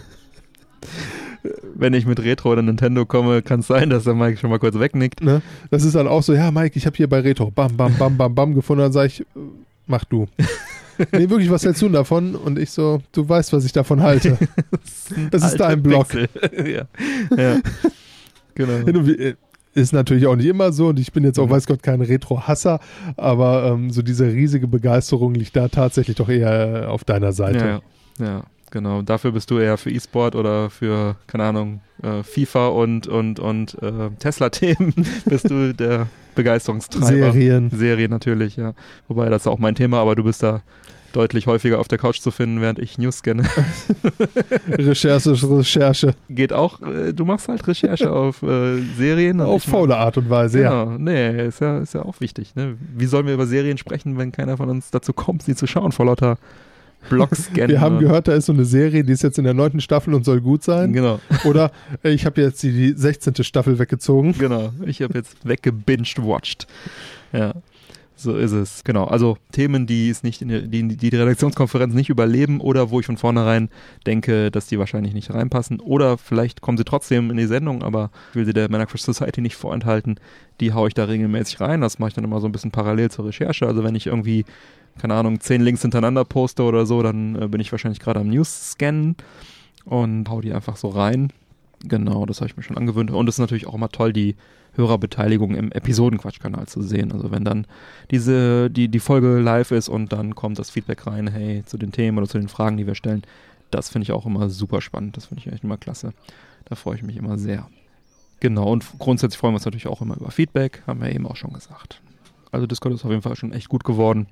Wenn 1.77 1.95
ich 1.95 2.07
mit 2.07 2.19
Retro 2.21 2.51
oder 2.53 2.63
Nintendo 2.63 3.07
komme, 3.07 3.41
kann 3.41 3.61
es 3.61 3.69
sein, 3.69 3.89
dass 3.89 4.03
der 4.05 4.15
Mike 4.15 4.37
schon 4.39 4.51
mal 4.51 4.59
kurz 4.59 4.79
wegnickt. 4.79 5.23
Ne? 5.23 5.43
Das 5.71 5.85
ist 5.85 5.95
dann 5.95 6.09
auch 6.09 6.23
so, 6.25 6.35
ja 6.35 6.51
Mike, 6.51 6.77
ich 6.77 6.87
habe 6.87 6.97
hier 6.97 7.09
bei 7.09 7.21
Retro 7.21 7.51
bam, 7.53 7.77
bam, 7.77 7.97
bam, 7.97 8.17
bam, 8.17 8.35
bam 8.35 8.55
gefunden, 8.55 8.83
dann 8.83 8.93
sage 8.93 9.07
ich, 9.07 9.21
äh, 9.21 9.25
mach 9.87 10.05
du. 10.05 10.27
nee, 11.13 11.29
wirklich, 11.31 11.51
was 11.51 11.65
hältst 11.65 11.83
du 11.83 11.89
davon? 11.89 12.35
Und 12.35 12.59
ich 12.59 12.71
so, 12.71 13.01
du 13.13 13.29
weißt, 13.29 13.53
was 13.53 13.65
ich 13.65 13.73
davon 13.73 14.03
halte. 14.03 14.39
Das 15.31 15.45
ist 15.45 15.59
dein 15.61 15.83
Blog. 15.83 16.07
Ja. 16.67 16.87
ja. 17.37 17.61
Genau. 18.55 18.87
Wieder- 19.07 19.35
Ist 19.75 19.93
natürlich 19.93 20.27
auch 20.27 20.37
nicht 20.37 20.47
immer 20.47 20.73
so 20.73 20.89
und 20.89 20.99
ich 20.99 21.13
bin 21.13 21.23
jetzt 21.25 21.39
auch, 21.39 21.47
Mhm. 21.47 21.51
weiß 21.51 21.67
Gott, 21.67 21.83
kein 21.83 22.01
Retro-Hasser, 22.01 22.81
aber 23.17 23.67
ähm, 23.73 23.91
so 23.91 24.01
diese 24.03 24.27
riesige 24.27 24.67
Begeisterung 24.67 25.35
liegt 25.35 25.55
da 25.55 25.69
tatsächlich 25.69 26.17
doch 26.17 26.31
eher 26.31 26.85
äh, 26.85 26.87
auf 26.87 27.05
deiner 27.05 27.33
Seite. 27.33 27.81
Ja, 28.19 28.25
ja, 28.27 28.45
genau. 28.71 29.03
Dafür 29.03 29.33
bist 29.33 29.51
du 29.51 29.59
eher 29.59 29.77
für 29.77 29.91
E-Sport 29.91 30.35
oder 30.35 30.71
für, 30.71 31.17
keine 31.27 31.45
Ahnung, 31.45 31.81
äh, 32.03 32.23
FIFA 32.23 32.69
und, 32.69 33.07
und, 33.07 33.41
und 33.41 33.75
äh, 33.83 34.11
Tesla-Themen 34.19 34.95
bist 35.25 35.51
du 35.51 35.75
der 35.75 36.09
Begeisterungstreiber. 36.35 37.33
Serien. 37.33 37.71
Serie 37.71 38.09
natürlich, 38.09 38.57
ja. 38.57 38.75
Wobei, 39.09 39.29
das 39.29 39.43
ist 39.43 39.47
auch 39.47 39.59
mein 39.59 39.75
Thema, 39.75 40.01
aber 40.01 40.15
du 40.15 40.25
bist 40.25 40.43
da 40.43 40.63
deutlich 41.17 41.47
häufiger 41.47 41.81
auf 41.81 41.89
der 41.89 41.97
Couch 41.97 42.21
zu 42.21 42.31
finden, 42.31 42.61
während 42.61 42.79
ich 42.79 42.99
News 42.99 43.19
scanne. 43.19 43.45
Recherche, 44.69 45.31
Recherche. 45.31 46.15
Geht 46.29 46.53
auch, 46.53 46.83
äh, 46.83 47.15
du 47.15 47.25
machst 47.25 47.49
halt 47.49 47.67
Recherche 47.67 48.13
auf 48.13 48.43
äh, 48.43 48.83
Serien. 48.99 49.41
Auf 49.41 49.63
faule 49.63 49.97
Art 49.97 50.19
und 50.19 50.29
Weise, 50.29 50.61
ja. 50.61 50.85
Genau, 50.85 50.99
nee, 50.99 51.47
ist 51.47 51.61
ja, 51.61 51.79
ist 51.79 51.95
ja 51.95 52.03
auch 52.03 52.21
wichtig. 52.21 52.55
Ne? 52.55 52.77
Wie 52.95 53.07
sollen 53.07 53.27
wir 53.27 53.33
über 53.33 53.47
Serien 53.47 53.79
sprechen, 53.79 54.19
wenn 54.19 54.31
keiner 54.31 54.59
von 54.59 54.69
uns 54.69 54.91
dazu 54.91 55.15
kommt, 55.15 55.43
sie 55.43 55.55
zu 55.55 55.67
schauen, 55.67 55.93
vor 55.93 56.05
lauter 56.05 56.37
Blogscannen? 57.09 57.69
Wir 57.69 57.81
haben 57.81 57.99
gehört, 57.99 58.29
da 58.29 58.35
ist 58.35 58.47
so 58.47 58.53
eine 58.53 58.65
Serie, 58.65 59.05
die 59.05 59.13
ist 59.13 59.23
jetzt 59.23 59.39
in 59.39 59.45
der 59.45 59.55
neunten 59.55 59.81
Staffel 59.81 60.15
und 60.15 60.25
soll 60.25 60.41
gut 60.41 60.63
sein. 60.63 60.93
Genau, 60.93 61.21
Oder 61.45 61.71
äh, 62.03 62.11
ich 62.11 62.27
habe 62.27 62.41
jetzt 62.41 62.63
die, 62.63 62.73
die 62.73 62.93
16. 62.93 63.43
Staffel 63.45 63.79
weggezogen. 63.79 64.35
genau. 64.39 64.73
Ich 64.85 65.03
habe 65.03 65.15
jetzt 65.15 65.37
weggebinged 65.47 66.23
watched. 66.23 66.67
Ja. 67.33 67.55
So 68.19 68.35
ist 68.35 68.53
es. 68.53 68.83
Genau. 68.83 69.05
Also 69.05 69.37
Themen, 69.53 69.87
die 69.87 70.09
es 70.09 70.23
nicht 70.23 70.41
in 70.41 70.49
die, 70.49 70.69
die, 70.69 70.97
die 70.97 71.17
Redaktionskonferenz 71.17 71.93
nicht 71.93 72.09
überleben 72.09 72.61
oder 72.61 72.91
wo 72.91 72.99
ich 72.99 73.07
von 73.07 73.19
vornherein 73.19 73.69
denke, 74.07 74.51
dass 74.51 74.67
die 74.67 74.79
wahrscheinlich 74.79 75.13
nicht 75.13 75.33
reinpassen. 75.33 75.81
Oder 75.81 76.17
vielleicht 76.17 76.63
kommen 76.63 76.79
sie 76.79 76.85
trotzdem 76.85 77.31
in 77.31 77.37
die 77.37 77.47
Sendung, 77.47 77.83
aber 77.83 78.11
ich 78.31 78.37
will 78.37 78.47
sie 78.47 78.55
der 78.55 78.71
Männercrush 78.71 79.03
Society 79.03 79.43
nicht 79.43 79.57
vorenthalten. 79.57 80.19
Die 80.61 80.73
haue 80.73 80.89
ich 80.89 80.95
da 80.95 81.05
regelmäßig 81.05 81.61
rein. 81.61 81.83
Das 81.83 81.99
mache 81.99 82.09
ich 82.09 82.15
dann 82.15 82.25
immer 82.25 82.41
so 82.41 82.49
ein 82.49 82.53
bisschen 82.53 82.71
parallel 82.71 83.11
zur 83.11 83.27
Recherche. 83.27 83.67
Also 83.67 83.85
wenn 83.85 83.95
ich 83.95 84.07
irgendwie, 84.07 84.47
keine 85.01 85.15
Ahnung, 85.15 85.41
zehn 85.41 85.61
Links 85.61 85.83
hintereinander 85.83 86.25
poste 86.25 86.63
oder 86.63 86.87
so, 86.87 87.03
dann 87.03 87.41
äh, 87.41 87.49
bin 87.49 87.61
ich 87.61 87.73
wahrscheinlich 87.73 88.01
gerade 88.01 88.21
am 88.21 88.29
News 88.29 88.71
scannen 88.71 89.17
und 89.85 90.29
hau 90.29 90.41
die 90.41 90.53
einfach 90.53 90.77
so 90.77 90.89
rein. 90.89 91.33
Genau, 91.85 92.27
das 92.27 92.41
habe 92.41 92.51
ich 92.51 92.57
mir 92.57 92.63
schon 92.63 92.77
angewöhnt. 92.77 93.11
Und 93.11 93.29
es 93.29 93.37
ist 93.37 93.41
natürlich 93.41 93.67
auch 93.67 93.75
immer 93.75 93.91
toll, 93.91 94.13
die 94.13 94.37
Hörerbeteiligung 94.75 95.55
im 95.55 95.73
Episodenquatschkanal 95.73 96.67
zu 96.67 96.83
sehen. 96.83 97.13
Also 97.13 97.31
wenn 97.31 97.45
dann 97.45 97.67
diese, 98.11 98.71
die, 98.71 98.89
die 98.89 98.99
Folge 98.99 99.39
live 99.39 99.71
ist 99.71 99.89
und 99.89 100.13
dann 100.13 100.35
kommt 100.35 100.59
das 100.59 100.71
Feedback 100.71 101.07
rein, 101.07 101.29
hey, 101.29 101.63
zu 101.65 101.79
den 101.79 101.93
Themen 101.93 102.19
oder 102.19 102.29
zu 102.29 102.39
den 102.39 102.49
Fragen, 102.49 102.77
die 102.77 102.87
wir 102.87 102.95
stellen, 102.95 103.23
das 103.71 103.89
finde 103.89 104.05
ich 104.05 104.13
auch 104.13 104.27
immer 104.27 104.49
super 104.49 104.81
spannend. 104.81 105.17
Das 105.17 105.27
finde 105.27 105.43
ich 105.45 105.53
echt 105.53 105.65
immer 105.65 105.77
klasse. 105.77 106.13
Da 106.67 106.75
freue 106.75 106.97
ich 106.97 107.03
mich 107.03 107.17
immer 107.17 107.39
sehr. 107.39 107.69
Genau, 108.41 108.71
und 108.71 108.85
grundsätzlich 108.99 109.39
freuen 109.39 109.53
wir 109.53 109.57
uns 109.57 109.65
natürlich 109.65 109.87
auch 109.87 110.03
immer 110.03 110.17
über 110.17 110.31
Feedback, 110.31 110.83
haben 110.87 111.01
wir 111.01 111.11
eben 111.11 111.27
auch 111.27 111.37
schon 111.37 111.53
gesagt. 111.53 112.03
Also 112.53 112.67
Discord 112.67 112.95
ist 112.95 113.05
auf 113.05 113.11
jeden 113.11 113.23
Fall 113.23 113.37
schon 113.37 113.53
echt 113.53 113.69
gut 113.69 113.85
geworden. 113.85 114.27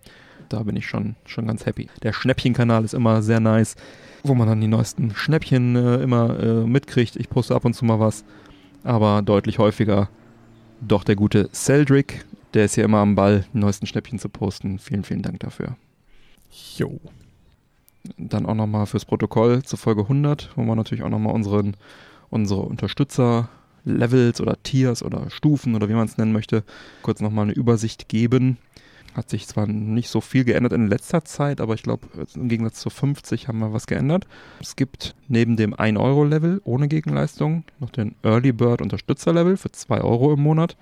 Da 0.48 0.62
bin 0.62 0.76
ich 0.76 0.86
schon, 0.86 1.16
schon 1.24 1.46
ganz 1.46 1.66
happy. 1.66 1.88
Der 2.02 2.12
Schnäppchenkanal 2.12 2.84
ist 2.84 2.94
immer 2.94 3.22
sehr 3.22 3.40
nice, 3.40 3.76
wo 4.22 4.34
man 4.34 4.48
dann 4.48 4.60
die 4.60 4.68
neuesten 4.68 5.14
Schnäppchen 5.14 5.76
äh, 5.76 5.96
immer 5.96 6.38
äh, 6.40 6.66
mitkriegt. 6.66 7.16
Ich 7.16 7.28
poste 7.28 7.54
ab 7.54 7.64
und 7.64 7.74
zu 7.74 7.84
mal 7.84 8.00
was, 8.00 8.24
aber 8.82 9.22
deutlich 9.22 9.58
häufiger 9.58 10.08
doch 10.80 11.04
der 11.04 11.16
gute 11.16 11.48
Celdrick. 11.52 12.24
Der 12.52 12.66
ist 12.66 12.76
ja 12.76 12.84
immer 12.84 12.98
am 12.98 13.14
Ball, 13.14 13.44
die 13.52 13.58
neuesten 13.58 13.86
Schnäppchen 13.86 14.18
zu 14.18 14.28
posten. 14.28 14.78
Vielen, 14.78 15.04
vielen 15.04 15.22
Dank 15.22 15.40
dafür. 15.40 15.76
Jo. 16.76 17.00
Dann 18.18 18.46
auch 18.46 18.54
nochmal 18.54 18.86
fürs 18.86 19.06
Protokoll 19.06 19.62
zur 19.62 19.78
Folge 19.78 20.02
100, 20.02 20.50
wo 20.56 20.62
wir 20.62 20.76
natürlich 20.76 21.02
auch 21.04 21.08
nochmal 21.08 21.34
unseren, 21.34 21.76
unsere 22.30 22.60
Unterstützer 22.60 23.48
Levels 23.84 24.40
oder 24.40 24.62
Tiers 24.62 25.02
oder 25.02 25.30
Stufen 25.30 25.74
oder 25.74 25.88
wie 25.88 25.94
man 25.94 26.06
es 26.06 26.18
nennen 26.18 26.32
möchte, 26.32 26.64
kurz 27.02 27.20
nochmal 27.20 27.44
eine 27.44 27.54
Übersicht 27.54 28.08
geben. 28.08 28.58
Hat 29.14 29.30
sich 29.30 29.46
zwar 29.46 29.68
nicht 29.68 30.08
so 30.08 30.20
viel 30.20 30.44
geändert 30.44 30.72
in 30.72 30.88
letzter 30.88 31.24
Zeit, 31.24 31.60
aber 31.60 31.74
ich 31.74 31.84
glaube, 31.84 32.08
im 32.34 32.48
Gegensatz 32.48 32.80
zu 32.80 32.90
50 32.90 33.46
haben 33.46 33.60
wir 33.60 33.72
was 33.72 33.86
geändert. 33.86 34.26
Es 34.60 34.74
gibt 34.74 35.14
neben 35.28 35.56
dem 35.56 35.72
1-Euro-Level 35.72 36.60
ohne 36.64 36.88
Gegenleistung 36.88 37.62
noch 37.78 37.90
den 37.90 38.16
Early 38.24 38.52
Bird 38.52 38.82
Unterstützer-Level 38.82 39.56
für 39.56 39.70
2 39.70 40.00
Euro 40.00 40.32
im 40.32 40.40
Monat, 40.40 40.76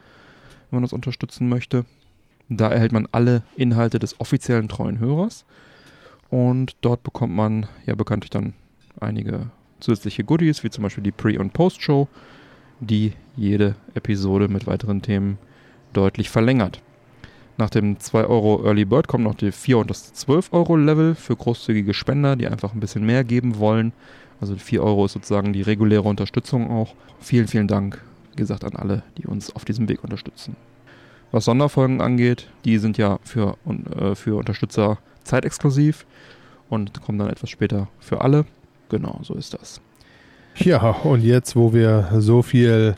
wenn 0.70 0.78
man 0.78 0.82
das 0.82 0.94
unterstützen 0.94 1.50
möchte. 1.50 1.84
Da 2.48 2.70
erhält 2.70 2.92
man 2.92 3.06
alle 3.12 3.42
Inhalte 3.56 3.98
des 3.98 4.18
offiziellen 4.18 4.68
treuen 4.68 4.98
Hörers. 4.98 5.44
Und 6.30 6.76
dort 6.80 7.02
bekommt 7.02 7.34
man 7.34 7.66
ja 7.84 7.94
bekanntlich 7.94 8.30
dann 8.30 8.54
einige 8.98 9.50
zusätzliche 9.80 10.24
Goodies, 10.24 10.64
wie 10.64 10.70
zum 10.70 10.82
Beispiel 10.82 11.04
die 11.04 11.12
Pre- 11.12 11.38
und 11.38 11.52
Post-Show, 11.52 12.08
die 12.80 13.12
jede 13.36 13.76
Episode 13.92 14.48
mit 14.48 14.66
weiteren 14.66 15.02
Themen 15.02 15.36
deutlich 15.92 16.30
verlängert. 16.30 16.80
Nach 17.58 17.70
dem 17.70 18.00
2 18.00 18.24
Euro 18.24 18.64
Early 18.64 18.84
Bird 18.84 19.08
kommt 19.08 19.24
noch 19.24 19.34
die 19.34 19.52
4 19.52 19.78
und 19.78 19.90
das 19.90 20.12
12 20.14 20.52
Euro 20.52 20.76
Level 20.76 21.14
für 21.14 21.36
großzügige 21.36 21.94
Spender, 21.94 22.36
die 22.36 22.48
einfach 22.48 22.72
ein 22.72 22.80
bisschen 22.80 23.04
mehr 23.04 23.24
geben 23.24 23.58
wollen. 23.58 23.92
Also 24.40 24.56
4 24.56 24.82
Euro 24.82 25.04
ist 25.04 25.12
sozusagen 25.12 25.52
die 25.52 25.62
reguläre 25.62 26.08
Unterstützung 26.08 26.70
auch. 26.70 26.94
Vielen, 27.20 27.48
vielen 27.48 27.68
Dank, 27.68 28.02
wie 28.30 28.36
gesagt, 28.36 28.64
an 28.64 28.74
alle, 28.74 29.02
die 29.18 29.26
uns 29.26 29.54
auf 29.54 29.64
diesem 29.64 29.88
Weg 29.88 30.02
unterstützen. 30.02 30.56
Was 31.30 31.44
Sonderfolgen 31.44 32.00
angeht, 32.00 32.48
die 32.64 32.78
sind 32.78 32.98
ja 32.98 33.18
für, 33.22 33.56
äh, 33.96 34.14
für 34.14 34.36
Unterstützer 34.36 34.98
zeitexklusiv 35.24 36.06
und 36.68 37.02
kommen 37.02 37.18
dann 37.18 37.30
etwas 37.30 37.50
später 37.50 37.88
für 38.00 38.20
alle. 38.20 38.44
Genau, 38.88 39.20
so 39.22 39.34
ist 39.34 39.54
das. 39.54 39.80
Ja, 40.56 40.90
und 40.90 41.22
jetzt, 41.22 41.56
wo 41.56 41.72
wir 41.72 42.10
so 42.18 42.42
viel 42.42 42.96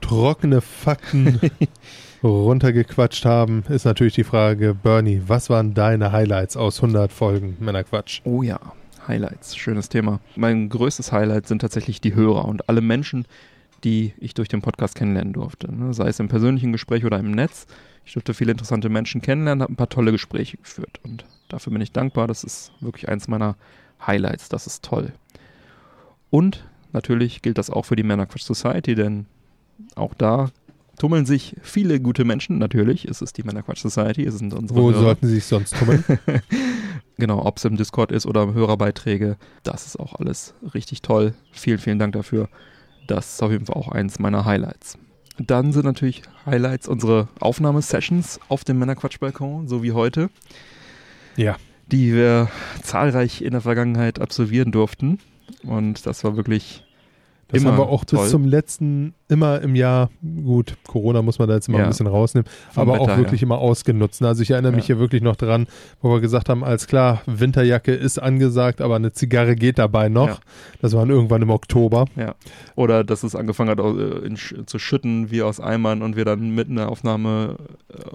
trockene 0.00 0.60
Fakten 0.60 1.40
runtergequatscht 2.28 3.24
haben, 3.24 3.64
ist 3.68 3.84
natürlich 3.84 4.14
die 4.14 4.24
Frage, 4.24 4.74
Bernie, 4.74 5.22
was 5.26 5.50
waren 5.50 5.74
deine 5.74 6.12
Highlights 6.12 6.56
aus 6.56 6.78
100 6.82 7.12
Folgen 7.12 7.56
Männerquatsch? 7.60 8.20
Oh 8.24 8.42
ja, 8.42 8.60
Highlights, 9.08 9.56
schönes 9.56 9.88
Thema. 9.88 10.20
Mein 10.36 10.68
größtes 10.68 11.10
Highlight 11.10 11.48
sind 11.48 11.60
tatsächlich 11.60 12.00
die 12.00 12.14
Hörer 12.14 12.44
und 12.44 12.68
alle 12.68 12.80
Menschen, 12.80 13.26
die 13.82 14.12
ich 14.18 14.34
durch 14.34 14.48
den 14.48 14.62
Podcast 14.62 14.94
kennenlernen 14.94 15.32
durfte. 15.32 15.74
ne? 15.74 15.92
Sei 15.92 16.08
es 16.08 16.20
im 16.20 16.28
persönlichen 16.28 16.70
Gespräch 16.70 17.04
oder 17.04 17.18
im 17.18 17.32
Netz. 17.32 17.66
Ich 18.04 18.12
durfte 18.12 18.34
viele 18.34 18.52
interessante 18.52 18.88
Menschen 18.88 19.20
kennenlernen, 19.20 19.62
habe 19.62 19.72
ein 19.72 19.76
paar 19.76 19.88
tolle 19.88 20.12
Gespräche 20.12 20.56
geführt 20.56 21.00
und 21.02 21.24
dafür 21.48 21.72
bin 21.72 21.82
ich 21.82 21.92
dankbar. 21.92 22.28
Das 22.28 22.44
ist 22.44 22.72
wirklich 22.80 23.08
eins 23.08 23.26
meiner 23.26 23.56
Highlights. 24.06 24.48
Das 24.48 24.66
ist 24.66 24.84
toll. 24.84 25.12
Und 26.30 26.64
natürlich 26.92 27.42
gilt 27.42 27.58
das 27.58 27.70
auch 27.70 27.84
für 27.84 27.96
die 27.96 28.02
Männerquatsch 28.04 28.42
Society, 28.42 28.94
denn 28.94 29.26
auch 29.96 30.14
da 30.14 30.50
tummeln 30.98 31.26
sich 31.26 31.56
viele 31.62 32.00
gute 32.00 32.24
Menschen. 32.24 32.58
Natürlich 32.58 33.06
ist 33.08 33.22
es 33.22 33.32
die 33.32 33.42
Männerquatsch 33.42 33.82
Society, 33.82 34.24
es 34.24 34.38
sind 34.38 34.54
unsere 34.54 34.78
Wo 34.78 34.90
Hörer. 34.90 35.02
sollten 35.02 35.26
sie 35.26 35.34
sich 35.34 35.46
sonst 35.46 35.76
tummeln? 35.76 36.04
Genau, 37.18 37.44
ob 37.44 37.58
es 37.58 37.64
im 37.64 37.76
Discord 37.76 38.10
ist 38.10 38.26
oder 38.26 38.52
Hörerbeiträge, 38.54 39.36
das 39.62 39.86
ist 39.86 40.00
auch 40.00 40.14
alles 40.18 40.54
richtig 40.74 41.02
toll. 41.02 41.34
Vielen, 41.52 41.78
vielen 41.78 41.98
Dank 41.98 42.14
dafür. 42.14 42.48
Das 43.06 43.34
ist 43.34 43.42
auf 43.42 43.52
jeden 43.52 43.66
Fall 43.66 43.76
auch 43.76 43.88
eins 43.88 44.18
meiner 44.18 44.44
Highlights. 44.44 44.98
Dann 45.38 45.72
sind 45.72 45.84
natürlich 45.84 46.22
Highlights 46.46 46.88
unsere 46.88 47.28
Aufnahmesessions 47.40 48.40
auf 48.48 48.64
dem 48.64 48.78
Männerquatsch-Balkon, 48.78 49.68
so 49.68 49.82
wie 49.82 49.92
heute, 49.92 50.30
ja. 51.36 51.56
die 51.86 52.12
wir 52.12 52.48
zahlreich 52.82 53.42
in 53.42 53.52
der 53.52 53.60
Vergangenheit 53.60 54.20
absolvieren 54.20 54.72
durften. 54.72 55.18
Und 55.62 56.06
das 56.06 56.24
war 56.24 56.36
wirklich 56.36 56.84
Das 57.52 57.60
Immer 57.60 57.72
haben 57.72 57.78
wir 57.78 57.88
auch 57.90 58.04
toll. 58.06 58.20
bis 58.20 58.30
zum 58.30 58.46
letzten, 58.46 59.14
immer 59.28 59.60
im 59.60 59.76
Jahr, 59.76 60.08
gut, 60.42 60.74
Corona 60.88 61.20
muss 61.20 61.38
man 61.38 61.48
da 61.48 61.54
jetzt 61.54 61.68
immer 61.68 61.78
Ja. 61.78 61.84
ein 61.84 61.90
bisschen 61.90 62.06
rausnehmen, 62.06 62.48
vom 62.70 62.88
aber 62.88 62.98
auch 62.98 63.06
Wetter 63.08 63.18
wirklich 63.18 63.42
immer 63.42 63.58
ausgenutzt. 63.58 64.22
Also 64.22 64.42
ich 64.42 64.50
erinnere 64.50 64.72
mich 64.72 64.84
Ja. 64.88 64.94
hier 64.94 64.98
wirklich 65.00 65.20
noch 65.20 65.36
dran, 65.36 65.66
wo 66.00 66.10
wir 66.10 66.20
gesagt 66.20 66.48
haben, 66.48 66.64
als 66.64 66.86
klar, 66.86 67.20
Winterjacke 67.26 67.92
ist 67.92 68.18
angesagt, 68.18 68.80
aber 68.80 68.96
eine 68.96 69.12
Zigarre 69.12 69.54
geht 69.54 69.78
dabei 69.78 70.08
noch. 70.08 70.28
Ja. 70.28 70.38
Das 70.80 70.94
waren 70.94 71.10
irgendwann 71.10 71.42
im 71.42 71.50
Oktober. 71.50 72.06
Ja. 72.16 72.34
Oder 72.74 73.04
dass 73.04 73.22
es 73.22 73.36
angefangen 73.36 73.68
hat 73.70 73.78
äh, 73.80 74.26
in, 74.26 74.36
zu 74.66 74.78
schütten 74.78 75.30
wie 75.30 75.42
aus 75.42 75.60
Eimern 75.60 76.00
und 76.00 76.16
wir 76.16 76.24
dann 76.24 76.54
mitten 76.54 76.72
in 76.72 76.76
der 76.78 76.88
Aufnahme 76.88 77.56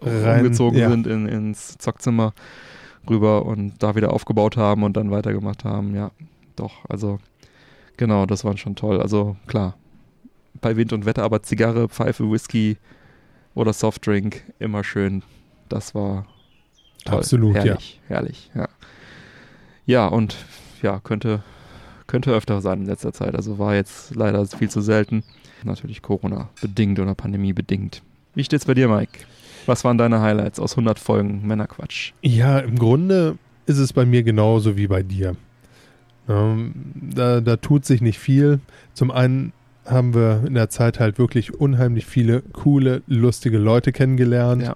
äh, 0.03 0.09
Rein, 0.27 0.39
umgezogen 0.39 0.79
ja. 0.79 0.89
sind 0.89 1.05
in, 1.05 1.27
ins 1.27 1.77
Zockzimmer 1.77 2.33
rüber 3.09 3.45
und 3.45 3.73
da 3.83 3.95
wieder 3.95 4.11
aufgebaut 4.13 4.57
haben 4.57 4.83
und 4.83 4.97
dann 4.97 5.11
weitergemacht 5.11 5.63
haben. 5.63 5.95
Ja, 5.95 6.09
doch, 6.55 6.71
also 6.89 7.19
genau, 7.97 8.25
das 8.25 8.45
war 8.45 8.55
schon 8.57 8.75
toll. 8.75 9.01
Also 9.01 9.35
klar, 9.47 9.75
bei 10.61 10.75
Wind 10.75 10.93
und 10.93 11.05
Wetter, 11.05 11.23
aber 11.23 11.43
Zigarre, 11.43 11.89
Pfeife, 11.89 12.29
Whisky, 12.31 12.77
oder 13.57 13.73
Softdrink, 13.73 14.43
immer 14.59 14.83
schön. 14.83 15.23
Das 15.67 15.95
war 15.95 16.27
toll. 17.05 17.17
Absolut, 17.17 17.55
ja. 17.55 17.63
herrlich, 17.63 17.99
herrlich, 18.07 18.51
ja. 18.55 18.69
Ja, 19.85 20.07
und 20.07 20.37
ja, 20.83 20.99
könnte, 20.99 21.41
könnte 22.05 22.31
öfter 22.31 22.61
sein 22.61 22.81
in 22.81 22.85
letzter 22.85 23.13
Zeit. 23.13 23.35
Also 23.35 23.57
war 23.57 23.73
jetzt 23.73 24.15
leider 24.15 24.45
viel 24.45 24.69
zu 24.69 24.81
selten. 24.81 25.23
Natürlich 25.63 26.03
Corona-bedingt 26.03 26.99
oder 26.99 27.15
Pandemie-bedingt. 27.15 28.03
Wie 28.35 28.43
steht's 28.43 28.65
bei 28.65 28.75
dir, 28.75 28.87
Mike? 28.87 29.19
Was 29.65 29.83
waren 29.83 29.97
deine 29.97 30.21
Highlights 30.21 30.59
aus 30.59 30.73
100 30.73 30.99
Folgen 30.99 31.45
Männerquatsch? 31.47 32.13
Ja, 32.21 32.59
im 32.59 32.77
Grunde 32.77 33.37
ist 33.65 33.79
es 33.79 33.91
bei 33.91 34.05
mir 34.05 34.21
genauso 34.21 34.77
wie 34.77 34.87
bei 34.87 35.01
dir. 35.01 35.35
Ähm, 36.30 36.73
da, 36.95 37.41
da 37.41 37.55
tut 37.57 37.86
sich 37.86 38.01
nicht 38.01 38.19
viel. 38.19 38.59
Zum 38.93 39.11
einen 39.11 39.53
haben 39.86 40.13
wir 40.13 40.43
in 40.45 40.53
der 40.53 40.69
Zeit 40.69 40.99
halt 40.99 41.17
wirklich 41.17 41.53
unheimlich 41.59 42.05
viele 42.05 42.41
coole, 42.53 43.01
lustige 43.07 43.57
Leute 43.57 43.91
kennengelernt. 43.91 44.63
Ja. 44.63 44.75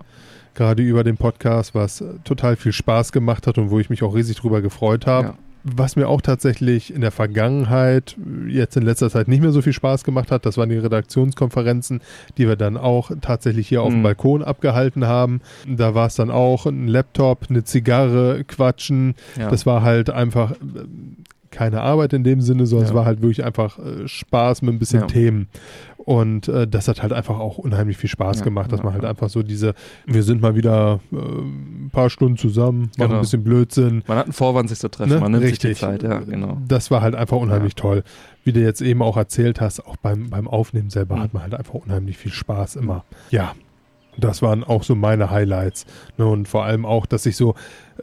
Gerade 0.53 0.83
über 0.83 1.03
den 1.03 1.17
Podcast, 1.17 1.75
was 1.75 2.03
total 2.23 2.55
viel 2.55 2.71
Spaß 2.73 3.11
gemacht 3.11 3.47
hat 3.47 3.57
und 3.57 3.71
wo 3.71 3.79
ich 3.79 3.89
mich 3.89 4.03
auch 4.03 4.15
riesig 4.15 4.37
drüber 4.37 4.61
gefreut 4.61 5.07
habe. 5.07 5.27
Ja. 5.27 5.33
Was 5.63 5.95
mir 5.95 6.07
auch 6.07 6.21
tatsächlich 6.21 6.91
in 6.91 7.01
der 7.01 7.11
Vergangenheit, 7.11 8.17
jetzt 8.47 8.75
in 8.77 8.83
letzter 8.83 9.11
Zeit 9.11 9.27
nicht 9.27 9.41
mehr 9.41 9.51
so 9.51 9.61
viel 9.61 9.73
Spaß 9.73 10.03
gemacht 10.03 10.31
hat, 10.31 10.45
das 10.47 10.57
waren 10.57 10.69
die 10.69 10.77
Redaktionskonferenzen, 10.77 12.01
die 12.37 12.47
wir 12.47 12.55
dann 12.55 12.77
auch 12.77 13.11
tatsächlich 13.21 13.67
hier 13.67 13.83
auf 13.83 13.89
dem 13.89 13.99
Mhm. 13.99 14.03
Balkon 14.03 14.43
abgehalten 14.43 15.05
haben. 15.05 15.41
Da 15.67 15.93
war 15.93 16.07
es 16.07 16.15
dann 16.15 16.31
auch 16.31 16.65
ein 16.65 16.87
Laptop, 16.87 17.45
eine 17.49 17.63
Zigarre, 17.63 18.43
Quatschen. 18.45 19.13
Ja. 19.37 19.51
Das 19.51 19.67
war 19.67 19.83
halt 19.83 20.09
einfach 20.09 20.53
keine 21.51 21.81
Arbeit 21.81 22.13
in 22.13 22.23
dem 22.23 22.41
Sinne, 22.41 22.65
sondern 22.65 22.85
es 22.85 22.91
Ja. 22.91 22.95
war 22.95 23.05
halt 23.05 23.21
wirklich 23.21 23.43
einfach 23.43 23.77
äh, 23.79 24.07
Spaß 24.07 24.61
mit 24.63 24.73
ein 24.73 24.79
bisschen 24.79 25.01
Ja. 25.01 25.07
Themen. 25.07 25.47
Und 25.97 26.47
äh, 26.47 26.67
das 26.67 26.87
hat 26.87 27.03
halt 27.03 27.13
einfach 27.13 27.37
auch 27.39 27.59
unheimlich 27.59 27.95
viel 27.97 28.09
Spaß 28.09 28.39
Ja, 28.39 28.43
gemacht, 28.43 28.71
dass 28.71 28.79
ja, 28.79 28.85
man 28.85 28.93
halt 28.93 29.03
ja. 29.03 29.09
einfach 29.09 29.29
so 29.29 29.43
diese, 29.43 29.75
wir 30.07 30.23
sind 30.23 30.41
mal 30.41 30.55
wieder 30.55 30.99
äh, 31.11 31.15
ein 31.15 31.89
paar 31.91 32.09
Stunden 32.09 32.37
zusammen, 32.37 32.89
machen 32.97 33.09
Genau. 33.09 33.15
ein 33.15 33.21
bisschen 33.21 33.43
Blödsinn. 33.43 34.03
Man 34.07 34.17
hat 34.17 34.25
einen 34.25 34.33
Vorwand, 34.33 34.69
sich 34.69 34.79
zu 34.79 34.89
treffen. 34.89 35.11
Ne? 35.13 35.19
Man 35.19 35.31
nimmt 35.31 35.43
sich 35.43 35.51
Richtig. 35.53 35.77
die 35.77 35.79
Zeit, 35.79 36.01
ja, 36.01 36.19
genau. 36.19 36.57
Das 36.67 36.89
war 36.89 37.01
halt 37.01 37.13
einfach 37.13 37.37
unheimlich 37.37 37.75
toll. 37.75 38.03
Wie 38.43 38.51
du 38.51 38.59
jetzt 38.61 38.81
eben 38.81 39.03
auch 39.03 39.15
erzählt 39.17 39.61
hast, 39.61 39.85
auch 39.85 39.97
beim, 39.97 40.31
beim 40.31 40.47
Aufnehmen 40.47 40.89
selber 40.89 41.17
Mhm. 41.17 41.21
hat 41.21 41.33
man 41.35 41.43
halt 41.43 41.53
einfach 41.53 41.75
unheimlich 41.75 42.17
viel 42.17 42.31
Spaß 42.31 42.77
immer. 42.77 43.03
Ja, 43.29 43.53
das 44.17 44.41
waren 44.41 44.63
auch 44.63 44.83
so 44.83 44.95
meine 44.95 45.29
Highlights. 45.29 45.85
Ne? 46.17 46.25
Und 46.25 46.47
vor 46.47 46.65
allem 46.65 46.85
auch, 46.85 47.05
dass 47.05 47.23
sich 47.23 47.35
so 47.37 47.55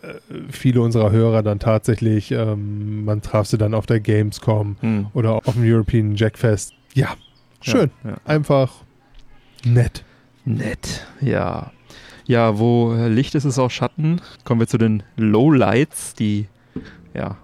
äh, 0.02 0.14
viele 0.50 0.80
unserer 0.80 1.10
Hörer 1.10 1.42
dann 1.42 1.58
tatsächlich, 1.58 2.30
ähm, 2.30 3.04
man 3.04 3.22
traf 3.22 3.46
sie 3.46 3.58
dann 3.58 3.74
auf 3.74 3.86
der 3.86 4.00
Gamescom 4.00 4.76
Hm. 4.80 5.06
oder 5.14 5.34
auf 5.34 5.54
dem 5.54 5.64
European 5.64 6.14
Jackfest. 6.14 6.72
Ja, 6.94 7.08
schön. 7.60 7.90
Ja, 8.04 8.10
ja. 8.10 8.16
Einfach 8.24 8.72
nett. 9.64 10.04
Nett, 10.44 11.06
ja. 11.20 11.72
Ja, 12.26 12.58
wo 12.58 12.94
Licht 13.08 13.34
ist, 13.34 13.44
ist 13.44 13.58
auch 13.58 13.70
Schatten. 13.70 14.20
Kommen 14.44 14.60
wir 14.60 14.66
zu 14.66 14.78
den 14.78 15.02
Lowlights, 15.16 16.14
die, 16.14 16.46
ja, 17.14 17.36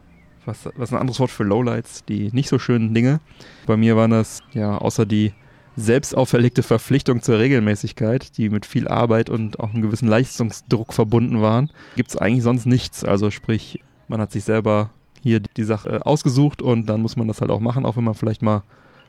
was, 0.45 0.67
was 0.77 0.91
ist 0.91 0.93
ein 0.93 1.01
anderes 1.01 1.21
Wort 1.21 1.31
für 1.31 1.45
Lowlights? 1.45 2.05
Die 2.05 2.31
nicht 2.33 2.49
so 2.51 2.59
schönen 2.59 2.93
Dinge. 2.93 3.21
Bei 3.67 3.79
mir 3.79 3.97
waren 3.97 4.11
das, 4.11 4.43
ja, 4.53 4.77
außer 4.77 5.07
die 5.07 5.33
selbst 5.77 6.15
Verpflichtung 6.63 7.23
zur 7.23 7.39
Regelmäßigkeit, 7.39 8.37
die 8.37 8.49
mit 8.49 8.67
viel 8.67 8.89
Arbeit 8.89 9.31
und 9.31 9.61
auch 9.61 9.73
einem 9.73 9.83
gewissen 9.83 10.09
Leistungsdruck 10.09 10.93
verbunden 10.93 11.43
waren, 11.43 11.71
gibt 11.97 12.11
es 12.11 12.17
eigentlich 12.17 12.45
sonst 12.45 12.67
nichts. 12.67 13.05
Also 13.05 13.31
sprich, 13.31 13.81
man 14.09 14.21
hat 14.21 14.33
sich 14.33 14.45
selber 14.45 14.91
hier 15.23 15.41
die 15.41 15.65
Sache 15.65 16.05
ausgesucht 16.07 16.63
und 16.63 16.87
dann 16.87 17.01
muss 17.01 17.17
man 17.17 17.29
das 17.29 17.41
halt 17.41 17.51
auch 17.51 17.61
machen, 17.61 17.87
auch 17.87 17.97
wenn 17.97 18.05
man 18.05 18.15
vielleicht 18.15 18.43
mal 18.43 18.63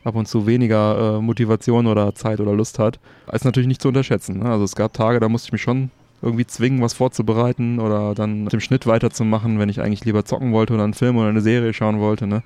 ab 0.03 0.15
und 0.15 0.27
zu 0.27 0.47
weniger 0.47 1.17
äh, 1.17 1.21
Motivation 1.21 1.87
oder 1.87 2.13
Zeit 2.15 2.39
oder 2.39 2.53
Lust 2.53 2.79
hat. 2.79 2.99
Ist 3.31 3.45
natürlich 3.45 3.67
nicht 3.67 3.81
zu 3.81 3.89
unterschätzen. 3.89 4.39
Ne? 4.39 4.49
Also 4.49 4.63
es 4.63 4.75
gab 4.75 4.93
Tage, 4.93 5.19
da 5.19 5.27
musste 5.27 5.47
ich 5.47 5.51
mich 5.53 5.61
schon 5.61 5.91
irgendwie 6.21 6.45
zwingen, 6.45 6.81
was 6.81 6.93
vorzubereiten 6.93 7.79
oder 7.79 8.15
dann 8.15 8.43
mit 8.43 8.53
dem 8.53 8.59
Schnitt 8.59 8.87
weiterzumachen, 8.87 9.59
wenn 9.59 9.69
ich 9.69 9.81
eigentlich 9.81 10.05
lieber 10.05 10.23
zocken 10.23 10.53
wollte 10.53 10.73
oder 10.73 10.83
einen 10.83 10.93
Film 10.93 11.17
oder 11.17 11.29
eine 11.29 11.41
Serie 11.41 11.73
schauen 11.73 11.99
wollte. 11.99 12.27
Ne? 12.27 12.43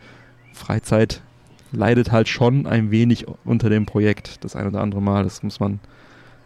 Freizeit 0.53 1.21
leidet 1.71 2.11
halt 2.11 2.27
schon 2.27 2.65
ein 2.65 2.91
wenig 2.91 3.25
unter 3.45 3.69
dem 3.69 3.85
Projekt, 3.85 4.43
das 4.43 4.55
ein 4.55 4.67
oder 4.67 4.81
andere 4.81 5.01
Mal. 5.01 5.23
Das 5.23 5.43
muss 5.43 5.59
man 5.59 5.79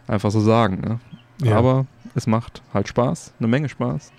einfach 0.06 0.30
so 0.30 0.40
sagen. 0.40 0.80
Ne? 0.80 1.00
Ja. 1.42 1.56
Aber 1.56 1.86
es 2.14 2.26
macht 2.26 2.62
halt 2.72 2.88
Spaß, 2.88 3.34
eine 3.38 3.48
Menge 3.48 3.68
Spaß. 3.68 4.12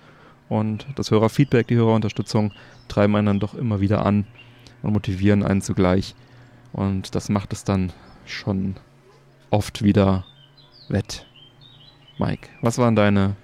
Und 0.48 0.86
das 0.94 1.10
Hörerfeedback, 1.10 1.66
die 1.66 1.76
Hörerunterstützung 1.76 2.52
treiben 2.88 3.16
einen 3.16 3.26
dann 3.26 3.40
doch 3.40 3.54
immer 3.54 3.80
wieder 3.80 4.06
an 4.06 4.26
und 4.82 4.92
motivieren 4.92 5.42
einen 5.42 5.62
zugleich. 5.62 6.14
Und 6.72 7.14
das 7.14 7.28
macht 7.28 7.52
es 7.52 7.64
dann 7.64 7.92
schon 8.26 8.76
oft 9.50 9.82
wieder 9.82 10.24
wett. 10.88 11.26
Mike, 12.18 12.48
was 12.60 12.78
waren 12.78 12.96
deine 12.96 13.36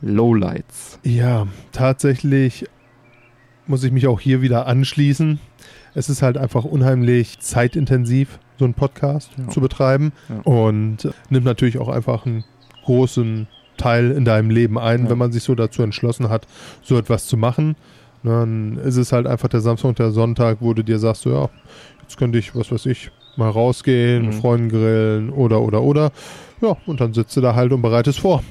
Lowlights? 0.00 0.98
Ja, 1.02 1.46
tatsächlich 1.72 2.66
muss 3.66 3.84
ich 3.84 3.92
mich 3.92 4.06
auch 4.06 4.20
hier 4.20 4.42
wieder 4.42 4.66
anschließen. 4.66 5.40
Es 5.96 6.08
ist 6.10 6.20
halt 6.22 6.36
einfach 6.36 6.64
unheimlich 6.64 7.38
zeitintensiv, 7.40 8.38
so 8.58 8.64
einen 8.66 8.74
Podcast 8.74 9.30
Ja. 9.38 9.48
zu 9.48 9.60
betreiben 9.60 10.12
Ja. 10.28 10.40
und 10.42 10.98
nimmt 11.30 11.44
natürlich 11.46 11.78
auch 11.78 11.88
einfach 11.88 12.26
einen 12.26 12.44
großen 12.84 13.48
Teil 13.78 14.10
in 14.10 14.24
deinem 14.24 14.50
Leben 14.50 14.78
ein, 14.78 15.04
Ja. 15.04 15.10
wenn 15.10 15.18
man 15.18 15.32
sich 15.32 15.42
so 15.42 15.54
dazu 15.54 15.82
entschlossen 15.82 16.28
hat, 16.28 16.46
so 16.82 16.96
etwas 16.98 17.26
zu 17.26 17.36
machen. 17.36 17.76
Dann 18.22 18.76
ist 18.78 18.96
es 18.96 19.12
halt 19.12 19.26
einfach 19.26 19.48
der 19.48 19.60
Samstag 19.60 19.88
und 19.88 19.98
der 19.98 20.10
Sonntag, 20.10 20.58
wo 20.60 20.74
du 20.74 20.82
dir 20.82 20.98
sagst, 20.98 21.22
so 21.22 21.30
ja, 21.32 21.48
jetzt 22.02 22.16
könnte 22.18 22.38
ich, 22.38 22.54
was 22.54 22.70
weiß 22.72 22.86
ich, 22.86 23.10
mal 23.36 23.50
rausgehen, 23.50 24.22
Mhm. 24.22 24.28
mit 24.28 24.34
Freunden 24.36 24.68
grillen 24.68 25.30
oder, 25.30 25.60
oder, 25.62 25.82
oder. 25.82 26.10
Ja, 26.60 26.76
und 26.86 27.00
dann 27.00 27.12
sitzt 27.14 27.36
du 27.36 27.40
da 27.40 27.54
halt 27.54 27.72
und 27.72 27.82
bereitest 27.82 28.20
vor. 28.20 28.42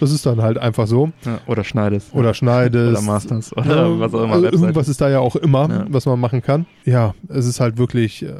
Das 0.00 0.12
ist 0.12 0.24
dann 0.26 0.40
halt 0.42 0.58
einfach 0.58 0.86
so. 0.86 1.10
Ja, 1.24 1.40
oder 1.46 1.64
schneidest. 1.64 2.14
Oder 2.14 2.32
schneidest. 2.34 2.92
Oder 2.98 3.02
Masters. 3.02 3.56
Oder 3.56 3.88
Ja, 3.88 3.98
was 4.00 4.14
auch 4.14 4.22
immer. 4.24 4.34
Also 4.34 4.46
irgendwas 4.46 4.88
ist 4.88 5.00
da 5.00 5.08
ja 5.08 5.18
auch 5.20 5.36
immer, 5.36 5.68
Ja. 5.68 5.86
was 5.88 6.06
man 6.06 6.20
machen 6.20 6.40
kann. 6.42 6.66
Ja, 6.84 7.14
es 7.28 7.46
ist 7.46 7.60
halt 7.60 7.78
wirklich 7.78 8.22
äh, 8.24 8.34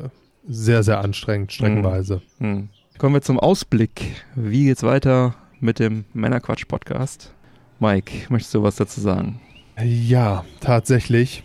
sehr, 0.48 0.82
sehr 0.82 1.00
anstrengend, 1.00 1.52
streckenweise. 1.52 2.22
Hm. 2.38 2.68
Kommen 2.98 3.14
wir 3.14 3.22
zum 3.22 3.38
Ausblick. 3.38 4.22
Wie 4.34 4.64
geht's 4.64 4.82
weiter 4.82 5.34
mit 5.60 5.78
dem 5.78 6.04
Männerquatsch-Podcast? 6.14 7.32
Mike, 7.80 8.12
möchtest 8.28 8.54
du 8.54 8.62
was 8.62 8.76
dazu 8.76 9.00
sagen? 9.00 9.40
Ja, 9.82 10.44
tatsächlich. 10.60 11.44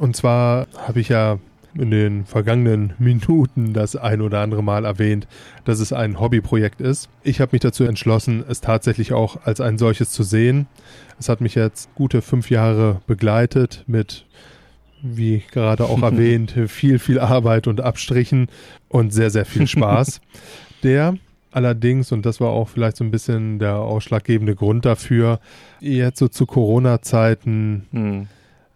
Und 0.00 0.16
zwar 0.16 0.66
habe 0.76 1.00
ich 1.00 1.08
ja 1.10 1.38
in 1.76 1.90
den 1.90 2.24
vergangenen 2.24 2.94
Minuten 2.98 3.72
das 3.72 3.96
ein 3.96 4.20
oder 4.20 4.40
andere 4.40 4.62
Mal 4.62 4.84
erwähnt, 4.84 5.26
dass 5.64 5.80
es 5.80 5.92
ein 5.92 6.20
Hobbyprojekt 6.20 6.80
ist. 6.80 7.08
Ich 7.22 7.40
habe 7.40 7.50
mich 7.52 7.60
dazu 7.60 7.84
entschlossen, 7.84 8.44
es 8.48 8.60
tatsächlich 8.60 9.12
auch 9.12 9.44
als 9.44 9.60
ein 9.60 9.78
solches 9.78 10.10
zu 10.10 10.22
sehen. 10.22 10.66
Es 11.18 11.28
hat 11.28 11.40
mich 11.40 11.54
jetzt 11.54 11.94
gute 11.94 12.22
fünf 12.22 12.50
Jahre 12.50 13.00
begleitet 13.06 13.84
mit, 13.86 14.24
wie 15.02 15.42
gerade 15.50 15.84
auch 15.84 16.02
erwähnt, 16.02 16.54
viel, 16.68 16.98
viel 16.98 17.18
Arbeit 17.18 17.66
und 17.66 17.80
Abstrichen 17.80 18.48
und 18.88 19.12
sehr, 19.12 19.30
sehr 19.30 19.44
viel 19.44 19.66
Spaß. 19.66 20.20
Der 20.82 21.16
allerdings, 21.50 22.12
und 22.12 22.26
das 22.26 22.40
war 22.40 22.50
auch 22.50 22.68
vielleicht 22.68 22.96
so 22.96 23.04
ein 23.04 23.10
bisschen 23.10 23.58
der 23.58 23.76
ausschlaggebende 23.76 24.54
Grund 24.54 24.84
dafür, 24.84 25.40
jetzt 25.80 26.18
so 26.18 26.28
zu 26.28 26.46
Corona-Zeiten 26.46 27.86
Hm. 27.92 28.26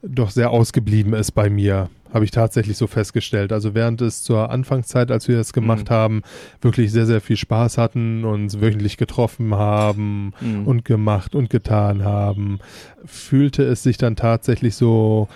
doch 0.03 0.31
sehr 0.31 0.51
ausgeblieben 0.51 1.13
ist 1.13 1.33
bei 1.33 1.51
mir, 1.51 1.91
habe 2.13 2.25
ich 2.25 2.31
tatsächlich 2.31 2.77
so 2.77 2.87
festgestellt. 2.87 3.53
Also 3.53 3.75
während 3.75 4.01
es 4.01 4.23
zur 4.23 4.51
Anfangszeit, 4.51 5.11
als 5.11 5.29
wir 5.29 5.37
das 5.37 5.53
gemacht 5.53 5.91
Mhm. 5.91 5.95
haben, 5.95 6.23
wirklich 6.61 6.91
sehr, 6.93 7.07
sehr 7.07 7.21
viel 7.21 7.37
Spaß 7.37 7.79
hatten, 7.79 8.25
uns 8.25 8.61
wöchentlich 8.61 8.97
getroffen 8.97 9.55
haben 9.55 10.33
Hm. 10.39 10.67
und 10.67 10.85
gemacht 10.85 11.35
und 11.35 11.51
getan 11.51 12.05
haben, 12.05 12.59
fühlte 13.05 13.63
es 13.65 13.83
sich 13.83 13.99
dann 13.99 14.17
tatsächlich 14.17 14.75
so 14.75 15.29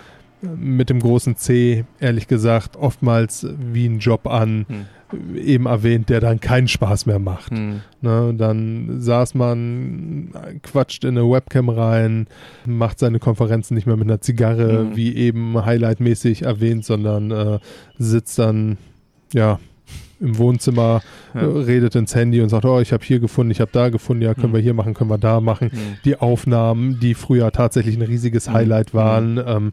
mit 0.57 0.89
dem 0.89 0.99
großen 0.99 1.35
C, 1.37 1.85
ehrlich 1.99 2.27
gesagt, 2.27 2.75
oftmals 2.75 3.47
wie 3.71 3.85
ein 3.87 3.99
Job 3.99 4.27
an, 4.27 4.65
Hm. 4.67 4.85
eben 5.37 5.67
erwähnt, 5.67 6.09
der 6.09 6.19
dann 6.21 6.39
keinen 6.39 6.67
Spaß 6.67 7.05
mehr 7.05 7.19
macht. 7.19 7.51
Hm. 7.51 7.81
Ne, 8.01 8.33
dann 8.35 8.99
saß 8.99 9.35
man, 9.35 10.31
quatscht 10.63 11.03
in 11.05 11.17
eine 11.17 11.29
Webcam 11.29 11.69
rein, 11.69 12.27
macht 12.65 12.97
seine 12.99 13.19
Konferenzen 13.19 13.75
nicht 13.75 13.85
mehr 13.85 13.95
mit 13.95 14.07
einer 14.07 14.21
Zigarre, 14.21 14.85
Mhm. 14.85 14.95
wie 14.95 15.15
eben 15.15 15.63
highlightmäßig 15.65 16.41
erwähnt, 16.43 16.83
sondern 16.83 17.29
äh, 17.31 17.59
sitzt 17.99 18.39
dann, 18.39 18.77
ja, 19.33 19.59
im 20.19 20.37
Wohnzimmer, 20.37 21.01
Ja. 21.35 21.41
redet 21.47 21.95
ins 21.95 22.15
Handy 22.15 22.41
und 22.41 22.49
sagt, 22.49 22.65
oh, 22.65 22.79
ich 22.79 22.91
habe 22.93 23.03
hier 23.03 23.19
gefunden, 23.19 23.51
ich 23.51 23.59
habe 23.61 23.71
da 23.71 23.89
gefunden, 23.89 24.23
ja, 24.23 24.33
können 24.33 24.49
Mhm. 24.49 24.53
wir 24.55 24.61
hier 24.61 24.73
machen, 24.73 24.93
können 24.95 25.09
wir 25.09 25.17
da 25.19 25.41
machen. 25.41 25.69
Hm. 25.71 25.77
Die 26.05 26.17
Aufnahmen, 26.19 26.99
die 26.99 27.13
früher 27.13 27.51
tatsächlich 27.51 27.95
ein 27.97 28.01
riesiges 28.01 28.47
Mhm. 28.49 28.53
Highlight 28.53 28.93
waren, 28.95 29.39
ähm, 29.45 29.71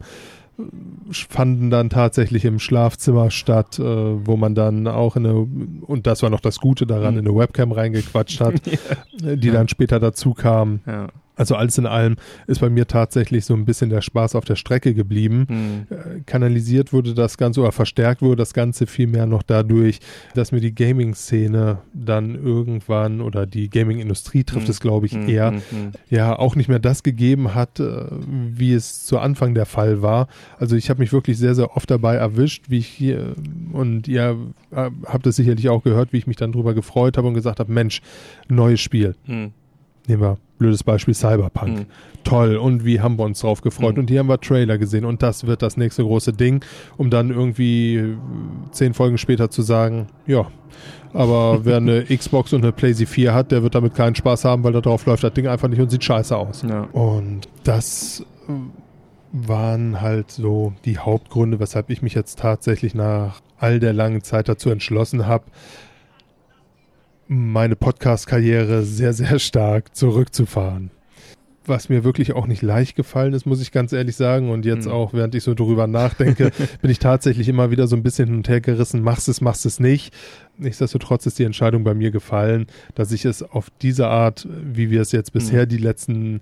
fanden 1.11 1.69
dann 1.69 1.89
tatsächlich 1.89 2.45
im 2.45 2.59
Schlafzimmer 2.59 3.31
statt, 3.31 3.79
äh, 3.79 3.83
wo 3.83 4.37
man 4.37 4.55
dann 4.55 4.87
auch 4.87 5.15
in 5.15 5.25
eine, 5.25 5.35
und 5.81 6.07
das 6.07 6.23
war 6.23 6.29
noch 6.29 6.39
das 6.41 6.59
Gute 6.59 6.85
daran, 6.85 7.13
Mhm. 7.15 7.19
in 7.21 7.27
eine 7.27 7.35
Webcam 7.37 7.71
reingequatscht 7.71 8.39
hat, 8.41 8.61
äh, 9.23 9.37
die 9.37 9.47
Ja. 9.47 9.53
dann 9.53 9.67
später 9.67 9.99
dazu 9.99 10.33
kam. 10.33 10.79
Ja. 10.85 11.07
Also 11.41 11.55
alles 11.55 11.75
in 11.79 11.87
allem 11.87 12.17
ist 12.45 12.61
bei 12.61 12.69
mir 12.69 12.85
tatsächlich 12.85 13.45
so 13.45 13.55
ein 13.55 13.65
bisschen 13.65 13.89
der 13.89 14.01
Spaß 14.01 14.35
auf 14.35 14.45
der 14.45 14.55
Strecke 14.55 14.93
geblieben. 14.93 15.47
Hm. 15.49 15.87
Äh, 15.89 16.19
Kanalisiert 16.27 16.93
wurde 16.93 17.15
das 17.15 17.35
Ganze 17.35 17.61
oder 17.61 17.71
verstärkt 17.71 18.21
wurde 18.21 18.35
das 18.35 18.53
Ganze 18.53 18.85
vielmehr 18.85 19.25
noch 19.25 19.41
dadurch, 19.41 20.01
dass 20.35 20.51
mir 20.51 20.59
die 20.61 20.75
Gaming-Szene 20.75 21.79
dann 21.95 22.35
irgendwann 22.35 23.21
oder 23.21 23.47
die 23.47 23.71
Gaming-Industrie 23.71 24.43
trifft 24.43 24.67
Hm. 24.67 24.71
es, 24.71 24.79
glaube 24.81 25.07
ich, 25.07 25.13
Hm, 25.13 25.27
eher, 25.27 25.49
hm, 25.51 25.61
hm. 25.71 25.91
ja 26.11 26.37
auch 26.37 26.55
nicht 26.55 26.69
mehr 26.69 26.77
das 26.77 27.01
gegeben 27.01 27.55
hat, 27.55 27.79
äh, 27.79 28.05
wie 28.21 28.73
es 28.73 29.03
zu 29.07 29.17
Anfang 29.17 29.55
der 29.55 29.65
Fall 29.65 30.03
war. 30.03 30.27
Also 30.59 30.75
ich 30.75 30.91
habe 30.91 30.99
mich 30.99 31.11
wirklich 31.11 31.39
sehr, 31.39 31.55
sehr 31.55 31.75
oft 31.75 31.89
dabei 31.89 32.17
erwischt, 32.17 32.65
wie 32.69 32.77
ich 32.77 32.87
hier 32.87 33.33
und 33.73 34.07
ihr 34.07 34.37
äh, 34.69 34.91
habt 35.05 35.25
es 35.25 35.37
sicherlich 35.37 35.69
auch 35.69 35.81
gehört, 35.81 36.13
wie 36.13 36.17
ich 36.17 36.27
mich 36.27 36.37
dann 36.37 36.51
drüber 36.51 36.75
gefreut 36.75 37.17
habe 37.17 37.27
und 37.27 37.33
gesagt 37.33 37.59
habe, 37.59 37.71
Mensch, 37.73 38.03
neues 38.47 38.79
Spiel. 38.79 39.15
Hm. 39.25 39.53
Nehmen 40.07 40.21
wir 40.21 40.37
blödes 40.57 40.83
Beispiel 40.83 41.13
Cyberpunk. 41.13 41.79
Hm. 41.79 41.85
Toll 42.23 42.55
und 42.55 42.85
wie 42.85 42.99
haben 43.01 43.17
wir 43.17 43.23
uns 43.23 43.39
drauf 43.39 43.61
gefreut 43.61 43.95
Mhm. 43.95 44.01
und 44.01 44.09
hier 44.11 44.19
haben 44.19 44.29
wir 44.29 44.39
Trailer 44.39 44.77
gesehen 44.77 45.05
und 45.05 45.23
das 45.23 45.47
wird 45.47 45.63
das 45.63 45.75
nächste 45.75 46.03
große 46.03 46.33
Ding, 46.33 46.63
um 46.97 47.09
dann 47.09 47.31
irgendwie 47.31 47.95
äh, 47.95 48.15
zehn 48.71 48.93
Folgen 48.93 49.17
später 49.17 49.49
zu 49.49 49.63
sagen, 49.63 50.07
ja, 50.27 50.45
aber 51.13 51.61
wer 51.65 51.77
eine 51.77 52.03
Xbox 52.05 52.53
und 52.53 52.61
eine 52.63 52.71
PlayStation 52.73 53.11
4 53.11 53.33
hat, 53.33 53.51
der 53.51 53.63
wird 53.63 53.73
damit 53.73 53.95
keinen 53.95 54.13
Spaß 54.13 54.45
haben, 54.45 54.63
weil 54.63 54.73
da 54.73 54.81
drauf 54.81 55.05
läuft 55.07 55.23
das 55.23 55.33
Ding 55.33 55.47
einfach 55.47 55.67
nicht 55.67 55.81
und 55.81 55.89
sieht 55.89 56.03
scheiße 56.03 56.37
aus. 56.37 56.61
Ja. 56.61 56.81
Und 56.91 57.49
das 57.63 58.23
äh, 58.47 58.51
waren 59.31 60.01
halt 60.01 60.29
so 60.29 60.73
die 60.85 60.99
Hauptgründe, 60.99 61.59
weshalb 61.59 61.89
ich 61.89 62.03
mich 62.03 62.13
jetzt 62.13 62.37
tatsächlich 62.37 62.93
nach 62.93 63.41
all 63.57 63.79
der 63.79 63.93
langen 63.93 64.21
Zeit 64.21 64.47
dazu 64.47 64.69
entschlossen 64.69 65.25
habe, 65.25 65.45
meine 67.33 67.77
Podcast-Karriere 67.77 68.83
sehr, 68.83 69.13
sehr 69.13 69.39
stark 69.39 69.95
zurückzufahren. 69.95 70.91
Was 71.65 71.87
mir 71.87 72.03
wirklich 72.03 72.33
auch 72.33 72.45
nicht 72.45 72.61
leicht 72.61 72.97
gefallen 72.97 73.31
ist, 73.33 73.45
muss 73.45 73.61
ich 73.61 73.71
ganz 73.71 73.93
ehrlich 73.93 74.17
sagen. 74.17 74.49
Und 74.49 74.65
jetzt 74.65 74.87
Mhm. 74.87 74.91
auch, 74.91 75.13
während 75.13 75.33
ich 75.35 75.43
so 75.43 75.53
drüber 75.53 75.87
nachdenke, 75.87 76.51
bin 76.81 76.91
ich 76.91 76.99
tatsächlich 76.99 77.47
immer 77.47 77.71
wieder 77.71 77.87
so 77.87 77.95
ein 77.95 78.03
bisschen 78.03 78.27
hin 78.27 78.37
und 78.37 78.49
her 78.49 78.59
gerissen. 78.59 79.01
Machst 79.01 79.29
es, 79.29 79.39
machst 79.39 79.65
es 79.65 79.79
nicht. 79.79 80.13
Nichtsdestotrotz 80.57 81.25
ist 81.25 81.39
die 81.39 81.45
Entscheidung 81.45 81.85
bei 81.85 81.93
mir 81.93 82.11
gefallen, 82.11 82.65
dass 82.95 83.13
ich 83.13 83.23
es 83.23 83.43
auf 83.43 83.69
diese 83.81 84.07
Art, 84.07 84.45
wie 84.61 84.89
wir 84.89 84.99
es 85.01 85.13
jetzt 85.13 85.31
bisher 85.31 85.65
die 85.65 85.77
letzten 85.77 86.41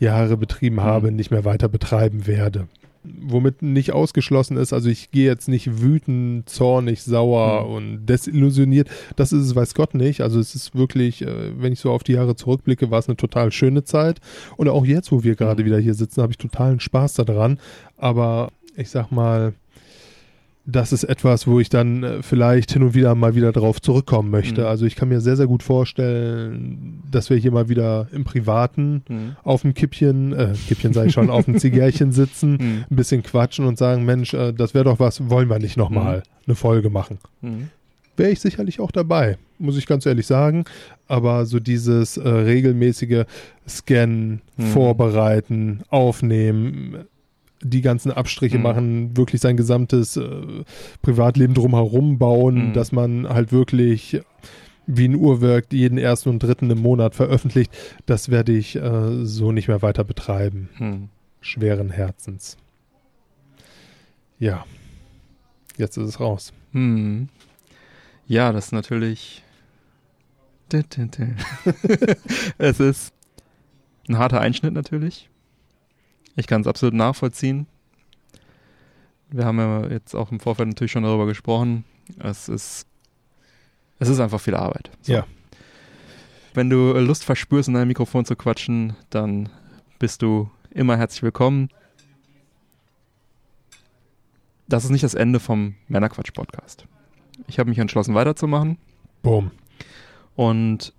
Jahre 0.00 0.36
betrieben 0.36 0.80
habe, 0.80 1.12
nicht 1.12 1.30
mehr 1.30 1.44
weiter 1.44 1.68
betreiben 1.68 2.26
werde. 2.26 2.66
Womit 3.04 3.60
nicht 3.62 3.92
ausgeschlossen 3.92 4.56
ist, 4.56 4.72
also 4.72 4.88
ich 4.88 5.10
gehe 5.10 5.26
jetzt 5.26 5.48
nicht 5.48 5.80
wütend, 5.82 6.48
zornig, 6.48 7.02
sauer 7.02 7.64
Mhm. 7.66 7.74
und 7.74 8.06
desillusioniert. 8.06 8.88
Das 9.16 9.32
ist 9.32 9.44
es, 9.44 9.54
weiß 9.54 9.74
Gott 9.74 9.94
nicht. 9.94 10.22
Also 10.22 10.40
es 10.40 10.54
ist 10.54 10.74
wirklich, 10.74 11.22
äh, 11.22 11.60
wenn 11.60 11.72
ich 11.72 11.80
so 11.80 11.90
auf 11.90 12.02
die 12.02 12.12
Jahre 12.12 12.34
zurückblicke, 12.36 12.90
war 12.90 12.98
es 12.98 13.08
eine 13.08 13.16
total 13.16 13.52
schöne 13.52 13.84
Zeit. 13.84 14.20
Und 14.56 14.68
auch 14.68 14.84
jetzt, 14.86 15.12
wo 15.12 15.22
wir 15.22 15.34
gerade 15.36 15.62
Mhm. 15.62 15.66
wieder 15.66 15.78
hier 15.78 15.94
sitzen, 15.94 16.22
habe 16.22 16.32
ich 16.32 16.38
totalen 16.38 16.80
Spaß 16.80 17.14
daran. 17.14 17.58
Aber 17.96 18.50
ich 18.76 18.88
sag 18.90 19.10
mal, 19.12 19.52
das 20.66 20.92
ist 20.94 21.04
etwas, 21.04 21.46
wo 21.46 21.60
ich 21.60 21.68
dann 21.68 22.02
äh, 22.02 22.22
vielleicht 22.22 22.72
hin 22.72 22.82
und 22.82 22.94
wieder 22.94 23.14
mal 23.14 23.34
wieder 23.34 23.52
drauf 23.52 23.82
zurückkommen 23.82 24.30
möchte. 24.30 24.62
Mhm. 24.62 24.66
Also 24.66 24.86
ich 24.86 24.96
kann 24.96 25.08
mir 25.10 25.20
sehr, 25.20 25.36
sehr 25.36 25.46
gut 25.46 25.62
vorstellen, 25.62 27.02
dass 27.10 27.28
wir 27.30 27.36
hier 27.36 27.50
mal 27.52 27.68
wieder 27.68 28.08
im 28.12 28.24
Privaten 28.24 29.02
Hm. 29.08 29.36
auf 29.42 29.62
dem 29.62 29.74
Kippchen, 29.74 30.32
äh, 30.32 30.54
Kippchen 30.68 30.92
sage 30.94 31.08
ich 31.08 31.14
schon, 31.14 31.28
auf 31.30 31.44
dem 31.44 31.58
Zigärchen 31.58 32.12
sitzen, 32.12 32.58
Hm. 32.58 32.84
ein 32.90 32.96
bisschen 32.96 33.22
quatschen 33.22 33.66
und 33.66 33.76
sagen, 33.78 34.04
Mensch, 34.04 34.32
äh, 34.34 34.52
das 34.52 34.72
wäre 34.74 34.84
doch 34.84 34.98
was, 35.00 35.28
wollen 35.28 35.48
wir 35.50 35.58
nicht 35.58 35.76
nochmal 35.76 36.22
eine 36.46 36.54
Folge 36.54 36.88
machen. 36.90 37.18
Hm. 37.42 37.68
Wäre 38.16 38.30
ich 38.30 38.40
sicherlich 38.40 38.78
auch 38.80 38.92
dabei, 38.92 39.38
muss 39.58 39.76
ich 39.76 39.86
ganz 39.86 40.06
ehrlich 40.06 40.26
sagen. 40.26 40.64
Aber 41.08 41.46
so 41.46 41.58
dieses 41.60 42.16
äh, 42.16 42.28
regelmäßige 42.28 43.24
Scannen, 43.68 44.40
Mhm. 44.56 44.62
Vorbereiten, 44.66 45.80
Aufnehmen, 45.90 47.04
die 47.64 47.80
ganzen 47.80 48.12
Abstriche 48.12 48.58
Mhm. 48.58 48.62
machen, 48.62 49.16
wirklich 49.16 49.40
sein 49.40 49.56
gesamtes 49.56 50.16
äh, 50.16 50.64
Privatleben 51.02 51.54
drumherum 51.54 52.18
bauen, 52.18 52.68
Mhm. 52.68 52.72
dass 52.74 52.92
man 52.92 53.28
halt 53.28 53.50
wirklich 53.52 54.20
wie 54.86 55.08
ein 55.08 55.14
Uhrwerk 55.16 55.72
jeden 55.72 55.96
ersten 55.96 56.28
und 56.28 56.42
dritten 56.42 56.70
im 56.70 56.80
Monat 56.80 57.14
veröffentlicht, 57.14 57.72
das 58.04 58.28
werde 58.28 58.52
ich 58.52 58.76
äh, 58.76 59.24
so 59.24 59.50
nicht 59.50 59.66
mehr 59.68 59.80
weiter 59.80 60.04
betreiben. 60.04 60.68
Hm. 60.76 61.08
Schweren 61.40 61.88
Herzens. 61.90 62.58
Ja, 64.38 64.64
jetzt 65.78 65.96
ist 65.96 66.06
es 66.06 66.20
raus. 66.20 66.52
Hm. 66.72 67.28
Ja, 68.26 68.52
das 68.52 68.66
ist 68.66 68.72
natürlich. 68.72 69.42
es 72.58 72.80
ist 72.80 73.12
ein 74.08 74.18
harter 74.18 74.40
Einschnitt 74.40 74.72
natürlich. 74.74 75.28
Ich 76.36 76.46
kann 76.46 76.60
es 76.60 76.66
absolut 76.66 76.94
nachvollziehen. 76.94 77.66
Wir 79.30 79.44
haben 79.44 79.58
ja 79.58 79.88
jetzt 79.88 80.14
auch 80.14 80.30
im 80.30 80.40
Vorfeld 80.40 80.68
natürlich 80.68 80.92
schon 80.92 81.02
darüber 81.02 81.26
gesprochen. 81.26 81.84
Es 82.18 82.48
ist, 82.48 82.86
es 83.98 84.08
ist 84.08 84.20
einfach 84.20 84.40
viel 84.40 84.54
Arbeit. 84.54 84.90
So. 85.02 85.12
Ja. 85.12 85.26
Wenn 86.54 86.70
du 86.70 86.92
Lust 86.98 87.24
verspürst, 87.24 87.68
in 87.68 87.74
dein 87.74 87.88
Mikrofon 87.88 88.24
zu 88.24 88.36
quatschen, 88.36 88.94
dann 89.10 89.48
bist 89.98 90.22
du 90.22 90.50
immer 90.70 90.96
herzlich 90.96 91.22
willkommen. 91.22 91.68
Das 94.68 94.84
ist 94.84 94.90
nicht 94.90 95.04
das 95.04 95.14
Ende 95.14 95.40
vom 95.40 95.74
Männerquatsch-Podcast. 95.88 96.86
Ich 97.48 97.58
habe 97.58 97.68
mich 97.68 97.78
entschlossen, 97.78 98.14
weiterzumachen 98.14 98.78
Boom. 99.22 99.50
und 100.36 100.92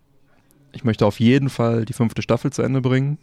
ich 0.73 0.83
möchte 0.83 1.05
auf 1.05 1.19
jeden 1.19 1.49
Fall 1.49 1.85
die 1.85 1.93
fünfte 1.93 2.21
Staffel 2.21 2.51
zu 2.51 2.61
Ende 2.61 2.81
bringen. 2.81 3.17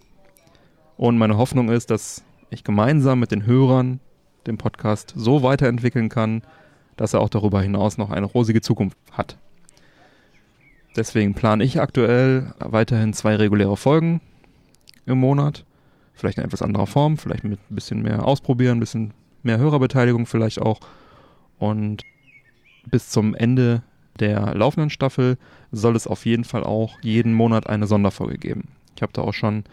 Und 1.03 1.19
meine 1.19 1.37
Hoffnung 1.37 1.69
ist, 1.69 1.91
dass 1.91 2.23
ich 2.51 2.63
gemeinsam 2.63 3.19
mit 3.19 3.33
den 3.33 3.45
Hörern 3.45 3.99
den 4.47 4.57
Podcast 4.57 5.13
so 5.17 5.43
weiterentwickeln 5.43 6.09
kann, 6.09 6.43
dass 6.97 7.13
er 7.13 7.21
auch 7.21 7.29
darüber 7.29 7.61
hinaus 7.61 7.99
noch 7.99 8.11
eine 8.11 8.27
rosige 8.27 8.61
Zukunft 8.61 8.97
hat. 9.11 9.37
Deswegen 10.95 11.35
plane 11.35 11.65
ich 11.65 11.81
aktuell 11.81 12.55
weiterhin 12.61 13.15
zwei 13.15 13.35
reguläre 13.35 13.77
Folgen 13.77 14.21
im 15.05 15.19
Monat. 15.19 15.65
Vielleicht 16.15 16.39
in 16.39 16.45
etwas 16.45 16.63
anderer 16.63 16.87
Form, 16.87 17.19
vielleicht 17.19 17.43
mit 17.43 17.59
ein 17.69 17.75
bisschen 17.75 18.03
mehr 18.03 18.25
Ausprobieren, 18.25 18.77
ein 18.77 18.81
bisschen 18.81 19.13
mehr 19.43 19.59
Hörerbeteiligung 19.59 20.27
vielleicht 20.27 20.63
auch. 20.63 20.79
Und 21.59 22.05
bis 22.87 23.09
zum 23.09 23.35
Ende 23.35 23.83
der 24.21 24.55
laufenden 24.55 24.91
Staffel 24.91 25.37
soll 25.73 25.97
es 25.97 26.07
auf 26.07 26.27
jeden 26.27 26.45
Fall 26.45 26.63
auch 26.63 27.01
jeden 27.03 27.35
Monat 27.35 27.67
eine 27.67 27.89
Sonderfolge 27.89 28.39
geben. 28.39 28.69
Ich 28.95 29.03
habe 29.03 29.13
da 29.13 29.23
auch 29.23 29.35
schon 29.35 29.65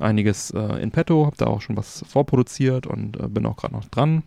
einiges 0.00 0.50
äh, 0.52 0.82
in 0.82 0.90
petto, 0.90 1.26
habe 1.26 1.36
da 1.36 1.46
auch 1.46 1.60
schon 1.60 1.76
was 1.76 2.04
vorproduziert 2.08 2.86
und 2.86 3.18
äh, 3.18 3.28
bin 3.28 3.46
auch 3.46 3.56
gerade 3.56 3.74
noch 3.74 3.84
dran. 3.86 4.22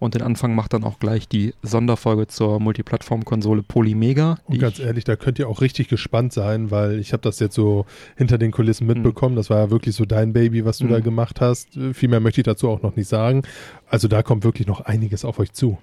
Und 0.00 0.14
den 0.14 0.22
Anfang 0.22 0.54
macht 0.54 0.74
dann 0.74 0.84
auch 0.84 1.00
gleich 1.00 1.26
die 1.28 1.54
Sonderfolge 1.64 2.28
zur 2.28 2.60
Multiplattform-Konsole 2.60 3.64
Polymega. 3.64 4.38
Und 4.44 4.60
ganz 4.60 4.78
ich- 4.78 4.84
ehrlich, 4.84 5.02
da 5.02 5.16
könnt 5.16 5.40
ihr 5.40 5.48
auch 5.48 5.60
richtig 5.60 5.88
gespannt 5.88 6.32
sein, 6.32 6.70
weil 6.70 7.00
ich 7.00 7.12
habe 7.12 7.20
das 7.22 7.40
jetzt 7.40 7.56
so 7.56 7.84
hinter 8.16 8.38
den 8.38 8.52
Kulissen 8.52 8.86
mitbekommen. 8.86 9.34
Das 9.34 9.50
war 9.50 9.58
ja 9.58 9.70
wirklich 9.72 9.96
so 9.96 10.04
dein 10.04 10.32
Baby, 10.32 10.64
was 10.64 10.78
du 10.78 10.84
Mhm. 10.84 10.90
da 10.90 11.00
gemacht 11.00 11.40
hast. 11.40 11.76
Viel 11.94 12.08
mehr 12.08 12.20
möchte 12.20 12.40
ich 12.40 12.44
dazu 12.44 12.68
auch 12.68 12.80
noch 12.80 12.94
nicht 12.94 13.08
sagen. 13.08 13.42
Also 13.88 14.06
da 14.06 14.22
kommt 14.22 14.44
wirklich 14.44 14.68
noch 14.68 14.82
einiges 14.82 15.24
auf 15.24 15.40
euch 15.40 15.52
zu. 15.52 15.78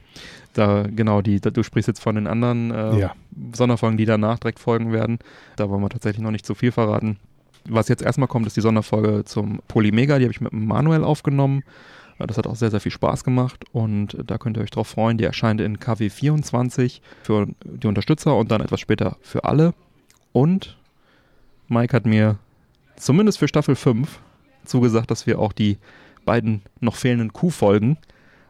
Da, 0.53 0.83
genau, 0.83 1.21
die, 1.21 1.41
da, 1.41 1.49
du 1.49 1.61
sprichst 1.63 1.89
jetzt 1.89 1.99
von 2.01 2.15
den 2.15 2.27
anderen 2.27 2.71
äh, 2.71 2.97
Ja. 2.97 3.15
Sonderfolgen, 3.53 3.97
die 3.97 4.05
danach 4.05 4.39
direkt 4.39 4.59
folgen 4.59 4.93
werden. 4.93 5.19
Da 5.57 5.69
wollen 5.69 5.81
wir 5.81 5.89
tatsächlich 5.89 6.23
noch 6.23 6.31
nicht 6.31 6.45
zu 6.45 6.55
viel 6.55 6.71
verraten. 6.71 7.17
Was 7.67 7.87
jetzt 7.87 8.03
erstmal 8.03 8.27
kommt, 8.27 8.47
ist 8.47 8.55
die 8.57 8.61
Sonderfolge 8.61 9.23
zum 9.25 9.59
Polymega. 9.67 10.17
Die 10.19 10.25
habe 10.25 10.31
ich 10.33 10.41
mit 10.41 10.53
Manuel 10.53 11.03
aufgenommen. 11.03 11.63
Äh, 12.19 12.27
Das 12.27 12.37
hat 12.37 12.47
auch 12.47 12.55
sehr, 12.55 12.71
sehr 12.71 12.79
viel 12.79 12.91
Spaß 12.91 13.23
gemacht 13.23 13.65
und 13.71 14.17
da 14.25 14.37
könnt 14.37 14.57
ihr 14.57 14.63
euch 14.63 14.71
drauf 14.71 14.87
freuen. 14.87 15.17
Die 15.17 15.23
erscheint 15.23 15.61
in 15.61 15.77
KW24 15.77 17.01
für 17.23 17.47
die 17.63 17.87
Unterstützer 17.87 18.35
und 18.35 18.51
dann 18.51 18.61
etwas 18.61 18.79
später 18.79 19.17
für 19.21 19.43
alle. 19.43 19.73
Und 20.31 20.77
Mike 21.67 21.95
hat 21.95 22.05
mir 22.05 22.37
zumindest 22.97 23.39
für 23.39 23.47
Staffel 23.47 23.75
5 23.75 24.19
zugesagt, 24.65 25.11
dass 25.11 25.27
wir 25.27 25.39
auch 25.39 25.53
die 25.53 25.77
beiden 26.25 26.61
noch 26.79 26.95
fehlenden 26.95 27.33
Q-Folgen 27.33 27.97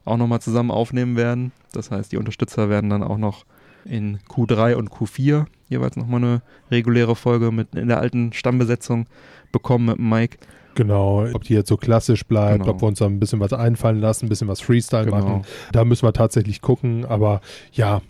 auch 0.06 0.18
nochmal 0.18 0.40
zusammen 0.42 0.72
aufnehmen 0.72 1.16
werden. 1.16 1.52
Das 1.74 1.92
heißt, 1.92 2.12
die 2.12 2.18
Unterstützer 2.18 2.70
werden 2.70 2.90
dann 2.90 3.04
auch 3.04 3.18
noch 3.18 3.46
in 3.86 4.20
Q3 4.30 4.76
und 4.76 4.90
Q4 4.90 5.46
jeweils 5.70 5.96
nochmal 5.96 6.22
eine 6.24 6.42
reguläre 6.72 7.16
Folge 7.16 7.52
mit 7.52 7.74
in 7.76 7.88
der 7.88 8.00
alten 8.00 8.34
Stammbesetzung 8.34 9.06
bekommen 9.52 9.86
mit 9.86 10.00
Mike. 10.00 10.38
Genau, 10.76 11.26
ob 11.34 11.44
die 11.44 11.54
jetzt 11.54 11.70
so 11.70 11.78
klassisch 11.78 12.26
bleibt, 12.26 12.60
Genau. 12.64 12.74
ob 12.74 12.82
wir 12.82 12.88
uns 12.88 13.00
da 13.00 13.06
ein 13.06 13.20
bisschen 13.20 13.40
was 13.40 13.54
einfallen 13.54 14.02
lassen, 14.02 14.26
ein 14.26 14.30
bisschen 14.30 14.50
was 14.50 14.60
Freestyle 14.60 15.06
Genau. 15.06 15.18
machen. 15.20 15.42
Da 15.72 15.86
müssen 15.86 16.06
wir 16.06 16.12
tatsächlich 16.12 16.62
gucken. 16.62 17.06
Aber 17.06 17.40
ja, 17.72 18.02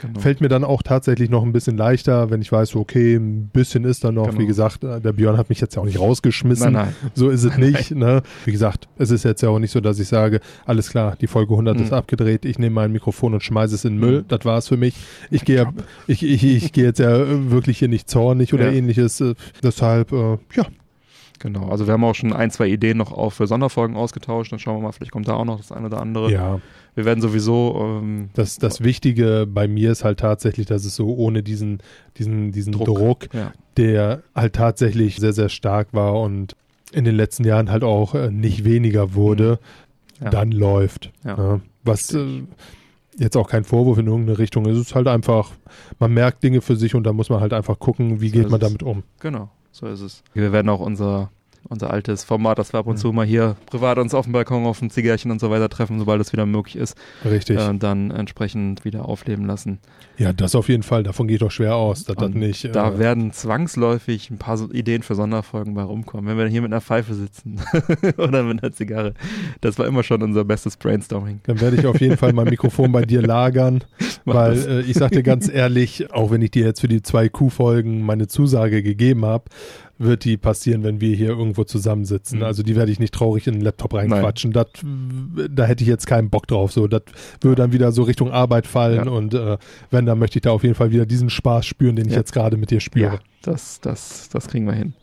Genau. 0.00 0.20
fällt 0.20 0.40
mir 0.40 0.48
dann 0.48 0.64
auch 0.64 0.82
tatsächlich 0.82 1.30
noch 1.30 1.42
ein 1.42 1.52
bisschen 1.52 1.76
leichter, 1.76 2.30
wenn 2.30 2.40
ich 2.42 2.50
weiß, 2.52 2.76
okay, 2.76 3.16
ein 3.16 3.48
bisschen 3.48 3.84
ist 3.84 4.04
da 4.04 4.12
noch. 4.12 4.28
Genau. 4.28 4.38
Wie 4.40 4.46
gesagt, 4.46 4.82
äh, 4.84 5.00
der 5.00 5.12
Björn 5.12 5.36
hat 5.36 5.48
mich 5.48 5.60
jetzt 5.60 5.74
ja 5.76 5.82
auch 5.82 5.86
nicht 5.86 5.98
rausgeschmissen. 6.00 6.72
Nein, 6.72 6.94
nein. 7.02 7.10
So 7.14 7.28
ist 7.30 7.44
es 7.44 7.56
nicht. 7.58 7.90
Ne? 7.92 8.22
Wie 8.44 8.52
gesagt, 8.52 8.88
es 8.96 9.10
ist 9.10 9.24
jetzt 9.24 9.42
ja 9.42 9.48
auch 9.50 9.58
nicht 9.58 9.70
so, 9.72 9.80
dass 9.80 9.98
ich 9.98 10.08
sage, 10.08 10.40
alles 10.66 10.90
klar, 10.90 11.16
die 11.20 11.26
Folge 11.26 11.52
100 11.54 11.80
ist 11.80 11.88
Mhm. 11.90 11.96
abgedreht, 11.96 12.44
ich 12.44 12.58
nehme 12.58 12.74
mein 12.74 12.92
Mikrofon 12.92 13.34
und 13.34 13.42
schmeiße 13.42 13.74
es 13.74 13.84
in 13.84 13.94
den 13.94 14.00
Müll. 14.00 14.20
Mhm. 14.22 14.28
Das 14.28 14.44
war's 14.44 14.68
für 14.68 14.76
mich. 14.76 14.94
Ich 15.30 15.44
gehe 15.44 15.56
ja, 15.56 15.72
ich, 16.06 16.22
ich, 16.22 16.44
ich 16.44 16.72
gehe 16.72 16.84
jetzt 16.84 16.98
ja 17.00 17.50
wirklich 17.50 17.78
hier 17.78 17.88
nicht 17.88 18.08
zornig 18.08 18.54
oder 18.54 18.66
Ja. 18.70 18.72
ähnliches. 18.72 19.20
äh, 19.20 19.34
Deshalb, 19.62 20.12
äh, 20.12 20.38
ja, 20.54 20.64
Genau, 21.42 21.70
also 21.70 21.86
wir 21.86 21.94
haben 21.94 22.04
auch 22.04 22.14
schon 22.14 22.34
ein, 22.34 22.50
zwei 22.50 22.68
Ideen 22.68 22.98
noch 22.98 23.12
auch 23.12 23.30
für 23.32 23.46
Sonderfolgen 23.46 23.96
ausgetauscht. 23.96 24.52
Dann 24.52 24.58
schauen 24.58 24.76
wir 24.76 24.82
mal, 24.82 24.92
vielleicht 24.92 25.10
kommt 25.10 25.26
da 25.26 25.32
auch 25.32 25.46
noch 25.46 25.56
das 25.56 25.72
eine 25.72 25.86
oder 25.86 25.98
andere. 25.98 26.30
Ja, 26.30 26.60
Wir 26.94 27.04
werden 27.04 27.20
sowieso 27.20 27.76
ähm, 28.02 28.30
das, 28.34 28.56
das 28.56 28.82
Wichtige 28.82 29.46
bei 29.48 29.68
mir 29.68 29.92
ist 29.92 30.04
halt 30.04 30.20
tatsächlich, 30.20 30.66
dass 30.66 30.84
es 30.84 30.96
so 30.96 31.14
ohne 31.14 31.42
diesen, 31.42 31.78
diesen, 32.18 32.52
diesen 32.52 32.72
Druck. 32.72 32.86
Druck, 32.86 33.28
ja, 33.34 33.52
der 33.76 34.22
halt 34.34 34.54
tatsächlich 34.54 35.16
sehr, 35.16 35.32
sehr 35.32 35.48
stark 35.48 35.88
war 35.92 36.18
und 36.20 36.56
in 36.92 37.04
den 37.04 37.14
letzten 37.14 37.44
Jahren 37.44 37.70
halt 37.70 37.84
auch 37.84 38.14
äh, 38.14 38.30
nicht 38.30 38.64
weniger 38.64 39.14
wurde, 39.14 39.58
Mhm. 40.18 40.24
Ja. 40.24 40.30
dann 40.32 40.52
läuft. 40.52 41.12
Ja. 41.24 41.60
Was 41.82 42.12
äh, 42.12 42.42
jetzt 43.18 43.38
auch 43.38 43.48
kein 43.48 43.64
Vorwurf 43.64 43.96
in 43.96 44.06
irgendeine 44.06 44.38
Richtung 44.38 44.66
ist. 44.66 44.76
Es 44.76 44.88
ist 44.88 44.94
halt 44.94 45.06
einfach, 45.08 45.52
man 45.98 46.12
merkt 46.12 46.42
Dinge 46.42 46.60
für 46.60 46.76
sich 46.76 46.94
und 46.94 47.04
da 47.04 47.14
muss 47.14 47.30
man 47.30 47.40
halt 47.40 47.54
einfach 47.54 47.78
gucken, 47.78 48.20
wie 48.20 48.28
So 48.28 48.34
geht 48.34 48.50
man 48.50 48.60
damit 48.60 48.82
um. 48.82 49.02
genau, 49.18 49.48
so 49.72 49.86
ist 49.86 50.00
es. 50.02 50.22
Wir 50.34 50.52
werden 50.52 50.68
auch 50.68 50.80
unser, 50.80 51.30
unser 51.70 51.90
altes 51.92 52.24
Format, 52.24 52.58
das 52.58 52.74
wir 52.74 52.80
ab 52.80 52.86
und 52.86 52.98
zu 52.98 53.12
mal 53.12 53.24
hier 53.24 53.56
privat 53.66 53.96
uns 53.98 54.12
auf 54.12 54.24
dem 54.26 54.32
Balkon, 54.32 54.66
auf 54.66 54.80
dem 54.80 54.90
Zigärchen 54.90 55.30
und 55.30 55.40
so 55.40 55.50
weiter 55.50 55.68
treffen, 55.68 55.98
sobald 55.98 56.20
es 56.20 56.32
wieder 56.32 56.44
möglich 56.44 56.76
ist, 56.76 56.96
Richtig. 57.24 57.58
äh, 57.58 57.74
dann 57.78 58.10
entsprechend 58.10 58.84
wieder 58.84 59.06
aufleben 59.08 59.46
lassen. 59.46 59.78
ja, 60.18 60.32
das 60.32 60.54
auf 60.54 60.68
jeden 60.68 60.82
Fall. 60.82 61.02
Davon 61.04 61.28
geht 61.28 61.42
doch 61.42 61.50
schwer 61.50 61.76
aus, 61.76 62.04
das 62.04 62.16
Und 62.16 62.34
nicht. 62.34 62.64
äh, 62.64 62.72
Da 62.72 62.98
werden 62.98 63.32
zwangsläufig 63.32 64.30
ein 64.30 64.38
paar 64.38 64.56
so 64.56 64.70
Ideen 64.70 65.02
für 65.02 65.14
Sonderfolgen 65.14 65.74
bei 65.74 65.82
rumkommen. 65.82 66.26
Wenn 66.28 66.36
wir 66.38 66.46
hier 66.48 66.60
mit 66.62 66.72
einer 66.72 66.80
Pfeife 66.80 67.14
sitzen 67.14 67.60
oder 68.18 68.42
mit 68.42 68.62
einer 68.62 68.72
Zigarre. 68.72 69.14
Das 69.60 69.78
war 69.78 69.86
immer 69.86 70.02
schon 70.02 70.22
unser 70.22 70.44
bestes 70.44 70.76
Brainstorming. 70.76 71.40
dann 71.44 71.60
werde 71.60 71.76
ich 71.76 71.86
auf 71.86 72.00
jeden 72.00 72.16
Fall 72.16 72.32
mein 72.32 72.48
Mikrofon 72.48 72.90
bei 72.92 73.02
dir 73.02 73.22
lagern, 73.22 73.84
Mach 74.24 74.34
weil 74.34 74.54
das. 74.56 74.66
äh, 74.66 74.80
ich 74.80 74.94
sag 74.94 75.12
dir 75.12 75.22
ganz 75.22 75.48
ehrlich, 75.48 76.12
auch 76.12 76.30
wenn 76.32 76.42
ich 76.42 76.50
dir 76.50 76.64
jetzt 76.64 76.80
für 76.80 76.88
die 76.88 77.02
zwei 77.02 77.28
Q-Folgen 77.28 78.02
meine 78.02 78.26
Zusage 78.26 78.82
gegeben 78.82 79.24
habe, 79.24 79.44
wird 80.02 80.24
die 80.24 80.36
passieren, 80.38 80.82
wenn 80.82 81.00
wir 81.00 81.14
hier 81.14 81.28
irgendwo 81.28 81.64
zusammensitzen. 81.64 82.38
Mhm. 82.38 82.44
Also 82.44 82.62
die 82.62 82.74
werde 82.74 82.90
ich 82.90 82.98
nicht 82.98 83.12
traurig 83.12 83.46
in 83.46 83.54
den 83.54 83.60
Laptop 83.62 83.92
reinquatschen. 83.94 84.50
Das, 84.52 84.66
da 85.50 85.64
hätte 85.66 85.84
ich 85.84 85.88
jetzt 85.88 86.06
keinen 86.06 86.30
Bock 86.30 86.46
drauf. 86.46 86.72
So, 86.72 86.88
das 86.88 87.02
würde 87.42 87.62
dann 87.62 87.72
wieder 87.72 87.92
so 87.92 88.02
Richtung 88.04 88.30
Arbeit 88.30 88.66
fallen 88.66 89.04
Ja. 89.06 89.10
und 89.12 89.34
äh, 89.34 89.58
wenn, 89.90 90.06
dann 90.06 90.18
möchte 90.18 90.38
ich 90.38 90.42
da 90.42 90.52
auf 90.52 90.62
jeden 90.62 90.74
Fall 90.74 90.90
wieder 90.90 91.04
diesen 91.04 91.28
Spaß 91.28 91.66
spüren, 91.66 91.96
den 91.96 92.06
ich 92.06 92.12
Ja. 92.12 92.18
jetzt 92.18 92.32
gerade 92.32 92.56
mit 92.56 92.70
dir 92.70 92.80
spüre. 92.80 93.04
Ja, 93.14 93.18
das, 93.42 93.80
das, 93.80 94.28
das 94.30 94.48
kriegen 94.48 94.64
wir 94.66 94.72
hin. 94.72 94.94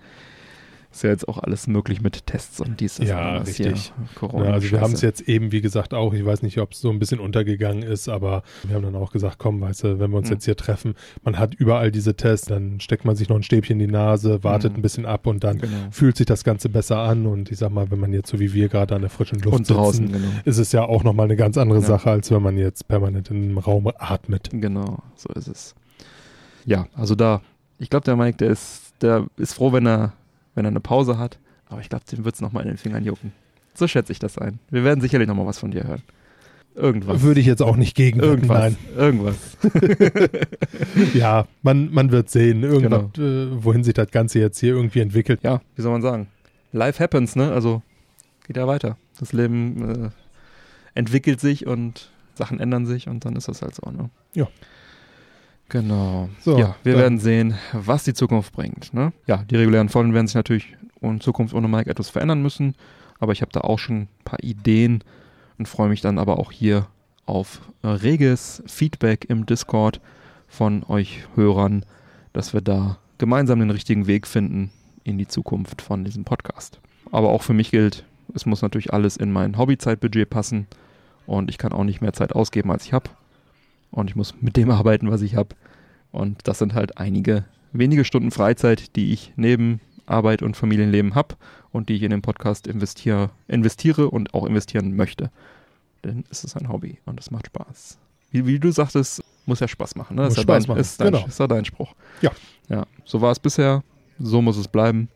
Ist 0.98 1.03
ja 1.03 1.11
jetzt 1.11 1.28
auch 1.28 1.38
alles 1.38 1.68
möglich 1.68 2.02
mit 2.02 2.26
Tests 2.26 2.60
und 2.60 2.80
dies, 2.80 2.98
Ja, 2.98 3.38
richtig. 3.38 3.94
Corona. 4.15 4.45
Ja, 4.45 4.53
also 4.53 4.72
wir 4.72 4.82
haben 4.82 4.94
es 4.94 5.02
jetzt 5.02 5.22
eben, 5.22 5.52
wie 5.52 5.61
gesagt, 5.61 5.94
auch, 5.94 6.11
ich 6.15 6.26
weiß 6.26 6.41
nicht, 6.41 6.57
ob 6.57 6.72
es 6.72 6.82
so 6.82 6.90
ein 6.90 6.98
bisschen 6.98 7.19
untergegangen 7.19 7.84
ist, 7.84 8.10
aber 8.10 8.41
wir 8.64 8.76
haben 8.76 8.82
dann 8.82 8.95
auch 8.95 9.11
gesagt, 9.11 9.38
komm, 9.38 9.61
weißt 9.61 9.84
du, 9.84 9.99
wenn 9.99 10.10
wir 10.10 10.18
uns 10.18 10.30
Mhm. 10.30 10.34
jetzt 10.38 10.45
hier 10.45 10.56
treffen, 10.56 10.95
man 11.24 11.38
hat 11.38 11.53
überall 11.53 11.91
diese 11.91 12.15
Tests, 12.15 12.48
dann 12.48 12.80
steckt 12.80 13.06
man 13.06 13.15
sich 13.15 13.30
noch 13.30 13.36
ein 13.36 13.44
Stäbchen 13.44 13.80
in 13.80 13.86
die 13.86 13.94
Nase, 13.94 14.44
wartet 14.44 14.72
Mhm. 14.74 14.80
ein 14.80 14.82
bisschen 14.82 15.06
ab 15.06 15.28
und 15.28 15.44
dann 15.44 15.60
Genau. 15.60 15.72
fühlt 15.91 16.18
sich 16.18 16.26
das 16.26 16.44
Ganze 16.44 16.68
besser 16.68 16.98
an 16.98 17.28
und 17.28 17.52
ich 17.52 17.60
sag 17.60 17.69
mal, 17.72 17.91
wenn 17.91 17.99
man 17.99 18.11
jetzt 18.11 18.32
so 18.32 18.40
wie 18.40 18.52
wir 18.53 18.68
gerade 18.68 18.95
an 18.95 19.02
der 19.02 19.11
frischen 19.11 19.38
Luft 19.41 19.56
Und 19.56 19.69
draußen, 19.69 20.07
sitzen, 20.07 20.19
genau. 20.19 20.34
ist 20.45 20.57
es 20.57 20.72
ja 20.72 20.84
auch 20.84 21.03
nochmal 21.03 21.26
eine 21.26 21.36
ganz 21.36 21.60
andere 21.60 21.82
Ja. 21.82 21.86
Sache, 21.86 22.10
als 22.10 22.32
wenn 22.32 22.41
man 22.41 22.57
jetzt 22.57 22.88
permanent 22.88 23.30
in 23.30 23.44
einem 23.44 23.60
Raum 23.60 23.88
atmet. 23.99 24.49
Genau, 24.52 24.98
so 25.15 25.30
ist 25.36 25.48
es. 25.48 25.76
Ja, 26.65 26.88
also 26.95 27.14
da, 27.14 27.41
ich 27.78 27.91
glaube, 27.91 28.06
der 28.06 28.15
Mike, 28.15 28.38
der 28.38 28.49
ist, 28.49 28.94
der 29.02 29.28
ist 29.38 29.53
froh, 29.53 29.72
wenn 29.74 29.86
er, 29.86 30.14
wenn 30.58 30.66
er 30.66 30.72
eine 30.72 30.80
Pause 30.82 31.18
hat. 31.18 31.38
Aber 31.68 31.82
ich 31.82 31.90
glaube, 31.90 32.04
dem 32.12 32.26
wird 32.26 32.36
es 32.36 32.42
nochmal 32.42 32.64
in 32.64 32.70
den 32.70 32.78
Fingern 32.78 33.06
jucken. 33.06 33.32
So 33.76 33.88
schätze 33.88 34.12
ich 34.12 34.20
das 34.20 34.38
ein. 34.38 34.60
Wir 34.72 34.84
werden 34.84 35.02
sicherlich 35.02 35.28
nochmal 35.28 35.46
was 35.46 35.60
von 35.60 35.70
dir 35.70 35.84
hören. 35.84 36.02
Irgendwas. 36.74 37.22
Würde 37.22 37.40
ich 37.40 37.46
jetzt 37.46 37.62
auch 37.62 37.76
nicht 37.76 37.96
gegen 37.96 38.20
Irgendwas. 38.20 38.74
Nein. 38.74 38.78
Irgendwas. 38.98 39.58
Ja, 41.14 41.48
man, 41.62 41.92
man 41.92 42.12
wird 42.12 42.30
sehen, 42.30 42.64
irgendwas, 42.64 43.18
äh, 43.18 43.64
wohin 43.64 43.84
sich 43.84 43.94
das 43.94 44.10
Ganze 44.12 44.40
jetzt 44.40 44.60
hier 44.60 44.74
irgendwie 44.74 45.00
entwickelt. 45.00 45.42
Ja, 45.44 45.62
wie 45.76 45.82
soll 45.82 45.92
man 45.92 46.02
sagen? 46.02 46.28
Life 46.72 47.02
happens, 47.04 47.36
ne? 47.36 47.52
Also 47.52 47.82
geht 48.46 48.58
ja 48.58 48.68
weiter. 48.68 48.98
Das 49.20 49.34
Leben 49.34 50.06
äh, 50.06 50.10
entwickelt 50.96 51.40
sich 51.40 51.68
und 51.68 52.12
Sachen 52.36 52.60
ändern 52.60 52.86
sich 52.86 53.08
und 53.08 53.26
dann 53.26 53.36
ist 53.36 53.48
das 53.48 53.62
halt 53.62 53.76
so, 53.76 53.90
ne? 53.92 54.10
Ja. 54.34 54.48
Genau. 55.69 56.30
So, 56.39 56.57
ja, 56.57 56.76
wir 56.84 56.95
werden 56.95 57.19
sehen, 57.19 57.56
was 57.73 58.03
die 58.03 58.14
Zukunft 58.14 58.53
bringt. 58.53 58.94
Ne? 58.94 59.11
Ja, 59.26 59.44
die 59.44 59.56
regulären 59.56 59.89
Folgen 59.89 60.14
werden 60.14 60.27
sich 60.27 60.35
natürlich 60.35 60.76
in 61.02 61.19
Zukunft 61.19 61.53
ohne 61.53 61.68
Mike 61.68 61.89
etwas 61.89 62.10
verändern 62.10 62.41
müssen, 62.41 62.76
aber 63.19 63.34
ich 63.34 63.41
habe 63.41 63.52
da 63.52 63.61
auch 63.61 63.80
schon 63.80 64.02
ein 64.02 64.07
paar 64.23 64.44
Ideen 64.44 65.03
und 65.57 65.68
freue 65.68 65.89
mich 65.89 66.02
dann 66.02 66.18
aber 66.18 66.39
auch 66.39 66.52
hier 66.52 66.88
auf 67.26 67.61
äh, 67.84 67.88
reges 67.88 68.64
Feedback 68.65 69.26
im 69.30 69.45
Discord 69.45 69.99
von 70.48 70.84
euch 70.84 71.23
Hörern, 71.35 71.85
dass 72.34 72.53
wir 72.53 72.61
da 72.61 72.98
gemeinsam 73.18 73.60
den 73.60 73.69
richtigen 73.69 74.07
Weg 74.07 74.27
finden 74.27 74.72
in 75.03 75.18
die 75.18 75.27
Zukunft 75.27 75.81
von 75.81 76.06
diesem 76.06 76.23
Podcast. 76.23 76.80
Aber 77.11 77.30
auch 77.30 77.44
für 77.44 77.53
mich 77.53 77.72
gilt, 77.72 78.06
es 78.34 78.45
muss 78.45 78.61
natürlich 78.61 78.94
alles 78.94 79.18
in 79.18 79.31
mein 79.31 79.57
Hobbyzeitbudget 79.57 80.30
passen 80.30 80.68
und 81.26 81.49
ich 81.49 81.57
kann 81.57 81.73
auch 81.73 81.84
nicht 81.84 82.02
mehr 82.02 82.14
Zeit 82.14 82.34
ausgeben, 82.34 82.72
als 82.72 82.85
ich 82.85 82.94
habe. 82.94 83.10
Und 83.92 84.10
ich 84.10 84.16
muss 84.16 84.36
mit 84.42 84.58
dem 84.58 84.70
arbeiten, 84.70 85.10
was 85.10 85.22
ich 85.22 85.36
habe. 85.36 85.56
Und 86.12 86.48
das 86.48 86.60
sind 86.60 86.74
halt 86.74 86.98
einige 86.98 87.46
wenige 87.74 88.06
Stunden 88.06 88.32
Freizeit, 88.32 88.96
die 88.96 89.14
ich 89.14 89.34
neben 89.36 89.80
Arbeit 90.06 90.42
und 90.42 90.56
Familienleben 90.56 91.16
habe 91.16 91.36
und 91.72 91.90
die 91.90 91.96
ich 91.96 92.04
in 92.04 92.12
den 92.12 92.22
Podcast 92.22 92.68
investiere, 92.68 93.30
investiere 93.48 94.10
und 94.10 94.34
auch 94.34 94.46
investieren 94.46 94.96
möchte. 94.96 95.32
Denn 96.04 96.24
es 96.30 96.44
ist 96.44 96.56
ein 96.56 96.70
Hobby 96.70 97.00
und 97.06 97.20
es 97.20 97.32
macht 97.32 97.48
Spaß. 97.48 97.98
Wie, 98.32 98.46
wie 98.46 98.60
du 98.60 98.72
sagtest, 98.72 99.24
muss 99.46 99.60
ja 99.60 99.68
Spaß 99.68 99.96
machen. 99.96 100.16
Ne? 100.16 100.24
Muss 100.24 100.32
ist, 100.32 100.38
ja 100.38 100.44
Spaß 100.44 100.64
dein, 100.64 100.70
machen, 100.70 100.80
ist, 100.80 101.02
dein, 101.02 101.12
genau. 101.12 101.26
ist 101.26 101.40
ja 101.40 101.48
dein 101.48 101.66
Spruch. 101.66 101.94
Ja. 102.22 102.32
Ja, 102.70 102.86
so 103.06 103.22
war 103.22 103.32
es 103.32 103.40
bisher. 103.40 103.84
So 104.20 104.42
muss 104.42 104.58
es 104.58 104.68
bleiben. 104.68 105.10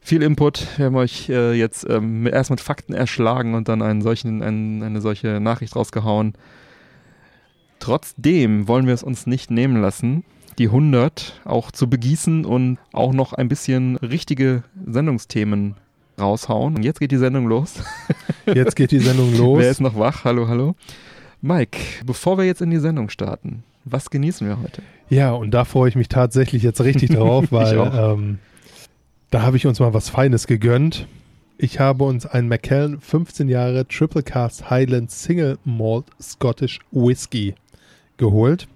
Viel 0.00 0.22
Input. 0.22 0.66
Wir 0.76 0.86
haben 0.86 0.96
euch 0.96 1.28
äh, 1.28 1.52
jetzt 1.52 1.86
ähm, 1.88 2.26
erst 2.26 2.50
mit 2.50 2.60
Fakten 2.60 2.94
erschlagen 2.94 3.54
und 3.54 3.68
dann 3.68 3.82
einen 3.82 4.02
solchen, 4.02 4.42
einen, 4.42 4.82
eine 4.82 5.00
solche 5.00 5.40
Nachricht 5.40 5.76
rausgehauen. 5.76 6.34
Trotzdem 7.78 8.68
wollen 8.68 8.86
wir 8.86 8.94
es 8.94 9.02
uns 9.02 9.26
nicht 9.26 9.50
nehmen 9.50 9.80
lassen, 9.80 10.24
die 10.58 10.66
100 10.66 11.40
auch 11.44 11.70
zu 11.70 11.88
begießen 11.88 12.44
und 12.44 12.78
auch 12.92 13.12
noch 13.12 13.32
ein 13.32 13.48
bisschen 13.48 13.96
richtige 13.96 14.62
Sendungsthemen 14.86 15.74
raushauen. 16.18 16.76
Und 16.76 16.82
jetzt 16.82 17.00
geht 17.00 17.12
die 17.12 17.18
Sendung 17.18 17.46
los. 17.46 17.74
Jetzt 18.46 18.76
geht 18.76 18.90
die 18.90 19.00
Sendung 19.00 19.36
los. 19.36 19.58
Wer 19.58 19.70
ist 19.70 19.80
noch 19.80 19.98
wach? 19.98 20.24
Hallo, 20.24 20.48
hallo. 20.48 20.76
Mike, 21.42 21.78
bevor 22.04 22.38
wir 22.38 22.44
jetzt 22.44 22.62
in 22.62 22.70
die 22.70 22.78
Sendung 22.78 23.10
starten, 23.10 23.62
was 23.84 24.08
genießen 24.08 24.46
wir 24.46 24.60
heute? 24.60 24.82
Ja, 25.10 25.32
und 25.32 25.50
da 25.52 25.64
freue 25.64 25.88
ich 25.88 25.96
mich 25.96 26.08
tatsächlich 26.08 26.62
jetzt 26.62 26.80
richtig 26.80 27.10
drauf, 27.10 27.46
weil 27.50 27.76
ähm, 27.76 28.38
da 29.30 29.42
habe 29.42 29.56
ich 29.56 29.66
uns 29.66 29.78
mal 29.78 29.92
was 29.94 30.08
Feines 30.08 30.46
gegönnt. 30.46 31.06
Ich 31.58 31.80
habe 31.80 32.04
uns 32.04 32.26
einen 32.26 32.48
Macallan 32.48 33.00
15 33.00 33.48
Jahre 33.48 33.86
Triple 33.86 34.22
Cast 34.22 34.70
Highland 34.70 35.10
Single 35.10 35.58
Malt 35.64 36.06
Scottish 36.20 36.80
Whisky 36.90 37.54
geholt. 38.16 38.68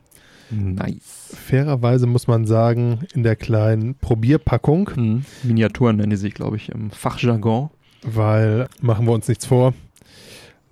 Nice. 0.51 1.33
Fairerweise 1.47 2.07
muss 2.09 2.27
man 2.27 2.45
sagen, 2.45 3.01
in 3.15 3.23
der 3.23 3.37
kleinen 3.37 3.95
Probierpackung, 3.95 4.91
Mhm. 4.97 5.25
Miniaturen 5.45 5.97
nennen 5.97 6.11
die 6.11 6.17
sich, 6.17 6.35
glaube 6.35 6.57
ich, 6.57 6.71
im 6.71 6.91
Fachjargon. 6.91 7.71
weil 8.03 8.67
machen 8.81 9.07
wir 9.07 9.13
uns 9.13 9.29
nichts 9.29 9.45
vor. 9.47 9.75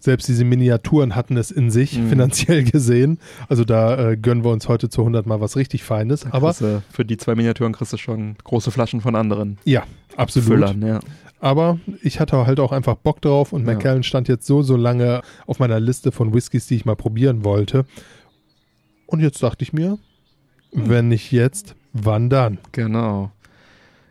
Selbst 0.01 0.28
diese 0.28 0.45
Miniaturen 0.45 1.15
hatten 1.16 1.36
es 1.36 1.51
in 1.51 1.70
sich, 1.70 1.99
Mhm. 1.99 2.09
finanziell 2.09 2.65
gesehen. 2.65 3.19
Also 3.49 3.65
da 3.65 4.11
äh, 4.12 4.16
gönnen 4.16 4.45
wir 4.45 4.51
uns 4.51 4.66
heute 4.69 4.89
zu 4.89 5.03
100 5.03 5.27
mal 5.27 5.40
was 5.40 5.57
richtig 5.57 5.82
Feines. 5.85 6.24
Aber 6.32 6.53
du- 6.59 6.82
für 6.90 7.05
die 7.05 7.16
zwei 7.16 7.35
Miniaturen 7.35 7.73
kriegst 7.73 7.93
du 7.93 7.97
schon 7.99 8.36
große 8.45 8.70
Flaschen 8.70 9.01
von 9.01 9.15
anderen 9.15 9.59
ja, 9.65 9.82
absolut. 10.16 10.49
Füllern. 10.49 10.82
Ja. 10.86 11.01
Aber 11.40 11.78
ich 12.03 12.19
hatte 12.19 12.47
halt 12.47 12.59
auch 12.61 12.73
einfach 12.73 12.95
Bock 12.97 13.20
drauf 13.20 13.53
und 13.53 13.66
Ja. 13.66 13.74
Macallan 13.74 14.03
stand 14.03 14.27
jetzt 14.28 14.47
so, 14.47 14.62
so 14.62 14.77
lange 14.77 15.20
auf 15.47 15.59
meiner 15.59 15.78
Liste 15.81 16.11
von 16.12 16.32
Whiskys, 16.35 16.66
die 16.66 16.77
ich 16.77 16.85
mal 16.85 16.97
probieren 16.97 17.45
wollte. 17.45 17.85
Und 19.09 19.20
jetzt 19.20 19.43
dachte 19.43 19.62
ich 19.64 19.72
mir, 19.72 19.98
Hm. 20.72 20.89
wenn 20.89 21.09
nicht 21.09 21.32
jetzt, 21.32 21.74
wann 21.94 22.28
dann? 22.28 22.59
Genau. 22.72 23.32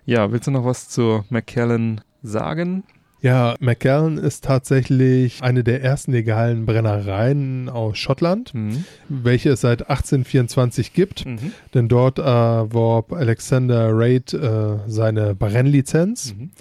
Ja, 0.06 0.32
willst 0.32 0.48
du 0.48 0.52
noch 0.52 0.65
was 0.65 0.90
zur 0.90 1.24
McKellen 1.30 2.02
sagen? 2.24 2.84
Ja, 3.22 3.56
Macallan 3.60 4.18
ist 4.18 4.44
tatsächlich 4.44 5.41
eine 5.44 5.64
der 5.64 5.84
ersten 5.84 6.11
legalen 6.14 6.65
Brennereien 6.65 7.68
aus 7.69 7.98
Schottland, 7.98 8.53
Mhm. 8.53 8.86
welche 9.10 9.49
es 9.52 9.61
seit 9.61 9.90
1824 9.90 10.94
gibt. 10.94 11.26
Mhm. 11.26 11.52
Denn 11.74 11.88
dort 11.90 12.19
äh, 12.19 12.24
warb 12.24 13.14
Alexander 13.14 13.90
Raid 13.91 14.34
äh, 14.34 14.78
seine 14.88 15.36
Brennlizenz. 15.36 16.34
Mhm. 16.36 16.52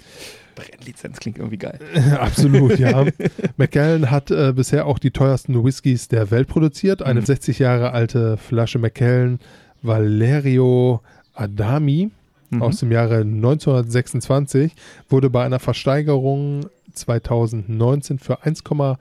Brennlizenz 0.57 1.19
klingt 1.19 1.37
irgendwie 1.37 1.57
geil. 1.57 1.79
Absolut, 2.19 2.77
ja. 2.79 3.05
Macallan 3.57 4.11
hat 4.11 4.31
äh, 4.31 4.51
bisher 4.53 4.85
auch 4.87 4.99
die 4.99 5.11
teuersten 5.11 5.63
Whiskys 5.63 6.07
der 6.07 6.31
Welt 6.31 6.47
produziert. 6.47 7.01
Eine 7.01 7.21
Mhm. 7.21 7.25
60 7.25 7.59
Jahre 7.59 7.91
alte 7.91 8.37
Flasche 8.37 8.79
Macallan 8.79 9.39
Valerio 9.83 11.01
Adami 11.33 12.11
Mhm. 12.49 12.61
aus 12.61 12.77
dem 12.79 12.93
Jahre 12.93 13.25
1926 13.25 14.71
wurde 15.09 15.29
bei 15.29 15.43
einer 15.45 15.59
Versteigerung 15.59 16.67
2019 16.93 18.19
für 18.19 18.41
1,5 18.43 18.97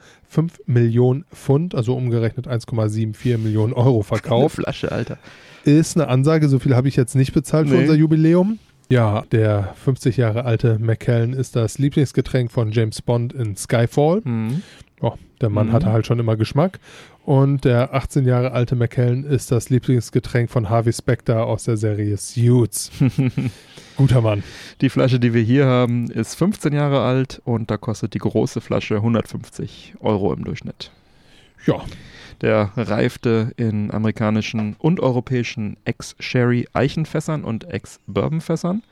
Millionen 0.66 1.24
Pfund, 1.32 1.74
also 1.74 1.94
umgerechnet 1.96 2.48
1,74 2.48 3.38
Millionen 3.38 3.72
Euro 3.72 3.96
Eine 3.98 4.02
verkauft. 4.04 4.56
Flasche, 4.56 4.90
Alter. 4.90 5.18
Ist 5.64 5.96
eine 5.96 6.08
Ansage, 6.08 6.48
so 6.48 6.58
viel 6.58 6.74
habe 6.74 6.88
ich 6.88 6.96
jetzt 6.96 7.14
nicht 7.14 7.32
bezahlt 7.32 7.68
für 7.68 7.74
Nee. 7.76 7.82
unser 7.82 7.94
Jubiläum. 7.94 8.58
Ja, 8.88 9.22
der 9.32 9.74
50 9.84 10.16
Jahre 10.16 10.44
alte 10.44 10.78
Macallan 10.78 11.32
ist 11.32 11.56
das 11.56 11.78
Lieblingsgetränk 11.78 12.52
von 12.52 12.70
James 12.70 13.02
Bond 13.02 13.32
in 13.32 13.56
Skyfall. 13.56 14.20
Mhm. 14.24 14.62
Oh, 15.00 15.14
der 15.40 15.50
Mann 15.50 15.68
Mhm. 15.68 15.72
hatte 15.72 15.92
halt 15.92 16.06
schon 16.06 16.18
immer 16.20 16.36
Geschmack. 16.36 16.78
Und 17.24 17.64
der 17.64 17.92
18 17.92 18.24
Jahre 18.24 18.52
alte 18.52 18.76
Macallan 18.76 19.24
ist 19.24 19.50
das 19.50 19.68
Lieblingsgetränk 19.70 20.48
von 20.50 20.70
Harvey 20.70 20.92
Specter 20.92 21.44
aus 21.46 21.64
der 21.64 21.76
Serie 21.76 22.16
Suits. 22.16 22.92
Guter 23.96 24.20
Mann. 24.20 24.44
Die 24.80 24.88
Flasche, 24.88 25.18
die 25.18 25.34
wir 25.34 25.42
hier 25.42 25.66
haben, 25.66 26.08
ist 26.10 26.36
15 26.36 26.72
Jahre 26.72 27.00
alt 27.02 27.42
und 27.44 27.70
da 27.70 27.76
kostet 27.78 28.14
die 28.14 28.18
große 28.18 28.60
Flasche 28.60 28.96
150 28.96 29.94
Euro 30.00 30.32
im 30.32 30.44
Durchschnitt. 30.44 30.92
Ja, 31.66 31.80
Der 32.42 32.70
reifte 32.76 33.52
in 33.56 33.90
amerikanischen 33.90 34.76
und 34.78 35.00
europäischen 35.00 35.76
Ex-Sherry-Eichenfässern 35.84 37.44
und 37.44 37.64
Ex-Bourbon-Fässern. 37.70 38.82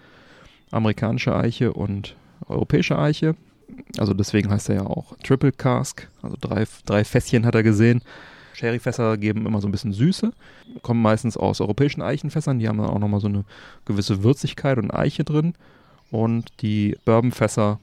Amerikanische 0.70 1.36
Eiche 1.36 1.72
und 1.72 2.16
europäische 2.48 2.98
Eiche. 2.98 3.36
Also 3.98 4.14
deswegen 4.14 4.50
heißt 4.50 4.70
er 4.70 4.76
ja 4.76 4.86
auch 4.86 5.16
Triple 5.22 5.52
Cask. 5.52 6.08
Also 6.22 6.36
drei, 6.40 6.64
drei 6.86 7.04
Fässchen 7.04 7.44
hat 7.44 7.54
er 7.54 7.62
gesehen. 7.62 8.02
Sherryfässer 8.54 9.18
geben 9.18 9.46
immer 9.46 9.60
so 9.60 9.68
ein 9.68 9.72
bisschen 9.72 9.92
Süße. 9.92 10.32
Kommen 10.82 11.02
meistens 11.02 11.36
aus 11.36 11.60
europäischen 11.60 12.02
Eichenfässern. 12.02 12.58
Die 12.58 12.68
haben 12.68 12.78
dann 12.78 12.90
auch 12.90 12.98
nochmal 12.98 13.20
so 13.20 13.26
eine 13.26 13.44
gewisse 13.84 14.22
Würzigkeit 14.22 14.78
und 14.78 14.92
Eiche 14.92 15.24
drin. 15.24 15.54
Und 16.10 16.46
die 16.62 16.96
Bourbonfässer 17.04 17.80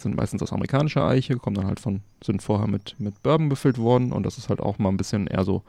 sind 0.00 0.16
meistens 0.16 0.42
aus 0.42 0.52
amerikanischer 0.52 1.06
Eiche, 1.06 1.36
kommen 1.36 1.56
dann 1.56 1.66
halt 1.66 1.80
von, 1.80 2.00
sind 2.22 2.42
vorher 2.42 2.68
mit, 2.68 2.94
mit 2.98 3.22
Bourbon 3.22 3.48
befüllt 3.48 3.78
worden 3.78 4.12
und 4.12 4.24
das 4.24 4.38
ist 4.38 4.48
halt 4.48 4.60
auch 4.60 4.78
mal 4.78 4.88
ein 4.90 4.96
bisschen 4.96 5.26
eher 5.26 5.44
so 5.44 5.62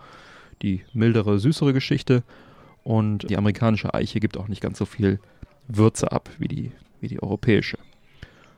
die 0.62 0.82
mildere, 0.94 1.40
süßere 1.40 1.74
Geschichte. 1.74 2.24
Und 2.84 3.30
die 3.30 3.38
amerikanische 3.38 3.94
Eiche 3.94 4.20
gibt 4.20 4.38
auch 4.38 4.48
nicht 4.48 4.62
ganz 4.62 4.78
so 4.78 4.86
viel 4.86 5.20
Würze 5.68 6.12
ab 6.12 6.30
wie 6.40 6.48
die, 6.48 6.72
wie 7.02 7.08
die 7.08 7.22
europäische. 7.22 7.78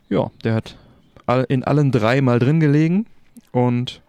Ja, 0.10 0.32
der 0.44 0.56
hat 0.56 0.78
in 1.50 1.64
allen 1.64 1.92
drei 1.92 2.22
mal 2.22 2.40
drin 2.40 2.60
gelegen 2.60 3.06
und 3.52 4.02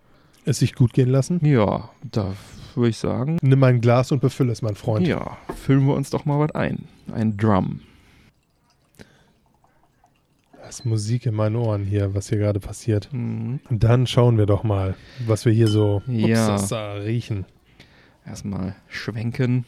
es 0.45 0.59
sich 0.59 0.75
gut 0.75 0.93
gehen 0.93 1.09
lassen. 1.09 1.45
ja, 1.45 1.89
da 2.11 2.35
würde 2.75 2.89
ich 2.91 2.99
sagen, 2.99 3.39
Nimm 3.43 3.63
ein 3.63 3.81
Glas 3.81 4.11
und 4.13 4.21
befülle 4.21 4.53
es, 4.53 4.63
mein 4.63 4.75
Freund. 4.75 5.07
ja, 5.07 5.37
füllen 5.55 5.87
wir 5.87 5.95
uns 5.95 6.11
doch 6.11 6.25
mal 6.25 6.39
was 6.41 6.53
ein. 6.55 6.89
Ein 7.13 7.37
Drum. 7.37 7.81
Ist 10.73 10.87
Musik 10.87 11.27
in 11.27 11.35
meinen 11.35 11.57
Ohren 11.57 11.85
hier, 11.85 12.15
was 12.15 12.31
hier 12.31 12.39
gerade 12.39 12.59
passiert. 12.59 13.11
Mhm. 13.13 13.61
Dann 13.69 14.07
schauen 14.07 14.39
wir 14.39 14.47
doch 14.47 14.65
mal, 14.65 14.95
was 15.27 15.45
wir 15.45 15.53
hier 15.53 15.69
so 15.69 16.01
Ja. 16.07 16.55
upsasa, 16.55 16.95
riechen. 16.95 17.45
erstmal 18.25 18.75
schwenken. 18.89 19.67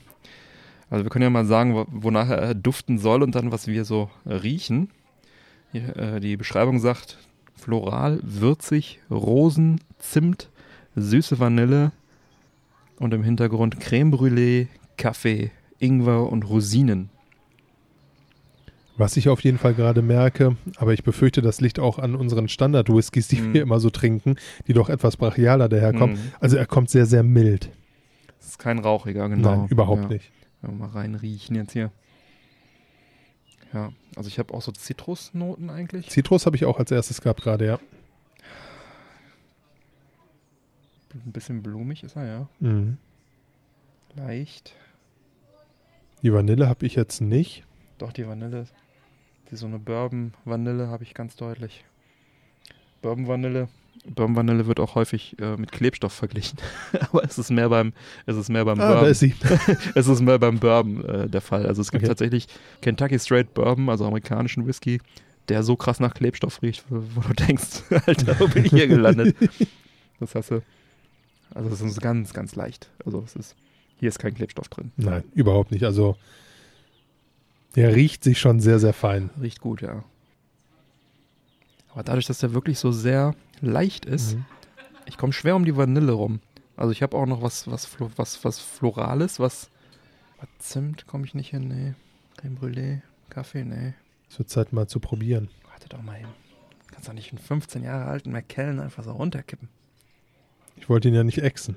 Also 0.89 1.05
wir 1.05 1.11
können 1.11 1.25
ja 1.25 1.29
mal 1.29 1.45
sagen, 1.45 1.75
wo- 1.75 1.85
wonach 1.91 2.31
er 2.31 2.55
duften 2.55 2.97
soll 2.97 3.23
und 3.23 3.35
dann, 3.35 3.53
was 3.53 3.67
wir 3.67 3.85
so 3.85 4.09
riechen. 4.25 4.89
Hier, 5.73 5.95
äh, 5.95 6.21
die 6.21 6.39
Beschreibung 6.39 6.79
sagt, 6.79 7.19
floral, 7.55 8.19
würzig, 8.23 9.01
Rosen, 9.11 9.81
Zimt, 9.99 10.49
süße 10.97 11.39
Vanille 11.39 11.93
und 12.99 13.13
im 13.13 13.23
Hintergrund 13.25 13.79
Creme 13.79 14.11
Brûlée, 14.15 14.69
Kaffee, 14.97 15.51
Ingwer 15.81 16.33
und 16.33 16.49
Rosinen. 16.49 17.11
Was 18.97 19.17
ich 19.17 19.29
auf 19.29 19.41
jeden 19.43 19.59
Fall 19.59 19.75
gerade 19.75 20.03
merke, 20.03 20.57
aber 20.77 20.93
ich 20.93 21.03
befürchte, 21.03 21.43
das 21.43 21.61
liegt 21.61 21.81
auch 21.81 21.99
an 21.99 22.15
unseren 22.15 22.47
Standard-Whiskys, 22.49 23.27
die 23.27 23.41
Mhm. 23.41 23.55
wir 23.55 23.63
immer 23.63 23.81
so 23.81 23.91
trinken, 23.91 24.37
die 24.69 24.73
doch 24.73 24.89
etwas 24.89 25.17
brachialer 25.17 25.69
daherkommen. 25.69 26.15
Mhm. 26.17 26.33
Also 26.39 26.57
er 26.57 26.67
kommt 26.67 26.91
sehr, 26.91 27.07
sehr 27.07 27.25
mild. 27.25 27.71
Das 28.39 28.51
ist 28.51 28.59
kein 28.59 28.79
rauchiger, 28.79 29.29
genau. 29.29 29.57
Nein, 29.63 29.69
überhaupt 29.69 30.03
ja. 30.03 30.09
nicht. 30.11 30.31
Wenn 30.63 30.79
wir 30.79 30.87
mal 30.87 30.93
reinriechen 30.93 31.57
jetzt 31.57 31.73
hier. 31.73 31.91
Ja, 33.73 33.93
also 34.15 34.29
ich 34.29 34.39
habe 34.39 34.55
auch 34.55 34.63
so 34.63 34.71
Zitrusnoten 34.71 35.71
eigentlich. 35.71 36.09
Zitrus 36.09 36.47
habe 36.47 36.55
ich 36.55 36.65
auch 36.65 36.79
als 36.79 36.93
erstes 36.93 37.21
gehabt 37.21 37.43
gerade, 37.43 37.67
ja. 37.67 37.81
Ein 41.15 41.33
bisschen 41.33 41.63
blumig 41.63 42.05
ist 42.05 42.15
er, 42.17 42.27
ja. 42.27 42.49
Mhm. 42.61 42.99
Leicht. 44.15 44.73
Die 46.23 46.33
Vanille 46.33 46.69
habe 46.69 46.87
ich 46.87 46.95
jetzt 46.95 47.21
nicht. 47.21 47.65
Doch, 47.99 48.13
die 48.13 48.27
Vanille. 48.27 48.67
Die 49.55 49.59
so 49.59 49.67
eine 49.67 49.79
Bourbon-Vanille 49.79 50.89
habe 50.89 51.05
ich 51.05 51.15
ganz 51.15 51.37
deutlich. 51.37 51.85
Bourbon-Vanille. 53.03 53.69
Bourbon-Vanille 54.05 54.67
wird 54.67 54.81
auch 54.81 54.97
häufig 54.97 55.37
äh, 55.41 55.57
mit 55.57 55.71
Klebstoff 55.71 56.13
verglichen. 56.13 56.59
Aber 57.13 57.23
es 57.23 57.39
ist 57.39 57.51
mehr 57.53 57.69
beim, 57.69 57.93
es 58.27 58.37
ist 58.37 58.49
mehr 58.49 58.65
beim 58.65 58.81
Ah, 58.81 58.89
da 58.89 58.93
Bourbon. 58.95 59.11
ist 59.13 59.21
sie. 59.21 59.33
es 59.95 60.09
ist 60.09 60.21
mehr 60.23 60.41
beim 60.41 60.59
Bourbon 60.59 61.05
äh, 61.05 61.29
der 61.29 61.41
Fall. 61.41 61.67
Also 61.67 61.83
es 61.83 61.93
gibt 61.93 62.03
Okay. 62.03 62.09
tatsächlich 62.09 62.49
Kentucky 62.81 63.17
Straight 63.21 63.55
Bourbon, 63.55 63.89
also 63.91 64.05
amerikanischen 64.07 64.67
Whisky, 64.67 65.01
der 65.49 65.63
so 65.63 65.77
krass 65.77 66.01
nach 66.01 66.15
Klebstoff 66.15 66.61
riecht, 66.61 66.85
wo, 66.89 67.05
wo 67.15 67.21
du 67.21 67.35
denkst, 67.35 67.85
Alter, 68.07 68.41
wo 68.41 68.49
bin 68.49 68.65
ich 68.65 68.73
hier 68.73 68.89
gelandet? 68.89 69.37
Das 70.19 70.35
hast 70.35 70.51
du. 70.51 70.63
Also 71.55 71.71
es 71.71 71.81
ist 71.81 72.01
ganz, 72.01 72.33
ganz 72.35 72.57
leicht. 72.57 72.91
Also 73.07 73.23
es 73.25 73.37
ist, 73.37 73.55
hier 74.01 74.09
ist 74.09 74.19
kein 74.19 74.35
Klebstoff 74.35 74.67
drin. 74.69 74.91
Nein, 74.97 75.23
überhaupt 75.33 75.71
nicht. 75.71 75.85
Also 75.85 76.17
der 77.77 77.95
riecht 77.95 78.25
sich 78.25 78.39
schon 78.39 78.61
sehr, 78.61 78.79
sehr 78.79 78.93
fein. 78.93 79.31
Riecht 79.41 79.61
gut, 79.61 79.83
ja. 79.83 80.05
Aber 81.93 82.03
dadurch, 82.03 82.27
dass 82.27 82.39
der 82.39 82.53
wirklich 82.55 82.79
so 82.79 82.93
sehr 82.93 83.35
leicht 83.61 84.05
ist, 84.05 84.35
Mhm. 84.35 84.45
ich 85.07 85.17
komme 85.17 85.33
schwer 85.33 85.57
um 85.57 85.65
die 85.65 85.77
Vanille 85.77 86.13
rum. 86.13 86.41
Also 86.77 86.91
ich 86.93 87.03
habe 87.03 87.17
auch 87.17 87.27
noch 87.27 87.41
was, 87.43 87.71
was, 87.71 87.89
was, 88.17 88.45
was 88.45 88.59
Florales, 88.59 89.39
was, 89.39 89.71
was 90.41 90.49
Zimt 90.59 91.07
komme 91.07 91.25
ich 91.25 91.35
nicht 91.35 91.51
hin, 91.51 91.69
nee. 91.69 91.95
Creme 92.37 92.57
Brûlée, 92.59 93.01
Kaffee, 93.31 93.65
nee. 93.65 93.95
Es 94.29 94.39
wird 94.39 94.51
Zeit 94.51 94.73
mal 94.73 94.89
zu 94.89 94.99
probieren. 94.99 95.49
Warte 95.71 95.89
doch 95.89 96.03
mal 96.03 96.15
hin. 96.17 96.27
Kannst 96.89 97.09
doch 97.09 97.13
nicht 97.13 97.31
einen 97.33 97.39
15 97.39 97.85
Jahre 97.85 98.07
alten 98.07 98.33
McKellen 98.33 98.81
einfach 98.81 99.05
so 99.05 99.13
runterkippen. 99.13 99.69
Ich 100.77 100.89
wollte 100.89 101.07
ihn 101.09 101.15
ja 101.15 101.23
nicht 101.23 101.39
exen. 101.39 101.77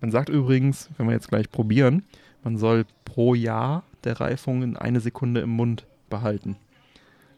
Man 0.00 0.10
sagt 0.10 0.28
übrigens, 0.30 0.88
wenn 0.96 1.06
wir 1.06 1.12
jetzt 1.12 1.28
gleich 1.28 1.50
probieren, 1.50 2.04
man 2.44 2.56
soll 2.56 2.86
pro 3.04 3.34
Jahr 3.34 3.82
der 4.04 4.20
Reifung 4.20 4.62
in 4.62 4.76
eine 4.76 5.00
Sekunde 5.00 5.40
im 5.40 5.50
Mund 5.50 5.86
behalten. 6.10 6.56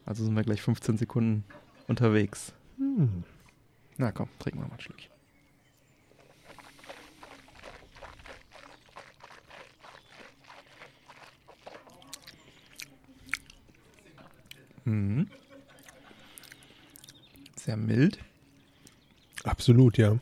Also 0.05 0.23
sind 0.23 0.35
wir 0.35 0.43
gleich 0.43 0.61
15 0.61 0.97
Sekunden 0.97 1.43
unterwegs. 1.87 2.53
Hm. 2.77 3.23
Na 3.97 4.11
komm, 4.11 4.29
trinken 4.39 4.59
wir 4.61 4.67
mal 4.67 4.75
ein 4.75 4.81
Schlückchen. 4.81 5.11
Mhm. 14.85 15.27
Sehr 17.55 17.77
mild. 17.77 18.17
Absolut, 19.43 19.97
ja. 19.97 20.17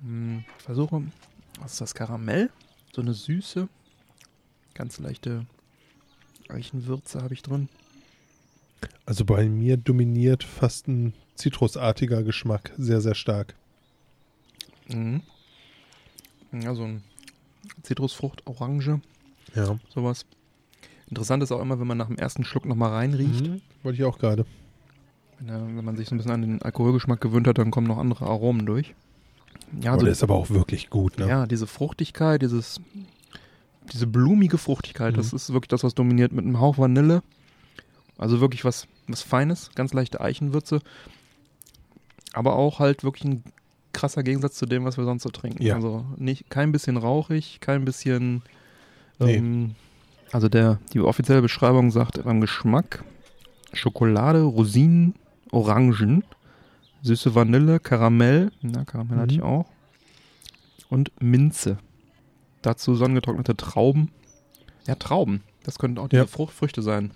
Hm, 0.00 0.44
Ich 0.58 0.64
versuche, 0.64 1.02
was 1.60 1.72
ist 1.72 1.80
das? 1.80 1.94
Karamell? 1.94 2.50
So 2.92 3.02
eine 3.02 3.12
süße, 3.14 3.68
ganz 4.74 4.98
leichte 4.98 5.46
Eichenwürze 6.48 7.22
habe 7.22 7.34
ich 7.34 7.42
drin. 7.42 7.68
Also 9.06 9.24
bei 9.24 9.48
mir 9.48 9.76
dominiert 9.76 10.44
fast 10.44 10.88
ein 10.88 11.14
zitrusartiger 11.36 12.22
Geschmack 12.22 12.72
sehr, 12.76 13.00
sehr 13.00 13.14
stark. 13.14 13.54
Mhm. 14.88 15.22
Ja, 16.52 16.74
so 16.74 16.84
ein 16.84 17.02
Zitrusfrucht, 17.82 18.46
Orange, 18.46 19.00
Ja. 19.54 19.78
sowas. 19.92 20.26
Interessant 21.08 21.42
ist 21.42 21.52
auch 21.52 21.60
immer, 21.60 21.80
wenn 21.80 21.86
man 21.86 21.98
nach 21.98 22.06
dem 22.08 22.16
ersten 22.18 22.44
Schluck 22.44 22.66
nochmal 22.66 22.90
reinriecht. 22.90 23.46
Mhm. 23.46 23.60
Wollte 23.82 23.98
ich 23.98 24.04
auch 24.04 24.18
gerade. 24.18 24.44
Wenn, 25.40 25.76
wenn 25.76 25.84
man 25.84 25.96
sich 25.96 26.08
so 26.08 26.14
ein 26.14 26.18
bisschen 26.18 26.32
an 26.32 26.42
den 26.42 26.62
Alkoholgeschmack 26.62 27.20
gewöhnt 27.20 27.46
hat, 27.46 27.58
dann 27.58 27.70
kommen 27.70 27.86
noch 27.86 27.98
andere 27.98 28.26
Aromen 28.26 28.66
durch. 28.66 28.94
Ja, 29.80 29.92
Aber 29.92 30.00
so, 30.00 30.04
der 30.06 30.12
ist 30.12 30.22
aber 30.22 30.34
auch 30.34 30.50
wirklich 30.50 30.88
gut, 30.90 31.18
ne? 31.18 31.26
ja 31.28 31.46
diese 31.46 31.66
Fruchtigkeit, 31.66 32.42
dieses, 32.42 32.80
diese 33.92 34.06
blumige 34.06 34.58
Fruchtigkeit, 34.58 35.16
das 35.16 35.32
Mhm. 35.32 35.36
ist 35.36 35.52
wirklich 35.52 35.68
das, 35.68 35.84
was 35.84 35.94
dominiert 35.94 36.32
mit 36.32 36.44
einem 36.44 36.60
Hauch 36.60 36.78
Vanille. 36.78 37.22
Also 38.18 38.40
wirklich 38.40 38.64
was, 38.64 38.86
was 39.08 39.22
Feines, 39.22 39.70
ganz 39.74 39.92
leichte 39.92 40.20
Eichenwürze. 40.20 40.80
Aber 42.32 42.56
auch 42.56 42.78
halt 42.78 43.04
wirklich 43.04 43.24
ein 43.24 43.42
krasser 43.92 44.22
Gegensatz 44.22 44.54
zu 44.56 44.66
dem, 44.66 44.84
was 44.84 44.96
wir 44.96 45.04
sonst 45.04 45.22
so 45.22 45.28
trinken. 45.30 45.62
Ja. 45.62 45.74
Also 45.76 46.04
nicht, 46.16 46.50
kein 46.50 46.72
bisschen 46.72 46.96
rauchig, 46.96 47.58
kein 47.60 47.84
bisschen. 47.84 48.42
Nee. 49.18 49.36
Ähm, 49.36 49.74
also 50.32 50.48
der, 50.48 50.78
die 50.92 51.00
offizielle 51.00 51.42
Beschreibung 51.42 51.90
sagt 51.92 52.22
beim 52.24 52.40
Geschmack 52.40 53.04
Schokolade, 53.72 54.42
Rosinen, 54.42 55.14
Orangen, 55.52 56.24
süße 57.02 57.34
Vanille, 57.34 57.78
Karamell, 57.80 58.50
na, 58.62 58.84
Karamell 58.84 59.18
hatte 59.18 59.34
Mhm. 59.34 59.38
ich 59.40 59.42
auch, 59.42 59.66
und 60.88 61.10
Minze. 61.20 61.78
Dazu 62.64 62.94
sonnengetrocknete 62.94 63.56
Trauben. 63.56 64.10
Ja, 64.86 64.94
Trauben. 64.94 65.42
Das 65.64 65.78
könnten 65.78 65.98
auch 65.98 66.08
die 66.08 66.16
Ja. 66.16 66.26
Frucht, 66.26 66.54
Früchte 66.54 66.80
sein. 66.80 67.10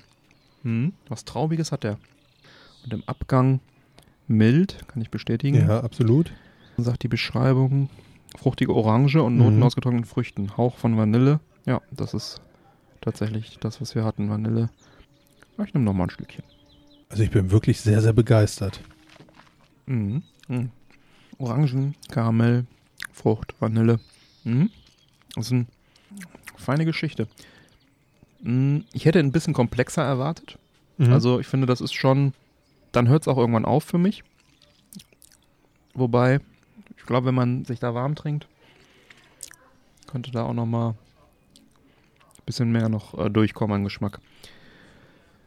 Hm, 0.63 0.93
was 1.09 1.25
Traubiges 1.25 1.73
hat 1.73 1.85
der. 1.85 1.99
Und 2.85 2.93
im 2.93 3.03
Abgang 3.07 3.61
mild, 4.27 4.87
kann 4.89 5.01
ich 5.01 5.11
bestätigen. 5.11 5.57
Ja, 5.67 5.81
absolut. 5.81 6.33
Sagt 6.77 7.03
die 7.03 7.09
Beschreibung, 7.09 7.89
fruchtige 8.37 8.75
Orange 8.75 9.23
und 9.23 9.39
Noten 9.39 9.57
Mhm. 9.57 9.63
aus 9.63 9.75
getrockneten 9.75 10.07
Früchten. 10.07 10.57
Hauch 10.59 10.77
von 10.77 10.99
Vanille. 10.99 11.41
Ja, 11.65 11.81
das 11.91 12.13
ist 12.13 12.41
tatsächlich 13.01 13.59
das, 13.59 13.81
was 13.81 13.95
wir 13.95 14.05
hatten, 14.05 14.29
Vanille. 14.29 14.69
Ich 15.65 15.73
nehme 15.75 15.85
nochmal 15.87 16.09
ein 16.09 16.11
Stückchen. 16.11 16.45
Also 17.09 17.23
ich 17.23 17.31
bin 17.31 17.51
wirklich 17.51 17.81
sehr, 17.81 18.03
sehr 18.03 18.13
begeistert. 18.13 18.81
Mhm. 19.87 20.23
Mhm. 20.49 20.71
Orangen, 21.39 21.95
Karamell, 22.11 22.67
Frucht, 23.13 23.55
Vanille. 23.61 23.99
Mhm. 24.45 24.71
Das 25.39 25.47
ist 25.47 25.53
eine 25.53 25.67
feine 26.57 26.85
Geschichte. 26.85 27.29
Mhm. 28.41 28.85
Ich 28.93 29.05
hätte 29.05 29.21
ein 29.21 29.33
bisschen 29.33 29.55
komplexer 29.55 30.03
erwartet. 30.03 30.59
Mhm. 30.97 31.13
Also 31.13 31.41
ich 31.41 31.47
finde, 31.47 31.67
das 31.67 31.81
ist 31.81 31.95
schon, 31.95 32.35
dann 32.93 33.09
hört 33.09 33.23
es 33.23 33.29
auch 33.29 33.39
irgendwann 33.39 33.65
auf 33.65 33.85
für 33.85 33.99
mich. 33.99 34.25
Wobei, 35.95 36.41
ich 36.97 37.05
glaube, 37.07 37.27
wenn 37.27 37.35
man 37.35 37.65
sich 37.65 37.81
da 37.81 37.95
warm 37.95 38.15
trinkt, 38.15 38.47
könnte 40.07 40.31
da 40.31 40.45
auch 40.45 40.55
noch 40.55 40.67
mal 40.67 40.91
ein 40.91 42.45
bisschen 42.47 42.73
mehr 42.73 42.89
noch 42.89 43.19
äh, 43.19 43.31
durchkommen 43.31 43.77
an 43.77 43.85
Geschmack. 43.85 44.21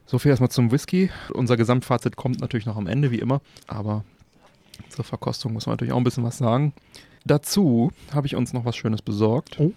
So 0.05 0.19
viel 0.19 0.31
erstmal 0.31 0.51
zum 0.51 0.71
Whisky. 0.71 1.09
Unser 1.33 1.57
Gesamtfazit 1.57 2.15
kommt 2.15 2.41
natürlich 2.41 2.65
noch 2.65 2.77
am 2.77 2.87
Ende, 2.87 3.11
wie 3.11 3.19
immer. 3.19 3.41
Aber 3.67 4.03
zur 4.89 5.05
Verkostung 5.05 5.53
muss 5.53 5.65
man 5.65 5.73
natürlich 5.73 5.93
auch 5.93 5.97
ein 5.97 6.03
bisschen 6.03 6.23
was 6.23 6.37
sagen. 6.37 6.73
Dazu 7.25 7.91
habe 8.13 8.27
ich 8.27 8.35
uns 8.35 8.53
noch 8.53 8.65
was 8.65 8.75
Schönes 8.75 9.01
besorgt. 9.01 9.59
Oh. 9.59 9.71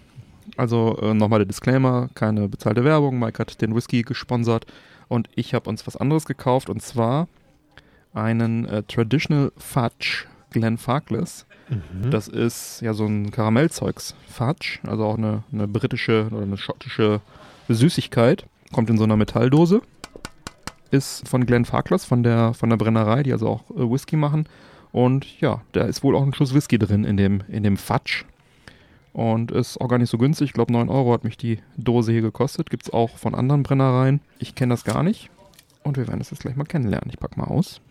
Also 0.57 0.97
äh, 1.01 1.13
nochmal 1.13 1.39
der 1.39 1.47
Disclaimer, 1.47 2.09
keine 2.13 2.47
bezahlte 2.47 2.83
Werbung. 2.83 3.19
Mike 3.19 3.39
hat 3.39 3.61
den 3.61 3.75
Whisky 3.75 4.03
gesponsert 4.03 4.65
und 5.07 5.29
ich 5.35 5.53
habe 5.53 5.69
uns 5.69 5.85
was 5.87 5.97
anderes 5.97 6.25
gekauft 6.25 6.69
und 6.69 6.81
zwar 6.81 7.27
einen 8.13 8.65
äh, 8.65 8.83
Traditional 8.83 9.51
Fudge 9.57 10.25
Glenfarclas. 10.51 11.45
Mhm. 11.69 12.11
Das 12.11 12.27
ist 12.27 12.81
ja 12.81 12.93
so 12.93 13.05
ein 13.05 13.31
Karamellzeugs 13.31 14.15
Fudge, 14.29 14.79
also 14.83 15.03
auch 15.03 15.17
eine, 15.17 15.43
eine 15.51 15.67
britische 15.67 16.27
oder 16.31 16.43
eine 16.43 16.57
schottische 16.57 17.21
Süßigkeit. 17.67 18.45
Kommt 18.71 18.89
in 18.89 18.97
so 18.97 19.03
einer 19.03 19.17
Metalldose. 19.17 19.81
Ist 20.91 21.27
von 21.27 21.45
Glenfarclas, 21.45 22.05
von 22.05 22.23
der, 22.23 22.53
von 22.53 22.69
der 22.69 22.77
Brennerei, 22.77 23.23
die 23.23 23.33
also 23.33 23.47
auch 23.47 23.69
äh, 23.71 23.89
Whisky 23.89 24.15
machen. 24.15 24.47
Und 24.95 25.41
ja, 25.41 25.61
da 25.73 25.81
ist 25.81 26.03
wohl 26.03 26.15
auch 26.15 26.23
ein 26.23 26.33
Schuss 26.33 26.53
Whisky 26.53 26.79
drin 26.79 27.03
in 27.03 27.17
dem, 27.17 27.43
in 27.49 27.63
dem 27.63 27.75
Fudge. 27.75 28.23
Und 29.11 29.51
ist 29.51 29.81
auch 29.81 29.89
gar 29.89 29.97
nicht 29.97 30.09
so 30.09 30.17
günstig. 30.17 30.47
Ich 30.47 30.53
glaube, 30.53 30.71
9 30.71 30.87
Euro 30.87 31.11
hat 31.11 31.25
mich 31.25 31.35
die 31.35 31.59
Dose 31.75 32.13
hier 32.13 32.21
gekostet. 32.21 32.69
Gibt 32.69 32.83
es 32.83 32.93
auch 32.93 33.17
von 33.17 33.35
anderen 33.35 33.63
Brennereien. 33.63 34.21
Ich 34.39 34.55
kenne 34.55 34.73
das 34.73 34.85
gar 34.85 35.03
nicht. 35.03 35.29
Und 35.83 35.97
wir 35.97 36.07
werden 36.07 36.19
das 36.19 36.31
jetzt 36.31 36.39
gleich 36.39 36.55
mal 36.55 36.63
kennenlernen. 36.63 37.09
Ich 37.09 37.19
pack 37.19 37.35
mal 37.35 37.43
aus. 37.43 37.81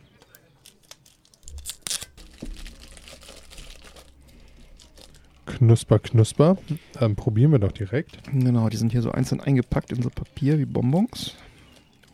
Knusper, 5.44 5.98
knusper. 5.98 6.56
Dann 6.94 7.16
probieren 7.16 7.52
wir 7.52 7.58
doch 7.58 7.72
direkt. 7.72 8.18
Genau, 8.32 8.70
die 8.70 8.78
sind 8.78 8.92
hier 8.92 9.02
so 9.02 9.12
einzeln 9.12 9.42
eingepackt 9.42 9.92
in 9.92 10.00
so 10.00 10.08
Papier 10.08 10.58
wie 10.58 10.64
Bonbons. 10.64 11.34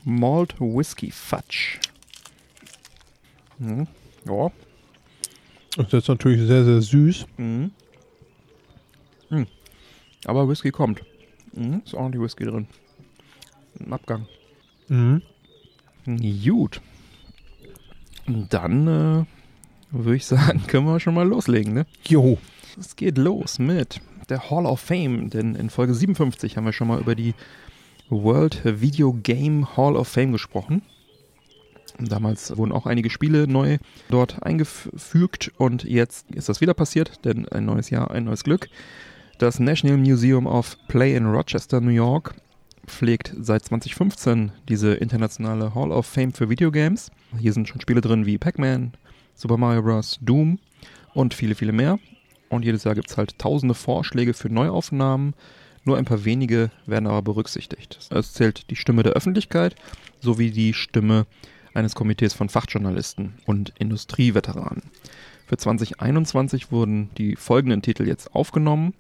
Malt 0.02 0.60
Whisky 0.60 1.12
Fudge. 1.12 1.78
Mhm. 3.60 3.86
Ja. 4.26 4.50
Das 5.82 6.02
ist 6.02 6.09
natürlich 6.09 6.47
sehr, 6.47 6.65
sehr 6.65 6.82
süß. 6.82 7.27
Mhm. 7.36 7.70
Mhm. 9.31 9.47
Aber 10.27 10.48
Whisky 10.48 10.70
kommt. 10.70 11.02
Mhm. 11.52 11.82
Ist 11.85 11.94
ordentlich 11.94 12.23
Whisky 12.23 12.44
drin. 12.44 12.66
Im 13.78 13.93
Abgang. 13.93 14.27
Mhm. 14.89 15.23
Gut. 16.44 16.81
Dann 18.27 18.86
äh, 18.86 19.24
würde 19.90 20.16
ich 20.16 20.27
sagen, 20.27 20.62
können 20.66 20.86
wir 20.86 21.01
schon 21.01 21.15
mal 21.15 21.27
loslegen, 21.27 21.73
ne? 21.73 21.86
Jo. 22.07 22.39
Es 22.78 22.97
geht 22.97 23.19
los 23.19 23.59
mit 23.59 24.01
der 24.28 24.51
Hall 24.51 24.65
of 24.65 24.81
Fame, 24.81 25.28
denn 25.28 25.55
in 25.57 25.70
Folge 25.70 25.94
57 25.94 26.57
haben 26.57 26.65
wir 26.65 26.73
schon 26.73 26.89
mal 26.89 27.01
über 27.01 27.15
die 27.15 27.35
World 28.09 28.62
Video 28.65 29.12
Game 29.12 29.77
Hall 29.77 29.97
of 29.97 30.09
Fame 30.09 30.32
gesprochen. 30.32 30.82
Damals 32.09 32.56
wurden 32.56 32.72
auch 32.72 32.86
einige 32.86 33.10
Spiele 33.10 33.47
neu 33.47 33.78
dort 34.09 34.43
eingefügt 34.43 35.52
und 35.59 35.85
jetzt 35.85 36.31
ist 36.31 36.48
das 36.48 36.60
wieder 36.60 36.74
passiert, 36.74 37.24
denn 37.24 37.48
ein 37.48 37.64
neues 37.64 37.90
Jahr, 37.90 38.10
ein 38.10 38.24
neues 38.24 38.44
Glück. 38.44 38.68
Das 39.39 39.59
National 39.59 39.97
Museum 39.97 40.47
of 40.47 40.77
Play 40.89 41.16
in 41.16 41.27
Rochester, 41.27 41.81
New 41.81 41.90
York 41.90 42.35
pflegt 42.86 43.35
seit 43.39 43.64
2015 43.64 44.52
diese 44.68 44.94
internationale 44.94 45.74
Hall 45.74 45.93
of 45.93 46.06
Fame 46.06 46.32
für 46.32 46.51
Videogames. 46.51 47.10
Hier 47.39 47.52
sind 47.52 47.68
schon 47.68 47.81
Spiele 47.81 48.01
drin 48.01 48.27
wie 48.27 48.39
Pac-Man, 48.39 48.93
Super 49.35 49.56
Mario 49.56 49.82
Bros., 49.82 50.18
Doom 50.20 50.59
und 51.14 51.35
viele, 51.35 51.55
viele 51.55 51.72
mehr. 51.72 51.98
Und 52.48 52.64
jedes 52.64 52.85
Jahr 52.85 52.94
gibt 52.94 53.10
es 53.10 53.16
halt 53.16 53.39
tausende 53.39 53.74
Vorschläge 53.74 54.35
für 54.35 54.51
Neuaufnahmen. 54.51 55.35
Nur 55.85 55.97
ein 55.97 56.05
paar 56.05 56.24
wenige 56.24 56.70
werden 56.85 57.06
aber 57.06 57.22
berücksichtigt. 57.22 57.98
Es 58.10 58.32
zählt 58.35 58.70
die 58.70 58.77
Stimme 58.77 59.02
der 59.02 59.12
Öffentlichkeit 59.12 59.77
sowie 60.20 60.51
die 60.51 60.74
Stimme 60.74 61.27
eines 61.74 61.94
Komitees 61.94 62.34
von 62.34 62.48
Fachjournalisten 62.48 63.34
und 63.47 63.72
Industrieveteranen. 63.78 64.82
Für 65.47 65.56
2021 65.56 66.70
wurden 66.70 67.10
die 67.18 67.36
folgenden 67.36 67.82
Titel 67.82 68.06
jetzt 68.06 68.34
aufgenommen. 68.34 68.94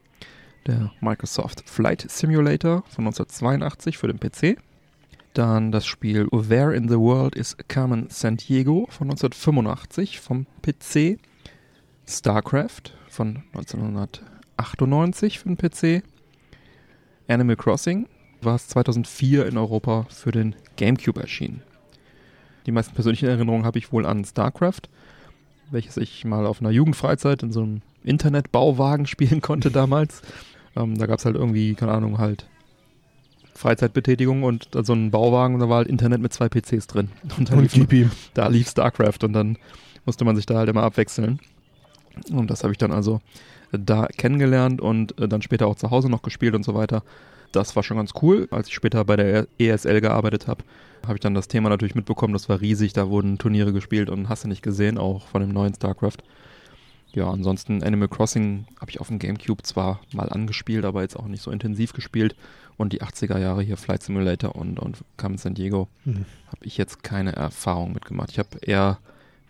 Der 0.66 0.92
Microsoft 1.00 1.62
Flight 1.68 2.10
Simulator 2.10 2.82
von 2.88 3.06
1982 3.06 3.98
für 3.98 4.08
den 4.08 4.18
PC. 4.18 4.58
Dann 5.32 5.70
das 5.70 5.86
Spiel 5.86 6.26
Where 6.32 6.74
in 6.74 6.88
the 6.88 6.98
World 6.98 7.36
is 7.36 7.56
Carmen 7.68 8.10
Sandiego 8.10 8.88
von 8.90 9.10
1985 9.10 10.20
vom 10.20 10.46
PC. 10.62 11.18
StarCraft 12.06 12.94
von 13.08 13.44
1998 13.54 15.38
für 15.38 15.54
den 15.54 15.56
PC. 15.56 16.04
Animal 17.28 17.56
Crossing 17.56 18.08
war 18.42 18.56
es 18.56 18.66
2004 18.68 19.46
in 19.46 19.56
Europa 19.56 20.06
für 20.10 20.32
den 20.32 20.56
GameCube 20.76 21.20
erschienen. 21.20 21.62
Die 22.66 22.72
meisten 22.72 22.94
persönlichen 22.94 23.28
Erinnerungen 23.28 23.64
habe 23.64 23.78
ich 23.78 23.92
wohl 23.92 24.06
an 24.06 24.24
StarCraft, 24.24 24.82
welches 25.70 25.96
ich 25.96 26.24
mal 26.24 26.46
auf 26.46 26.60
einer 26.60 26.70
Jugendfreizeit 26.70 27.42
in 27.42 27.52
so 27.52 27.62
einem 27.62 27.82
Internetbauwagen 28.04 29.06
spielen 29.06 29.40
konnte 29.40 29.70
damals. 29.70 30.22
Ähm, 30.76 30.98
da 30.98 31.06
gab 31.06 31.18
es 31.18 31.24
halt 31.24 31.36
irgendwie, 31.36 31.74
keine 31.74 31.92
Ahnung, 31.92 32.18
halt 32.18 32.46
Freizeitbetätigung 33.54 34.42
und 34.42 34.68
so 34.72 34.92
ein 34.94 35.10
Bauwagen 35.10 35.54
und 35.54 35.60
da 35.60 35.68
war 35.68 35.78
halt 35.78 35.88
Internet 35.88 36.20
mit 36.20 36.32
zwei 36.32 36.48
PCs 36.48 36.86
drin. 36.86 37.08
Und 37.36 37.50
da 37.50 37.56
Und 37.56 37.74
lief, 37.74 38.30
da 38.32 38.48
lief 38.48 38.70
StarCraft 38.70 39.22
und 39.22 39.34
dann 39.34 39.58
musste 40.06 40.24
man 40.24 40.34
sich 40.34 40.46
da 40.46 40.56
halt 40.56 40.70
immer 40.70 40.82
abwechseln. 40.82 41.40
Und 42.30 42.50
das 42.50 42.62
habe 42.62 42.72
ich 42.72 42.78
dann 42.78 42.90
also 42.90 43.20
da 43.70 44.06
kennengelernt 44.06 44.80
und 44.80 45.18
äh, 45.20 45.28
dann 45.28 45.42
später 45.42 45.66
auch 45.66 45.76
zu 45.76 45.90
Hause 45.90 46.08
noch 46.08 46.22
gespielt 46.22 46.54
und 46.54 46.64
so 46.64 46.74
weiter. 46.74 47.02
Das 47.52 47.74
war 47.76 47.82
schon 47.82 47.96
ganz 47.96 48.12
cool. 48.22 48.48
Als 48.50 48.68
ich 48.68 48.74
später 48.74 49.04
bei 49.04 49.16
der 49.16 49.46
ESL 49.58 50.00
gearbeitet 50.00 50.46
habe, 50.46 50.64
habe 51.04 51.14
ich 51.14 51.20
dann 51.20 51.34
das 51.34 51.48
Thema 51.48 51.68
natürlich 51.68 51.94
mitbekommen. 51.94 52.32
Das 52.32 52.48
war 52.48 52.60
riesig. 52.60 52.92
Da 52.92 53.08
wurden 53.08 53.38
Turniere 53.38 53.72
gespielt 53.72 54.10
und 54.10 54.28
hast 54.28 54.44
du 54.44 54.48
nicht 54.48 54.62
gesehen, 54.62 54.98
auch 54.98 55.26
von 55.26 55.40
dem 55.40 55.50
neuen 55.50 55.74
StarCraft. 55.74 56.18
Ja, 57.12 57.28
ansonsten 57.28 57.82
Animal 57.82 58.06
Crossing 58.08 58.66
habe 58.80 58.90
ich 58.90 59.00
auf 59.00 59.08
dem 59.08 59.18
Gamecube 59.18 59.62
zwar 59.64 60.00
mal 60.12 60.28
angespielt, 60.28 60.84
aber 60.84 61.02
jetzt 61.02 61.16
auch 61.16 61.26
nicht 61.26 61.42
so 61.42 61.50
intensiv 61.50 61.92
gespielt. 61.92 62.36
Und 62.76 62.92
die 62.92 63.02
80er 63.02 63.38
Jahre 63.38 63.62
hier 63.62 63.76
Flight 63.76 64.02
Simulator 64.04 64.54
und, 64.54 64.78
und 64.78 64.98
Carmen 65.16 65.36
San 65.36 65.54
Diego 65.54 65.88
Mhm. 66.04 66.24
habe 66.46 66.64
ich 66.64 66.76
jetzt 66.78 67.02
keine 67.02 67.32
Erfahrung 67.34 67.92
mitgemacht. 67.92 68.30
Ich 68.30 68.38
habe 68.38 68.58
eher, 68.62 68.98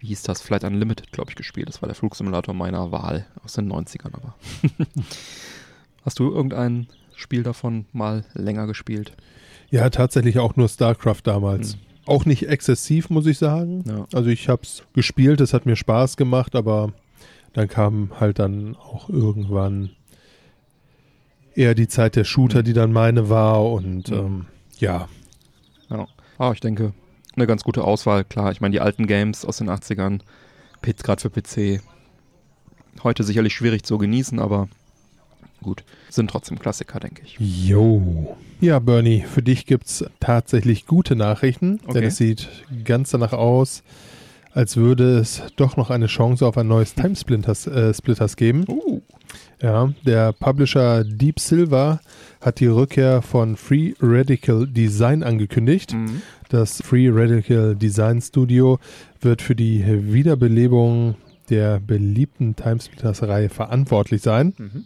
wie 0.01 0.07
hieß 0.09 0.23
das, 0.23 0.41
Flight 0.41 0.65
Unlimited, 0.65 1.13
glaube 1.13 1.31
ich, 1.31 1.37
gespielt. 1.37 1.69
Das 1.69 1.83
war 1.83 1.87
der 1.87 1.95
Flugsimulator 1.95 2.55
meiner 2.55 2.91
Wahl 2.93 3.27
aus 3.45 3.53
den 3.53 3.71
90ern 3.71 4.15
aber. 4.15 4.35
Hast 6.05 6.19
du 6.19 6.33
irgendein 6.33 6.87
Spiel 7.21 7.43
davon 7.43 7.87
mal 7.93 8.25
länger 8.35 8.67
gespielt? 8.67 9.13
Ja, 9.71 9.89
tatsächlich 9.91 10.39
auch 10.39 10.57
nur 10.57 10.69
StarCraft 10.69 11.21
damals. 11.25 11.77
Mhm. 11.77 11.81
Auch 12.07 12.25
nicht 12.25 12.49
exzessiv, 12.49 13.09
muss 13.11 13.27
ich 13.27 13.39
sagen. 13.39 13.85
Ja. 13.87 14.07
Also 14.13 14.31
ich 14.31 14.49
habe 14.49 14.63
es 14.63 14.83
gespielt, 14.95 15.41
es 15.41 15.53
hat 15.55 15.67
mir 15.67 15.77
Spaß 15.77 16.17
gemacht, 16.17 16.57
aber 16.57 16.93
dann 17.53 17.69
kam 17.69 18.11
halt 18.19 18.39
dann 18.39 18.75
auch 18.77 19.09
irgendwann 19.09 19.91
eher 21.55 21.75
die 21.75 21.89
Zeit 21.89 22.17
der 22.17 22.25
Shooter, 22.25 22.63
die 22.63 22.73
dann 22.73 22.93
meine 22.93 23.29
war 23.29 23.65
und 23.71 24.09
Mhm. 24.11 24.17
ähm, 24.17 24.47
ja, 24.79 25.09
Ja. 25.91 26.07
Ah, 26.39 26.53
ich 26.53 26.61
denke, 26.61 26.95
eine 27.37 27.47
ganz 27.47 27.65
gute 27.65 27.85
Auswahl. 27.85 28.25
Klar, 28.25 28.51
ich 28.53 28.61
meine, 28.61 28.73
die 28.73 28.81
alten 28.81 29.07
Games 29.07 29.45
aus 29.45 29.59
den 29.59 29.69
80ern, 29.69 30.21
gerade 30.83 31.21
für 31.21 31.31
PC, 31.31 31.83
heute 33.05 33.25
sicherlich 33.25 33.55
schwierig 33.55 33.83
zu 33.83 33.99
genießen, 33.99 34.39
aber 34.39 34.69
gut, 35.63 35.85
sind 36.09 36.31
trotzdem 36.31 36.59
Klassiker, 36.59 37.01
denke 37.01 37.23
ich. 37.25 37.37
Jo. 37.39 38.37
Ja, 38.61 38.79
Bernie, 38.79 39.23
für 39.23 39.43
dich 39.43 39.67
gibt's 39.67 40.05
tatsächlich 40.21 40.87
gute 40.87 41.17
Nachrichten, 41.17 41.79
denn 41.79 41.89
Okay. 41.97 42.05
es 42.07 42.17
sieht 42.17 42.49
ganz 42.85 43.11
danach 43.11 43.33
aus, 43.33 43.83
als 44.53 44.77
würde 44.77 45.19
es 45.19 45.43
doch 45.57 45.77
noch 45.77 45.91
eine 45.91 46.07
Chance 46.07 46.45
auf 46.47 46.59
ein 46.59 46.67
neues 46.69 46.95
Timesplitters 46.95 47.67
äh, 47.67 47.95
Splitters 47.95 48.37
geben. 48.37 48.65
Uh. 48.69 49.01
Ja, 49.63 49.93
der 50.05 50.33
Publisher 50.33 51.05
Deep 51.05 51.39
Silver 51.39 52.01
hat 52.41 52.59
die 52.61 52.67
Rückkehr 52.67 53.23
von 53.23 53.57
Free 53.57 53.93
Radical 54.01 54.67
Design 54.67 55.23
angekündigt. 55.23 55.93
Mhm. 55.95 56.23
Das 56.49 56.83
Free 56.83 57.09
Radical 57.13 57.77
Design 57.77 58.21
Studio 58.21 58.79
wird 59.21 59.41
für 59.43 59.55
die 59.55 59.85
Wiederbelebung 60.13 61.15
der 61.49 61.79
beliebten 61.81 62.57
Timesplitters-Reihe 62.57 63.49
verantwortlich 63.51 64.23
sein. 64.23 64.55
Mhm. 64.59 64.85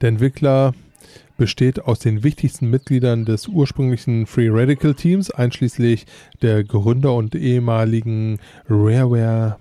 Der 0.00 0.08
Entwickler 0.08 0.74
besteht 1.36 1.80
aus 1.80 1.98
den 1.98 2.22
wichtigsten 2.22 2.70
Mitgliedern 2.70 3.24
des 3.24 3.48
ursprünglichen 3.48 4.26
Free 4.26 4.48
Radical 4.50 4.94
Teams, 4.94 5.30
einschließlich 5.30 6.06
der 6.42 6.64
Gründer 6.64 7.14
und 7.14 7.34
ehemaligen 7.34 8.38
Rareware 8.68 9.58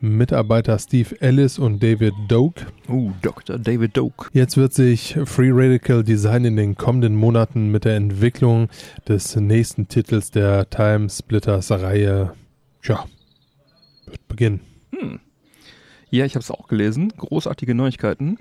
Mitarbeiter 0.00 0.78
Steve 0.78 1.18
Ellis 1.20 1.58
und 1.58 1.82
David 1.82 2.12
Doak. 2.28 2.66
Uh, 2.88 3.12
Dr. 3.22 3.58
David 3.58 3.96
Doak. 3.96 4.28
Jetzt 4.34 4.56
wird 4.56 4.74
sich 4.74 5.16
Free 5.24 5.50
Radical 5.50 6.04
Design 6.04 6.44
in 6.44 6.56
den 6.56 6.74
kommenden 6.74 7.16
Monaten 7.16 7.70
mit 7.70 7.86
der 7.86 7.96
Entwicklung 7.96 8.68
des 9.08 9.34
nächsten 9.36 9.88
Titels 9.88 10.30
der 10.30 10.68
Time 10.68 11.08
Splitters 11.08 11.70
Reihe, 11.70 12.34
tja, 12.82 13.06
wird 14.06 14.28
beginnen. 14.28 14.60
Hm. 14.90 15.20
Ja, 16.10 16.26
ich 16.26 16.34
habe 16.34 16.42
es 16.42 16.50
auch 16.50 16.68
gelesen. 16.68 17.12
Großartige 17.16 17.74
Neuigkeiten. 17.74 18.38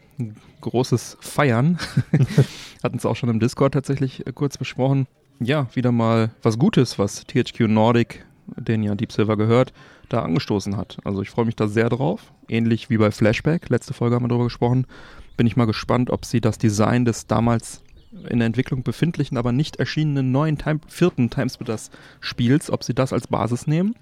Großes 0.64 1.18
Feiern. 1.20 1.78
Hatten 2.84 2.98
es 2.98 3.06
auch 3.06 3.18
schon 3.18 3.30
im 3.30 3.42
Discord 3.42 3.74
tatsächlich 3.74 4.26
äh, 4.26 4.32
kurz 4.32 4.58
besprochen. 4.58 5.08
Ja, 5.40 5.68
wieder 5.74 5.92
mal 5.92 6.32
was 6.42 6.58
Gutes, 6.58 6.98
was 6.98 7.26
THQ 7.26 7.68
Nordic, 7.68 8.26
den 8.56 8.82
ja 8.82 8.96
Deep 8.96 9.12
Silver 9.12 9.36
gehört, 9.36 9.74
da 10.08 10.22
angestoßen 10.22 10.78
hat. 10.78 10.98
Also 11.04 11.22
ich 11.22 11.30
freue 11.30 11.46
mich 11.46 11.58
da 11.58 11.68
sehr 11.68 11.90
drauf. 11.90 12.32
Ähnlich 12.48 12.90
wie 12.90 12.98
bei 12.98 13.12
Flashback, 13.12 13.68
letzte 13.68 13.94
Folge 13.94 14.16
haben 14.16 14.24
wir 14.24 14.30
darüber 14.30 14.46
gesprochen. 14.46 14.88
Bin 15.36 15.48
ich 15.48 15.58
mal 15.58 15.66
gespannt, 15.66 16.10
ob 16.10 16.24
sie 16.24 16.40
das 16.40 16.58
Design 16.58 17.04
des 17.04 17.28
damals 17.28 17.84
in 18.30 18.40
der 18.40 18.46
Entwicklung 18.46 18.84
befindlichen, 18.84 19.38
aber 19.38 19.52
nicht 19.52 19.78
erschienenen 19.78 20.32
neuen 20.32 20.58
Time, 20.58 20.80
vierten 20.88 21.30
Timesplitters 21.30 21.92
Spiels, 22.22 22.72
ob 22.72 22.84
sie 22.84 22.94
das 22.94 23.12
als 23.12 23.28
Basis 23.28 23.68
nehmen 23.68 23.96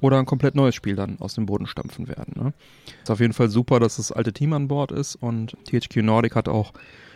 oder 0.00 0.18
ein 0.18 0.26
komplett 0.26 0.54
neues 0.54 0.74
Spiel 0.74 0.96
dann 0.96 1.18
aus 1.20 1.34
dem 1.34 1.46
Boden 1.46 1.66
stampfen 1.66 2.08
werden. 2.08 2.34
Ne? 2.36 2.52
Ist 3.02 3.10
auf 3.10 3.20
jeden 3.20 3.32
Fall 3.32 3.48
super, 3.48 3.80
dass 3.80 3.96
das 3.96 4.12
alte 4.12 4.32
Team 4.32 4.52
an 4.52 4.68
Bord 4.68 4.92
ist 4.92 5.16
und 5.16 5.56
THQ 5.64 5.96
Nordic 6.02 6.34
hat 6.34 6.48
auch 6.48 6.72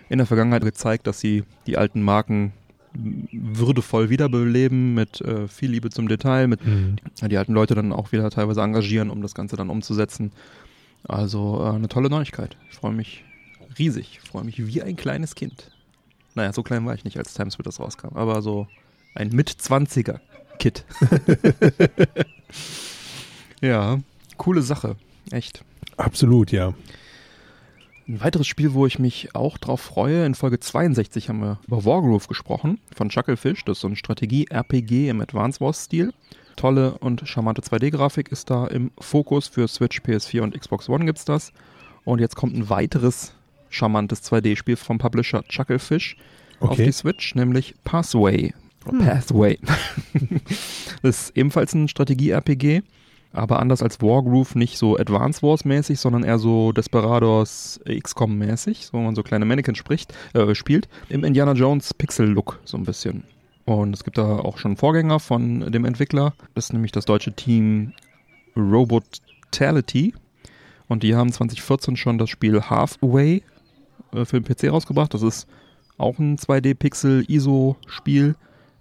in 0.09 0.19
der 0.19 0.27
Vergangenheit 0.27 0.63
gezeigt, 0.65 1.07
dass 1.07 1.21
sie 1.21 1.45
die 1.67 1.79
alten 1.79 2.03
Marken 2.03 2.53
würdevoll 3.33 4.11
wiederbeleben, 4.11 4.95
mit 4.95 5.21
äh, 5.23 5.49
viel 5.49 5.71
Liebe 5.71 5.91
zum 5.91 6.09
Detail, 6.09 6.47
mit 6.49 6.65
Mhm. 6.67 6.97
die 7.23 7.37
alten 7.39 7.55
Leute 7.55 7.75
dann 7.75 7.93
auch 7.93 8.13
wieder 8.13 8.29
teilweise 8.31 8.61
engagieren, 8.63 9.11
um 9.11 9.23
das 9.23 9.35
Ganze 9.35 9.57
dann 9.57 9.71
umzusetzen. 9.71 10.33
Also 11.05 11.63
äh, 11.65 11.75
eine 11.75 11.89
tolle 11.89 12.11
Neuigkeit. 12.11 12.57
Ich 12.71 12.77
freue 12.77 12.93
mich 12.93 13.25
riesig. 13.79 14.19
Ich 14.23 14.29
freue 14.29 14.45
mich 14.45 14.65
wie 14.67 14.83
ein 14.83 14.97
kleines 14.97 15.35
Kind. 15.35 15.71
Naja, 16.35 16.53
so 16.53 16.63
klein 16.63 16.85
war 16.87 16.95
ich 16.95 17.05
nicht, 17.05 17.17
als 17.19 17.35
Timesplitters 17.35 17.81
rauskam, 17.81 18.15
aber 18.17 18.43
so 18.43 18.67
ein 19.15 19.29
Mit-20er-Kid. 20.59 20.85
ja, 23.61 23.99
coole 24.37 24.63
Sache. 24.63 24.97
Echt. 25.31 25.65
Absolut, 25.97 26.53
ja. 26.53 26.75
Ein 28.09 28.21
weiteres 28.21 28.47
Spiel, 28.47 28.75
wo 28.75 28.87
ich 28.87 28.99
mich 28.99 29.35
auch 29.35 29.59
drauf 29.59 29.81
freue, 29.81 30.27
in 30.27 30.35
Folge 30.35 30.59
62 30.59 31.29
haben 31.29 31.41
wir 31.41 31.59
über 31.67 31.85
Wargroove 31.85 32.27
gesprochen, 32.27 32.79
von 32.95 33.09
Chucklefish. 33.09 33.65
Das 33.65 33.79
ist 33.79 33.83
so 33.83 33.89
ein 33.89 33.97
Strategie-RPG 33.97 35.09
im 35.09 35.21
Advance 35.21 35.61
Wars-Stil. 35.61 36.13
Tolle 36.57 36.99
und 36.99 37.27
charmante 37.27 37.63
2D-Grafik 37.63 38.31
ist 38.31 38.51
da 38.51 38.67
im 38.67 38.91
Fokus 38.99 39.49
für 39.49 39.69
Switch, 39.69 40.01
PS4 40.01 40.43
und 40.43 40.59
Xbox 40.61 40.89
One 40.89 41.05
gibt's 41.07 41.25
das. 41.25 41.53
Und 42.05 42.19
jetzt 42.21 42.37
kommt 42.37 42.55
ein 42.55 42.69
weiteres 42.69 43.33
charmantes 43.71 44.23
2D-Spiel 44.31 44.77
vom 44.77 44.99
Publisher 44.99 45.45
Chucklefish 45.45 46.17
auf 46.61 46.73
Okay. 46.73 46.87
die 46.87 46.93
Switch, 46.93 47.35
nämlich 47.35 47.75
Pathway. 47.85 48.53
Oder 48.87 48.99
Pathway. 48.99 49.59
das 51.03 51.29
ist 51.29 51.37
ebenfalls 51.37 51.75
ein 51.75 51.89
Strategie-RPG, 51.89 52.83
aber 53.33 53.61
anders 53.61 53.83
als 53.83 54.01
Wargroove 54.01 54.55
nicht 54.55 54.79
so 54.79 54.99
Advance 54.99 55.43
Wars 55.43 55.65
mäßig, 55.65 56.01
sondern 56.01 56.25
eher 56.25 56.39
so 56.39 56.73
Desperados 56.73 57.81
XCOM 57.87 58.37
mäßig, 58.39 58.89
wo 58.93 58.99
man 58.99 59.15
so 59.15 59.23
kleine 59.23 59.45
Mannequins 59.45 59.79
spricht, 59.79 60.13
äh, 60.35 60.55
spielt. 60.55 60.89
Im 61.09 61.25
Indiana 61.25 61.53
Jones 61.53 61.95
Pixel-Look 61.95 62.61
so 62.65 62.77
ein 62.77 62.85
bisschen. 62.85 63.25
Und 63.65 63.95
es 63.95 64.05
gibt 64.05 64.19
da 64.19 64.39
auch 64.39 64.59
schon 64.59 64.73
einen 64.73 64.77
Vorgänger 64.77 65.21
von 65.21 65.73
dem 65.73 65.85
Entwickler. 65.85 66.35
Das 66.55 66.67
ist 66.67 66.73
nämlich 66.73 66.93
das 66.93 67.05
deutsche 67.05 67.33
Team 67.33 67.93
Robotality. 68.57 70.15
Und 70.89 71.03
die 71.03 71.15
haben 71.15 71.33
2014 71.33 71.97
schon 71.97 72.19
das 72.19 72.29
Spiel 72.29 72.61
Halfway 72.63 73.43
äh, 74.13 74.25
für 74.25 74.41
den 74.41 74.45
PC 74.45 74.71
rausgebracht. 74.71 75.15
Das 75.15 75.23
ist 75.23 75.47
auch 75.97 76.19
ein 76.19 76.37
2D-Pixel-ISO-Spiel 76.37 78.35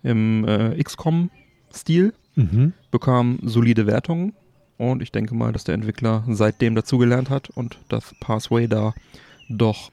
im 0.03 0.45
äh, 0.47 0.81
XCOM-Stil. 0.83 2.13
Mhm. 2.35 2.73
Bekam 2.91 3.39
solide 3.43 3.87
Wertungen. 3.87 4.33
Und 4.77 5.01
ich 5.03 5.11
denke 5.11 5.35
mal, 5.35 5.51
dass 5.53 5.63
der 5.63 5.75
Entwickler 5.75 6.23
seitdem 6.27 6.73
dazugelernt 6.75 7.29
hat 7.29 7.49
und 7.51 7.77
das 7.89 8.15
Pathway 8.19 8.67
da 8.67 8.93
doch 9.49 9.91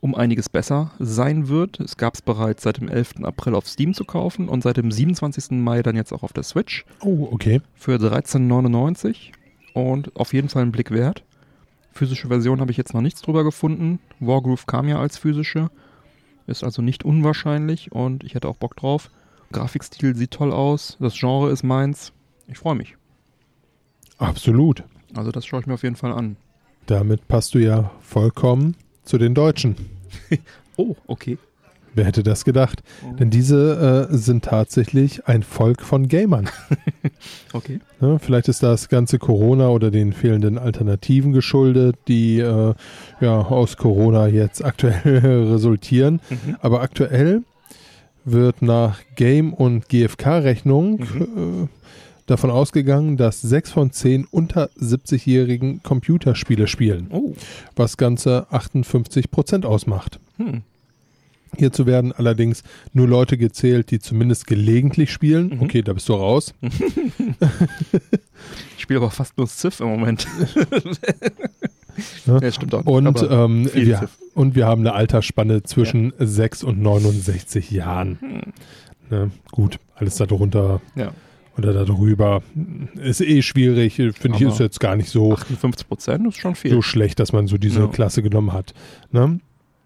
um 0.00 0.14
einiges 0.14 0.48
besser 0.48 0.92
sein 0.98 1.48
wird. 1.48 1.78
Es 1.78 1.98
gab 1.98 2.14
es 2.14 2.22
bereits 2.22 2.62
seit 2.62 2.78
dem 2.78 2.88
11. 2.88 3.16
April 3.22 3.54
auf 3.54 3.68
Steam 3.68 3.92
zu 3.92 4.04
kaufen 4.04 4.48
und 4.48 4.62
seit 4.62 4.78
dem 4.78 4.90
27. 4.90 5.50
Mai 5.58 5.82
dann 5.82 5.94
jetzt 5.94 6.12
auch 6.12 6.22
auf 6.22 6.32
der 6.32 6.42
Switch 6.44 6.86
Oh, 7.04 7.28
okay. 7.30 7.60
für 7.74 7.96
13,99 7.96 9.32
und 9.74 10.16
auf 10.16 10.32
jeden 10.32 10.48
Fall 10.48 10.62
einen 10.62 10.72
Blick 10.72 10.90
wert. 10.90 11.22
Physische 11.92 12.28
Version 12.28 12.60
habe 12.60 12.70
ich 12.70 12.78
jetzt 12.78 12.94
noch 12.94 13.02
nichts 13.02 13.20
drüber 13.20 13.44
gefunden. 13.44 13.98
Wargroove 14.20 14.66
kam 14.66 14.88
ja 14.88 14.98
als 15.00 15.18
physische, 15.18 15.70
ist 16.46 16.64
also 16.64 16.80
nicht 16.80 17.04
unwahrscheinlich 17.04 17.92
und 17.92 18.24
ich 18.24 18.34
hätte 18.34 18.48
auch 18.48 18.56
Bock 18.56 18.76
drauf. 18.76 19.10
Grafikstil 19.52 20.16
sieht 20.16 20.30
toll 20.30 20.52
aus, 20.52 20.96
das 21.00 21.18
Genre 21.18 21.50
ist 21.50 21.62
meins. 21.62 22.12
Ich 22.46 22.58
freue 22.58 22.74
mich. 22.74 22.96
Absolut. 24.18 24.84
Also 25.14 25.32
das 25.32 25.46
schaue 25.46 25.60
ich 25.60 25.66
mir 25.66 25.74
auf 25.74 25.82
jeden 25.82 25.96
Fall 25.96 26.12
an. 26.12 26.36
Damit 26.86 27.26
passt 27.28 27.54
du 27.54 27.58
ja 27.58 27.90
vollkommen 28.00 28.76
zu 29.04 29.18
den 29.18 29.34
Deutschen. 29.34 29.76
Oh, 30.76 30.96
okay. 31.08 31.36
Wer 31.94 32.06
hätte 32.06 32.22
das 32.22 32.46
gedacht? 32.46 32.82
Denn 33.18 33.28
diese 33.28 34.08
äh, 34.10 34.16
sind 34.16 34.46
tatsächlich 34.46 35.26
ein 35.26 35.42
Volk 35.42 35.82
von 35.82 36.08
Gamern. 36.08 36.48
Okay. 37.52 37.80
Ne, 38.00 38.18
vielleicht 38.18 38.48
ist 38.48 38.62
das 38.62 38.88
ganze 38.88 39.18
Corona 39.18 39.68
oder 39.68 39.90
den 39.90 40.12
fehlenden 40.12 40.56
Alternativen 40.56 41.32
geschuldet, 41.32 41.96
die 42.08 42.38
äh, 42.38 42.74
ja 43.20 43.38
aus 43.40 43.76
Corona 43.76 44.28
jetzt 44.28 44.64
aktuell 44.64 45.18
resultieren. 45.52 46.20
Mhm. 46.30 46.56
Aber 46.60 46.80
aktuell 46.80 47.42
wird 48.24 48.62
nach 48.62 49.00
Game- 49.16 49.52
und 49.54 49.88
GfK-Rechnung 49.88 51.00
Mhm. 51.00 51.64
äh, 51.64 51.68
davon 52.26 52.50
ausgegangen, 52.50 53.16
dass 53.16 53.40
sechs 53.40 53.70
von 53.70 53.90
zehn 53.92 54.26
unter 54.30 54.70
70-jährigen 54.78 55.82
Computerspiele 55.82 56.66
spielen, 56.68 57.08
Oh. 57.10 57.34
was 57.76 57.96
ganze 57.96 58.46
58 58.50 59.30
Prozent 59.30 59.66
ausmacht. 59.66 60.20
Hm. 60.36 60.62
Hierzu 61.56 61.84
werden 61.84 62.12
allerdings 62.12 62.62
nur 62.92 63.08
Leute 63.08 63.36
gezählt, 63.36 63.90
die 63.90 63.98
zumindest 63.98 64.46
gelegentlich 64.46 65.10
spielen. 65.10 65.48
Mhm. 65.56 65.62
Okay, 65.62 65.82
da 65.82 65.92
bist 65.92 66.08
du 66.08 66.14
raus. 66.14 66.54
Ich 68.76 68.82
spiele 68.84 69.00
aber 69.00 69.10
fast 69.10 69.36
nur 69.36 69.46
Civ 69.46 69.80
im 69.80 69.88
Moment. 69.88 70.26
Ja, 72.26 72.50
stimmt 72.50 72.74
auch. 72.74 72.86
Und, 72.86 73.26
ähm, 73.30 73.68
wir. 73.74 74.08
Und 74.34 74.54
wir 74.54 74.66
haben 74.66 74.80
eine 74.82 74.92
Altersspanne 74.92 75.62
zwischen 75.62 76.12
6 76.18 76.64
und 76.64 76.80
69 76.80 77.70
Jahren. 77.70 78.18
Hm. 78.20 78.40
Ne? 79.10 79.30
Gut, 79.50 79.78
alles 79.96 80.16
darunter 80.16 80.80
Ja. 80.94 81.12
oder 81.58 81.72
darüber 81.72 82.42
ist 83.02 83.20
eh 83.20 83.42
schwierig. 83.42 83.94
Finde 83.96 84.36
ich, 84.36 84.42
ist 84.42 84.60
jetzt 84.60 84.78
gar 84.80 84.94
nicht 84.96 85.08
so, 85.10 85.32
58 85.32 85.88
Prozent 85.88 86.26
ist 86.28 86.36
schon 86.38 86.54
viel. 86.54 86.70
so 86.70 86.80
schlecht, 86.82 87.18
dass 87.18 87.32
man 87.32 87.46
so 87.48 87.58
diese 87.58 87.80
Ja. 87.80 87.86
Klasse 87.88 88.22
genommen 88.22 88.52
hat. 88.52 88.72
Ne? 89.10 89.40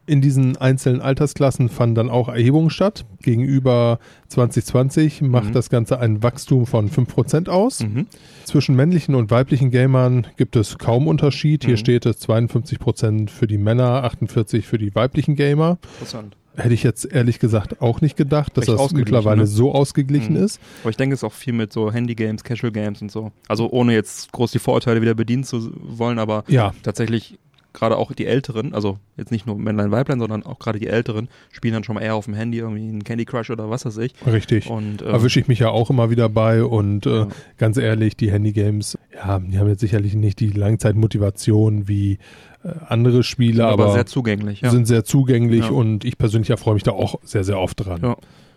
In 0.06 0.20
diesen 0.20 0.56
einzelnen 0.59 1.01
Altersklassen 1.01 1.70
fanden 1.70 1.94
dann 1.94 2.10
auch 2.10 2.28
Erhebungen 2.28 2.68
statt. 2.70 3.06
Gegenüber 3.22 3.98
2020 4.28 5.22
macht 5.22 5.47
Mhm. 5.48 5.52
das 5.52 5.70
Ganze 5.70 5.98
ein 5.98 6.22
Wachstum 6.22 6.66
von 6.66 6.90
5% 6.90 7.48
aus. 7.48 7.81
Mhm. 7.81 8.06
Zwischen 8.44 8.76
männlichen 8.76 9.14
und 9.14 9.31
weiblichen 9.31 9.70
Gamern 9.70 10.26
gibt 10.36 10.56
es 10.56 10.76
kaum 10.78 11.06
Unterschied. 11.06 11.64
Hier 11.64 11.72
Mhm. 11.74 11.78
steht 11.78 12.06
es 12.06 12.18
52% 12.18 13.31
für 13.31 13.47
die 13.47 13.56
Männer, 13.59 14.05
48% 14.05 14.66
für 14.66 14.76
die 14.78 14.94
weiblichen 14.94 15.36
Gamer. 15.36 15.78
Interessant. 15.94 16.36
Hätte 16.56 16.74
ich 16.74 16.85
jetzt 16.85 17.05
ehrlich 17.10 17.40
gesagt 17.40 17.82
auch 17.82 18.01
nicht 18.01 18.16
gedacht, 18.16 18.56
dass 18.56 18.68
Recht 18.68 18.78
das 18.78 18.93
mittlerweile 18.93 19.40
ne? 19.40 19.47
so 19.47 19.72
ausgeglichen 19.72 20.36
Mhm. 20.36 20.44
ist. 20.44 20.60
Aber 20.82 20.90
ich 20.90 20.97
denke, 20.97 21.14
es 21.14 21.20
ist 21.20 21.24
auch 21.24 21.32
viel 21.32 21.52
mit 21.52 21.72
so 21.72 21.90
Handy-Games, 21.90 22.44
Casual-Games 22.44 23.02
und 23.02 23.10
so. 23.10 23.32
Also 23.48 23.70
ohne 23.70 23.93
jetzt 23.93 24.31
groß 24.31 24.52
die 24.52 24.60
Vorurteile 24.60 25.01
wieder 25.02 25.14
bedienen 25.14 25.43
zu 25.43 25.72
wollen, 25.82 26.18
aber 26.20 26.44
Ja, 26.47 26.72
tatsächlich 26.85 27.39
gerade 27.74 27.96
auch 27.98 28.12
die 28.12 28.24
Älteren, 28.24 28.72
also 28.72 28.98
jetzt 29.18 29.30
nicht 29.30 29.46
nur 29.46 29.56
Männlein, 29.59 29.90
Weiblein, 29.90 30.18
sondern 30.20 30.44
auch 30.44 30.59
gerade 30.59 30.78
die 30.78 30.86
Älteren, 30.86 31.28
spielen 31.52 31.74
dann 31.74 31.84
schon 31.84 31.96
mal 31.96 32.01
eher 32.02 32.14
auf 32.14 32.24
dem 32.24 32.34
Handy 32.34 32.59
irgendwie 32.59 32.82
einen 32.88 33.05
Candy 33.05 33.24
Crush 33.26 33.51
oder 33.51 33.68
was 33.68 33.84
weiß 33.84 33.98
ich. 33.98 34.14
richtig. 34.26 34.70
Und 34.70 35.02
ähm, 35.02 35.09
Erwische 35.09 35.40
ich 35.40 35.48
mich 35.48 35.59
ja 35.59 35.68
auch 35.68 35.90
immer 35.90 36.09
wieder 36.09 36.28
bei 36.28 36.64
und 36.64 37.05
äh, 37.05 37.10
Ja. 37.18 37.28
ganz 37.59 37.76
ehrlich, 37.76 38.16
die 38.16 38.30
Handygames, 38.30 38.96
ja, 39.14 39.38
die 39.40 39.59
haben 39.59 39.68
jetzt 39.68 39.80
sicherlich 39.80 40.14
nicht 40.14 40.40
die 40.40 40.51
Langzeitmotivation 40.51 41.88
wie 41.88 42.18
äh, 42.62 42.68
andere 42.88 43.22
Spiele, 43.22 43.66
aber, 43.66 43.84
aber, 43.84 43.92
sehr 43.92 44.06
zugänglich. 44.06 44.60
Ja. 44.60 44.70
sind 44.70 44.86
sehr 44.86 45.05
zugänglich 45.05 45.64
Ja. 45.66 45.70
und 45.70 46.05
ich 46.05 46.16
persönlich 46.16 46.51
erfreue 46.51 46.74
mich 46.74 46.84
da 46.84 46.92
auch 46.92 47.16
sehr, 47.24 47.44
sehr 47.44 47.59
oft 47.59 47.84
dran. 47.84 48.01
Ja. 48.02 48.16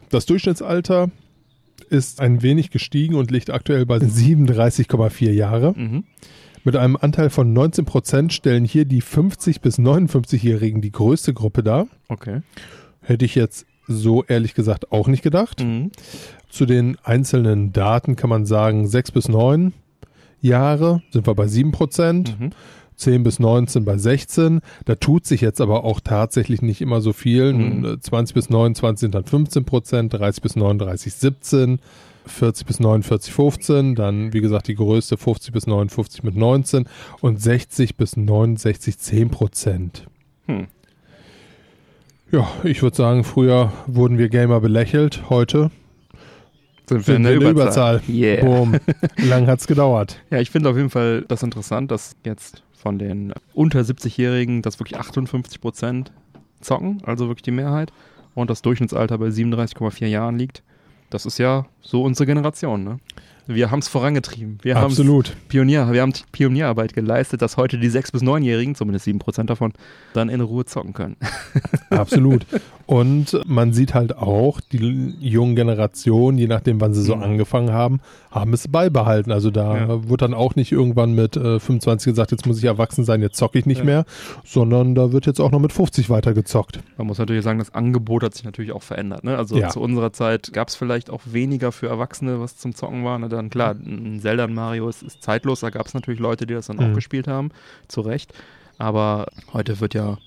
Das 0.10 0.26
Durchschnittsalter 0.27 1.10
ist 1.89 2.22
ein 2.22 2.41
wenig 2.44 2.69
gestiegen 2.69 3.15
und 3.15 3.31
liegt 3.31 3.49
aktuell 3.49 3.85
bei 3.85 3.98
37,4 3.98 5.31
Jahre. 5.31 5.73
Mhm. 5.76 6.03
Mit 6.68 6.76
einem 6.76 6.98
Anteil 6.98 7.30
von 7.30 7.53
19 7.53 7.85
Prozent 7.85 8.34
stellen 8.34 8.65
hier 8.65 8.84
die 8.84 9.02
50- 9.02 9.61
bis 9.61 9.80
59-Jährigen 9.80 10.81
die 10.81 10.91
größte 10.91 11.34
Gruppe 11.34 11.64
dar. 11.64 11.88
Okay. 12.10 12.41
Hätte 12.99 13.23
ich 13.23 13.35
jetzt 13.35 13.65
so 13.88 14.26
ehrlich 14.26 14.53
gesagt 14.53 14.91
auch 14.91 15.07
nicht 15.07 15.23
gedacht. 15.23 15.64
Mhm. 15.64 15.91
Zu 16.49 16.65
den 16.65 16.98
einzelnen 17.06 17.72
Daten 17.72 18.18
kann 18.18 18.30
man 18.30 18.45
sagen, 18.45 18.85
6 18.85 19.11
bis 19.11 19.30
9 19.30 19.72
Jahre 20.41 21.02
sind 21.11 21.26
wir 21.26 21.35
bei 21.35 21.48
7 21.48 21.72
Prozent. 21.72 22.38
Mhm. 22.38 22.49
10 22.98 23.23
bis 23.23 23.39
19 23.39 23.85
bei 23.85 23.98
16. 23.98 24.60
Da 24.84 24.95
tut 24.95 25.26
sich 25.26 25.39
jetzt 25.39 25.61
aber 25.61 25.85
auch 25.85 26.02
tatsächlich 26.02 26.61
nicht 26.61 26.81
immer 26.81 26.99
so 26.99 27.14
viel. 27.14 27.53
Mhm. 27.53 27.81
Nun, 27.81 27.94
äh, 27.94 27.99
20 28.02 28.34
bis 28.34 28.49
29 28.49 28.99
sind 28.99 29.15
dann 29.15 29.23
15 29.23 29.64
Prozent, 29.64 30.14
30 30.14 30.44
bis 30.44 30.57
39 30.57 31.14
17, 31.14 31.80
40 32.28 32.68
bis 32.68 32.80
49 32.80 33.34
15, 33.34 33.95
dann 33.95 34.34
wie 34.34 34.41
gesagt 34.41 34.68
die 34.68 34.76
größte 34.76 35.18
50 35.18 35.54
bis 35.54 35.68
59 35.68 36.24
mit 36.24 36.36
19 36.36 36.88
und 37.22 37.41
60 37.41 37.95
bis 37.95 38.18
69 38.18 38.98
10 38.98 39.30
Prozent. 39.30 40.08
Hm. 40.45 40.68
Ja, 42.32 42.48
ich 42.64 42.82
würde 42.82 42.95
sagen, 42.95 43.24
früher 43.24 43.72
wurden 43.86 44.18
wir 44.18 44.28
Gamer 44.30 44.60
belächelt, 44.60 45.30
heute 45.30 45.72
Sind 46.88 47.08
wir 47.08 47.16
in 47.16 47.24
der 47.24 47.36
Überzahl. 47.36 48.02
Yeah. 48.10 48.44
Boom. 48.44 48.76
Lang 49.18 49.48
hat's 49.48 49.66
gedauert. 49.66 50.22
Ja, 50.30 50.40
ich 50.40 50.49
finde 50.49 50.70
auf 50.70 50.76
jeden 50.76 50.90
Fall 50.90 51.24
das 51.28 51.41
interessant, 51.44 51.90
dass 51.90 52.16
jetzt 52.26 52.64
von 52.74 52.99
den 52.99 53.34
unter 53.54 53.80
70-Jährigen 53.80 54.62
das 54.62 54.80
wirklich 54.80 54.99
58 54.99 55.62
Prozent 55.62 56.12
zocken, 56.60 57.02
also 57.06 57.28
wirklich 57.28 57.44
die 57.44 57.52
Mehrheit, 57.52 57.91
und 58.36 58.49
das 58.49 58.62
Durchschnittsalter 58.62 59.18
bei 59.18 59.28
37,4 59.28 60.06
Jahren 60.06 60.38
liegt. 60.38 60.64
Das 61.10 61.26
ist 61.26 61.38
ja 61.38 61.66
so 61.82 62.04
unsere 62.04 62.26
Generation, 62.26 62.84
ne? 62.84 63.00
Wir 63.50 63.72
haben 63.72 63.80
es 63.80 63.88
vorangetrieben. 63.88 64.58
Wir 64.62 64.76
haben 64.76 64.92
Absolut. 64.92 65.34
Pionier, 65.48 65.94
wir 65.94 66.02
haben 66.02 66.12
Pionierarbeit 66.34 66.94
geleistet, 66.94 67.42
dass 67.42 67.56
heute 67.56 67.78
die 67.78 67.90
6- 67.90 68.12
bis 68.12 68.22
9-Jährigen, 68.22 68.76
zumindest 68.76 69.06
7 69.06 69.20
Prozent 69.20 69.50
davon, 69.50 69.72
dann 70.12 70.28
in 70.28 70.42
Ruhe 70.42 70.66
zocken 70.66 70.92
können. 70.94 71.16
Absolut. 71.90 72.46
Und 72.88 73.38
man 73.45 73.73
sieht 73.73 73.93
halt 73.93 74.18
auch, 74.18 74.61
die 74.61 75.14
jungen 75.19 75.57
Generationen, 75.57 76.38
je 76.38 76.47
nachdem, 76.47 76.80
wann 76.80 76.93
sie 76.93 77.01
so 77.03 77.18
Mhm. 77.18 77.22
angefangen 77.23 77.73
haben, 77.73 77.99
haben 78.31 78.53
es 78.53 78.69
beibehalten. 78.69 79.31
Also 79.34 79.51
da 79.51 79.77
Ja. 79.77 80.09
wird 80.09 80.22
dann 80.22 80.34
auch 80.34 80.55
nicht 80.55 80.72
irgendwann 80.72 81.11
mit 81.14 81.35
äh, 81.35 81.59
25 81.59 82.11
gesagt, 82.14 82.31
jetzt 82.31 82.45
muss 82.47 82.57
ich 82.59 82.64
erwachsen 82.64 83.03
sein, 83.03 83.22
jetzt 83.22 83.35
zocke 83.38 83.59
ich 83.59 83.65
nicht 83.65 83.80
Ja. 83.80 83.84
mehr, 83.84 84.05
sondern 84.45 84.95
da 84.95 85.11
wird 85.11 85.26
jetzt 85.26 85.41
auch 85.41 85.51
noch 85.51 85.59
mit 85.59 85.73
50 85.73 86.09
weiter 86.09 86.34
gezockt. 86.34 86.80
Man 86.97 87.07
muss 87.07 87.18
natürlich 87.18 87.43
sagen, 87.43 87.59
das 87.59 87.73
Angebot 87.73 88.23
hat 88.23 88.34
sich 88.35 88.45
natürlich 88.45 88.72
auch 88.72 88.84
verändert. 88.84 89.26
Ne? 89.26 89.38
Also 89.38 89.57
Ja. 89.57 89.68
zu 89.68 89.81
unserer 89.81 90.14
Zeit 90.14 90.53
gab 90.53 90.69
es 90.69 90.76
vielleicht 90.76 91.09
auch 91.09 91.22
weniger 91.26 91.73
für 91.73 91.88
Erwachsene, 91.89 92.39
was 92.39 92.55
zum 92.55 92.73
Zocken 92.73 93.03
war. 93.03 93.19
Ne? 93.19 93.27
Dann 93.27 93.49
klar, 93.49 93.72
ein 93.76 94.19
Zelda 94.22 94.45
und 94.45 94.53
Mario 94.53 94.88
ist, 94.88 95.03
ist 95.03 95.22
zeitlos, 95.22 95.59
da 95.59 95.72
gab 95.72 95.88
es 95.88 95.93
natürlich 95.93 96.22
Leute, 96.22 96.47
die 96.47 96.53
das 96.53 96.68
dann 96.68 96.80
auch 96.80 96.88
Mhm. 96.88 96.93
gespielt 96.93 97.27
haben, 97.27 97.49
zu 97.89 97.99
Recht. 97.99 98.34
Aber 98.77 99.26
heute 99.51 99.81
wird 99.81 99.93
ja, 99.93 100.18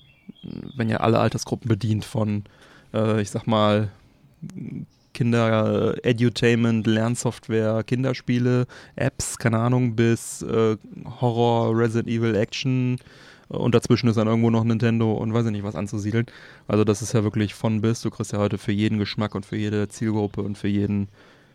wenn 0.76 0.88
ja 0.88 0.98
alle 0.98 1.18
Altersgruppen 1.18 1.68
bedient 1.68 2.04
von, 2.04 2.44
äh, 2.92 3.20
ich 3.20 3.30
sag 3.30 3.46
mal, 3.46 3.90
Kinder, 5.12 5.96
Edutainment, 6.02 6.86
Lernsoftware, 6.86 7.82
Kinderspiele, 7.84 8.66
Apps, 8.96 9.38
keine 9.38 9.58
Ahnung, 9.58 9.96
bis 9.96 10.42
äh, 10.42 10.76
Horror, 11.20 11.76
Resident 11.76 12.08
Evil, 12.08 12.34
Action 12.36 12.98
und 13.50 13.74
dazwischen 13.74 14.08
ist 14.08 14.16
dann 14.16 14.28
irgendwo 14.28 14.50
noch 14.50 14.62
Nintendo 14.62 15.12
und 15.12 15.34
weiß 15.34 15.46
ich 15.46 15.52
nicht 15.52 15.64
was 15.64 15.74
anzusiedeln. 15.74 16.26
Also 16.68 16.84
das 16.84 17.02
ist 17.02 17.12
ja 17.14 17.24
wirklich 17.24 17.54
von 17.54 17.80
bis. 17.80 18.00
Du 18.00 18.10
kriegst 18.10 18.32
ja 18.32 18.38
heute 18.38 18.58
für 18.58 18.70
jeden 18.70 18.98
Geschmack 18.98 19.34
und 19.34 19.44
für 19.44 19.56
jede 19.56 19.88
Zielgruppe 19.88 20.42
und 20.42 20.56
für 20.56 20.68
jeden, 20.68 21.08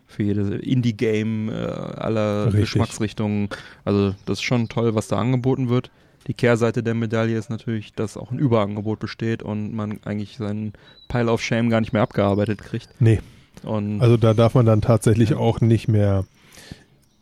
für 0.06 0.22
jede 0.22 0.56
Indie-Game 0.56 1.48
äh, 1.48 1.54
aller 1.54 2.46
Richtig. 2.46 2.60
Geschmacksrichtungen. 2.60 3.48
Also 3.86 4.14
das 4.26 4.38
ist 4.38 4.44
schon 4.44 4.68
toll, 4.68 4.94
was 4.94 5.08
da 5.08 5.16
angeboten 5.16 5.70
wird. 5.70 5.90
Die 6.26 6.34
Kehrseite 6.34 6.82
der 6.82 6.94
Medaille 6.94 7.38
ist 7.38 7.50
natürlich, 7.50 7.92
dass 7.92 8.16
auch 8.16 8.30
ein 8.32 8.38
Überangebot 8.38 8.98
besteht 8.98 9.42
und 9.42 9.72
man 9.74 10.00
eigentlich 10.04 10.36
seinen 10.36 10.72
Pile 11.08 11.30
of 11.30 11.40
Shame 11.42 11.70
gar 11.70 11.80
nicht 11.80 11.92
mehr 11.92 12.02
abgearbeitet 12.02 12.58
kriegt. 12.62 12.88
Nee, 12.98 13.20
Und 13.62 14.00
also 14.00 14.16
da 14.16 14.34
darf 14.34 14.54
man 14.54 14.66
dann 14.66 14.80
tatsächlich 14.80 15.30
Ja. 15.30 15.36
auch 15.38 15.60
nicht 15.60 15.86
mehr 15.88 16.24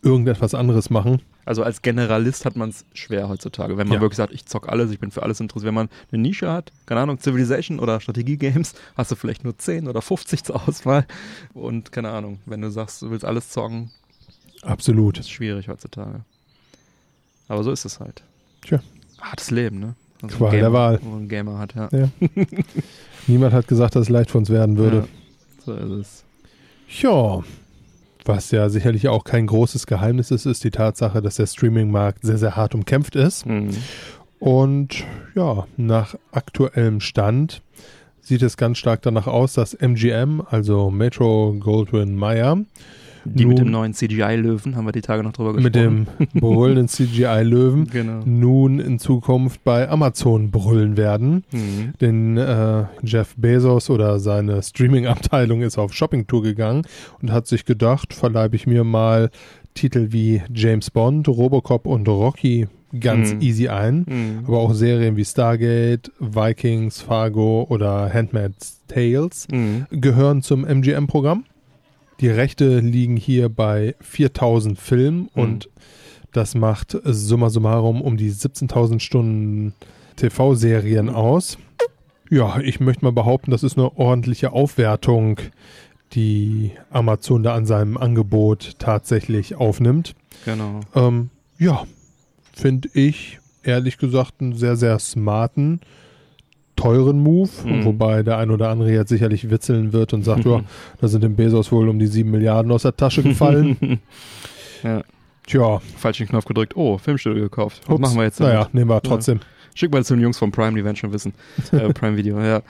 irgendetwas 0.01 0.53
anderes 0.53 0.89
machen. 0.89 1.21
Also 1.45 1.61
als 1.61 1.83
Generalist 1.83 2.45
hat 2.45 2.55
man 2.55 2.69
es 2.69 2.85
schwer 2.93 3.29
heutzutage, 3.29 3.77
wenn 3.77 3.87
man 3.87 3.97
Ja. 3.97 4.01
wirklich 4.01 4.17
sagt, 4.17 4.33
ich 4.33 4.45
zock 4.47 4.67
alles, 4.67 4.89
ich 4.91 4.99
bin 4.99 5.11
für 5.11 5.21
alles 5.21 5.39
interessiert. 5.39 5.67
Wenn 5.67 5.75
man 5.75 5.89
eine 6.11 6.21
Nische 6.21 6.51
hat, 6.51 6.71
keine 6.87 7.01
Ahnung, 7.01 7.19
Civilization 7.19 7.79
oder 7.79 7.99
Strategie-Games, 7.99 8.73
hast 8.97 9.11
du 9.11 9.15
vielleicht 9.15 9.43
nur 9.43 9.55
10 9.57 9.87
oder 9.87 10.01
50 10.01 10.43
zur 10.43 10.67
Auswahl. 10.67 11.05
Und 11.53 11.91
keine 11.91 12.09
Ahnung, 12.09 12.39
wenn 12.47 12.61
du 12.61 12.71
sagst, 12.71 13.03
du 13.03 13.11
willst 13.11 13.25
alles 13.25 13.49
zocken, 13.51 13.91
Absolut. 14.63 15.19
ist 15.19 15.29
schwierig 15.29 15.67
heutzutage. 15.69 16.21
Aber 17.47 17.63
so 17.63 17.71
ist 17.71 17.85
es 17.85 17.99
halt. 17.99 18.23
Tja. 18.65 18.79
Hartes 19.21 19.51
Leben, 19.51 19.79
ne? 19.79 19.95
Also 20.21 20.37
Qual 20.37 20.51
der 20.51 20.73
Wahl. 20.73 20.99
Wo 21.01 21.15
ein 21.15 21.27
Gamer 21.27 21.59
hat, 21.59 21.75
ja. 21.75 21.89
Ja. 21.91 22.09
Niemand 23.27 23.53
hat 23.53 23.67
gesagt, 23.67 23.95
dass 23.95 24.03
es 24.03 24.09
leicht 24.09 24.31
für 24.31 24.37
uns 24.37 24.49
werden 24.49 24.77
würde. 24.77 24.97
Ja, 24.97 25.05
so 25.65 25.73
ist 25.73 25.91
es. 25.91 26.23
Ja, 27.01 27.43
was 28.23 28.51
ja 28.51 28.69
sicherlich 28.69 29.07
auch 29.07 29.23
kein 29.23 29.47
großes 29.47 29.87
Geheimnis 29.87 30.31
ist, 30.31 30.45
ist 30.45 30.63
die 30.63 30.71
Tatsache, 30.71 31.21
dass 31.21 31.35
der 31.35 31.47
Streaming-Markt 31.47 32.23
sehr, 32.23 32.37
sehr 32.37 32.55
hart 32.55 32.73
umkämpft 32.75 33.15
ist. 33.15 33.45
Mhm. 33.45 33.69
Und 34.39 35.03
ja, 35.35 35.67
nach 35.77 36.15
aktuellem 36.31 37.01
Stand 37.01 37.61
sieht 38.21 38.41
es 38.41 38.57
ganz 38.57 38.77
stark 38.79 39.01
danach 39.03 39.27
aus, 39.27 39.53
dass 39.53 39.75
MGM, 39.75 40.41
also 40.49 40.89
Metro 40.89 41.55
Goldwyn 41.59 42.15
Mayer, 42.15 42.57
Die 43.25 43.45
mit 43.45 43.57
Nun- 43.57 43.65
dem 43.65 43.71
neuen 43.71 43.93
CGI-Löwen 43.93 44.75
haben 44.75 44.85
wir 44.85 44.91
die 44.91 45.01
Tage 45.01 45.23
noch 45.23 45.31
drüber 45.33 45.53
gesprochen. 45.53 45.63
mit 45.63 45.75
dem 45.75 46.07
brüllenden 46.39 46.87
CGI-Löwen 46.87 47.87
Genau. 47.91 48.21
nun 48.25 48.79
in 48.79 48.99
Zukunft 48.99 49.63
bei 49.63 49.89
Amazon 49.89 50.51
brüllen 50.51 50.95
werden. 50.95 51.43
Mhm. 51.51 51.93
Denn 52.01 52.37
äh, 52.37 52.83
Jeff 53.03 53.33
Bezos 53.37 53.89
oder 53.89 54.19
seine 54.19 54.61
Streaming-Abteilung 54.61 55.61
ist 55.61 55.77
auf 55.77 55.93
Shoppingtour 55.93 56.43
gegangen 56.43 56.83
und 57.21 57.31
hat 57.31 57.47
sich 57.47 57.65
gedacht, 57.65 58.13
verleibe 58.13 58.55
ich 58.55 58.67
mir 58.67 58.83
mal 58.83 59.29
Titel 59.73 60.07
wie 60.11 60.41
James 60.53 60.91
Bond, 60.91 61.27
Robocop 61.27 61.85
und 61.87 62.07
Rocky 62.07 62.67
ganz 62.97 63.33
Mhm. 63.33 63.41
easy 63.41 63.67
ein. 63.67 64.05
Mhm. 64.07 64.39
Aber 64.47 64.59
auch 64.59 64.73
Serien 64.73 65.17
wie 65.17 65.25
Stargate, 65.25 66.11
Vikings, 66.19 67.01
Fargo 67.01 67.65
oder 67.69 68.13
Handmaid's 68.13 68.81
Tales 68.87 69.47
Mhm. 69.51 69.85
gehören 69.91 70.41
zum 70.41 70.63
MGM-Programm. 70.63 71.43
Die 72.21 72.29
Rechte 72.29 72.79
liegen 72.79 73.17
hier 73.17 73.49
bei 73.49 73.95
4000 74.01 74.79
Filmen 74.79 75.29
Mhm. 75.35 75.41
und 75.41 75.69
das 76.31 76.55
macht 76.55 76.97
summa 77.03 77.49
summarum 77.49 78.01
um 78.01 78.17
die 78.17 78.31
17.000 78.31 78.99
Stunden 78.99 79.73
TV-Serien 80.17 81.09
aus. 81.09 81.57
Ja, 82.29 82.59
ich 82.59 82.79
möchte 82.79 83.05
mal 83.05 83.11
behaupten, 83.11 83.51
das 83.51 83.63
ist 83.63 83.77
eine 83.77 83.95
ordentliche 83.97 84.51
Aufwertung, 84.51 85.39
die 86.13 86.71
Amazon 86.89 87.43
da 87.43 87.53
an 87.53 87.65
seinem 87.65 87.97
Angebot 87.97 88.73
tatsächlich 88.79 89.55
aufnimmt. 89.55 90.15
Genau. 90.45 90.79
Ähm, 90.95 91.29
ja, 91.57 91.83
finde 92.53 92.89
ich 92.93 93.39
ehrlich 93.63 93.97
gesagt 93.97 94.35
einen 94.41 94.53
sehr, 94.55 94.75
sehr 94.75 94.97
smarten, 94.99 95.81
teuren 96.75 97.19
Move, 97.19 97.49
Mhm. 97.65 97.85
wobei 97.85 98.21
der 98.23 98.37
ein 98.37 98.51
oder 98.51 98.69
andere 98.69 98.91
jetzt 98.91 99.09
sicherlich 99.09 99.49
witzeln 99.49 99.93
wird 99.93 100.13
und 100.13 100.23
sagt, 100.23 100.45
ja, 100.45 100.61
da 100.99 101.07
sind 101.07 101.23
dem 101.23 101.35
Bezos 101.35 101.71
wohl 101.71 101.87
um 101.89 101.99
die 101.99 102.07
7 102.07 102.29
Milliarden 102.29 102.71
aus 102.71 102.81
der 102.83 102.95
Tasche 102.95 103.23
gefallen. 103.23 103.99
ja, 104.83 105.03
Tja, 105.47 105.79
falschen 105.97 106.27
Knopf 106.27 106.45
gedrückt. 106.45 106.75
Oh, 106.75 106.97
Filmstudio 106.97 107.43
gekauft. 107.43 107.81
Was 107.85 107.93
ups. 107.93 108.01
machen 108.01 108.17
wir 108.17 108.23
jetzt? 108.23 108.39
Naja, 108.39 108.59
damit? 108.61 108.73
nehmen 108.73 108.89
wir 108.89 108.99
trotzdem. 109.01 109.39
Schick 109.75 109.91
mal 109.91 110.03
zu 110.03 110.15
den 110.15 110.23
Jungs 110.23 110.37
von 110.39 110.51
Prime, 110.51 110.75
die 110.75 110.83
werden 110.83 110.95
schon 110.95 111.13
wissen. 111.13 111.33
äh, 111.71 111.89
Prime 111.93 112.17
Video, 112.17 112.39
ja. 112.41 112.61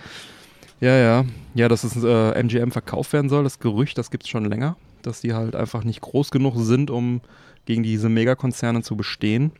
Ja, 0.81 0.97
ja. 0.97 1.25
Ja, 1.53 1.69
dass 1.69 1.85
es 1.85 1.95
äh, 2.03 2.31
MGM 2.43 2.71
verkauft 2.71 3.13
werden 3.13 3.29
soll, 3.29 3.43
das 3.45 3.59
Gerücht, 3.59 3.97
das 3.97 4.11
gibt 4.11 4.23
es 4.23 4.29
schon 4.29 4.43
länger. 4.45 4.75
Dass 5.03 5.21
die 5.21 5.33
halt 5.33 5.55
einfach 5.55 5.85
nicht 5.85 6.01
groß 6.01 6.31
genug 6.31 6.55
sind, 6.57 6.91
um 6.91 7.21
gegen 7.65 7.81
diese 7.83 8.09
Megakonzerne 8.09 8.81
zu 8.81 8.97
bestehen. 8.97 9.51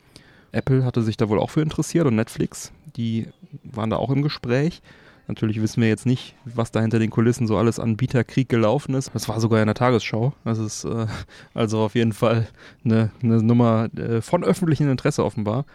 Apple 0.56 0.86
hatte 0.86 1.02
sich 1.02 1.18
da 1.18 1.30
wohl 1.30 1.40
auch 1.40 1.50
für 1.50 1.62
interessiert 1.62 2.08
und 2.08 2.16
Netflix, 2.16 2.72
die 2.96 3.28
waren 3.64 3.90
da 3.90 3.98
auch 3.98 4.10
im 4.10 4.22
Gespräch. 4.22 4.82
Natürlich 5.28 5.60
wissen 5.62 5.82
wir 5.82 5.90
jetzt 5.90 6.06
nicht, 6.06 6.36
was 6.46 6.72
da 6.72 6.82
hinter 6.82 7.00
den 7.00 7.10
Kulissen 7.10 7.48
so 7.48 7.58
alles 7.58 7.80
an 7.80 7.98
Bieterkrieg 7.98 8.48
gelaufen 8.48 8.94
ist. 8.94 9.10
Das 9.14 9.28
war 9.28 9.40
sogar 9.40 9.60
in 9.60 9.66
der 9.66 9.76
Tagesschau. 9.76 10.34
Das 10.44 10.60
ist 10.60 10.86
äh, 10.86 11.08
also 11.56 11.80
auf 11.80 11.96
jeden 11.96 12.14
Fall 12.14 12.48
eine, 12.84 13.10
eine 13.24 13.42
Nummer 13.42 13.90
äh, 13.98 14.22
von 14.22 14.44
öffentlichem 14.44 14.90
Interesse 14.90 15.26
offenbar. 15.26 15.66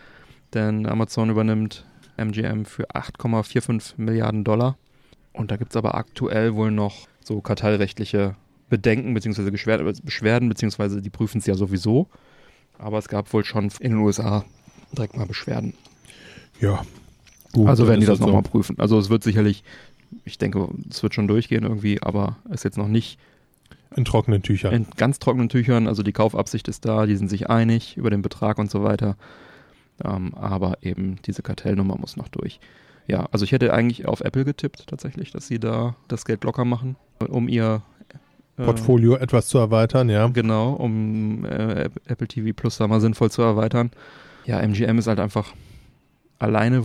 Denn 0.54 0.86
Amazon 0.86 1.30
übernimmt 1.30 1.84
MGM 2.16 2.64
für 2.64 2.88
8,45 2.90 3.94
Milliarden 3.96 4.44
Dollar. 4.44 4.76
Und 5.32 5.50
da 5.50 5.56
gibt 5.56 5.72
es 5.72 5.76
aber 5.76 5.96
aktuell 5.96 6.54
wohl 6.54 6.70
noch 6.70 7.08
so 7.20 7.40
kartellrechtliche 7.40 8.36
Bedenken 8.68 9.14
bzw. 9.14 9.50
Beschwerden, 9.50 10.48
beziehungsweise 10.48 11.02
die 11.02 11.10
prüfen 11.10 11.38
es 11.38 11.46
ja 11.46 11.54
sowieso. 11.54 12.08
Aber 12.78 12.98
es 12.98 13.08
gab 13.08 13.32
wohl 13.32 13.44
schon 13.44 13.70
in 13.80 13.90
den 13.90 13.98
USA 13.98 14.44
direkt 14.96 15.16
mal 15.16 15.26
Beschwerden. 15.26 15.74
Ja. 16.60 16.82
Gut, 17.52 17.68
also 17.68 17.88
werden 17.88 18.00
die 18.00 18.06
das 18.06 18.18
so. 18.18 18.26
nochmal 18.26 18.42
prüfen. 18.42 18.76
Also 18.78 18.98
es 18.98 19.10
wird 19.10 19.22
sicherlich, 19.24 19.64
ich 20.24 20.38
denke, 20.38 20.68
es 20.88 21.02
wird 21.02 21.14
schon 21.14 21.26
durchgehen 21.26 21.64
irgendwie, 21.64 22.00
aber 22.02 22.36
ist 22.50 22.64
jetzt 22.64 22.78
noch 22.78 22.88
nicht 22.88 23.18
In 23.96 24.04
trockenen 24.04 24.42
Tüchern. 24.42 24.72
in 24.72 24.86
ganz 24.96 25.18
trockenen 25.18 25.48
Tüchern. 25.48 25.88
Also 25.88 26.02
die 26.02 26.12
Kaufabsicht 26.12 26.68
ist 26.68 26.84
da, 26.84 27.06
die 27.06 27.16
sind 27.16 27.28
sich 27.28 27.50
einig 27.50 27.96
über 27.96 28.10
den 28.10 28.22
Betrag 28.22 28.58
und 28.58 28.70
so 28.70 28.84
weiter. 28.84 29.16
Ähm, 30.04 30.32
aber 30.34 30.78
eben 30.82 31.16
diese 31.26 31.42
Kartellnummer 31.42 31.96
muss 31.98 32.16
noch 32.16 32.28
durch. 32.28 32.60
ja, 33.06 33.26
also 33.32 33.44
ich 33.44 33.52
hätte 33.52 33.72
eigentlich 33.72 34.06
auf 34.06 34.20
Apple 34.20 34.44
getippt 34.44 34.86
tatsächlich, 34.86 35.32
dass 35.32 35.46
sie 35.46 35.58
da 35.58 35.96
das 36.08 36.24
Geld 36.24 36.44
locker 36.44 36.64
machen, 36.64 36.96
um 37.28 37.48
ihr 37.48 37.82
äh, 38.56 38.64
Portfolio 38.64 39.16
etwas 39.16 39.48
zu 39.48 39.58
erweitern, 39.58 40.08
ja. 40.08 40.28
Genau, 40.28 40.72
um 40.72 41.44
äh, 41.44 41.90
Apple 42.06 42.28
TV 42.28 42.54
Plus 42.54 42.76
da 42.78 42.86
mal 42.86 43.00
sinnvoll 43.00 43.30
zu 43.30 43.42
erweitern. 43.42 43.90
Ja, 44.50 44.58
MGM 44.60 44.98
ist 44.98 45.06
halt 45.06 45.20
einfach 45.20 45.52
alleine 46.40 46.84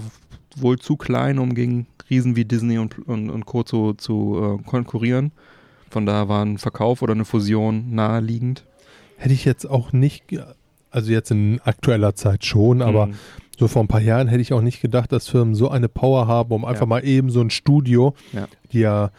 wohl 0.56 0.78
zu 0.78 0.98
klein, 0.98 1.40
um 1.40 1.56
gegen 1.56 1.88
Riesen 2.12 2.36
wie 2.36 2.46
Disney 2.46 2.78
und, 2.78 3.00
und, 3.08 3.30
und 3.32 3.46
Co. 3.48 3.64
zu, 3.64 3.94
zu 3.94 4.60
äh, 4.62 4.64
konkurrieren. 4.70 5.32
Von 5.90 6.06
daher 6.06 6.30
war 6.30 6.46
ein 6.46 6.60
Verkauf 6.60 7.02
oder 7.02 7.14
eine 7.14 7.26
Fusion 7.26 7.96
naheliegend. 7.96 8.66
Hätte 9.18 9.34
ich 9.34 9.46
jetzt 9.46 9.68
auch 9.68 9.94
nicht, 9.94 10.26
also 10.92 11.12
jetzt 11.12 11.32
in 11.32 11.60
aktueller 11.64 12.14
Zeit 12.16 12.46
schon, 12.46 12.84
aber 12.84 13.08
Mhm. 13.08 13.14
so 13.58 13.68
vor 13.68 13.84
ein 13.84 13.88
paar 13.88 14.02
Jahren 14.02 14.28
hätte 14.28 14.42
ich 14.42 14.54
auch 14.54 14.62
nicht 14.62 14.82
gedacht, 14.82 15.12
dass 15.12 15.28
Firmen 15.28 15.56
so 15.56 15.70
eine 15.70 15.90
Power 15.90 16.28
haben, 16.28 16.52
um 16.54 16.66
einfach 16.66 16.82
Ja. 16.82 16.88
mal 16.88 17.04
eben 17.06 17.32
so 17.32 17.42
ein 17.42 17.50
Studio, 17.50 18.14
Ja. 18.34 18.48
die 18.74 18.80
ja 18.82 19.10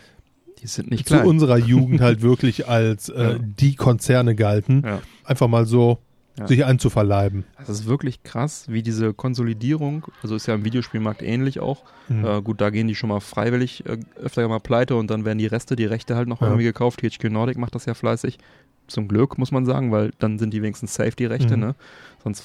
Die 0.62 0.68
sind 0.68 0.90
nicht 0.90 1.08
zu 1.08 1.14
klein. 1.14 1.26
unserer 1.26 1.58
Jugend 1.58 2.00
halt 2.00 2.20
wirklich 2.22 2.68
als 2.68 3.08
äh, 3.08 3.32
Ja. 3.32 3.38
die 3.40 3.74
Konzerne 3.74 4.34
galten, 4.36 4.84
einfach 5.24 5.48
mal 5.48 5.66
so 5.66 5.98
Ja. 6.38 6.46
sich 6.46 6.64
einzuverleiben. 6.66 7.44
Das 7.58 7.68
ist 7.70 7.86
wirklich 7.86 8.22
krass, 8.22 8.66
wie 8.68 8.82
diese 8.82 9.14
Konsolidierung, 9.14 10.04
also 10.22 10.34
ist 10.36 10.46
ja 10.46 10.54
im 10.54 10.64
Videospielmarkt 10.64 11.22
ähnlich 11.22 11.60
auch. 11.60 11.82
Mhm. 12.08 12.24
Äh, 12.26 12.42
gut, 12.42 12.60
da 12.60 12.68
gehen 12.70 12.88
die 12.88 12.94
schon 12.94 13.08
mal 13.08 13.20
freiwillig 13.20 13.86
äh, 13.86 13.98
öfter 14.22 14.46
mal 14.48 14.60
pleite 14.60 14.96
und 14.96 15.10
dann 15.10 15.24
werden 15.24 15.38
die 15.38 15.46
Reste, 15.46 15.76
die 15.76 15.86
Rechte 15.86 16.14
halt 16.14 16.28
noch 16.28 16.40
Ja. 16.42 16.48
irgendwie 16.48 16.64
gekauft. 16.64 17.00
THQ 17.00 17.30
Nordic 17.30 17.56
macht 17.56 17.74
das 17.74 17.86
ja 17.86 17.94
fleißig. 17.94 18.38
Zum 18.86 19.08
Glück, 19.08 19.38
muss 19.38 19.50
man 19.50 19.64
sagen, 19.64 19.90
weil 19.92 20.12
dann 20.18 20.38
sind 20.38 20.52
die 20.52 20.60
wenigstens 20.62 20.94
safe, 20.94 21.12
die 21.16 21.24
Rechte, 21.26 21.54
Mhm. 21.56 21.62
ne? 21.62 21.74
Sonst 22.22 22.44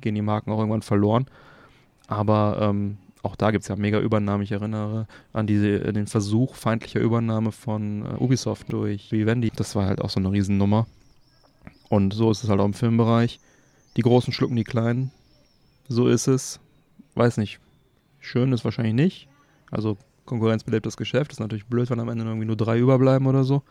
gehen 0.00 0.14
die 0.14 0.22
Marken 0.22 0.50
auch 0.50 0.58
irgendwann 0.58 0.82
verloren. 0.82 1.26
Aber 2.08 2.58
ähm, 2.60 2.96
auch 3.22 3.36
da 3.36 3.50
gibt 3.50 3.62
es 3.62 3.68
ja 3.68 3.76
mega 3.76 4.00
Übernahmen. 4.00 4.42
Ich 4.42 4.52
erinnere 4.52 5.06
an 5.32 5.46
diese, 5.46 5.68
äh, 5.84 5.92
den 5.92 6.06
Versuch 6.06 6.54
feindlicher 6.54 7.00
Übernahme 7.00 7.52
von 7.52 8.04
äh, 8.06 8.14
Ubisoft 8.22 8.72
durch 8.72 9.10
Vivendi. 9.12 9.50
Das 9.54 9.74
war 9.74 9.86
halt 9.86 10.00
auch 10.00 10.10
so 10.10 10.20
eine 10.20 10.30
Riesennummer. 10.32 10.86
Und 11.88 12.14
so 12.14 12.30
ist 12.30 12.42
es 12.42 12.50
halt 12.50 12.60
auch 12.60 12.64
im 12.64 12.74
Filmbereich. 12.74 13.40
Die 13.96 14.02
Großen 14.02 14.32
schlucken 14.32 14.56
die 14.56 14.64
Kleinen. 14.64 15.10
So 15.88 16.08
ist 16.08 16.26
es. 16.26 16.60
Weiß 17.14 17.36
nicht. 17.36 17.60
Schön 18.20 18.52
ist 18.52 18.64
wahrscheinlich 18.64 18.94
nicht. 18.94 19.28
Also 19.70 19.96
Konkurrenz 20.24 20.64
belebt 20.64 20.86
das 20.86 20.96
Geschäft. 20.96 21.32
Ist 21.32 21.40
natürlich 21.40 21.66
blöd, 21.66 21.88
wenn 21.90 22.00
am 22.00 22.08
Ende 22.08 22.24
irgendwie 22.24 22.46
nur 22.46 22.56
drei 22.56 22.78
überbleiben 22.78 23.26
oder 23.26 23.44
so. 23.44 23.62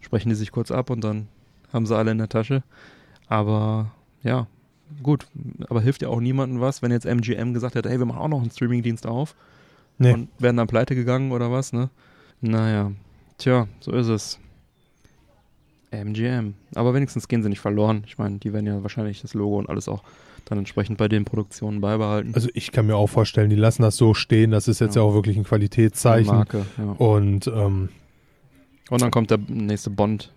Sprechen 0.00 0.28
die 0.28 0.34
sich 0.34 0.52
kurz 0.52 0.70
ab 0.70 0.90
und 0.90 1.02
dann 1.02 1.28
haben 1.72 1.86
sie 1.86 1.96
alle 1.96 2.10
in 2.10 2.18
der 2.18 2.28
Tasche. 2.28 2.62
Aber 3.26 3.90
ja, 4.22 4.46
gut. 5.02 5.26
Aber 5.68 5.80
hilft 5.80 6.02
ja 6.02 6.08
auch 6.08 6.20
niemandem 6.20 6.60
was, 6.60 6.82
wenn 6.82 6.92
jetzt 6.92 7.06
MGM 7.06 7.54
gesagt 7.54 7.74
hätte, 7.74 7.88
hey, 7.88 7.98
wir 7.98 8.06
machen 8.06 8.20
auch 8.20 8.28
noch 8.28 8.42
einen 8.42 8.50
Streamingdienst 8.50 9.06
auf. 9.06 9.34
Nee. 9.98 10.12
Und 10.12 10.28
werden 10.38 10.56
dann 10.56 10.66
pleite 10.66 10.94
gegangen 10.94 11.32
oder 11.32 11.50
was, 11.50 11.72
ne? 11.72 11.88
Naja, 12.40 12.92
tja, 13.38 13.68
so 13.80 13.92
ist 13.92 14.08
es. 14.08 14.38
MGM. 16.00 16.54
Aber 16.74 16.94
wenigstens 16.94 17.28
gehen 17.28 17.42
sie 17.42 17.48
nicht 17.48 17.60
verloren. 17.60 18.04
Ich 18.06 18.18
meine, 18.18 18.38
die 18.38 18.52
werden 18.52 18.66
ja 18.66 18.82
wahrscheinlich 18.82 19.22
das 19.22 19.34
Logo 19.34 19.58
und 19.58 19.68
alles 19.68 19.88
auch 19.88 20.02
dann 20.46 20.58
entsprechend 20.58 20.98
bei 20.98 21.08
den 21.08 21.24
Produktionen 21.24 21.80
beibehalten. 21.80 22.32
Also 22.34 22.48
ich 22.54 22.70
kann 22.72 22.86
mir 22.86 22.96
auch 22.96 23.06
vorstellen, 23.08 23.48
die 23.50 23.56
lassen 23.56 23.82
das 23.82 23.96
so 23.96 24.12
stehen. 24.14 24.50
Das 24.50 24.68
ist 24.68 24.80
jetzt 24.80 24.94
ja, 24.96 25.02
Ja. 25.02 25.08
auch 25.08 25.14
wirklich 25.14 25.36
ein 25.36 25.44
Qualitätszeichen. 25.44 26.34
Marke, 26.34 26.66
ja. 26.76 26.84
Und 26.92 27.46
ähm, 27.46 27.88
Und 28.90 29.00
dann 29.00 29.10
kommt 29.10 29.30
der 29.30 29.38
nächste 29.48 29.88
Bond 29.90 30.32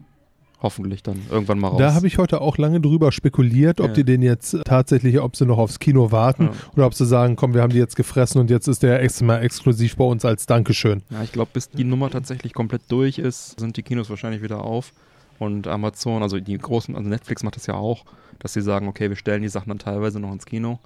hoffentlich 0.59 1.03
dann 1.03 1.21
irgendwann 1.29 1.59
mal 1.59 1.67
raus. 1.67 1.77
da 1.77 1.93
habe 1.93 2.07
ich 2.07 2.17
heute 2.17 2.41
auch 2.41 2.57
lange 2.57 2.81
drüber 2.81 3.11
spekuliert, 3.11 3.79
ob 3.79 3.89
Ja. 3.89 3.93
die 3.93 4.03
den 4.05 4.23
jetzt 4.23 4.57
tatsächlich, 4.65 5.19
ob 5.19 5.35
sie 5.35 5.45
noch 5.45 5.59
aufs 5.59 5.77
Kino 5.77 6.11
warten 6.11 6.45
ja. 6.45 6.51
oder 6.75 6.87
ob 6.87 6.95
sie 6.95 7.05
sagen, 7.05 7.35
komm, 7.35 7.53
wir 7.53 7.61
haben 7.61 7.71
die 7.71 7.77
jetzt 7.77 7.95
gefressen 7.95 8.41
und 8.41 8.49
jetzt 8.49 8.67
ist 8.67 8.81
der 8.81 9.03
extra 9.03 9.25
mal 9.25 9.43
exklusiv 9.43 9.97
bei 9.97 10.05
uns 10.05 10.25
als 10.25 10.47
Dankeschön. 10.47 11.03
ja, 11.11 11.21
ich 11.21 11.31
glaube, 11.31 11.51
bis 11.53 11.69
die 11.69 11.83
Nummer 11.83 12.09
tatsächlich 12.09 12.53
komplett 12.55 12.81
durch 12.87 13.19
ist, 13.19 13.59
sind 13.59 13.77
die 13.77 13.83
Kinos 13.83 14.09
wahrscheinlich 14.09 14.41
wieder 14.41 14.63
auf. 14.63 14.93
Und 15.39 15.67
Amazon, 15.67 16.23
also 16.23 16.39
die 16.39 16.57
großen, 16.57 16.95
also 16.95 17.07
Netflix 17.09 17.43
macht 17.43 17.55
das 17.55 17.67
ja 17.67 17.75
auch, 17.75 18.05
dass 18.39 18.53
sie 18.53 18.61
sagen, 18.61 18.87
okay, 18.87 19.09
wir 19.09 19.15
stellen 19.15 19.41
die 19.43 19.49
Sachen 19.49 19.69
dann 19.69 19.79
teilweise 19.79 20.19
noch 20.19 20.31
ins 20.31 20.45
Kino. 20.45 20.79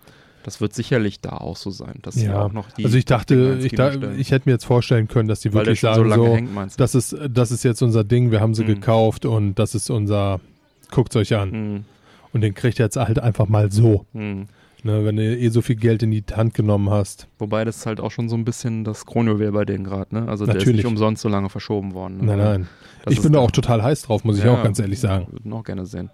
Das 0.44 0.60
wird 0.60 0.74
sicherlich 0.74 1.22
da 1.22 1.38
auch 1.38 1.56
so 1.56 1.70
sein, 1.70 2.00
dass 2.02 2.16
sie 2.16 2.26
Ja. 2.26 2.42
auch 2.46 2.52
noch 2.52 2.72
die 2.72 2.84
also 2.84 2.98
ich 2.98 3.06
dachte, 3.06 3.60
ich, 3.62 3.74
da, 3.74 3.92
ich 4.12 4.32
hätte 4.32 4.50
mir 4.50 4.54
jetzt 4.54 4.66
vorstellen 4.66 5.08
können, 5.08 5.28
dass 5.30 5.40
die 5.42 5.54
weil 5.54 5.66
wirklich 5.68 5.82
sagen, 5.82 5.96
so 5.98 6.04
lange 6.04 6.26
so, 6.26 6.36
hängt, 6.36 6.80
das 6.80 6.96
ist, 6.96 7.16
das 7.30 7.52
ist 7.52 7.64
jetzt 7.64 7.82
unser 7.84 8.04
Ding, 8.04 8.32
wir 8.32 8.42
haben 8.42 8.56
sie 8.56 8.64
Mhm. 8.64 8.68
gekauft 8.68 9.26
und 9.26 9.56
das 9.60 9.76
ist 9.76 9.90
unser, 9.92 10.42
guckt 10.90 11.16
euch 11.16 11.36
an. 11.36 11.52
Hm, 11.52 11.86
Und 12.34 12.42
den 12.42 12.54
kriegt 12.56 12.80
ihr 12.80 12.86
jetzt 12.86 12.96
halt 12.96 13.20
einfach 13.20 13.48
mal 13.50 13.72
so, 13.72 14.06
hm. 14.14 14.48
Ne, 14.84 15.06
wenn 15.06 15.16
du 15.16 15.24
eh 15.24 15.50
so 15.50 15.62
viel 15.62 15.76
Geld 15.76 16.04
in 16.04 16.12
die 16.12 16.24
Hand 16.34 16.54
genommen 16.54 16.90
hast. 16.90 17.28
Wobei 17.40 17.66
das 17.66 17.78
ist 17.78 17.86
halt 17.86 18.00
auch 18.00 18.12
schon 18.12 18.30
so 18.30 18.36
ein 18.36 18.46
bisschen 18.46 18.84
das 18.84 19.06
Kronjuwel 19.06 19.52
bei 19.52 19.66
denen 19.66 19.84
gerade, 19.84 20.14
ne? 20.16 20.28
Also 20.28 20.46
der 20.46 20.56
ist 20.56 20.60
Natürlich. 20.62 20.78
nicht 20.84 20.92
umsonst 20.92 21.22
so 21.22 21.30
lange 21.30 21.50
verschoben 21.50 21.94
worden. 21.94 22.18
Ne? 22.18 22.26
Nein, 22.26 22.38
nein. 22.38 22.68
Das 23.04 23.14
ich 23.14 23.22
bin 23.22 23.34
da 23.34 23.40
auch 23.40 23.52
total 23.52 23.84
heiß 23.84 24.04
drauf, 24.04 24.24
muss 24.24 24.38
ich 24.38 24.44
Ja, 24.44 24.54
auch 24.54 24.64
ganz 24.64 24.80
ehrlich 24.80 25.00
sagen. 25.00 25.28
Würden 25.32 25.54
auch 25.54 25.64
gerne 25.64 25.86
sehen. 25.86 26.10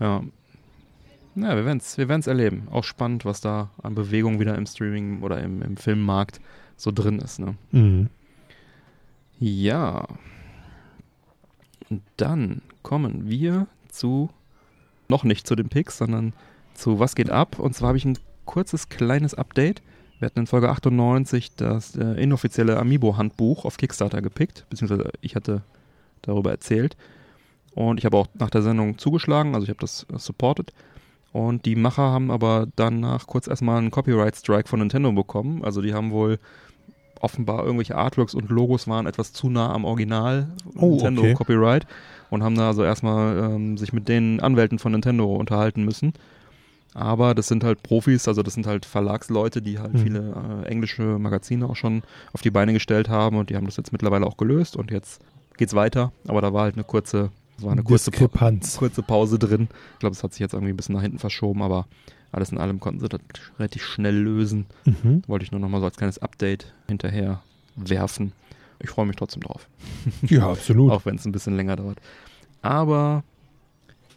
Ja. 0.00 0.22
Ja, 1.36 1.54
wir 1.54 1.66
werden 1.66 1.78
es 1.78 1.98
wir 1.98 2.08
werden's 2.08 2.26
erleben. 2.26 2.66
Auch 2.70 2.84
spannend, 2.84 3.24
was 3.26 3.42
da 3.42 3.70
an 3.82 3.94
Bewegung 3.94 4.40
wieder 4.40 4.54
im 4.56 4.64
Streaming 4.66 5.22
oder 5.22 5.40
im, 5.42 5.60
im 5.60 5.76
Filmmarkt 5.76 6.40
so 6.76 6.90
drin 6.92 7.18
ist. 7.18 7.38
Ne? 7.38 7.56
Mhm. 7.72 8.08
Ja. 9.38 10.06
Und 11.90 12.02
dann 12.16 12.62
kommen 12.82 13.28
wir 13.28 13.66
zu, 13.88 14.30
noch 15.08 15.24
nicht 15.24 15.46
zu 15.46 15.54
den 15.54 15.68
Picks, 15.68 15.98
sondern 15.98 16.32
zu 16.76 16.98
Was 16.98 17.14
geht 17.14 17.30
ab? 17.30 17.58
Und 17.58 17.74
zwar 17.74 17.88
habe 17.88 17.98
ich 17.98 18.04
ein 18.04 18.18
kurzes, 18.44 18.88
kleines 18.88 19.34
Update. 19.34 19.82
Wir 20.18 20.26
hatten 20.26 20.40
in 20.40 20.46
Folge 20.46 20.70
98 20.70 21.56
das 21.56 21.96
äh, 21.96 22.04
inoffizielle 22.22 22.78
Amiibo-Handbuch 22.78 23.64
auf 23.64 23.76
Kickstarter 23.76 24.22
gepickt, 24.22 24.64
beziehungsweise 24.70 25.10
ich 25.20 25.36
hatte 25.36 25.62
darüber 26.22 26.50
erzählt. 26.50 26.96
Und 27.74 27.98
ich 27.98 28.06
habe 28.06 28.16
auch 28.16 28.28
nach 28.34 28.48
der 28.48 28.62
Sendung 28.62 28.96
zugeschlagen, 28.96 29.54
also 29.54 29.64
ich 29.64 29.70
habe 29.70 29.80
das 29.80 30.06
äh, 30.12 30.18
supported. 30.18 30.72
Und 31.32 31.66
die 31.66 31.76
Macher 31.76 32.04
haben 32.04 32.30
aber 32.30 32.66
danach 32.76 33.26
kurz 33.26 33.46
erstmal 33.46 33.76
einen 33.76 33.90
Copyright-Strike 33.90 34.68
von 34.68 34.78
Nintendo 34.78 35.12
bekommen. 35.12 35.62
Also 35.62 35.82
die 35.82 35.92
haben 35.92 36.10
wohl 36.10 36.38
offenbar 37.20 37.64
irgendwelche 37.64 37.96
Artworks 37.96 38.34
und 38.34 38.48
Logos 38.48 38.88
waren 38.88 39.06
etwas 39.06 39.32
zu 39.32 39.50
nah 39.50 39.72
am 39.72 39.84
Original 39.84 40.48
Oh, 40.76 40.90
Nintendo 40.92 41.22
okay. 41.22 41.34
Copyright 41.34 41.86
und 42.30 42.42
haben 42.42 42.56
da 42.56 42.68
also 42.68 42.84
erstmal 42.84 43.38
ähm, 43.38 43.76
sich 43.76 43.92
mit 43.92 44.08
den 44.08 44.40
Anwälten 44.40 44.78
von 44.78 44.92
Nintendo 44.92 45.34
unterhalten 45.34 45.84
müssen. 45.84 46.12
Aber 46.94 47.34
das 47.34 47.48
sind 47.48 47.62
halt 47.62 47.82
Profis, 47.82 48.26
also 48.26 48.42
das 48.42 48.54
sind 48.54 48.66
halt 48.66 48.86
Verlagsleute, 48.86 49.60
die 49.60 49.78
halt 49.78 49.92
Mhm. 49.94 49.98
viele 49.98 50.62
äh, 50.64 50.68
englische 50.68 51.02
Magazine 51.18 51.66
auch 51.68 51.76
schon 51.76 52.02
auf 52.32 52.40
die 52.42 52.50
Beine 52.50 52.72
gestellt 52.72 53.08
haben 53.08 53.36
und 53.36 53.50
die 53.50 53.56
haben 53.56 53.66
das 53.66 53.76
jetzt 53.76 53.92
mittlerweile 53.92 54.26
auch 54.26 54.36
gelöst 54.38 54.76
und 54.76 54.90
jetzt 54.90 55.20
geht's 55.58 55.74
weiter. 55.74 56.12
Aber 56.26 56.40
da 56.40 56.52
war 56.54 56.62
halt 56.62 56.74
eine 56.76 56.84
kurze, 56.84 57.30
das 57.56 57.64
war 57.66 57.72
eine 57.72 57.82
kurze, 57.82 58.10
Pa- 58.10 58.52
kurze 58.78 59.02
Pause 59.02 59.38
drin. 59.38 59.68
Ich 59.94 59.98
glaube, 59.98 60.14
es 60.14 60.22
hat 60.22 60.32
sich 60.32 60.40
jetzt 60.40 60.54
irgendwie 60.54 60.72
ein 60.72 60.76
bisschen 60.76 60.94
nach 60.94 61.02
hinten 61.02 61.18
verschoben, 61.18 61.62
aber 61.62 61.86
alles 62.32 62.50
in 62.50 62.58
allem 62.58 62.80
konnten 62.80 63.00
sie 63.00 63.08
das 63.08 63.20
relativ 63.58 63.82
schnell 63.84 64.16
lösen. 64.16 64.66
Mhm. 64.86 65.22
Wollte 65.26 65.44
ich 65.44 65.52
nur 65.52 65.60
noch 65.60 65.68
mal 65.68 65.80
so 65.80 65.84
als 65.86 65.96
kleines 65.96 66.18
Update 66.18 66.72
hinterher 66.88 67.42
werfen. 67.76 68.32
Ich 68.78 68.90
freue 68.90 69.06
mich 69.06 69.16
trotzdem 69.16 69.42
drauf, 69.42 69.68
Ja, 70.22 70.50
absolut. 70.50 70.90
auch 70.92 71.04
wenn 71.06 71.16
es 71.16 71.24
ein 71.26 71.32
bisschen 71.32 71.56
länger 71.56 71.76
dauert. 71.76 71.98
Aber 72.62 73.22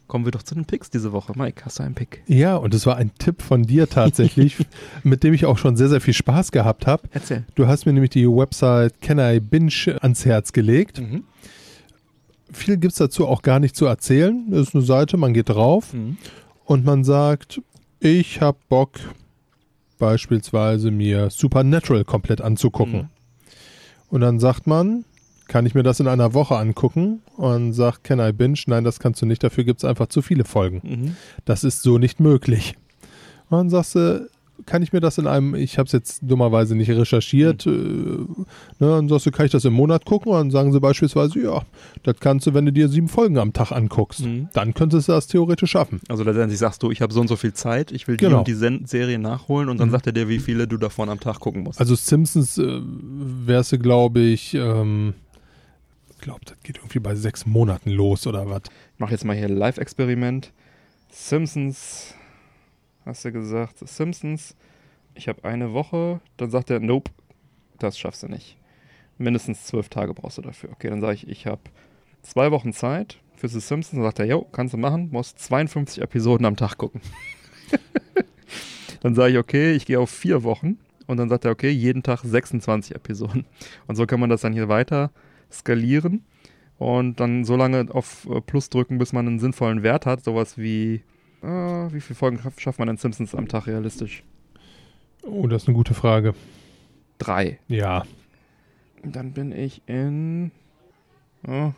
kommen 0.10 0.26
wir 0.26 0.32
doch 0.34 0.44
zu 0.44 0.56
den 0.56 0.66
Picks 0.66 0.90
diese 0.90 1.14
Woche. 1.14 1.32
Mike, 1.38 1.64
hast 1.64 1.80
du 1.80 1.84
einen 1.84 1.96
Pick? 1.96 2.24
Ja, 2.28 2.58
und 2.58 2.74
es 2.74 2.86
war 2.86 2.98
ein 2.98 3.12
Tipp 3.18 3.42
von 3.42 3.64
dir 3.64 3.88
tatsächlich, 3.88 4.58
mit 5.04 5.24
dem 5.24 5.34
ich 5.34 5.46
auch 5.46 5.58
schon 5.58 5.78
sehr, 5.78 5.88
sehr 5.88 6.02
viel 6.02 6.14
Spaß 6.14 6.52
gehabt 6.52 6.86
habe. 6.88 7.04
Erzähl. 7.14 7.46
Du 7.56 7.68
hast 7.68 7.86
mir 7.86 7.94
nämlich 7.94 8.10
die 8.10 8.28
Website 8.28 9.02
Can 9.02 9.20
I 9.20 9.40
Binge 9.40 9.98
ans 10.02 10.26
Herz 10.26 10.52
gelegt. 10.52 11.00
Mhm. 11.00 11.24
Viel 12.52 12.78
gibt 12.78 12.92
es 12.94 12.98
dazu 12.98 13.28
auch 13.28 13.42
gar 13.44 13.60
nicht 13.60 13.76
zu 13.76 13.86
erzählen. 13.86 14.48
Das 14.50 14.68
ist 14.68 14.76
eine 14.76 14.84
Seite, 14.84 15.16
man 15.16 15.34
geht 15.34 15.50
drauf 15.50 15.94
Mhm. 15.94 16.18
und 16.66 16.84
man 16.84 17.04
sagt, 17.06 17.62
ich 18.00 18.42
habe 18.42 18.58
Bock, 18.68 19.00
beispielsweise 20.00 20.92
mir 20.92 21.30
Supernatural 21.30 22.04
komplett 22.06 22.42
anzugucken. 22.42 22.94
Mhm. 23.02 23.08
Und 24.10 24.22
dann 24.22 24.40
sagt 24.40 24.66
man, 24.66 25.06
kann 25.50 25.66
ich 25.66 25.76
mir 25.76 25.84
das 25.84 26.00
in 26.00 26.08
einer 26.08 26.34
Woche 26.34 26.56
angucken? 26.56 27.22
Und 27.36 27.74
sagt, 27.74 28.06
can 28.06 28.20
I 28.22 28.32
binge? 28.32 28.58
Nein, 28.68 28.86
das 28.86 29.00
kannst 29.00 29.22
du 29.22 29.26
nicht, 29.26 29.44
dafür 29.44 29.66
gibt 29.66 29.80
es 29.80 29.86
einfach 29.86 30.08
zu 30.08 30.22
viele 30.22 30.46
Folgen. 30.46 30.82
Mhm. 30.84 31.16
Das 31.44 31.66
ist 31.66 31.82
so 31.84 31.98
nicht 31.98 32.22
möglich. 32.22 32.76
Und 33.50 33.58
dann 33.58 33.70
sagst 33.70 33.96
du, 33.96 34.30
kann 34.66 34.84
ich 34.84 34.92
mir 34.92 35.00
das 35.00 35.18
in 35.18 35.26
einem, 35.26 35.56
ich 35.56 35.78
habe 35.78 35.88
es 35.88 35.94
jetzt 35.94 36.20
dummerweise 36.22 36.76
nicht 36.76 36.90
recherchiert, 36.92 37.66
äh, 37.66 37.70
ne, 37.70 38.28
dann 38.80 39.08
sagst 39.08 39.26
du, 39.26 39.32
kann 39.32 39.46
ich 39.46 39.54
das 39.54 39.64
im 39.64 39.72
Monat 39.74 40.04
gucken? 40.06 40.32
Und 40.34 40.38
dann 40.38 40.52
sagen 40.52 40.74
sie 40.74 40.80
beispielsweise, 40.82 41.40
ja, 41.42 41.62
das 42.04 42.16
kannst 42.20 42.46
du, 42.46 42.54
wenn 42.54 42.66
du 42.66 42.74
dir 42.74 42.90
sieben 42.90 43.08
Folgen 43.08 43.38
am 43.38 43.54
Tag 43.54 43.72
anguckst. 43.72 44.26
Mhm. 44.26 44.50
Dann 44.54 44.74
könntest 44.74 45.08
du 45.08 45.14
das 45.14 45.28
theoretisch 45.28 45.72
schaffen. 45.72 46.02
Also 46.10 46.24
letztendlich 46.26 46.60
sagst 46.60 46.84
du, 46.84 46.92
ich 46.92 47.02
habe 47.02 47.14
so 47.14 47.22
und 47.22 47.30
so 47.30 47.38
viel 47.38 47.54
Zeit, 47.54 47.92
ich 47.94 48.08
will 48.10 48.18
die 48.18 48.26
Genau. 48.26 48.40
und 48.40 48.48
die 48.48 48.54
Sen 48.54 48.86
Serie 48.86 49.18
nachholen 49.18 49.70
und 49.70 49.80
dann 49.80 49.88
Mhm. 49.88 49.94
sagt 49.94 50.08
er 50.08 50.14
dir, 50.14 50.28
wie 50.28 50.40
viele 50.40 50.68
du 50.68 50.76
davon 50.78 51.08
am 51.10 51.22
Tag 51.22 51.40
gucken 51.40 51.64
musst. 51.64 51.80
Also 51.80 51.96
Simpsons 51.96 52.58
äh, 52.58 52.82
wärst 52.84 53.72
du, 53.72 53.80
glaube 53.80 54.20
ich, 54.20 54.54
ähm, 54.56 55.14
ich 55.29 55.29
glaube, 56.20 56.42
das 56.46 56.60
geht 56.62 56.78
irgendwie 56.78 57.00
bei 57.00 57.16
sechs 57.16 57.46
Monaten 57.46 57.90
los 57.90 58.28
oder 58.28 58.50
was. 58.50 58.64
Ich 58.94 59.00
mache 59.00 59.12
jetzt 59.12 59.26
mal 59.26 59.36
hier 59.36 59.46
ein 59.46 59.56
Live-Experiment. 59.56 60.52
Simpsons, 61.10 62.14
hast 63.06 63.26
du 63.26 63.32
gesagt, 63.32 63.80
Simpsons. 63.88 64.56
ich 65.16 65.28
habe 65.28 65.44
eine 65.44 65.74
Woche, 65.74 66.22
dann 66.38 66.52
sagt 66.52 66.70
er, 66.70 66.80
nope, 66.80 67.12
das 67.80 67.98
schaffst 67.98 68.24
du 68.24 68.28
nicht. 68.28 68.58
Mindestens 69.18 69.66
zwölf 69.66 69.90
Tage 69.90 70.14
brauchst 70.14 70.38
du 70.38 70.42
dafür. 70.42 70.70
Okay, 70.72 70.90
dann 70.90 71.02
sage 71.02 71.16
ich, 71.16 71.28
ich 71.28 71.46
habe 71.46 71.62
zwei 72.22 72.52
Wochen 72.52 72.74
Zeit 72.74 73.18
für 73.36 73.48
The 73.48 73.60
Simpsons. 73.60 73.96
Dann 73.96 74.04
sagt 74.04 74.20
er, 74.20 74.26
jo, 74.26 74.44
kannst 74.52 74.74
du 74.74 74.78
machen, 74.78 75.10
musst 75.12 75.40
52 75.40 76.02
Episoden 76.02 76.46
am 76.46 76.56
Tag 76.56 76.78
gucken. 76.78 77.02
dann 79.02 79.16
sage 79.16 79.34
ich, 79.34 79.38
okay, 79.38 79.74
ich 79.74 79.86
gehe 79.86 80.00
auf 80.00 80.10
vier 80.10 80.44
Wochen. 80.44 80.78
Und 81.08 81.18
dann 81.18 81.28
sagt 81.28 81.46
er, 81.46 81.52
okay, 81.52 81.70
jeden 81.70 82.04
Tag 82.04 82.22
26 82.24 82.96
Episoden. 82.96 83.46
Und 83.88 83.96
so 83.96 84.06
kann 84.06 84.20
man 84.20 84.30
das 84.30 84.42
dann 84.42 84.54
hier 84.54 84.70
weiter 84.70 85.12
skalieren 85.52 86.26
und 86.78 87.20
dann 87.20 87.44
so 87.44 87.56
lange 87.56 87.88
auf 87.94 88.28
äh, 88.30 88.42
Plus 88.42 88.70
drücken, 88.70 88.98
bis 88.98 89.14
man 89.14 89.28
einen 89.28 89.40
sinnvollen 89.40 89.84
Wert 89.84 90.06
hat. 90.06 90.24
Sowas 90.24 90.58
wie, 90.58 91.04
äh, 91.42 91.48
wie 91.48 92.02
viele 92.02 92.16
Folgen 92.16 92.40
schafft 92.58 92.80
man 92.80 92.88
in 92.88 92.98
Simpsons 92.98 93.36
am 93.36 93.48
Tag 93.48 93.68
realistisch? 93.68 94.24
Oh, 95.24 95.48
das 95.48 95.64
ist 95.64 95.68
eine 95.68 95.76
gute 95.76 95.94
Frage. 95.94 96.34
Drei. 97.18 97.60
Ja. 97.68 98.04
Dann 99.04 99.34
bin 99.34 99.52
ich 99.52 99.82
in 99.88 100.52
äh, 101.44 101.72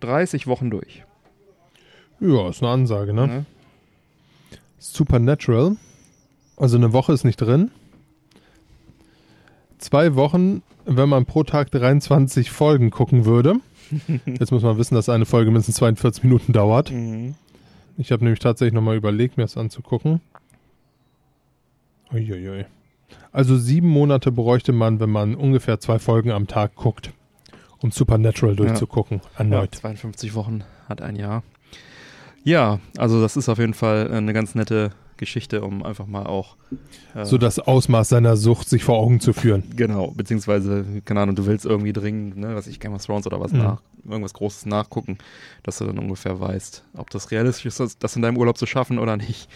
30 0.00 0.46
Wochen 0.46 0.70
durch. 0.70 1.04
Ja, 2.20 2.48
ist 2.50 2.62
eine 2.62 2.72
Ansage, 2.72 3.14
ne? 3.14 3.26
Ne? 3.26 3.46
Supernatural. 4.78 5.76
Also 6.56 6.76
eine 6.76 6.92
Woche 6.92 7.12
ist 7.12 7.24
nicht 7.24 7.40
drin. 7.40 7.70
Zwei 9.78 10.14
Wochen, 10.14 10.62
wenn 10.96 11.08
man 11.08 11.24
pro 11.24 11.44
Tag 11.44 11.70
23 11.70 12.50
Folgen 12.50 12.90
gucken 12.90 13.24
würde. 13.24 13.56
Jetzt 14.26 14.50
muss 14.50 14.62
man 14.62 14.76
wissen, 14.78 14.94
dass 14.94 15.08
eine 15.08 15.24
Folge 15.24 15.50
mindestens 15.50 15.76
42 15.76 16.24
Minuten 16.24 16.52
dauert. 16.52 16.90
Mhm. 16.90 17.34
Ich 17.96 18.12
habe 18.12 18.24
nämlich 18.24 18.40
tatsächlich 18.40 18.74
nochmal 18.74 18.96
überlegt, 18.96 19.36
mir 19.36 19.44
das 19.44 19.56
anzugucken. 19.56 20.20
Uiuiui. 22.12 22.64
Also 23.32 23.56
sieben 23.56 23.88
Monate 23.88 24.32
bräuchte 24.32 24.72
man, 24.72 25.00
wenn 25.00 25.10
man 25.10 25.34
ungefähr 25.34 25.78
zwei 25.80 25.98
Folgen 25.98 26.30
am 26.30 26.46
Tag 26.46 26.74
guckt, 26.74 27.12
um 27.78 27.90
Supernatural 27.90 28.56
durchzugucken. 28.56 29.20
Ja, 29.34 29.38
Erneut. 29.40 29.74
52 29.74 30.34
Wochen 30.34 30.64
hat 30.88 31.02
ein 31.02 31.16
Jahr. 31.16 31.42
Ja, 32.42 32.80
also 32.96 33.20
das 33.20 33.36
ist 33.36 33.48
auf 33.48 33.58
jeden 33.58 33.74
Fall 33.74 34.10
eine 34.10 34.32
ganz 34.32 34.54
nette 34.54 34.92
Geschichte, 35.20 35.62
um 35.62 35.84
einfach 35.84 36.06
mal 36.06 36.26
auch 36.26 36.56
äh, 37.14 37.24
So 37.24 37.38
das 37.38 37.60
Ausmaß 37.60 38.08
seiner 38.08 38.36
Sucht 38.36 38.68
sich 38.68 38.82
vor 38.82 38.98
Augen 38.98 39.20
zu 39.20 39.32
führen. 39.32 39.62
Genau, 39.76 40.10
beziehungsweise, 40.10 40.84
keine 41.04 41.20
Ahnung, 41.20 41.36
du 41.36 41.46
willst 41.46 41.64
irgendwie 41.64 41.92
dringend, 41.92 42.36
ne, 42.36 42.56
was 42.56 42.66
ich 42.66 42.80
Game 42.80 42.92
of 42.94 43.04
Thrones 43.06 43.26
oder 43.26 43.38
was 43.40 43.52
Mhm. 43.52 43.58
nach, 43.58 43.82
irgendwas 44.04 44.34
Großes 44.34 44.66
nachgucken, 44.66 45.18
dass 45.62 45.78
du 45.78 45.84
dann 45.84 45.98
ungefähr 45.98 46.40
weißt, 46.40 46.84
ob 46.96 47.10
das 47.10 47.30
realistisch 47.30 47.66
ist, 47.78 48.02
das- 48.02 48.16
in 48.16 48.22
deinem 48.22 48.36
Urlaub 48.38 48.58
zu 48.58 48.66
schaffen 48.66 48.98
oder 48.98 49.16
nicht. 49.16 49.48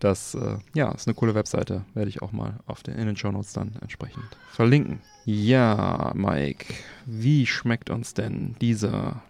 Das, 0.00 0.34
äh, 0.34 0.58
ja, 0.74 0.90
ist 0.92 1.06
eine 1.06 1.14
coole 1.14 1.34
Webseite. 1.34 1.84
Werde 1.94 2.10
ich 2.10 2.22
auch 2.22 2.32
mal 2.32 2.58
auf 2.66 2.82
den, 2.82 2.94
in 2.96 3.06
den 3.06 3.16
Shownotes 3.16 3.52
dann 3.52 3.72
entsprechend 3.80 4.24
verlinken. 4.50 5.00
Ja, 5.24 6.12
Mike, 6.16 6.74
wie 7.06 7.46
schmeckt 7.46 7.88
uns 7.88 8.12
denn 8.12 8.56
dieser 8.60 9.22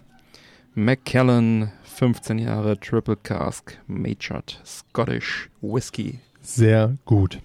Macallan 0.75 1.71
15 1.85 2.39
Jahre 2.39 2.79
Triple 2.81 3.17
Cask 3.17 3.79
Matured 3.87 4.61
Scottish 4.65 5.51
Whisky? 5.61 6.21
Sehr 6.41 6.97
gut. 7.05 7.41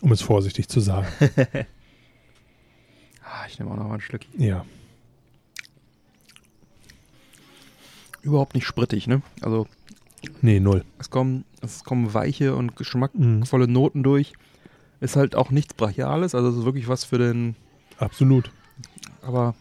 Um 0.00 0.12
es 0.12 0.20
vorsichtig 0.22 0.68
zu 0.68 0.80
sagen. 0.80 1.06
Ah, 3.28 3.44
ich 3.48 3.58
nehme 3.58 3.72
auch 3.72 3.76
noch 3.76 3.88
mal 3.88 3.94
ein 3.94 4.00
Stück. 4.00 4.22
Ja. 4.38 4.64
Überhaupt 8.22 8.54
nicht 8.54 8.64
sprittig, 8.66 9.08
ne? 9.08 9.20
Also 9.42 9.66
Nee, 10.42 10.60
null. 10.60 10.84
es 11.00 11.10
kommen, 11.10 11.44
es 11.60 11.82
kommen 11.82 12.14
weiche 12.14 12.54
und 12.54 12.66
Mhm. 12.70 12.74
geschmackvolle 12.76 13.66
Noten 13.66 14.04
durch. 14.04 14.32
Ist 15.00 15.16
halt 15.16 15.34
auch 15.34 15.50
nichts 15.50 15.74
Brachiales, 15.74 16.36
also 16.36 16.50
es 16.50 16.56
ist 16.58 16.64
wirklich 16.64 16.86
was 16.86 17.04
für 17.04 17.18
den, 17.18 17.56
Absolut. 17.98 18.52
aber 19.22 19.56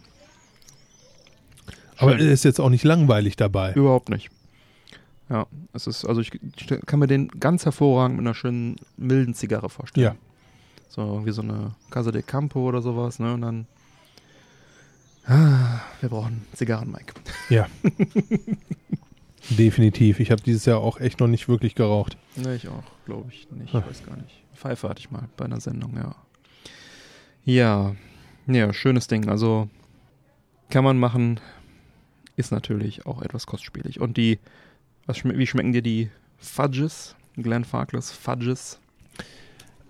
Aber 1.97 2.13
er 2.19 2.31
ist 2.31 2.43
jetzt 2.43 2.59
auch 2.59 2.69
nicht 2.69 2.83
langweilig 2.83 3.35
dabei. 3.35 3.73
überhaupt 3.73 4.09
nicht. 4.09 4.29
Ja, 5.29 5.47
es 5.73 5.87
ist, 5.87 6.05
also 6.05 6.21
ich 6.21 6.31
stell- 6.57 6.81
kann 6.85 6.99
mir 6.99 7.07
den 7.07 7.27
ganz 7.29 7.65
hervorragend 7.65 8.17
mit 8.17 8.25
einer 8.25 8.35
schönen 8.35 8.75
milden 8.97 9.33
Zigarre 9.33 9.69
vorstellen. 9.69 10.05
Ja. 10.05 10.15
So 10.89 11.01
irgendwie 11.01 11.31
so 11.31 11.41
eine 11.41 11.75
Casa 11.89 12.11
de 12.11 12.21
Campo 12.21 12.59
oder 12.67 12.81
sowas, 12.81 13.19
ne? 13.19 13.33
Und 13.33 13.41
dann. 13.41 13.67
Ah, 15.27 15.79
wir 16.01 16.09
brauchen 16.09 16.45
Zigarren, 16.53 16.91
Mike. 16.91 17.13
Ja. 17.49 17.67
Definitiv. 19.49 20.19
Ich 20.19 20.31
habe 20.31 20.41
dieses 20.41 20.65
Jahr 20.65 20.79
auch 20.79 20.99
echt 20.99 21.19
noch 21.19 21.27
nicht 21.27 21.47
wirklich 21.47 21.75
geraucht. 21.75 22.17
Ne, 22.35 22.55
ich 22.55 22.67
auch, 22.67 22.83
glaube 23.05 23.31
ich 23.31 23.49
nicht. 23.51 23.73
Ah. 23.75 23.79
Ich 23.79 23.89
weiß 23.89 24.05
gar 24.05 24.17
nicht. 24.17 24.43
Pfeife 24.55 24.89
hatte 24.89 24.99
ich 24.99 25.11
mal 25.11 25.27
bei 25.37 25.45
einer 25.45 25.59
Sendung, 25.59 25.95
ja. 25.97 26.15
Ja, 27.43 27.95
ja, 28.47 28.73
schönes 28.73 29.07
Ding. 29.07 29.29
Also 29.29 29.69
kann 30.69 30.83
man 30.83 30.97
machen, 30.97 31.39
ist 32.35 32.51
natürlich 32.51 33.05
auch 33.05 33.21
etwas 33.21 33.45
kostspielig. 33.47 33.99
Und 33.99 34.17
die, 34.17 34.39
was 35.05 35.17
schme 35.17 35.37
wie 35.37 35.47
schmecken 35.47 35.71
dir 35.73 35.81
die 35.81 36.09
Fudges? 36.37 37.15
Glenn 37.37 37.65
Farkless 37.65 38.11
Fudges? 38.11 38.79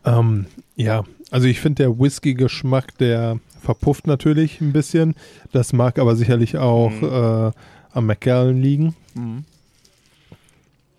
Ähm, 0.04 0.46
ja, 0.76 1.04
also 1.32 1.48
ich 1.48 1.60
finde 1.60 1.84
der 1.84 2.00
Whisky-Geschmack, 2.00 2.98
der 3.00 3.40
verpufft 3.62 4.06
natürlich 4.08 4.62
ein 4.62 4.72
bisschen. 4.74 5.16
Das 5.52 5.74
mag 5.74 5.98
aber 6.00 6.16
sicherlich 6.16 6.58
auch 6.58 6.92
Mhm. 6.92 7.04
äh, 7.04 7.52
am 7.92 8.06
Macallan 8.06 8.62
liegen. 8.62 8.96
Mhm. 9.16 9.46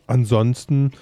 Ansonsten 0.06 0.92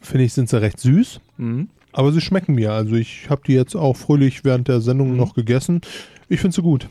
finde 0.00 0.24
ich, 0.24 0.32
sind 0.34 0.48
sie 0.48 0.60
recht 0.60 0.78
süß, 0.80 1.20
Mhm. 1.38 1.68
aber 1.92 2.12
sie 2.12 2.20
schmecken 2.20 2.54
mir. 2.54 2.72
Also 2.72 2.94
ich 2.94 3.28
habe 3.30 3.42
die 3.46 3.54
jetzt 3.54 3.74
auch 3.74 3.96
fröhlich 3.96 4.44
während 4.44 4.68
der 4.68 4.80
Sendung 4.80 5.12
Mhm. 5.12 5.16
noch 5.16 5.34
gegessen. 5.34 5.80
Ich 6.28 6.40
finde 6.40 6.54
sie 6.54 6.62
gut. 6.62 6.88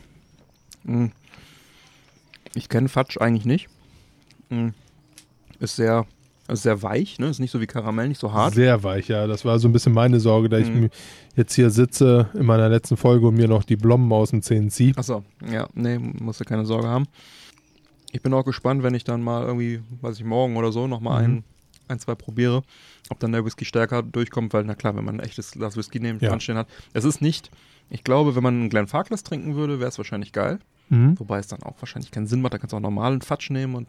Ich 2.56 2.70
kenne 2.70 2.90
Fudge 2.90 3.20
eigentlich 3.22 3.46
nicht. 3.46 3.68
Mhm. 4.50 4.74
Ist 5.60 5.76
sehr, 5.76 6.06
ist 6.48 6.64
sehr 6.64 6.82
weich, 6.82 7.20
ne? 7.20 7.28
Ist 7.28 7.40
nicht 7.40 7.52
so 7.52 7.62
wie 7.62 7.68
Karamell, 7.68 8.08
nicht 8.08 8.20
so 8.20 8.32
hart. 8.34 8.54
Sehr 8.56 8.84
weich, 8.84 9.08
ja. 9.08 9.28
Das 9.28 9.46
war 9.46 9.60
so 9.60 9.68
ein 9.68 9.72
bisschen 9.74 9.94
meine 9.94 10.20
Sorge, 10.20 10.50
da 10.50 10.58
ich 10.58 10.70
Mhm. 10.70 10.80
mir 10.82 10.90
jetzt 11.36 11.54
hier 11.54 11.70
sitze 11.70 12.30
in 12.34 12.46
meiner 12.46 12.70
letzten 12.70 12.98
Folge 12.98 13.28
und 13.28 13.36
mir 13.36 13.48
noch 13.48 13.64
die 13.64 13.76
Blommen 13.76 14.12
aus 14.12 14.32
den 14.32 14.42
Zähnen 14.42 14.70
ziehe. 14.70 14.94
Achso, 14.98 15.24
ja, 15.52 15.68
nee, 15.74 15.98
musst 15.98 16.40
du 16.40 16.46
keine 16.46 16.66
Sorge 16.66 16.88
haben. 16.88 17.06
Ich 18.12 18.22
bin 18.22 18.34
auch 18.34 18.46
gespannt, 18.46 18.84
wenn 18.84 18.94
ich 18.94 19.04
dann 19.04 19.22
mal 19.22 19.44
irgendwie, 19.46 19.82
weiß 20.02 20.18
ich, 20.18 20.24
morgen 20.26 20.56
oder 20.58 20.72
so 20.72 20.88
nochmal 20.88 21.28
Mhm. 21.28 21.34
ein, 21.38 21.44
ein, 21.90 22.00
zwei 22.00 22.16
probiere, 22.16 22.64
ob 23.10 23.20
dann 23.20 23.32
der 23.34 23.44
Whisky 23.46 23.66
stärker 23.66 24.02
durchkommt, 24.04 24.54
weil, 24.54 24.64
na 24.64 24.76
klar, 24.76 24.96
wenn 24.96 25.04
man 25.04 25.20
ein 25.20 25.26
echtes 25.26 25.52
Glas 25.52 25.76
Whisky 25.76 26.00
neben 26.00 26.20
Ja. 26.20 26.30
dran 26.30 26.40
stehen 26.40 26.58
hat. 26.58 26.68
Es 26.94 27.04
ist 27.04 27.22
nicht, 27.22 27.52
ich 27.90 28.04
glaube, 28.04 28.36
wenn 28.36 28.44
man 28.44 28.54
einen 28.56 28.70
Glen 28.70 28.88
Farkless 28.88 29.24
trinken 29.24 29.56
würde, 29.56 29.80
wäre 29.80 29.90
es 29.90 29.98
wahrscheinlich 29.98 30.32
geil. 30.32 30.60
Mhm. 30.90 31.20
Wobei 31.20 31.40
es 31.40 31.48
dann 31.48 31.64
auch 31.64 31.76
wahrscheinlich 31.80 32.12
keinen 32.12 32.28
Sinn 32.28 32.42
macht, 32.42 32.54
da 32.54 32.58
kannst 32.58 32.74
du 32.74 32.78
auch 32.78 32.82
normalen 32.82 33.22
Fatsch 33.22 33.50
nehmen 33.50 33.76
und, 33.76 33.88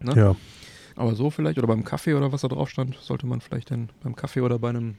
ne? 0.00 0.14
Ja. 0.14 0.36
Aber 0.96 1.14
so 1.14 1.30
vielleicht, 1.30 1.58
oder 1.58 1.66
beim 1.66 1.84
Kaffee 1.84 2.14
oder 2.14 2.32
was 2.32 2.40
da 2.40 2.48
drauf 2.48 2.70
stand, 2.70 2.96
sollte 3.00 3.26
man 3.26 3.40
vielleicht 3.40 3.70
dann 3.70 3.90
beim 4.02 4.16
Kaffee 4.16 4.40
oder 4.40 4.58
bei 4.58 4.70
einem, 4.70 4.96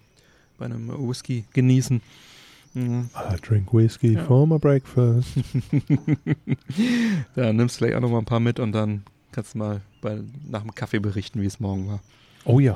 bei 0.57 0.65
einem 0.65 0.89
Whisky 1.07 1.45
genießen. 1.53 2.01
Mhm. 2.73 3.09
I 3.15 3.35
drink 3.41 3.73
whiskey 3.73 4.14
Ja. 4.14 4.23
for 4.26 4.45
my 4.45 4.59
breakfast. 4.59 5.30
Ja, 7.35 7.53
nimmst 7.53 7.77
vielleicht 7.77 7.95
auch 7.95 8.01
noch 8.01 8.09
mal 8.11 8.19
ein 8.19 8.26
paar 8.26 8.39
mit 8.39 8.59
und 8.59 8.72
dann 8.72 9.03
kannst 9.31 9.53
du 9.53 9.59
mal 9.59 9.81
bei, 10.01 10.19
nach 10.47 10.61
dem 10.61 10.73
Kaffee 10.76 10.99
berichten, 10.99 11.41
wie 11.41 11.45
es 11.45 11.59
morgen 11.59 11.88
war. 11.88 11.99
Oh 12.45 12.59
ja. 12.59 12.76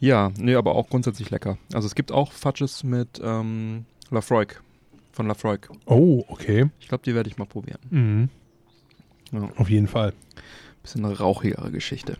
Ja, 0.00 0.30
nee, 0.38 0.54
aber 0.54 0.74
auch 0.74 0.88
grundsätzlich 0.88 1.30
lecker. 1.30 1.56
Also 1.72 1.86
es 1.86 1.94
gibt 1.94 2.12
auch 2.12 2.32
Fudges 2.32 2.84
mit 2.84 3.20
ähm, 3.22 3.86
Lafroig, 4.10 4.60
von 5.14 5.26
Lafroig. 5.26 5.68
Oh, 5.86 6.24
okay. 6.28 6.70
Ich 6.80 6.88
glaube, 6.88 7.04
die 7.04 7.14
werde 7.14 7.30
ich 7.30 7.38
mal 7.38 7.46
probieren. 7.46 7.78
Mhm. 7.90 8.28
Ja, 9.32 9.48
Auf 9.56 9.70
jeden 9.70 9.88
Fall. 9.88 10.12
bisschen 10.82 11.04
eine 11.04 11.18
rauchigere 11.18 11.70
Geschichte. 11.70 12.18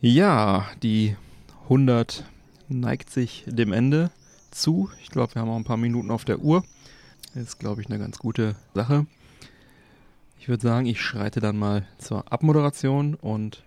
Ja, 0.00 0.66
die 0.82 1.16
100 1.64 2.24
neigt 2.68 3.10
sich 3.10 3.44
dem 3.46 3.72
Ende 3.72 4.10
zu. 4.50 4.90
Ich 5.02 5.08
glaube, 5.10 5.34
wir 5.34 5.42
haben 5.42 5.48
auch 5.50 5.56
ein 5.56 5.64
paar 5.64 5.76
Minuten 5.76 6.10
auf 6.10 6.24
der 6.24 6.40
Uhr. 6.40 6.64
Ist, 7.34 7.58
glaube 7.58 7.80
ich, 7.80 7.88
eine 7.88 7.98
ganz 7.98 8.18
gute 8.18 8.54
Sache. 8.74 9.06
Ich 10.38 10.48
würde 10.48 10.62
sagen, 10.62 10.86
ich 10.86 11.00
schreite 11.00 11.40
dann 11.40 11.56
mal 11.56 11.86
zur 11.98 12.30
Abmoderation 12.30 13.14
und 13.14 13.64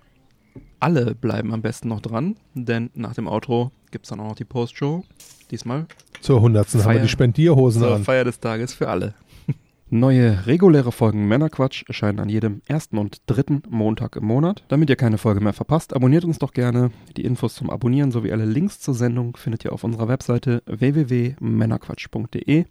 alle 0.79 1.15
bleiben 1.15 1.53
am 1.53 1.61
besten 1.63 1.87
noch 1.89 2.01
dran, 2.01 2.37
denn 2.53 2.91
nach 2.93 3.15
dem 3.15 3.27
Outro 3.27 3.71
gibt 3.89 4.05
es 4.05 4.09
dann 4.09 4.19
auch 4.19 4.29
noch 4.29 4.35
die 4.35 4.45
Postshow. 4.45 5.03
Diesmal 5.49 5.87
Zur 6.22 6.41
hundertsten 6.41 6.81
haben 6.81 6.89
wir 6.89 6.94
Feier- 6.99 7.03
die 7.03 7.10
Spendierhosen 7.10 7.81
zur 7.81 7.95
an. 7.95 8.03
Feier 8.03 8.23
des 8.26 8.39
Tages 8.39 8.73
für 8.73 8.89
alle. 8.89 9.14
Neue 9.89 10.45
reguläre 10.45 10.91
Folgen 10.91 11.27
Männerquatsch 11.30 11.85
erscheinen 11.88 12.19
an 12.19 12.27
jedem 12.27 12.61
ersten 12.68 12.98
und 12.98 13.22
dritten 13.26 13.64
Montag 13.69 14.18
im 14.18 14.26
Monat. 14.26 14.64
Damit 14.68 14.89
ihr 14.89 14.98
keine 14.98 15.18
Folge 15.18 15.39
mehr 15.39 15.53
verpasst, 15.53 15.95
abonniert 15.95 16.26
uns 16.26 16.39
doch 16.39 16.52
gerne. 16.52 16.91
Die 17.15 17.23
Infos 17.23 17.56
zum 17.56 17.69
Abonnieren 17.69 18.11
sowie 18.11 18.34
alle 18.34 18.44
Links 18.45 18.81
zur 18.81 18.94
Sendung 18.94 19.38
findet 19.38 19.64
ihr 19.64 19.72
auf 19.72 19.85
unserer 19.85 20.10
Webseite 20.10 20.61
www.männerquatsch.de. 20.65 22.65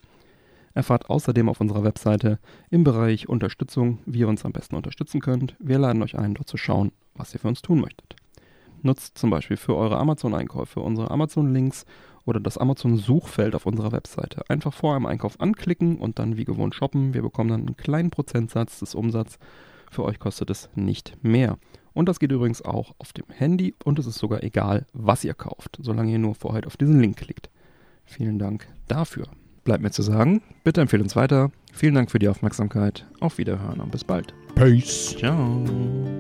Erfahrt 0.74 1.09
außerdem 1.09 1.48
auf 1.48 1.62
unserer 1.62 1.85
Webseite 1.85 2.39
im 2.68 2.85
Bereich 2.85 3.31
Unterstützung, 3.31 4.01
wie 4.05 4.18
ihr 4.20 4.28
uns 4.28 4.44
am 4.44 4.52
besten 4.52 4.77
unterstützen 4.77 5.23
könnt. 5.23 5.56
Wir 5.59 5.78
laden 5.78 6.02
euch 6.02 6.18
ein, 6.18 6.35
dort 6.35 6.48
zu 6.48 6.59
schauen, 6.59 6.93
was 7.14 7.32
ihr 7.32 7.40
für 7.40 7.48
uns 7.48 7.62
tun 7.62 7.81
möchtet. 7.81 8.14
Nutzt 8.82 9.16
zum 9.16 9.31
Beispiel 9.31 9.56
für 9.56 9.74
eure 9.74 9.97
Amazon-Einkäufe 9.97 10.81
unsere 10.81 11.10
Amazon-Links 11.10 11.86
oder 12.26 12.40
das 12.40 12.58
Amazon-Suchfeld 12.58 13.54
auf 13.54 13.64
unserer 13.64 13.92
Webseite. 13.92 14.42
Einfach 14.50 14.74
vor 14.74 14.94
einem 14.94 15.06
Einkauf 15.06 15.40
anklicken 15.40 15.96
und 15.96 16.18
dann 16.18 16.36
wie 16.36 16.44
gewohnt 16.44 16.74
shoppen. 16.74 17.14
Wir 17.14 17.22
bekommen 17.22 17.50
dann 17.50 17.60
einen 17.60 17.76
kleinen 17.76 18.10
Prozentsatz 18.10 18.80
des 18.80 18.94
Umsatzes. 18.94 19.38
Für 19.90 20.04
euch 20.04 20.18
kostet 20.18 20.50
es 20.50 20.68
nicht 20.74 21.16
mehr. 21.22 21.56
Und 21.94 22.10
das 22.10 22.18
geht 22.18 22.32
übrigens 22.32 22.60
auch 22.60 22.94
auf 22.98 23.14
dem 23.14 23.24
Handy 23.30 23.74
und 23.84 23.98
es 23.98 24.06
ist 24.06 24.18
sogar 24.18 24.42
egal, 24.42 24.84
was 24.92 25.24
ihr 25.24 25.32
kauft, 25.32 25.78
solange 25.80 26.12
ihr 26.12 26.18
nur 26.18 26.34
vorher 26.34 26.66
auf 26.66 26.76
diesen 26.76 27.00
Link 27.00 27.16
klickt. 27.16 27.48
Vielen 28.04 28.38
Dank 28.38 28.66
dafür. 28.86 29.28
Bleibt 29.64 29.82
mir 29.82 29.90
zu 29.90 30.02
sagen, 30.02 30.42
bitte 30.62 30.80
empfehlt 30.80 31.02
uns 31.02 31.16
weiter. 31.16 31.50
Vielen 31.72 31.94
Dank 31.94 32.10
für 32.10 32.18
die 32.18 32.28
Aufmerksamkeit. 32.28 33.06
Auf 33.20 33.38
Wiederhören 33.38 33.80
und 33.80 33.90
bis 33.90 34.04
bald. 34.04 34.34
Peace. 34.54 35.16
Ciao. 35.18 36.15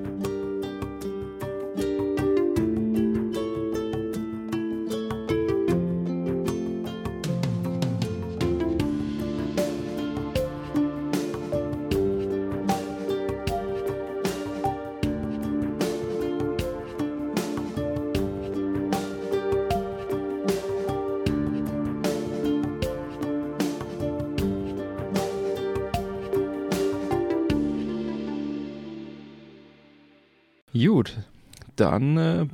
Dann 31.90 32.16
äh, 32.16 32.46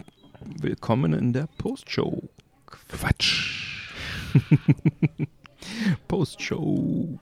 willkommen 0.61 1.15
in 1.15 1.33
der 1.33 1.49
Postshow. 1.57 2.23
Quatsch. 2.67 3.89
Postshow. 6.09 7.19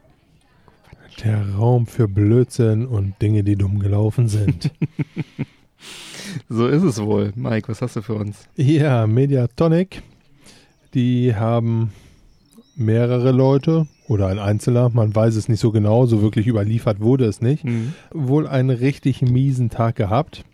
Der 1.25 1.51
Raum 1.55 1.87
für 1.87 2.09
Blödsinn 2.09 2.87
und 2.87 3.21
Dinge, 3.23 3.45
die 3.45 3.57
dumm 3.57 3.79
gelaufen 3.79 4.29
sind. 4.29 4.71
So 6.49 6.69
ist 6.69 6.83
es 6.85 7.01
wohl. 7.03 7.33
Mike, 7.35 7.69
was 7.69 7.81
hast 7.83 7.97
du 7.97 8.03
für 8.03 8.15
uns? 8.15 8.47
ja, 8.55 9.07
Mediatonic. 9.09 10.03
Die 10.95 11.35
haben 11.35 11.91
mehrere 12.77 13.33
Leute 13.33 13.89
oder 14.07 14.27
ein 14.29 14.39
Einzelner, 14.39 14.91
man 14.91 15.13
weiß 15.15 15.35
es 15.37 15.49
nicht 15.49 15.59
so 15.59 15.73
genau, 15.73 16.05
so 16.07 16.21
wirklich 16.23 16.47
überliefert 16.47 17.01
wurde 17.01 17.25
es 17.25 17.41
nicht, 17.41 17.65
Mhm. 17.65 17.95
wohl 18.13 18.47
einen 18.47 18.71
richtig 18.71 19.23
miesen 19.23 19.71
Tag 19.71 19.97
gehabt. 19.97 20.45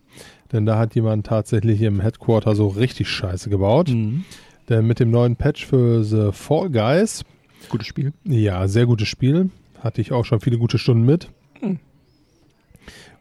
Denn 0.56 0.64
da 0.64 0.78
hat 0.78 0.94
jemand 0.94 1.26
tatsächlich 1.26 1.82
im 1.82 2.00
Headquarter 2.00 2.54
so 2.54 2.68
richtig 2.68 3.10
Scheiße 3.10 3.50
gebaut. 3.50 3.90
Mhm. 3.90 4.24
Denn 4.70 4.86
mit 4.86 5.00
dem 5.00 5.10
neuen 5.10 5.36
Patch 5.36 5.66
für 5.66 6.02
The 6.02 6.30
Fall 6.32 6.70
Guys, 6.70 7.26
Gutes 7.68 7.86
Spiel. 7.86 8.14
ja, 8.24 8.66
sehr 8.66 8.86
gutes 8.86 9.06
Spiel, 9.06 9.50
hatte 9.80 10.00
ich 10.00 10.12
auch 10.12 10.24
schon 10.24 10.40
viele 10.40 10.56
gute 10.56 10.78
Stunden 10.78 11.04
mit, 11.04 11.28
Hm. 11.60 11.78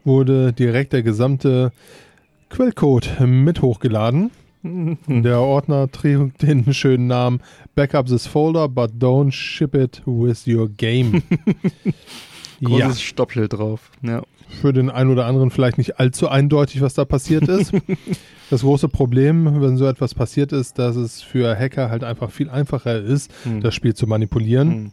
wurde 0.02 0.54
direkt 0.54 0.94
der 0.94 1.02
gesamte 1.02 1.72
Quellcode 2.48 3.20
mit 3.26 3.60
hochgeladen. 3.60 4.30
Mhm. 4.62 4.96
Der 5.22 5.40
Ordner 5.40 5.90
trägt 5.92 6.40
den 6.40 6.72
schönen 6.72 7.06
Namen 7.06 7.40
Backup 7.74 8.06
this 8.06 8.26
folder, 8.26 8.66
but 8.66 8.92
don't 8.98 9.30
ship 9.30 9.74
it 9.74 10.00
with 10.06 10.46
your 10.48 10.70
game. 10.70 11.22
Großes 12.64 12.80
ja, 12.80 12.94
Stoppschild 12.94 13.52
drauf. 13.52 13.90
Ja. 14.00 14.22
Für 14.48 14.72
den 14.72 14.90
einen 14.90 15.10
oder 15.10 15.26
anderen 15.26 15.50
vielleicht 15.50 15.78
nicht 15.78 15.98
allzu 16.00 16.28
eindeutig, 16.28 16.80
was 16.80 16.94
da 16.94 17.04
passiert 17.04 17.48
ist. 17.48 17.72
Das 18.48 18.60
große 18.60 18.88
Problem, 18.88 19.60
wenn 19.60 19.76
so 19.76 19.86
etwas 19.86 20.14
passiert 20.14 20.52
ist, 20.52 20.78
dass 20.78 20.94
es 20.94 21.20
für 21.20 21.58
Hacker 21.58 21.90
halt 21.90 22.04
einfach 22.04 22.30
viel 22.30 22.48
einfacher 22.48 22.96
ist, 23.00 23.28
Mhm. 23.44 23.60
das 23.60 23.74
Spiel 23.74 23.94
zu 23.94 24.06
manipulieren. 24.06 24.68
Mhm. 24.68 24.90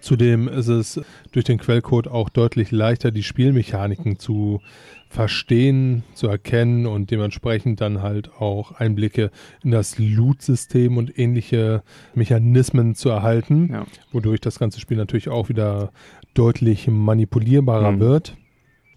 Zudem 0.00 0.48
ist 0.48 0.66
es 0.66 1.00
durch 1.30 1.44
den 1.44 1.58
Quellcode 1.58 2.08
auch 2.08 2.28
deutlich 2.30 2.72
leichter, 2.72 3.12
die 3.12 3.22
Spielmechaniken 3.22 4.18
zu 4.18 4.60
verstehen, 5.08 6.02
zu 6.14 6.26
erkennen 6.26 6.86
und 6.86 7.10
dementsprechend 7.12 7.80
dann 7.80 8.02
halt 8.02 8.30
auch 8.40 8.72
Einblicke 8.72 9.30
in 9.62 9.70
das 9.70 9.98
Loot-System 9.98 10.96
und 10.96 11.16
ähnliche 11.16 11.82
Mechanismen 12.16 12.94
zu 12.96 13.08
erhalten, 13.10 13.70
Ja. 13.72 13.86
wodurch 14.12 14.40
das 14.40 14.58
ganze 14.58 14.80
Spiel 14.80 14.96
natürlich 14.96 15.28
auch 15.28 15.48
wieder 15.48 15.90
deutlich 16.34 16.88
manipulierbarer 16.88 17.92
Mhm. 17.92 18.00
wird. 18.00 18.36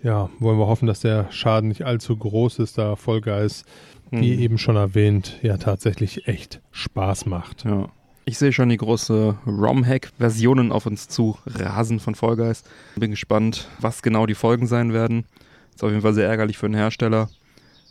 Ja, 0.01 0.29
wollen 0.39 0.57
wir 0.57 0.67
hoffen, 0.67 0.87
dass 0.87 1.01
der 1.01 1.31
Schaden 1.31 1.69
nicht 1.69 1.83
allzu 1.85 2.15
groß 2.15 2.59
ist, 2.59 2.77
da 2.77 2.95
Vollgeist, 2.95 3.65
wie 4.11 4.33
Mhm. 4.35 4.39
eben 4.41 4.57
schon 4.57 4.75
erwähnt, 4.75 5.39
ja 5.41 5.57
tatsächlich 5.57 6.27
echt 6.27 6.61
Spaß 6.71 7.25
macht. 7.25 7.65
Ja. 7.65 7.89
Ich 8.25 8.37
sehe 8.37 8.53
schon 8.53 8.69
die 8.69 8.77
große 8.77 9.37
ROM-Hack-Versionen 9.45 10.71
auf 10.71 10.85
uns 10.85 11.07
zu 11.07 11.37
rasen 11.47 11.99
von 11.99 12.13
Guys. 12.13 12.63
Bin 12.95 13.11
gespannt, 13.11 13.67
was 13.79 14.01
genau 14.01 14.25
die 14.25 14.35
Folgen 14.35 14.67
sein 14.67 14.93
werden. 14.93 15.25
Ist 15.73 15.83
auf 15.83 15.89
jeden 15.89 16.01
Fall 16.03 16.13
sehr 16.13 16.27
ärgerlich 16.29 16.57
für 16.57 16.67
den 16.67 16.75
Hersteller. 16.75 17.29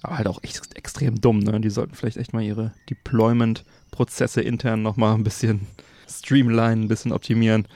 Aber 0.02 0.16
halt 0.16 0.28
auch 0.28 0.40
echt 0.44 0.76
extrem 0.76 1.20
dumm, 1.20 1.40
ne? 1.40 1.60
Die 1.60 1.70
sollten 1.70 1.94
vielleicht 1.96 2.18
echt 2.18 2.32
mal 2.32 2.42
ihre 2.42 2.72
Deployment-Prozesse 2.88 4.40
intern 4.40 4.82
nochmal 4.82 5.14
ein 5.14 5.24
bisschen 5.24 5.66
streamlinen, 6.08 6.84
ein 6.84 6.88
bisschen 6.88 7.12
optimieren. 7.12 7.66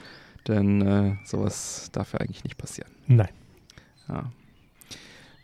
Denn 0.47 0.81
äh, 0.81 1.15
sowas 1.25 1.89
darf 1.91 2.13
ja 2.13 2.19
eigentlich 2.19 2.43
nicht 2.45 2.57
passieren. 2.57 2.91
Nein. 3.07 3.29
Ja. 4.07 4.31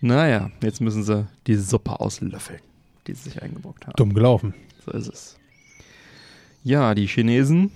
Naja, 0.01 0.51
jetzt 0.61 0.81
müssen 0.81 1.03
sie 1.03 1.27
die 1.47 1.55
Suppe 1.55 1.99
auslöffeln, 1.99 2.61
die 3.07 3.13
sie 3.13 3.29
sich 3.29 3.41
eingebrockt 3.41 3.85
haben. 3.85 3.95
Dumm 3.97 4.13
gelaufen. 4.13 4.53
So 4.85 4.91
ist 4.91 5.07
es. 5.07 5.37
Ja, 6.63 6.95
die 6.95 7.07
Chinesen 7.07 7.71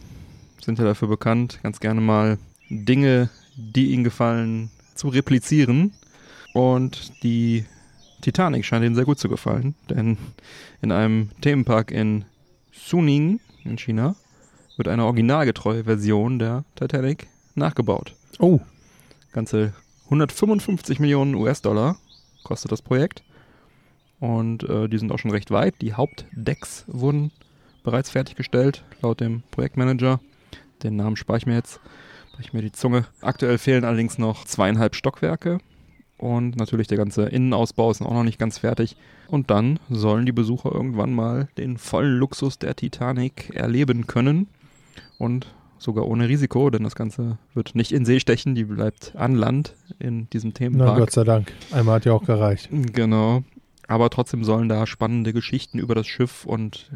sind 0.61 0.80
ja 0.80 0.85
dafür 0.85 1.07
bekannt, 1.07 1.60
ganz 1.64 1.80
gerne 1.80 2.01
mal 2.01 2.38
Dinge, 2.69 3.30
die 3.55 3.91
ihnen 3.91 4.03
gefallen, 4.03 4.72
zu 4.95 5.10
replizieren. 5.10 5.93
Und 6.53 7.23
die 7.23 7.65
Titanic 8.22 8.65
scheint 8.65 8.85
ihnen 8.85 8.95
sehr 8.95 9.05
gut 9.05 9.19
zu 9.19 9.27
gefallen, 9.27 9.76
denn 9.89 10.18
in 10.81 10.91
einem 10.91 11.30
Themenpark 11.41 11.91
in 11.91 12.26
Suning 12.72 13.39
in 13.64 13.77
China 13.77 14.15
wird 14.77 14.88
eine 14.88 15.05
originalgetreue 15.05 15.84
Version 15.84 16.39
der 16.39 16.64
Titanic 16.76 17.27
nachgebaut. 17.55 18.15
Oh, 18.39 18.60
Ganze 19.31 19.73
155 20.14 20.99
Millionen 20.99 21.34
US-Dollar 21.34 21.98
kostet 22.44 22.72
das 22.72 22.84
Projekt. 22.84 23.23
Und 24.19 24.64
äh, 24.69 24.88
die 24.88 24.99
sind 24.99 25.11
auch 25.11 25.18
schon 25.18 25.31
recht 25.31 25.49
weit. 25.49 25.81
Die 25.81 25.94
Hauptdecks 25.94 26.85
wurden 26.88 27.31
bereits 27.84 28.11
fertiggestellt, 28.11 28.84
laut 29.02 29.19
dem 29.19 29.41
Projektmanager. 29.49 30.19
Den 30.84 30.98
Namen 30.98 31.15
spare 31.15 31.40
ich 31.40 31.48
mir 31.48 31.56
jetzt, 31.56 31.80
breche 32.31 32.48
ich 32.49 32.53
mir 32.53 32.61
die 32.61 32.72
Zunge. 32.72 33.07
Aktuell 33.22 33.57
fehlen 33.57 33.85
allerdings 33.85 34.19
noch 34.19 34.45
zweieinhalb 34.45 34.95
Stockwerke. 34.95 35.57
Und 36.19 36.57
natürlich 36.57 36.88
der 36.88 36.99
ganze 36.99 37.23
Innenausbau 37.23 37.90
ist 37.90 38.03
auch 38.03 38.14
noch 38.14 38.23
nicht 38.23 38.40
ganz 38.40 38.60
fertig. 38.60 38.95
Und 39.27 39.49
dann 39.49 39.80
sollen 39.90 40.27
die 40.27 40.31
Besucher 40.31 40.72
irgendwann 40.72 41.14
mal 41.14 41.49
den 41.57 41.80
vollen 41.80 42.18
Luxus 42.18 42.60
der 42.60 42.76
Titanic 42.76 43.49
erleben 43.56 44.06
können. 44.06 44.48
Und 45.18 45.48
sogar 45.84 46.07
ohne 46.07 46.27
Risiko, 46.30 46.69
denn 46.69 46.84
das 46.84 46.95
Ganze 46.95 47.38
wird 47.53 47.76
nicht 47.76 47.91
in 47.91 48.05
See 48.05 48.19
stechen, 48.19 48.55
die 48.55 48.64
bleibt 48.64 49.15
an 49.15 49.35
Land 49.35 49.76
in 49.99 50.30
diesem 50.30 50.49
na 50.49 50.55
Themenpark. 50.55 50.97
Gott 50.97 51.11
sei 51.11 51.23
Dank. 51.23 51.51
Einmal 51.72 51.95
hat 51.95 52.05
ja 52.05 52.14
auch 52.14 52.23
gereicht. 52.23 52.69
Genau. 52.72 53.43
Aber 53.88 54.10
trotzdem 54.10 54.43
sollen 54.43 54.69
da 54.69 54.88
spannende 54.88 55.34
Geschichten 55.34 55.77
über 55.77 55.93
das 55.93 56.07
Schiff 56.07 56.45
und 56.45 56.89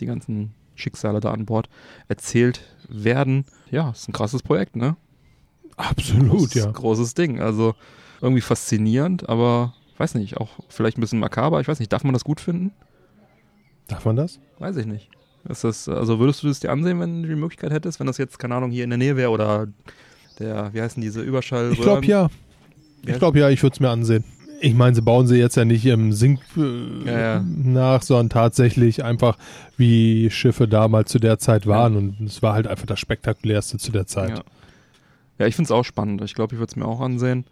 die 0.00 0.06
ganzen 0.06 0.52
Schicksale 0.74 1.20
da 1.20 1.30
an 1.30 1.46
Bord 1.46 1.68
erzählt 2.08 2.62
werden. 2.88 3.44
Ja, 3.70 3.90
ist 3.90 4.08
ein 4.08 4.12
krasses 4.12 4.42
Projekt, 4.42 4.76
ne? 4.76 4.96
Absolut, 5.76 6.54
ja. 6.54 6.70
großes 6.70 7.14
Ding. 7.14 7.40
Also 7.40 7.74
irgendwie 8.20 8.40
faszinierend, 8.40 9.28
aber 9.28 9.74
weiß 9.98 10.14
nicht, 10.14 10.36
auch 10.38 10.50
vielleicht 10.68 10.98
ein 10.98 11.00
bisschen 11.00 11.20
makaber. 11.20 11.60
Ich 11.60 11.68
weiß 11.68 11.78
nicht, 11.78 11.92
darf 11.92 12.04
man 12.04 12.12
das 12.12 12.24
gut 12.24 12.40
finden? 12.40 12.72
Darf 13.88 14.04
man 14.04 14.16
das? 14.16 14.40
Weiß 14.58 14.76
ich 14.76 14.86
nicht. 14.86 15.10
Ist 15.48 15.64
das, 15.64 15.88
also 15.88 16.18
würdest 16.18 16.42
du 16.42 16.48
das 16.48 16.60
dir 16.60 16.70
ansehen, 16.70 17.00
wenn 17.00 17.22
du 17.22 17.28
die 17.28 17.36
Möglichkeit 17.36 17.72
hättest, 17.72 18.00
wenn 18.00 18.06
das 18.06 18.18
jetzt, 18.18 18.38
keine 18.38 18.54
Ahnung, 18.54 18.70
hier 18.70 18.84
in 18.84 18.90
der 18.90 18.98
Nähe 18.98 19.16
wäre 19.16 19.30
oder 19.30 19.68
der, 20.38 20.72
wie 20.72 20.82
heißen 20.82 21.00
diese 21.00 21.22
Überschall? 21.22 21.72
Ich 21.72 21.80
glaube 21.80 22.06
ja. 22.06 22.28
Ich 23.04 23.18
glaube 23.18 23.38
ja, 23.38 23.48
ich 23.50 23.62
würde 23.62 23.74
es 23.74 23.80
mir 23.80 23.90
ansehen. 23.90 24.24
Ich 24.60 24.74
meine, 24.74 24.94
sie 24.94 25.02
bauen 25.02 25.26
sie 25.26 25.36
jetzt 25.36 25.56
ja 25.56 25.64
nicht 25.64 25.84
im 25.86 26.12
Sink 26.12 26.40
äh, 26.56 27.06
Ja, 27.06 27.18
ja. 27.18 27.44
nach, 27.46 28.02
sondern 28.02 28.30
tatsächlich 28.30 29.04
einfach, 29.04 29.36
wie 29.76 30.30
Schiffe 30.30 30.66
damals 30.66 31.10
zu 31.10 31.18
der 31.18 31.38
Zeit 31.38 31.66
waren. 31.66 31.94
Und 31.94 32.20
es 32.22 32.42
war 32.42 32.54
halt 32.54 32.66
einfach 32.66 32.86
das 32.86 32.98
spektakulärste 32.98 33.78
zu 33.78 33.92
der 33.92 34.06
Zeit. 34.06 34.42
Ja, 35.38 35.46
ich 35.46 35.54
finde 35.54 35.66
es 35.66 35.70
auch 35.70 35.84
spannend. 35.84 36.22
Ich 36.22 36.34
glaube, 36.34 36.54
ich 36.54 36.58
würde 36.58 36.70
es 36.70 36.76
mir 36.76 36.86
auch 36.86 37.00
ansehen. 37.00 37.44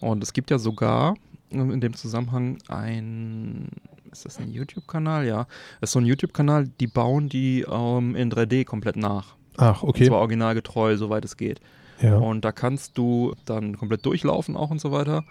Und 0.00 0.22
es 0.22 0.32
gibt 0.32 0.50
ja 0.50 0.58
sogar 0.58 1.16
ähm, 1.50 1.70
in 1.72 1.80
dem 1.80 1.94
Zusammenhang 1.94 2.58
ein, 2.68 3.68
ist 4.14 4.24
das 4.24 4.38
ein 4.38 4.50
YouTube-Kanal? 4.50 5.26
Ja, 5.26 5.46
das 5.80 5.90
ist 5.90 5.92
so 5.92 6.00
ein 6.00 6.06
YouTube-Kanal, 6.06 6.68
die 6.80 6.86
bauen 6.86 7.28
die 7.28 7.64
ähm, 7.70 8.16
in 8.16 8.30
3D 8.30 8.64
komplett 8.64 8.96
nach. 8.96 9.34
Ach, 9.56 9.82
Und 9.82 9.90
okay. 9.90 10.06
zwar 10.06 10.18
originalgetreu, 10.18 10.96
soweit 10.96 11.24
es 11.24 11.36
geht. 11.36 11.60
Ja. 12.00 12.16
Und 12.16 12.44
da 12.44 12.52
kannst 12.52 12.96
du 12.98 13.34
dann 13.44 13.76
komplett 13.76 14.04
durchlaufen 14.06 14.56
auch 14.56 14.70
und 14.70 14.80
so 14.80 14.90
weiter. 14.92 15.24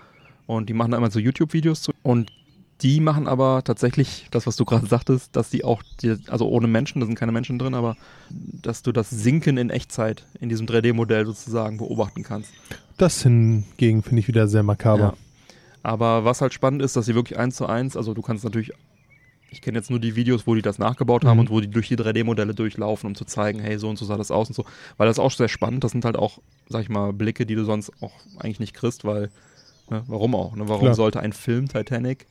Und 0.46 0.70
die 0.70 0.74
machen 0.74 0.92
da 0.92 0.98
immer 0.98 1.12
so 1.12 1.20
YouTube-Videos 1.20 1.82
zu. 1.82 1.92
Und 2.04 2.32
Die 2.82 3.00
machen 3.00 3.28
aber 3.28 3.64
tatsächlich 3.64 4.28
das, 4.32 4.46
was 4.46 4.56
du 4.58 4.66
gerade 4.66 4.88
sagtest, 4.88 5.36
dass 5.36 5.50
die 5.50 5.64
auch, 5.64 5.82
die, 6.02 6.18
also 6.28 6.50
ohne 6.50 6.68
Menschen, 6.68 7.00
da 7.00 7.06
sind 7.06 7.16
keine 7.18 7.32
Menschen 7.32 7.58
drin, 7.58 7.76
aber 7.76 7.96
dass 8.30 8.82
du 8.82 8.92
das 8.92 9.10
Sinken 9.10 9.58
in 9.58 9.70
Echtzeit 9.70 10.26
in 10.42 10.50
diesem 10.50 10.66
3D-Modell 10.66 11.26
sozusagen 11.26 11.78
beobachten 11.78 12.24
kannst. 12.24 12.52
Das 12.98 13.22
hingegen 13.22 14.04
finde 14.04 14.20
ich 14.20 14.28
wieder 14.28 14.48
sehr 14.50 14.64
makaber. 14.64 15.00
Ja. 15.00 15.14
Aber 15.84 16.24
was 16.26 16.42
halt 16.42 16.54
spannend 16.54 16.82
ist, 16.82 16.96
dass 16.96 17.06
sie 17.06 17.14
wirklich 17.16 17.38
eins 17.38 17.56
zu 17.58 17.66
eins, 17.68 17.96
also 17.98 18.14
du 18.14 18.22
kannst 18.22 18.44
natürlich, 18.44 18.72
ich 19.52 19.62
kenne 19.62 19.78
jetzt 19.78 19.90
nur 19.90 20.00
die 20.00 20.16
Videos, 20.16 20.48
wo 20.48 20.56
die 20.56 20.62
das 20.62 20.80
nachgebaut 20.80 21.26
haben 21.26 21.36
Mhm. 21.36 21.40
und 21.42 21.50
wo 21.52 21.60
die 21.60 21.70
durch 21.70 21.90
die 21.90 21.98
3D-Modelle 21.98 22.56
durchlaufen, 22.56 23.08
um 23.08 23.16
zu 23.16 23.26
zeigen, 23.26 23.60
hey, 23.60 23.78
so 23.78 23.90
und 23.90 23.98
so 23.98 24.06
sah 24.06 24.18
das 24.18 24.32
aus 24.32 24.48
und 24.48 24.56
so. 24.56 24.66
Weil 24.98 25.08
das 25.08 25.18
ist 25.18 25.24
auch 25.24 25.30
sehr 25.32 25.50
spannend. 25.50 25.84
Das 25.84 25.92
sind 25.92 26.06
halt 26.06 26.16
auch, 26.16 26.40
sag 26.70 26.82
ich 26.82 26.90
mal, 26.90 27.12
Blicke, 27.14 27.46
die 27.46 27.56
du 27.56 27.66
sonst 27.66 27.92
auch 28.02 28.14
eigentlich 28.40 28.60
nicht 28.62 28.74
kriegst, 28.74 29.04
weil, 29.06 29.30
ne, 29.90 30.04
warum 30.08 30.34
auch? 30.36 30.56
Ne? 30.56 30.68
Warum 30.70 30.84
Klar. 30.84 30.96
sollte 30.96 31.20
ein 31.20 31.34
Film 31.34 31.68
Titanic, 31.68 32.26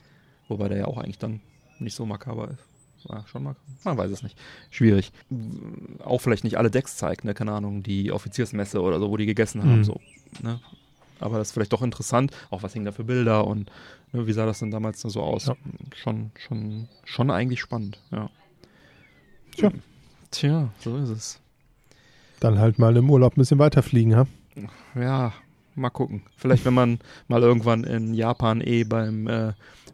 wobei 0.48 0.68
der 0.68 0.78
ja 0.78 0.84
auch 0.86 0.96
eigentlich 0.98 1.18
dann 1.18 1.40
nicht 1.78 1.94
so 1.94 2.06
makaber 2.06 2.50
ist. 2.50 3.08
War 3.08 3.26
schon 3.26 3.42
makaber? 3.42 3.60
Man 3.84 3.98
weiß 3.98 4.10
es 4.12 4.22
nicht. 4.22 4.38
Schwierig. 4.70 5.12
Auch 6.04 6.20
vielleicht 6.20 6.44
nicht 6.44 6.56
alle 6.56 6.70
Decks 6.70 6.96
zeigt, 6.96 7.24
ne? 7.24 7.34
Keine 7.34 7.52
Ahnung, 7.52 7.82
die 7.82 8.12
Offiziersmesse 8.12 8.80
oder 8.80 8.98
so, 8.98 9.10
wo 9.10 9.16
die 9.16 9.26
gegessen 9.26 9.62
haben, 9.62 9.78
Mhm. 9.78 9.84
so. 9.84 10.00
Ne? 10.40 10.60
Aber 11.22 11.38
das 11.38 11.48
ist 11.48 11.52
vielleicht 11.54 11.72
doch 11.72 11.82
interessant, 11.82 12.32
auch 12.50 12.62
was 12.62 12.72
hingen 12.72 12.84
da 12.86 12.92
für 12.92 13.04
Bilder 13.04 13.46
und 13.46 13.70
ne, 14.12 14.26
wie 14.26 14.32
sah 14.32 14.46
das 14.46 14.58
denn 14.58 14.70
damals 14.70 15.00
so 15.00 15.20
aus? 15.22 15.46
Ja. 15.46 15.56
Schon, 15.94 16.30
schon, 16.38 16.88
schon 17.04 17.30
eigentlich 17.30 17.60
spannend, 17.60 17.98
ja. 18.10 18.28
Tja. 19.56 19.70
Tja, 20.30 20.68
so 20.80 20.96
ist 20.96 21.10
es. 21.10 21.40
Dann 22.40 22.58
halt 22.58 22.78
mal 22.78 22.96
im 22.96 23.10
Urlaub 23.10 23.36
ein 23.36 23.40
bisschen 23.40 23.58
weiterfliegen, 23.58 24.16
ha? 24.16 24.26
Ja, 24.94 25.32
mal 25.74 25.90
gucken. 25.90 26.22
Vielleicht, 26.36 26.64
wenn 26.64 26.74
man 26.74 26.98
mal 27.28 27.42
irgendwann 27.42 27.84
in 27.84 28.14
Japan 28.14 28.60
eh 28.60 28.84
beim 28.84 29.26
äh, 29.28 29.48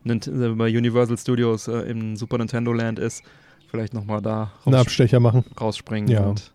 äh, 0.05 0.48
bei 0.55 0.68
Universal 0.76 1.18
Studios 1.18 1.68
äh, 1.68 1.80
im 1.90 2.16
Super 2.16 2.38
Nintendo 2.38 2.72
Land 2.72 2.98
ist, 2.98 3.22
vielleicht 3.68 3.94
nochmal 3.94 4.22
da 4.22 4.52
Einen 4.64 4.74
raus, 4.74 4.86
Abstecher 4.86 5.20
machen. 5.20 5.44
rausspringen 5.60 6.09
Ja. 6.09 6.24
und 6.26 6.52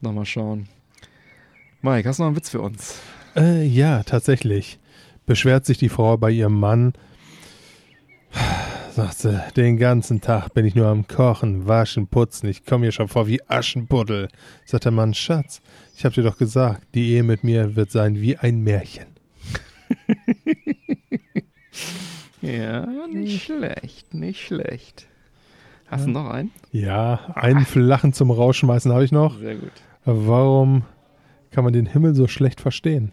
nochmal 0.00 0.24
schauen. 0.26 0.68
Mike, 1.82 2.08
hast 2.08 2.18
du 2.18 2.22
noch 2.22 2.28
einen 2.28 2.36
Witz 2.36 2.48
für 2.50 2.60
uns? 2.62 2.98
Äh, 3.36 3.64
ja, 3.64 4.02
tatsächlich. 4.02 4.78
Beschwert 5.26 5.66
sich 5.66 5.78
die 5.78 5.88
Frau 5.88 6.16
bei 6.16 6.30
ihrem 6.30 6.58
Mann. 6.58 6.92
Sagt 8.92 9.18
sie, 9.18 9.42
den 9.56 9.76
ganzen 9.76 10.20
Tag 10.20 10.54
bin 10.54 10.64
ich 10.64 10.74
nur 10.76 10.86
am 10.86 11.08
Kochen, 11.08 11.66
Waschen, 11.66 12.06
Putzen. 12.06 12.48
Ich 12.48 12.64
komme 12.64 12.86
mir 12.86 12.92
schon 12.92 13.08
vor 13.08 13.26
wie 13.26 13.42
Aschenputtel. 13.48 14.28
Sagt 14.64 14.84
der 14.84 14.92
Mann, 14.92 15.14
Schatz, 15.14 15.60
ich 15.96 16.04
hab 16.04 16.14
dir 16.14 16.22
doch 16.22 16.38
gesagt, 16.38 16.82
die 16.94 17.10
Ehe 17.10 17.24
mit 17.24 17.42
mir 17.42 17.74
wird 17.74 17.90
sein 17.90 18.20
wie 18.20 18.36
ein 18.36 18.60
Märchen. 18.60 19.06
Ja, 22.44 22.86
nicht 23.06 23.42
schlecht, 23.44 24.12
nicht 24.12 24.46
schlecht. 24.46 25.06
Hast 25.86 26.06
du 26.06 26.10
noch 26.10 26.28
einen? 26.28 26.50
Ja, 26.72 27.32
einen 27.34 27.64
Flachen 27.64 28.12
zum 28.12 28.30
Rausschmeißen 28.30 28.92
habe 28.92 29.04
ich 29.04 29.12
noch. 29.12 29.38
Sehr 29.38 29.56
gut. 29.56 29.72
Warum 30.04 30.82
kann 31.50 31.64
man 31.64 31.72
den 31.72 31.86
Himmel 31.86 32.14
so 32.14 32.26
schlecht 32.26 32.60
verstehen? 32.60 33.12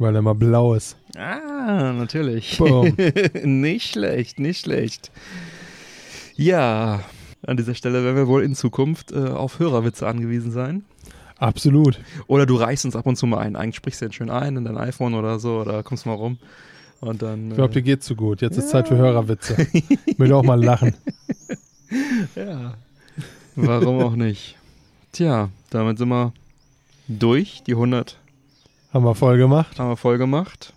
Weil 0.00 0.16
er 0.16 0.22
mal 0.22 0.34
blau 0.34 0.72
ist. 0.72 0.96
Ah, 1.14 1.92
natürlich. 1.92 2.58
Nicht 3.44 3.92
schlecht, 3.92 4.38
nicht 4.38 4.62
schlecht. 4.62 5.10
Ja, 6.36 7.00
an 7.46 7.58
dieser 7.58 7.74
Stelle 7.74 8.02
werden 8.02 8.16
wir 8.16 8.26
wohl 8.26 8.42
in 8.42 8.54
Zukunft 8.54 9.12
äh, 9.12 9.18
auf 9.18 9.58
Hörerwitze 9.58 10.06
angewiesen 10.06 10.52
sein. 10.52 10.84
Absolut. 11.36 12.00
Oder 12.28 12.46
du 12.46 12.56
reichst 12.56 12.86
uns 12.86 12.96
ab 12.96 13.04
und 13.04 13.16
zu 13.16 13.26
mal 13.26 13.40
ein. 13.40 13.56
Eigentlich 13.56 13.76
sprichst 13.76 14.00
du 14.00 14.06
den 14.06 14.12
schön 14.12 14.30
ein 14.30 14.56
in 14.56 14.64
dein 14.64 14.78
iPhone 14.78 15.12
oder 15.12 15.38
so 15.38 15.60
oder 15.60 15.82
kommst 15.82 16.06
mal 16.06 16.14
rum. 16.14 16.38
Und 17.00 17.20
dann. 17.20 17.50
Ich 17.50 17.56
glaube, 17.56 17.74
dir 17.74 17.82
geht's 17.82 18.06
zu 18.06 18.16
gut. 18.16 18.40
Jetzt 18.40 18.56
ist 18.56 18.70
Zeit 18.70 18.88
für 18.88 18.96
Hörerwitze. 18.96 19.66
Ich 20.06 20.18
will 20.18 20.32
auch 20.32 20.44
mal 20.44 20.62
lachen. 20.64 20.94
äh, 22.36 22.40
ja. 22.46 22.74
Warum 23.54 24.02
auch 24.02 24.16
nicht? 24.16 24.56
Tja, 25.12 25.50
damit 25.68 25.98
sind 25.98 26.08
wir 26.08 26.32
durch. 27.06 27.62
Die 27.66 27.72
100 27.72 28.19
Haben 28.92 29.04
wir 29.04 29.14
voll 29.14 29.38
gemacht. 29.38 29.78
haben 29.78 29.88
wir 29.90 29.96
voll 29.96 30.18
gemacht. 30.18 30.72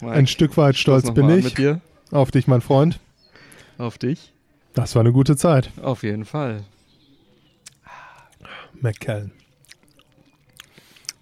Ein 0.00 0.26
Stück 0.26 0.56
weit 0.56 0.76
stolz 0.76 1.12
bin 1.12 1.28
ich 1.30 1.44
Mit 1.44 1.58
dir. 1.58 1.80
auf 2.10 2.30
dich, 2.30 2.46
mein 2.46 2.60
Freund. 2.60 3.00
Auf 3.78 3.98
dich. 3.98 4.32
Das 4.74 4.94
war 4.94 5.00
eine 5.00 5.12
gute 5.12 5.36
Zeit. 5.36 5.70
Auf 5.82 6.02
jeden 6.02 6.24
Fall. 6.24 6.64
McKellen. 8.80 9.32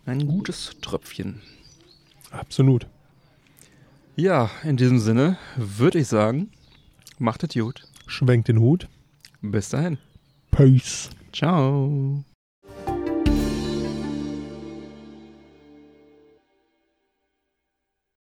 Ein 0.04 0.26
gutes 0.26 0.76
Tröpfchen. 0.82 1.40
Absolut. 2.30 2.86
Ja, 4.14 4.50
in 4.62 4.76
diesem 4.76 4.98
Sinne 4.98 5.38
würde 5.56 5.98
ich 5.98 6.08
sagen, 6.08 6.50
macht 7.18 7.44
es 7.44 7.54
gut. 7.54 7.82
Schwenkt 8.06 8.48
den 8.48 8.60
Hut. 8.60 8.88
Bis 9.42 9.68
dahin. 9.70 9.98
Peace. 10.50 11.10
Ciao. 11.32 12.24